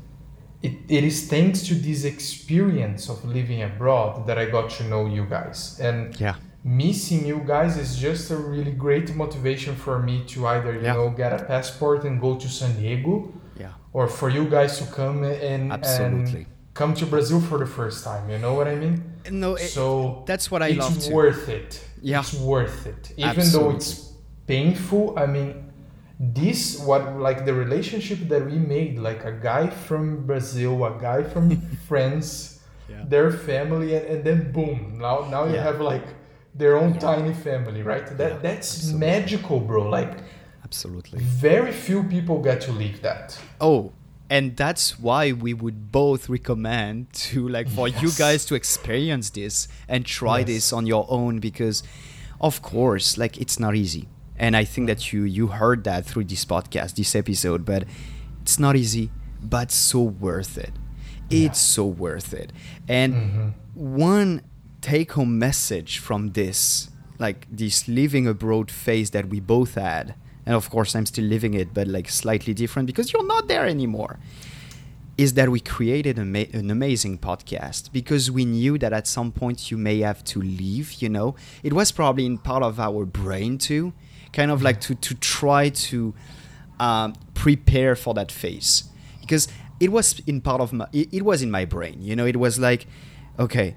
it, 0.62 0.72
it 0.88 1.05
is 1.05 1.28
thanks 1.28 1.62
to 1.68 1.74
this 1.74 2.05
experience 2.05 3.09
of 3.09 3.24
living 3.24 3.62
abroad 3.62 4.26
that 4.26 4.38
I 4.38 4.47
got 4.47 4.70
to 4.70 4.84
know 4.84 5.06
you 5.06 5.24
guys 5.24 5.78
and 5.80 6.18
yeah 6.20 6.34
missing 6.66 7.24
you 7.24 7.38
guys 7.47 7.76
is 7.76 7.97
just 7.97 8.30
a 8.32 8.36
really 8.36 8.72
great 8.72 9.14
motivation 9.14 9.74
for 9.76 10.01
me 10.01 10.24
to 10.26 10.38
either 10.48 10.72
you 10.74 10.80
Yeah. 10.82 10.94
know 10.94 11.10
get 11.10 11.32
a 11.40 11.44
passport 11.44 12.05
and 12.05 12.20
go 12.20 12.34
to 12.43 12.48
San 12.48 12.72
Diego 12.80 13.12
yeah 13.62 13.72
or 13.93 14.09
for 14.09 14.28
you 14.28 14.44
guys 14.56 14.72
to 14.80 14.84
come 14.98 15.22
and 15.22 15.72
Absolutely. 15.72 16.40
and 16.43 16.47
come 16.74 16.93
to 16.94 17.06
Brazil 17.06 17.40
for 17.40 17.56
the 17.64 17.70
first 17.78 17.98
time. 18.05 18.28
You 18.32 18.38
know 18.44 18.55
what 18.59 18.66
I 18.68 18.74
mean? 18.74 18.94
no 19.44 19.51
it, 19.55 19.68
so 19.78 20.22
that's 20.30 20.51
what 20.52 20.60
i 20.62 20.68
it's 20.68 20.78
love 20.84 20.98
too 21.05 21.14
worth 21.14 21.48
it. 21.48 21.70
Yeah. 22.02 22.20
it's 22.20 22.34
worth 22.34 22.80
it. 22.93 23.02
Even 23.16 23.44
though 23.55 23.70
it's 23.76 23.90
painful. 24.47 25.02
I 25.24 25.26
mean, 25.26 25.51
this 26.20 26.60
what 26.88 27.02
like 27.28 27.40
the 27.48 27.55
relationship 27.55 28.18
that 28.32 28.43
we 28.51 28.59
made, 28.59 28.98
like 29.09 29.24
a 29.24 29.32
guy 29.51 29.64
from 29.86 30.26
Brazil, 30.26 30.72
a 30.84 30.93
guy 31.09 31.20
from 31.32 31.47
France, 31.88 32.28
Yeah. 32.88 33.05
their 33.12 33.30
family, 33.51 33.88
and, 33.97 34.05
and 34.12 34.20
then 34.26 34.38
boom, 34.56 34.78
now 35.05 35.16
now 35.34 35.43
you 35.51 35.55
Yeah. 35.56 35.68
have 35.68 35.80
like 35.93 36.06
their 36.59 36.77
own 36.78 36.99
tiny 36.99 37.33
family, 37.35 37.83
right? 37.83 38.07
That 38.19 38.31
Yeah, 38.33 38.39
that's 38.39 38.74
absolutely. 38.77 39.01
magical, 39.09 39.61
bro. 39.61 39.89
Like 39.89 40.19
absolutely 40.65 41.20
very 41.20 41.73
few 41.73 42.03
people 42.05 42.41
get 42.43 42.61
to 42.62 42.73
live 42.73 43.01
that. 43.03 43.39
Oh, 43.61 43.93
and 44.28 44.57
that's 44.57 44.99
why 44.99 45.31
we 45.33 45.55
would 45.55 45.93
both 45.93 46.28
recommend 46.28 47.12
to 47.12 47.47
like 47.49 47.69
for 47.69 47.87
you 47.87 48.11
guys 48.19 48.45
to 48.47 48.55
experience 48.57 49.31
this 49.31 49.69
and 49.89 50.05
try 50.05 50.39
Yes. 50.39 50.47
this 50.49 50.73
on 50.73 50.87
your 50.87 51.07
own 51.09 51.39
because 51.39 51.83
of 52.41 52.61
course 52.62 53.16
like 53.16 53.39
it's 53.39 53.59
not 53.61 53.74
easy. 53.77 54.09
And 54.39 54.57
I 54.57 54.65
think 54.65 54.89
that 54.89 55.12
you 55.12 55.23
you 55.23 55.47
heard 55.49 55.85
that 55.85 56.05
through 56.05 56.24
this 56.24 56.45
podcast, 56.45 56.97
this 56.97 57.15
episode, 57.15 57.65
but 57.65 57.85
it's 58.43 58.59
not 58.59 58.74
easy, 58.77 59.11
but 59.41 59.70
so 59.70 60.03
worth 60.03 60.59
it. 60.59 60.73
It's 61.31 61.59
so 61.61 61.85
worth 61.87 62.35
it. 62.35 62.53
And 62.89 63.15
Mm-hmm. 63.15 63.49
one 64.01 64.43
take 64.86 65.12
home 65.12 65.36
message 65.36 65.98
from 65.98 66.30
this, 66.32 66.90
like 67.18 67.48
this 67.50 67.88
living 67.88 68.28
abroad 68.28 68.70
phase 68.70 69.10
that 69.10 69.28
we 69.28 69.40
both 69.40 69.74
had, 69.74 70.14
and 70.46 70.54
of 70.54 70.70
course 70.70 70.94
I'm 70.94 71.06
still 71.06 71.24
living 71.24 71.54
it, 71.54 71.74
but 71.74 71.88
like 71.88 72.08
slightly 72.08 72.54
different 72.54 72.86
because 72.86 73.12
you're 73.12 73.26
not 73.26 73.48
there 73.48 73.66
anymore, 73.66 74.20
is 75.18 75.34
that 75.34 75.48
we 75.48 75.58
created 75.58 76.18
ma- 76.18 76.52
an 76.52 76.70
amazing 76.70 77.18
podcast 77.18 77.90
because 77.92 78.30
we 78.30 78.44
knew 78.44 78.78
that 78.78 78.92
at 78.92 79.08
some 79.08 79.32
point 79.32 79.72
you 79.72 79.76
may 79.76 79.98
have 80.00 80.22
to 80.22 80.40
leave, 80.40 81.02
you 81.02 81.08
know? 81.08 81.34
It 81.64 81.72
was 81.72 81.90
probably 81.90 82.24
in 82.24 82.38
part 82.38 82.62
of 82.62 82.78
our 82.78 83.04
brain 83.04 83.58
too, 83.58 83.92
kind 84.32 84.52
of 84.52 84.62
like 84.62 84.80
to, 84.82 84.94
to 84.94 85.14
try 85.16 85.68
to 85.90 86.14
um, 86.78 87.14
prepare 87.34 87.96
for 87.96 88.14
that 88.14 88.30
phase. 88.30 88.84
Because 89.20 89.48
it 89.80 89.90
was 89.90 90.20
in 90.28 90.40
part 90.40 90.60
of 90.60 90.72
my 90.72 90.86
it, 90.92 91.12
it 91.12 91.22
was 91.22 91.42
in 91.42 91.50
my 91.50 91.64
brain 91.64 91.96
you 92.00 92.14
know? 92.14 92.24
It 92.24 92.36
was 92.36 92.60
like 92.60 92.86
okay 93.38 93.74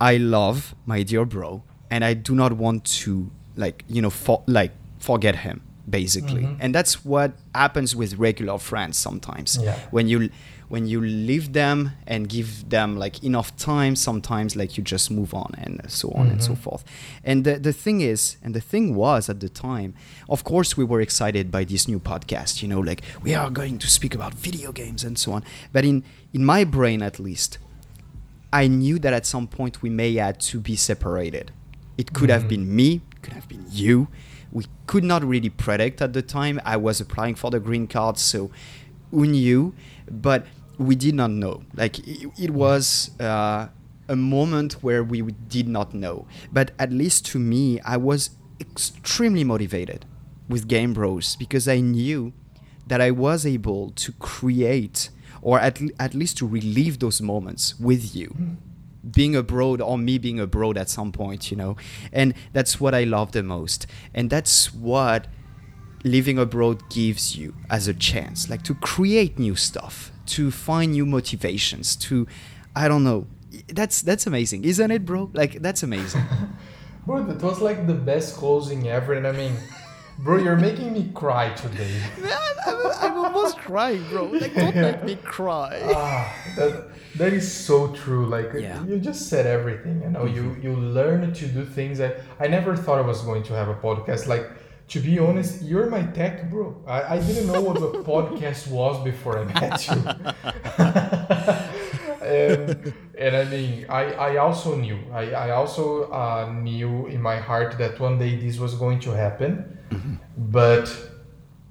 i 0.00 0.16
love 0.16 0.74
my 0.86 1.02
dear 1.02 1.24
bro 1.24 1.62
and 1.90 2.04
I 2.04 2.12
do 2.12 2.34
not 2.34 2.52
want 2.52 2.84
to 3.02 3.30
like 3.56 3.82
you 3.88 4.02
know 4.02 4.10
for, 4.10 4.42
like 4.46 4.72
forget 4.98 5.36
him 5.36 5.62
basically 5.88 6.42
Mhm. 6.42 6.56
and 6.60 6.74
that's 6.74 7.02
what 7.02 7.32
happens 7.54 7.96
with 7.96 8.18
regular 8.18 8.58
friends 8.58 8.98
sometimes 8.98 9.58
Yeah. 9.62 9.78
when 9.90 10.06
you 10.06 10.28
when 10.68 10.86
you 10.86 11.00
leave 11.00 11.54
them 11.54 11.92
and 12.06 12.28
give 12.28 12.68
them 12.68 12.98
like 12.98 13.24
enough 13.24 13.56
time 13.56 13.96
sometimes 13.96 14.54
like 14.54 14.76
you 14.76 14.84
just 14.84 15.10
move 15.10 15.32
on 15.32 15.50
and 15.56 15.80
so 15.88 16.10
on 16.10 16.26
and 16.28 16.42
so 16.44 16.52
Mhm. 16.52 16.58
forth 16.58 16.84
and 17.24 17.44
the, 17.44 17.58
the 17.58 17.72
thing 17.72 18.02
is 18.02 18.36
and 18.44 18.52
the 18.54 18.60
thing 18.60 18.94
was 18.94 19.30
at 19.30 19.40
the 19.40 19.48
time 19.48 19.94
of 20.28 20.44
course 20.44 20.76
we 20.76 20.84
were 20.84 21.00
excited 21.00 21.50
by 21.50 21.64
this 21.64 21.88
new 21.88 21.98
podcast 21.98 22.60
you 22.62 22.68
know 22.68 22.80
like 22.80 23.00
we 23.22 23.34
are 23.34 23.48
going 23.50 23.78
to 23.78 23.88
speak 23.88 24.14
about 24.14 24.34
video 24.34 24.72
games 24.72 25.02
and 25.04 25.16
so 25.18 25.32
on 25.32 25.42
but 25.72 25.84
in 25.86 26.04
in 26.34 26.44
my 26.44 26.64
brain 26.64 27.00
at 27.02 27.18
least 27.18 27.56
I 28.52 28.66
knew 28.66 28.98
that 29.00 29.12
at 29.12 29.26
some 29.26 29.46
point 29.46 29.82
we 29.82 29.90
may 29.90 30.14
had 30.14 30.40
to 30.40 30.60
be 30.60 30.76
separated. 30.76 31.52
It 31.96 32.12
could 32.12 32.30
have 32.30 32.44
Mhm. 32.44 32.48
been 32.48 32.76
me, 32.76 33.00
it 33.12 33.22
could 33.22 33.32
have 33.34 33.48
been 33.48 33.64
you. 33.70 34.08
We 34.50 34.66
could 34.86 35.04
not 35.04 35.22
really 35.24 35.50
predict 35.50 36.00
at 36.00 36.12
the 36.14 36.22
time. 36.22 36.58
I 36.64 36.76
was 36.78 37.00
applying 37.00 37.34
for 37.34 37.50
the 37.50 37.60
green 37.60 37.86
card, 37.86 38.18
so 38.18 38.50
who 39.10 39.26
knew? 39.26 39.74
But 40.10 40.46
we 40.78 40.94
did 40.94 41.14
not 41.14 41.30
know. 41.30 41.62
Like 41.74 41.98
it, 42.08 42.30
it 42.38 42.50
was 42.50 43.10
uh, 43.20 43.68
a 44.08 44.16
moment 44.16 44.74
where 44.82 45.04
we 45.04 45.20
did 45.48 45.68
not 45.68 45.92
know. 45.92 46.26
But 46.50 46.70
at 46.78 46.90
least 46.92 47.26
to 47.26 47.38
me, 47.38 47.80
I 47.80 47.98
was 47.98 48.30
extremely 48.58 49.44
motivated 49.44 50.06
with 50.48 50.66
Game 50.68 50.94
Bros 50.94 51.36
because 51.36 51.68
I 51.68 51.80
knew 51.80 52.32
that 52.86 53.02
I 53.02 53.10
was 53.10 53.44
able 53.44 53.90
to 53.90 54.12
create 54.12 55.10
or 55.42 55.58
at, 55.60 55.80
at 55.98 56.14
least 56.14 56.38
to 56.38 56.46
relive 56.46 56.98
those 56.98 57.20
moments 57.20 57.78
with 57.78 58.14
you. 58.14 58.28
Hmm. 58.28 58.54
Being 59.10 59.36
abroad 59.36 59.80
or 59.80 59.96
me 59.96 60.18
being 60.18 60.40
abroad 60.40 60.76
at 60.76 60.90
some 60.90 61.12
point 61.12 61.50
you 61.50 61.56
know. 61.56 61.76
And 62.12 62.34
that's 62.52 62.80
what 62.80 62.94
i 62.94 63.04
love 63.04 63.32
the 63.32 63.42
most. 63.42 63.86
And 64.12 64.28
that's 64.28 64.74
what 64.74 65.28
living 66.04 66.38
abroad 66.38 66.88
gives 66.90 67.36
you 67.36 67.54
as 67.70 67.88
a 67.88 67.94
chance 67.94 68.48
like 68.48 68.62
to 68.62 68.72
create 68.74 69.36
new 69.36 69.56
stuff 69.56 70.12
to 70.24 70.48
find 70.48 70.92
new 70.92 71.04
motivations 71.04 71.96
to 71.96 72.26
i 72.76 72.86
don't 72.86 73.02
know. 73.02 73.26
That's 73.68 74.02
that's 74.02 74.26
amazing 74.26 74.64
isn't 74.64 74.90
it 74.90 75.04
bro? 75.04 75.30
Like 75.32 75.62
that's 75.62 75.82
amazing. 75.82 76.22
Bro, 77.08 77.24
that 77.24 77.42
was 77.42 77.62
like 77.62 77.86
the 77.86 77.94
best 77.94 78.36
closing 78.36 78.86
ever, 78.86 79.14
and 79.14 79.26
I 79.26 79.32
mean, 79.32 79.56
bro, 80.18 80.36
you're 80.38 80.56
making 80.56 80.92
me 80.92 81.10
cry 81.14 81.50
today. 81.54 82.00
I'm, 82.66 82.92
I'm 83.00 83.18
almost 83.18 83.56
crying 83.58 84.04
bro 84.10 84.24
like 84.24 84.54
don't 84.54 84.74
make 84.74 85.02
me 85.04 85.16
cry 85.16 85.80
ah, 85.94 86.34
that 86.56 86.88
that 87.16 87.32
is 87.32 87.50
so 87.50 87.88
true. 87.94 88.26
Like 88.26 88.50
Yeah. 88.54 88.84
you 88.84 88.98
just 88.98 89.28
said 89.28 89.46
everything. 89.46 90.02
You 90.02 90.10
know, 90.10 90.24
you 90.26 90.56
you 90.62 90.72
learn 90.74 91.32
to 91.32 91.46
do 91.46 91.64
things 91.64 91.98
that 91.98 92.20
I 92.38 92.46
never 92.48 92.76
thought 92.76 92.98
I 92.98 93.06
was 93.06 93.22
going 93.22 93.42
to 93.44 93.54
have 93.54 93.68
a 93.68 93.74
podcast. 93.76 94.26
Like 94.26 94.46
to 94.88 95.00
be 95.00 95.18
honest, 95.18 95.62
you're 95.62 95.88
my 95.90 96.02
tech 96.02 96.50
bro. 96.50 96.76
I, 96.86 97.16
I 97.16 97.18
didn't 97.20 97.46
know 97.46 97.60
what 97.60 97.76
a 97.78 97.80
podcast 98.12 98.68
was 98.70 99.02
before 99.04 99.38
I 99.38 99.44
met 99.44 99.86
you. 99.88 99.98
and 102.58 102.94
and 103.18 103.36
I 103.36 103.44
mean, 103.44 103.86
I, 103.88 104.04
I 104.12 104.36
also 104.36 104.76
knew. 104.76 104.98
I, 105.12 105.32
I 105.32 105.50
also 105.50 106.10
uh, 106.10 106.52
knew 106.52 107.06
in 107.06 107.20
my 107.20 107.36
heart 107.36 107.78
that 107.78 107.98
one 108.00 108.18
day 108.18 108.36
this 108.36 108.58
was 108.58 108.74
going 108.74 109.00
to 109.00 109.10
happen. 109.10 109.78
Mm-hmm. 109.90 110.14
But 110.36 110.86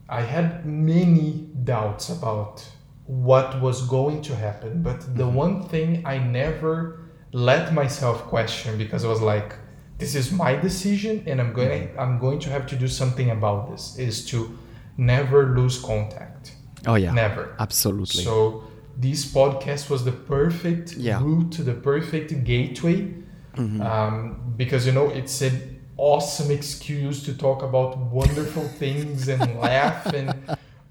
I 0.09 0.21
had 0.21 0.65
many 0.65 1.47
doubts 1.63 2.09
about 2.09 2.67
what 3.05 3.61
was 3.61 3.87
going 3.87 4.21
to 4.23 4.35
happen. 4.35 4.81
But 4.81 5.01
the 5.15 5.23
mm-hmm. 5.23 5.35
one 5.35 5.69
thing 5.69 6.05
I 6.05 6.17
never 6.17 6.99
let 7.31 7.73
myself 7.73 8.23
question 8.23 8.77
because 8.77 9.03
I 9.03 9.07
was 9.07 9.21
like, 9.21 9.55
this 9.97 10.15
is 10.15 10.31
my 10.31 10.55
decision 10.55 11.23
and 11.25 11.41
I'm 11.41 11.53
going 11.53 11.69
to, 11.69 11.87
mm-hmm. 11.87 11.99
I'm 11.99 12.19
going 12.19 12.39
to 12.39 12.49
have 12.49 12.67
to 12.67 12.75
do 12.75 12.87
something 12.87 13.31
about 13.31 13.69
this 13.69 13.97
is 13.97 14.25
to 14.27 14.57
never 14.97 15.55
lose 15.55 15.79
contact. 15.81 16.53
oh 16.85 16.95
yeah 16.95 17.11
Never. 17.11 17.55
absolutely 17.59 18.23
So 18.23 18.63
this 18.99 19.25
podcast 19.31 19.89
was 19.89 20.03
the 20.03 20.11
perfect 20.11 20.93
Yeah. 20.97 21.21
route 21.21 21.51
to 21.53 21.63
the 21.63 21.73
perfect 21.73 22.43
gateway 22.43 23.13
Mm-hmm. 23.55 23.81
um, 23.81 24.53
because 24.55 24.85
you 24.85 24.91
know 24.91 25.09
it's 25.09 25.41
an 25.41 25.55
awesome 25.97 26.51
excuse 26.51 27.23
to 27.23 27.33
talk 27.35 27.63
about 27.63 27.97
wonderful 27.97 28.63
things 28.83 29.27
and 29.29 29.41
laugh 29.59 30.05
and 30.13 30.27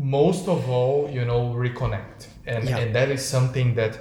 most 0.01 0.49
of 0.49 0.69
all 0.69 1.09
you 1.09 1.25
know 1.25 1.55
reconnect 1.55 2.27
and 2.45 2.69
Yeah. 2.69 2.79
and 2.79 2.95
that 2.97 3.09
is 3.11 3.25
something 3.25 3.77
that 3.77 3.93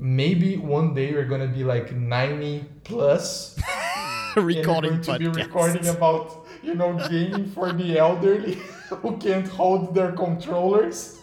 maybe 0.00 0.56
one 0.56 0.94
day 0.94 1.12
we're 1.12 1.26
gonna 1.28 1.46
be 1.58 1.64
like 1.64 1.92
90 1.92 2.64
plus 2.84 3.56
and 4.36 4.44
we're 4.46 4.56
recording 4.58 4.90
going 5.02 5.02
to 5.02 5.18
be 5.18 5.28
recording 5.28 5.86
about 5.88 6.46
you 6.62 6.74
know 6.74 6.96
gaming 7.10 7.46
for 7.54 7.72
the 7.72 7.98
elderly 7.98 8.54
who 9.02 9.16
can't 9.18 9.46
hold 9.48 9.94
their 9.94 10.12
controllers 10.12 11.18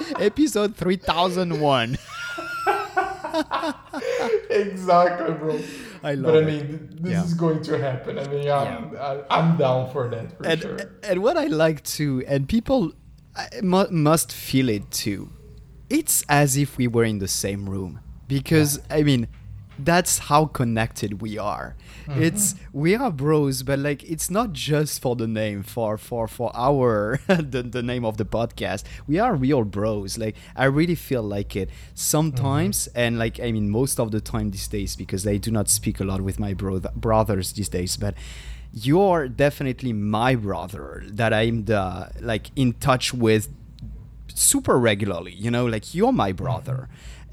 episode 0.18 0.76
3001 0.76 1.98
exactly, 4.50 5.34
bro. 5.34 5.60
I 6.02 6.14
love 6.14 6.32
but 6.34 6.42
I 6.44 6.46
mean, 6.46 6.68
th- 6.68 6.80
this 7.02 7.12
Yeah. 7.12 7.24
is 7.24 7.34
going 7.34 7.62
to 7.64 7.78
happen. 7.78 8.18
I 8.18 8.28
mean, 8.28 8.48
I'm, 8.50 8.96
I, 8.96 9.22
I'm 9.30 9.56
down 9.56 9.90
for 9.92 10.08
that 10.08 10.36
for 10.36 10.46
and 10.46 10.60
sure. 10.60 10.76
and 11.02 11.22
what 11.22 11.36
I 11.36 11.46
like 11.46 11.82
to 11.98 12.22
and 12.26 12.48
people 12.48 12.92
must 13.62 14.32
feel 14.32 14.68
it 14.68 14.90
too. 14.90 15.30
It's 15.90 16.24
as 16.28 16.56
if 16.56 16.76
we 16.78 16.86
were 16.88 17.04
in 17.04 17.18
the 17.18 17.28
same 17.28 17.68
room 17.68 18.00
because 18.28 18.80
I 18.90 19.02
mean 19.02 19.28
that's 19.78 20.18
how 20.18 20.46
connected 20.46 21.20
we 21.20 21.36
are. 21.38 21.74
Mm-hmm. 22.06 22.22
It's 22.22 22.54
we 22.72 22.94
are 22.94 23.10
bros, 23.10 23.62
but 23.62 23.78
like 23.78 24.02
it's 24.04 24.30
not 24.30 24.52
just 24.52 25.00
for 25.00 25.16
the 25.16 25.26
name 25.26 25.62
for 25.62 25.96
for 25.98 26.28
for 26.28 26.50
our 26.54 27.18
the, 27.26 27.62
the 27.62 27.82
name 27.82 28.04
of 28.04 28.16
the 28.16 28.24
podcast. 28.24 28.84
We 29.06 29.18
are 29.18 29.34
real 29.34 29.64
bros. 29.64 30.18
Like 30.18 30.36
I 30.54 30.64
really 30.66 30.94
feel 30.94 31.22
like 31.22 31.56
it 31.56 31.70
sometimes, 31.94 32.88
Mm-hmm. 32.88 32.98
and 32.98 33.18
like 33.18 33.40
I 33.40 33.50
mean 33.52 33.70
most 33.70 33.98
of 33.98 34.10
the 34.10 34.20
time 34.20 34.50
these 34.50 34.68
days 34.68 34.96
because 34.96 35.26
I 35.26 35.36
do 35.38 35.50
not 35.50 35.68
speak 35.68 36.00
a 36.00 36.04
lot 36.04 36.20
with 36.20 36.38
my 36.38 36.54
bro- 36.54 36.80
brothers 36.94 37.52
these 37.52 37.68
days, 37.68 37.96
but 37.96 38.14
you're 38.72 39.28
definitely 39.28 39.92
my 39.92 40.34
brother 40.34 41.02
that 41.06 41.32
I'm 41.32 41.64
the 41.64 42.10
like 42.20 42.50
in 42.56 42.72
touch 42.74 43.14
with 43.14 43.48
super 44.36 44.76
regularly 44.78 45.32
you 45.32 45.48
know 45.48 45.64
like 45.64 45.94
you're 45.94 46.12
my 46.12 46.32
brother 46.32 46.88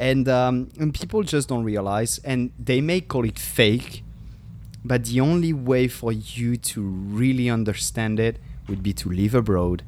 and 0.10 0.28
um, 0.28 0.56
and 0.82 0.94
people 0.94 1.22
just 1.24 1.48
don't 1.52 1.64
realize 1.64 2.20
and 2.32 2.52
they 2.70 2.82
may 2.82 3.00
call 3.02 3.24
it 3.26 3.40
fake 3.40 4.04
but 4.84 5.06
the 5.06 5.20
only 5.22 5.54
way 5.54 5.88
for 5.88 6.12
you 6.12 6.58
to 6.58 6.82
really 7.22 7.48
understand 7.50 8.20
it 8.20 8.36
would 8.68 8.82
be 8.82 8.94
to 8.94 9.08
live 9.22 9.36
abroad 9.36 9.84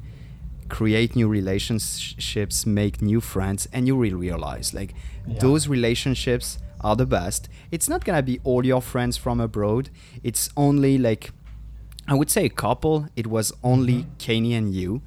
create 0.68 1.10
new 1.16 1.28
relationships 1.28 2.64
make 2.66 3.02
new 3.02 3.20
friends 3.20 3.68
and 3.72 3.86
you 3.88 3.96
will 3.96 4.16
realize 4.26 4.72
like 4.80 4.94
Yeah. 5.26 5.38
those 5.40 5.62
relationships 5.76 6.58
are 6.80 6.96
the 6.96 7.06
best 7.06 7.48
it's 7.70 7.88
not 7.88 8.04
gonna 8.04 8.22
be 8.22 8.36
all 8.44 8.64
your 8.64 8.82
friends 8.92 9.16
from 9.16 9.40
abroad 9.40 9.90
it's 10.22 10.48
only 10.56 10.96
like 10.98 11.32
I 12.06 12.14
would 12.14 12.30
say 12.30 12.44
a 12.44 12.50
couple. 12.50 12.96
It 13.16 13.26
was 13.28 13.50
only 13.62 14.04
Kanye 14.18 14.58
and 14.58 14.74
you. 14.74 15.00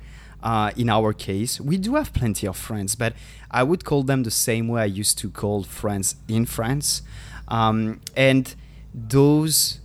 Uh, 0.43 0.72
in 0.77 0.89
our 0.89 1.14
case, 1.14 1.59
we 1.59 1.77
do 1.77 1.95
have 1.95 2.14
plenty 2.14 2.47
of 2.47 2.55
friends, 2.55 2.95
but 2.95 3.14
I 3.49 3.64
would 3.64 3.84
call 3.84 4.03
them 4.03 4.23
the 4.23 4.31
same 4.31 4.68
way 4.68 4.84
I 4.84 4.85
used 4.85 5.18
to 5.19 5.30
call 5.30 5.64
friends 5.64 6.15
in 6.27 6.45
France. 6.45 7.01
Um, 7.47 8.01
and 8.15 8.53
those, 8.93 9.80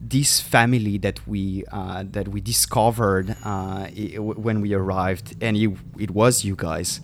this 0.00 0.40
family 0.40 0.98
that 0.98 1.26
we 1.26 1.64
uh, 1.72 2.04
that 2.12 2.28
we 2.28 2.40
discovered 2.40 3.36
uh, 3.44 3.88
when 3.88 4.60
we 4.60 4.72
arrived, 4.72 5.36
and 5.42 5.56
it 5.98 6.10
was 6.10 6.44
you 6.44 6.54
guys, 6.56 7.00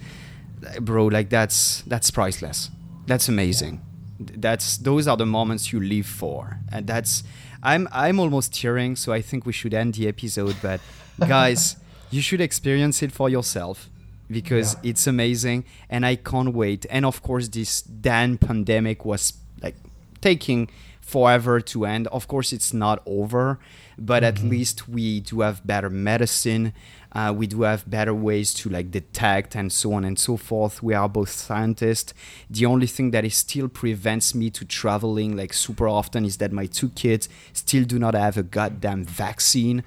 bro. 0.80 1.06
Like 1.06 1.30
that's 1.30 1.82
that's 1.82 2.10
priceless. 2.10 2.70
That's 3.06 3.28
amazing. 3.28 3.82
That's 4.18 4.78
those 4.78 5.06
are 5.08 5.16
the 5.16 5.26
moments 5.26 5.72
you 5.72 5.80
live 5.80 6.06
for, 6.06 6.58
and 6.72 6.86
that's. 6.86 7.22
I'm 7.62 7.88
I'm 7.90 8.20
almost 8.20 8.54
tearing, 8.54 8.94
so 8.96 9.12
I 9.12 9.20
think 9.20 9.44
we 9.46 9.52
should 9.52 9.74
end 9.74 9.94
the 9.94 10.06
episode. 10.06 10.56
But 10.62 10.80
guys, 11.18 11.76
you 12.10 12.20
should 12.20 12.40
experience 12.40 13.02
it 13.02 13.12
for 13.12 13.28
yourself 13.28 13.88
because 14.30 14.74
Yeah. 14.74 14.90
it's 14.90 15.06
amazing, 15.06 15.64
and 15.90 16.04
I 16.04 16.16
can't 16.16 16.52
wait. 16.54 16.86
And 16.90 17.04
of 17.04 17.22
course, 17.22 17.48
this 17.48 17.82
damn 17.82 18.38
pandemic 18.38 19.04
was 19.04 19.34
like 19.62 19.76
taking 20.20 20.68
forever 21.00 21.60
to 21.60 21.84
end. 21.86 22.08
Of 22.08 22.26
course, 22.26 22.52
it's 22.52 22.72
not 22.74 23.00
over, 23.06 23.58
but 23.98 24.24
at 24.24 24.42
least 24.42 24.88
we 24.88 25.20
do 25.20 25.40
have 25.40 25.64
better 25.66 25.88
medicine. 25.88 26.72
Uh, 27.12 27.32
we 27.32 27.46
do 27.46 27.62
have 27.62 27.88
better 27.88 28.12
ways 28.12 28.52
to 28.52 28.68
like 28.68 28.90
detect 28.90 29.54
and 29.54 29.72
so 29.72 29.92
on 29.94 30.04
and 30.04 30.18
so 30.18 30.36
forth. 30.36 30.82
We 30.82 30.92
are 30.92 31.08
both 31.08 31.30
scientists. 31.30 32.12
The 32.50 32.66
only 32.66 32.86
thing 32.88 33.12
that 33.12 33.24
is 33.24 33.36
still 33.36 33.68
prevents 33.68 34.34
me 34.34 34.50
to 34.50 34.64
traveling 34.66 35.34
like 35.36 35.54
super 35.54 35.88
often 35.88 36.24
is 36.26 36.36
that 36.38 36.52
my 36.52 36.66
two 36.66 36.90
kids 36.90 37.28
still 37.54 37.84
do 37.84 37.98
not 37.98 38.14
have 38.14 38.36
a 38.36 38.42
goddamn 38.42 39.04
vaccine, 39.04 39.82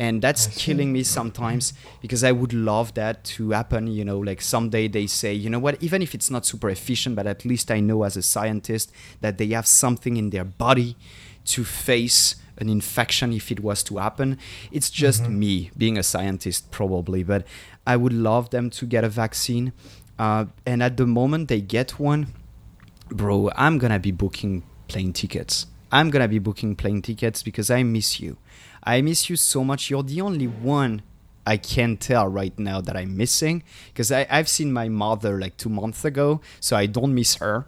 and 0.00 0.22
that's 0.22 0.46
killing 0.56 0.94
me 0.94 1.02
sometimes 1.02 1.74
because 2.00 2.24
I 2.24 2.32
would 2.32 2.54
love 2.54 2.94
that 2.94 3.22
to 3.36 3.50
happen. 3.50 3.86
You 3.86 4.02
know, 4.02 4.18
like 4.18 4.40
someday 4.40 4.88
they 4.88 5.06
say, 5.06 5.34
you 5.34 5.50
know 5.50 5.58
what, 5.58 5.80
even 5.82 6.00
if 6.00 6.14
it's 6.14 6.30
not 6.30 6.46
super 6.46 6.70
efficient, 6.70 7.16
but 7.16 7.26
at 7.26 7.44
least 7.44 7.70
I 7.70 7.80
know 7.80 8.04
as 8.04 8.16
a 8.16 8.22
scientist 8.22 8.90
that 9.20 9.36
they 9.36 9.48
have 9.48 9.66
something 9.66 10.16
in 10.16 10.30
their 10.30 10.44
body 10.44 10.96
to 11.44 11.64
face 11.64 12.36
an 12.56 12.70
infection 12.70 13.34
if 13.34 13.52
it 13.52 13.60
was 13.60 13.82
to 13.84 13.98
happen. 13.98 14.38
It's 14.72 14.88
just 14.88 15.28
me 15.28 15.70
being 15.76 15.98
a 15.98 16.02
scientist, 16.02 16.70
probably, 16.70 17.22
but 17.22 17.46
I 17.86 17.96
would 17.96 18.14
love 18.14 18.48
them 18.48 18.70
to 18.70 18.86
get 18.86 19.04
a 19.04 19.08
vaccine. 19.10 19.74
Uh, 20.18 20.46
and 20.64 20.82
at 20.82 20.96
the 20.96 21.06
moment 21.06 21.48
they 21.48 21.60
get 21.60 22.00
one, 22.00 22.28
bro, 23.10 23.50
I'm 23.54 23.76
gonna 23.76 23.98
be 23.98 24.12
booking 24.12 24.62
plane 24.88 25.12
tickets. 25.12 25.66
I'm 25.92 26.08
gonna 26.08 26.28
be 26.28 26.38
booking 26.38 26.74
plane 26.74 27.02
tickets 27.02 27.42
because 27.42 27.70
I 27.70 27.82
miss 27.82 28.18
you. 28.18 28.38
I 28.82 29.00
miss 29.02 29.28
you 29.28 29.36
so 29.36 29.64
much. 29.64 29.90
You're 29.90 30.02
the 30.02 30.20
only 30.20 30.46
one 30.46 31.02
I 31.46 31.56
can 31.56 31.96
tell 31.96 32.28
right 32.28 32.56
now 32.58 32.80
that 32.80 32.96
I'm 32.96 33.16
missing 33.16 33.62
because 33.88 34.12
I've 34.12 34.48
seen 34.48 34.72
my 34.72 34.88
mother 34.88 35.40
like 35.40 35.56
two 35.56 35.70
months 35.70 36.04
ago, 36.04 36.40
so 36.60 36.76
I 36.76 36.86
don't 36.86 37.14
miss 37.14 37.36
her. 37.36 37.66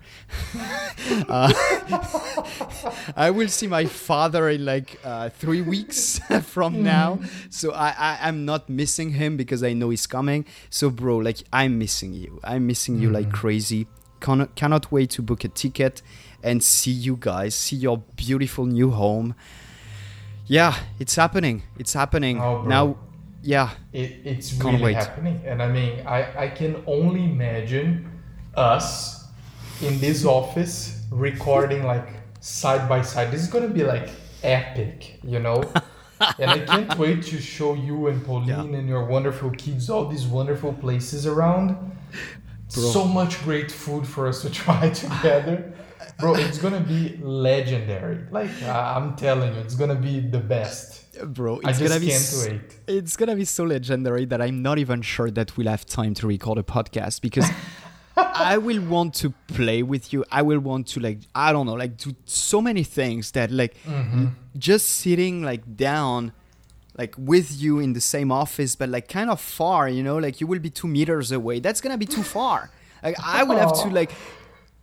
uh, 1.28 1.52
I 3.16 3.30
will 3.30 3.48
see 3.48 3.66
my 3.66 3.86
father 3.86 4.48
in 4.50 4.64
like 4.64 5.00
uh, 5.04 5.30
three 5.30 5.62
weeks 5.62 6.18
from 6.42 6.82
now, 6.82 7.20
so 7.50 7.72
I, 7.72 7.94
I 7.98 8.18
I'm 8.22 8.44
not 8.44 8.68
missing 8.68 9.10
him 9.12 9.36
because 9.36 9.64
I 9.64 9.72
know 9.72 9.90
he's 9.90 10.06
coming. 10.06 10.44
So 10.68 10.90
bro, 10.90 11.16
like 11.16 11.38
I'm 11.52 11.78
missing 11.78 12.12
you. 12.12 12.40
I'm 12.44 12.66
missing 12.66 12.98
you 12.98 13.10
like 13.10 13.32
crazy. 13.32 13.86
Cannot 14.20 14.54
cannot 14.54 14.92
wait 14.92 15.10
to 15.10 15.22
book 15.22 15.44
a 15.44 15.48
ticket 15.48 16.02
and 16.42 16.62
see 16.62 16.92
you 16.92 17.16
guys, 17.18 17.54
see 17.54 17.76
your 17.76 17.98
beautiful 18.16 18.66
new 18.66 18.90
home. 18.90 19.34
Yeah, 20.46 20.74
it's 20.98 21.14
happening. 21.14 21.62
It's 21.78 21.92
happening 21.92 22.40
Oh, 22.40 22.62
now. 22.62 22.96
Yeah, 23.44 23.70
It, 23.92 24.20
it's 24.24 24.52
Can't 24.52 24.64
really 24.64 24.82
wait. 24.84 24.94
happening. 24.94 25.40
And 25.44 25.60
I 25.60 25.66
mean, 25.68 26.06
I, 26.06 26.44
I 26.44 26.48
can 26.48 26.82
only 26.86 27.24
imagine 27.24 28.08
us 28.54 29.26
in 29.80 29.98
this 29.98 30.24
office 30.24 31.00
recording 31.10 31.82
like 31.84 32.08
side 32.38 32.88
by 32.88 33.02
side. 33.02 33.32
This 33.32 33.40
is 33.42 33.48
going 33.48 33.66
to 33.66 33.74
be 33.74 33.82
like 33.82 34.10
epic, 34.44 35.18
you 35.24 35.40
know? 35.40 35.60
and 36.38 36.50
I 36.52 36.58
can't 36.60 36.96
wait 36.96 37.24
to 37.24 37.40
show 37.40 37.74
you 37.74 38.06
and 38.06 38.24
Pauline 38.24 38.48
Yeah. 38.72 38.78
and 38.78 38.88
your 38.88 39.06
wonderful 39.06 39.50
kids 39.50 39.90
all 39.90 40.06
these 40.06 40.24
wonderful 40.26 40.72
places 40.74 41.26
around. 41.26 41.76
So 42.68 43.04
much 43.04 43.42
great 43.42 43.72
food 43.72 44.06
for 44.06 44.28
us 44.28 44.42
to 44.42 44.50
try 44.62 44.90
together. 44.90 45.72
Bro, 46.18 46.36
it's 46.36 46.58
gonna 46.58 46.80
be 46.80 47.18
legendary. 47.22 48.18
Like 48.30 48.50
I'm 48.62 49.16
telling 49.16 49.54
you, 49.54 49.60
it's 49.60 49.74
gonna 49.74 49.94
be 49.96 50.20
the 50.20 50.38
best. 50.38 51.00
bro. 51.34 51.58
It's 51.58 51.66
I 51.66 51.72
just 51.72 51.82
gonna 51.88 52.00
be 52.00 52.06
can't 52.08 52.22
s- 52.22 52.48
wait. 52.48 52.76
it's 52.86 53.16
gonna 53.16 53.36
be 53.36 53.44
so 53.44 53.64
legendary 53.64 54.24
that 54.26 54.40
I'm 54.40 54.62
not 54.62 54.78
even 54.78 55.02
sure 55.02 55.30
that 55.32 55.56
we'll 55.56 55.68
have 55.68 55.84
time 55.84 56.14
to 56.14 56.26
record 56.26 56.58
a 56.58 56.62
podcast 56.62 57.20
because 57.22 57.48
I 58.16 58.58
will 58.58 58.82
want 58.82 59.14
to 59.16 59.30
play 59.48 59.82
with 59.82 60.12
you. 60.12 60.24
I 60.30 60.42
will 60.42 60.60
want 60.60 60.86
to 60.88 61.00
like 61.00 61.20
I 61.34 61.52
don't 61.52 61.66
know, 61.66 61.74
like 61.74 61.96
do 61.96 62.14
so 62.24 62.60
many 62.62 62.84
things 62.84 63.30
that 63.32 63.50
like 63.50 63.74
Mm-hmm. 63.84 64.26
just 64.58 64.86
sitting 64.88 65.42
like 65.42 65.76
down 65.76 66.32
like 66.98 67.14
with 67.16 67.50
you 67.58 67.78
in 67.78 67.94
the 67.94 68.00
same 68.02 68.30
office 68.30 68.76
but 68.76 68.88
like 68.90 69.08
kind 69.08 69.30
of 69.30 69.40
far, 69.40 69.88
you 69.88 70.02
know, 70.02 70.18
like 70.18 70.40
you 70.40 70.46
will 70.46 70.58
be 70.60 70.70
two 70.70 70.86
meters 70.88 71.32
away. 71.32 71.58
That's 71.58 71.80
gonna 71.80 71.98
be 71.98 72.06
too 72.06 72.22
far. 72.22 72.70
Like 73.02 73.16
I 73.24 73.42
will 73.44 73.56
have 73.56 73.72
to 73.82 73.88
like 74.00 74.12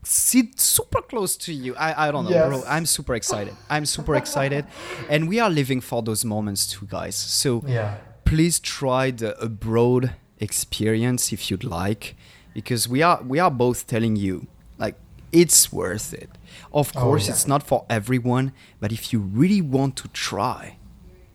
sit 0.03 0.59
super 0.59 1.01
close 1.01 1.35
to 1.37 1.53
you. 1.53 1.75
I, 1.75 2.07
I 2.07 2.11
don't 2.11 2.25
know, 2.25 2.47
bro. 2.47 2.63
I'm 2.67 2.85
super 2.85 3.15
excited. 3.15 3.55
I'm 3.69 3.85
super 3.85 4.15
excited. 4.15 4.65
And 5.09 5.27
we 5.27 5.39
are 5.39 5.49
living 5.49 5.81
for 5.81 6.01
those 6.01 6.23
moments 6.25 6.67
too, 6.67 6.85
guys. 6.89 7.15
So 7.15 7.63
Yeah. 7.67 7.97
please 8.25 8.59
try 8.59 9.11
the 9.11 9.37
abroad 9.41 10.13
experience 10.39 11.33
if 11.33 11.51
you'd 11.51 11.63
like 11.65 12.15
because 12.53 12.87
we 12.87 13.01
are 13.03 13.21
we 13.23 13.39
are 13.39 13.51
both 13.51 13.85
telling 13.87 14.15
you 14.15 14.47
like 14.77 14.95
it's 15.33 15.69
worth 15.71 16.13
it 16.13 16.29
of 16.71 16.91
Oh, 16.95 17.01
course 17.01 17.27
yeah. 17.27 17.33
it's 17.33 17.45
not 17.45 17.61
for 17.61 17.85
everyone 17.89 18.53
but 18.79 18.91
if 18.93 19.11
you 19.13 19.19
really 19.19 19.61
want 19.61 19.95
to 19.97 20.07
try 20.09 20.77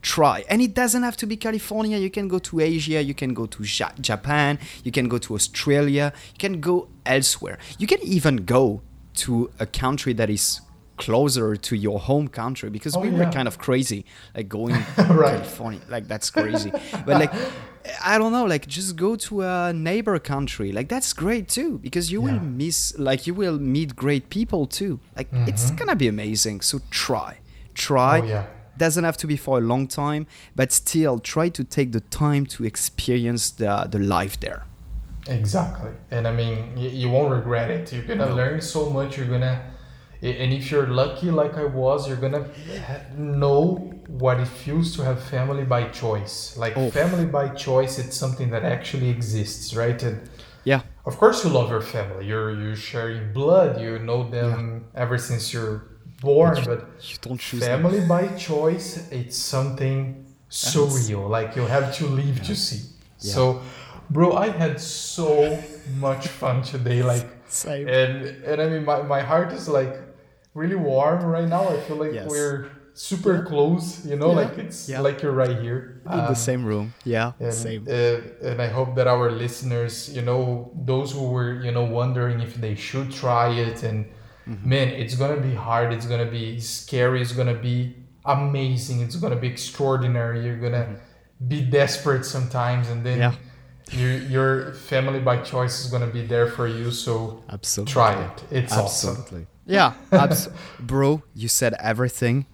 try 0.05 0.45
and 0.51 0.59
it 0.61 0.73
doesn't 0.75 1.03
have 1.09 1.17
to 1.17 1.27
be 1.27 1.37
california 1.47 1.97
you 2.07 2.11
can 2.19 2.27
go 2.35 2.39
to 2.49 2.61
asia 2.61 3.01
you 3.11 3.15
can 3.23 3.33
go 3.41 3.45
to 3.47 3.61
ja- 3.79 3.97
japan 4.09 4.59
you 4.87 4.93
can 4.99 5.07
go 5.09 5.19
to 5.27 5.31
australia 5.35 6.07
you 6.35 6.39
can 6.45 6.61
go 6.61 6.77
elsewhere 7.17 7.57
you 7.81 7.87
can 7.93 8.01
even 8.17 8.37
go 8.57 8.83
to 9.25 9.51
a 9.59 9.67
country 9.83 10.13
that 10.21 10.29
is 10.29 10.61
closer 10.97 11.57
to 11.57 11.75
your 11.87 11.99
home 11.99 12.29
country 12.29 12.69
because 12.77 12.95
Oh, 12.97 13.01
we 13.01 13.11
were 13.19 13.27
kind 13.39 13.49
of 13.49 13.57
crazy 13.59 14.05
like 14.37 14.49
going 14.49 14.75
Right. 14.99 15.35
California. 15.41 15.81
Like 15.95 16.07
that's 16.13 16.29
crazy. 16.31 16.71
but 17.07 17.15
like 17.23 17.33
I 18.13 18.17
don't 18.19 18.33
know, 18.37 18.47
like 18.55 18.65
just 18.79 18.95
go 18.97 19.17
to 19.27 19.43
a 19.43 19.73
neighbor 19.73 20.17
country. 20.35 20.71
Like 20.79 20.89
that's 20.89 21.13
great 21.13 21.49
too 21.49 21.79
because 21.87 22.13
you 22.13 22.21
will 22.27 22.39
miss 22.41 22.79
like 22.99 23.27
you 23.27 23.35
will 23.43 23.59
meet 23.59 23.91
great 24.05 24.25
people 24.31 24.67
too. 24.67 25.01
Like 25.17 25.29
it's 25.51 25.71
going 25.79 25.89
to 25.89 25.97
be 25.97 26.09
amazing. 26.17 26.61
So 26.61 26.79
try. 26.91 27.39
Try. 27.75 28.21
Mm-hmm. 28.21 28.27
Oh, 28.27 28.31
yeah. 28.31 28.47
Doesn't 28.77 29.05
have 29.05 29.17
to 29.19 29.27
be 29.27 29.37
for 29.37 29.59
a 29.59 29.61
long 29.61 29.87
time, 29.87 30.27
but 30.57 30.73
still 30.73 31.19
try 31.19 31.49
to 31.51 31.65
take 31.65 31.93
the 31.93 32.01
time 32.01 32.47
to 32.47 32.65
experience 32.65 33.51
the 33.51 33.87
the 33.91 33.99
life 33.99 34.39
there. 34.41 34.65
Exactly. 35.27 35.93
And 36.11 36.27
I 36.29 36.33
mean, 36.33 36.77
you, 36.77 36.89
you 36.91 37.09
won't 37.11 37.33
regret 37.33 37.71
it. 37.71 37.93
You're 37.93 38.05
gonna 38.05 38.35
learn 38.35 38.61
so 38.61 38.91
much. 38.91 39.17
You're 39.17 39.27
gonna, 39.27 39.63
and 40.23 40.53
if 40.53 40.71
you're 40.71 40.87
lucky 40.87 41.31
like 41.31 41.57
I 41.57 41.65
was, 41.65 42.07
you're 42.09 42.19
gonna 42.21 42.45
know 43.17 43.91
what 44.09 44.39
it 44.41 44.49
feels 44.49 44.95
to 44.97 45.03
have 45.05 45.23
family 45.23 45.65
by 45.65 45.89
choice. 45.89 46.57
Like 46.57 46.77
Oh. 46.77 46.91
family 46.91 47.27
by 47.27 47.49
choice, 47.49 47.99
it's 47.99 48.17
something 48.17 48.51
that 48.51 48.65
actually 48.65 49.09
exists, 49.11 49.75
right? 49.75 50.03
And 50.03 50.29
Yeah. 50.65 50.83
of 51.07 51.17
course, 51.19 51.45
you 51.45 51.51
love 51.51 51.71
your 51.71 51.81
family. 51.81 52.27
You're 52.27 52.51
you're 52.61 52.77
sharing 52.77 53.33
blood. 53.33 53.81
You 53.81 53.99
know 53.99 54.29
them 54.29 54.87
ever 54.95 55.17
since 55.19 55.53
you're 55.55 55.87
born, 56.21 56.57
but 56.65 56.81
You 57.11 57.17
don't 57.21 57.39
choose 57.41 57.61
family 57.65 58.01
by 58.07 58.29
choice 58.51 59.09
it's 59.11 59.37
something 59.37 60.25
surreal 60.51 61.29
like 61.29 61.57
you 61.57 61.63
have 61.67 61.95
to 61.97 62.07
leave 62.07 62.43
to 62.45 62.55
see 62.55 62.83
so 63.19 63.61
bro 64.11 64.33
i 64.35 64.49
had 64.49 64.81
so 64.81 65.59
much 65.99 66.29
fun 66.29 66.63
today 66.63 67.03
like 67.03 67.27
Same. 67.49 67.89
and 67.89 68.25
and 68.49 68.63
i 68.63 68.67
mean 68.69 68.85
my, 68.85 69.03
my 69.03 69.21
heart 69.21 69.53
is 69.53 69.69
like 69.69 69.95
really 70.55 70.77
warm 70.77 71.25
right 71.25 71.49
now 71.49 71.65
i 71.69 71.77
feel 71.87 71.97
like 71.97 72.13
Yes. 72.15 72.29
we're 72.31 72.69
super 72.95 73.43
close 73.45 74.05
you 74.07 74.17
know 74.17 74.31
Yeah. 74.31 74.41
like 74.43 74.59
it's 74.59 74.89
Yeah. 74.89 75.01
like 75.01 75.21
you're 75.23 75.33
right 75.45 75.59
here 75.67 76.01
In 76.07 76.19
the 76.19 76.29
Um, 76.29 76.35
same 76.51 76.63
room. 76.65 76.87
Yeah. 77.05 77.33
and, 77.41 77.53
Same. 77.53 77.83
uh, 77.89 78.49
and 78.49 78.61
I 78.63 78.69
hope 78.69 78.95
that 78.99 79.07
our 79.15 79.31
listeners, 79.45 79.95
you 80.17 80.21
know, 80.29 80.71
those 80.93 81.09
who 81.17 81.25
were, 81.35 81.53
you 81.67 81.73
know, 81.77 81.87
wondering 82.01 82.41
if 82.49 82.53
they 82.65 82.75
should 82.77 83.09
try 83.23 83.49
it, 83.67 83.83
and 83.83 84.05
Mm-hmm. 84.49 84.69
man, 84.69 84.89
it's 84.89 85.15
gonna 85.15 85.41
be 85.41 85.55
hard. 85.55 85.93
It's 85.93 86.07
gonna 86.07 86.31
be 86.31 86.61
scary. 86.61 87.23
It's 87.23 87.33
gonna 87.33 87.55
be 87.55 87.95
amazing. 88.27 89.01
It's 89.01 89.17
gonna 89.17 89.37
be 89.37 89.49
extraordinary. 89.49 90.45
You're 90.45 90.59
gonna 90.59 90.97
be 91.49 91.61
desperate 91.63 92.25
sometimes, 92.25 92.89
and 92.89 93.05
then 93.07 93.19
Mm-hmm. 93.21 93.99
Yeah. 93.99 94.01
your 94.01 94.13
your 94.35 94.73
family 94.75 95.21
by 95.21 95.37
choice 95.53 95.85
is 95.85 95.91
gonna 95.91 96.07
be 96.19 96.23
there 96.27 96.49
for 96.57 96.67
you. 96.67 96.91
So 96.91 97.43
Absolutely. 97.51 97.93
try 97.93 98.13
it. 98.27 98.45
It's 98.51 98.73
awesome. 98.73 99.17
Absolutely. 99.17 99.47
Yeah, 99.67 99.93
abs- 100.13 100.49
bro, 100.81 101.23
you 101.35 101.49
said 101.49 101.75
everything. 101.81 102.47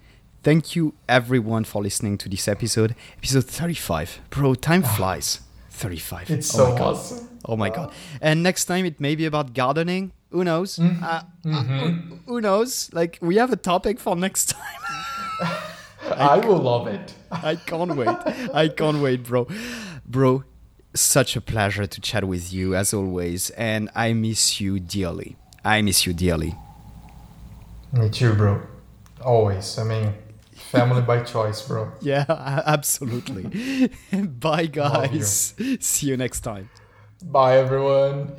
Thank 0.43 0.75
you 0.75 0.93
everyone 1.07 1.63
for 1.65 1.81
listening 1.83 2.17
to 2.19 2.29
this 2.29 2.47
episode, 2.47 2.95
episode 3.17 3.45
35. 3.45 4.21
Bro, 4.29 4.55
time 4.55 4.81
flies. 4.83 5.39
35. 5.69 6.27
Ah. 6.29 6.33
It's 6.33 6.55
oh 6.55 6.57
so 6.57 6.83
awesome. 6.83 7.29
Oh 7.45 7.55
my 7.57 7.69
god. 7.69 7.91
And 8.21 8.41
next 8.43 8.65
time 8.65 8.85
it 8.85 8.99
may 8.99 9.15
be 9.15 9.25
about 9.25 9.53
gardening. 9.53 10.11
Who 10.31 10.43
knows? 10.43 10.77
Mm-hmm. 10.77 11.03
Uh, 11.03 11.21
uh, 11.53 11.63
who, 12.25 12.41
knows? 12.41 12.89
Like 12.93 13.19
we 13.21 13.35
have 13.35 13.51
a 13.51 13.57
topic 13.57 13.99
for 13.99 14.15
next 14.15 14.49
time. 14.49 14.79
I 16.15 16.37
will 16.37 16.57
love 16.57 16.87
it. 16.87 17.13
I 17.31 17.55
can't 17.55 17.95
wait. 17.95 18.07
I 18.53 18.69
can't 18.69 19.01
wait, 19.01 19.23
bro. 19.23 19.47
Bro, 20.05 20.43
such 20.93 21.35
a 21.35 21.41
pleasure 21.41 21.85
to 21.85 22.01
chat 22.01 22.23
with 22.25 22.51
you 22.53 22.75
as 22.75 22.93
always, 22.93 23.49
and 23.51 23.89
I 23.95 24.13
miss 24.13 24.59
you 24.61 24.79
dearly. 24.79 25.35
I 25.63 25.81
miss 25.81 26.05
you 26.05 26.13
dearly. 26.13 26.55
Me 27.91 28.09
too, 28.09 28.33
bro. 28.33 28.61
Always. 29.21 29.77
I 29.77 29.83
mean, 29.83 30.13
family 30.53 31.01
by 31.01 31.23
choice, 31.23 31.61
bro. 31.61 31.91
Yeah, 32.01 32.25
absolutely. 32.65 33.89
Bye, 34.13 34.69
Love 34.75 35.13
you. 35.13 35.19
guys. 35.19 35.53
See 35.79 36.07
you 36.07 36.17
next 36.17 36.41
time. 36.41 36.69
Bye, 37.23 37.57
everyone. 37.57 38.31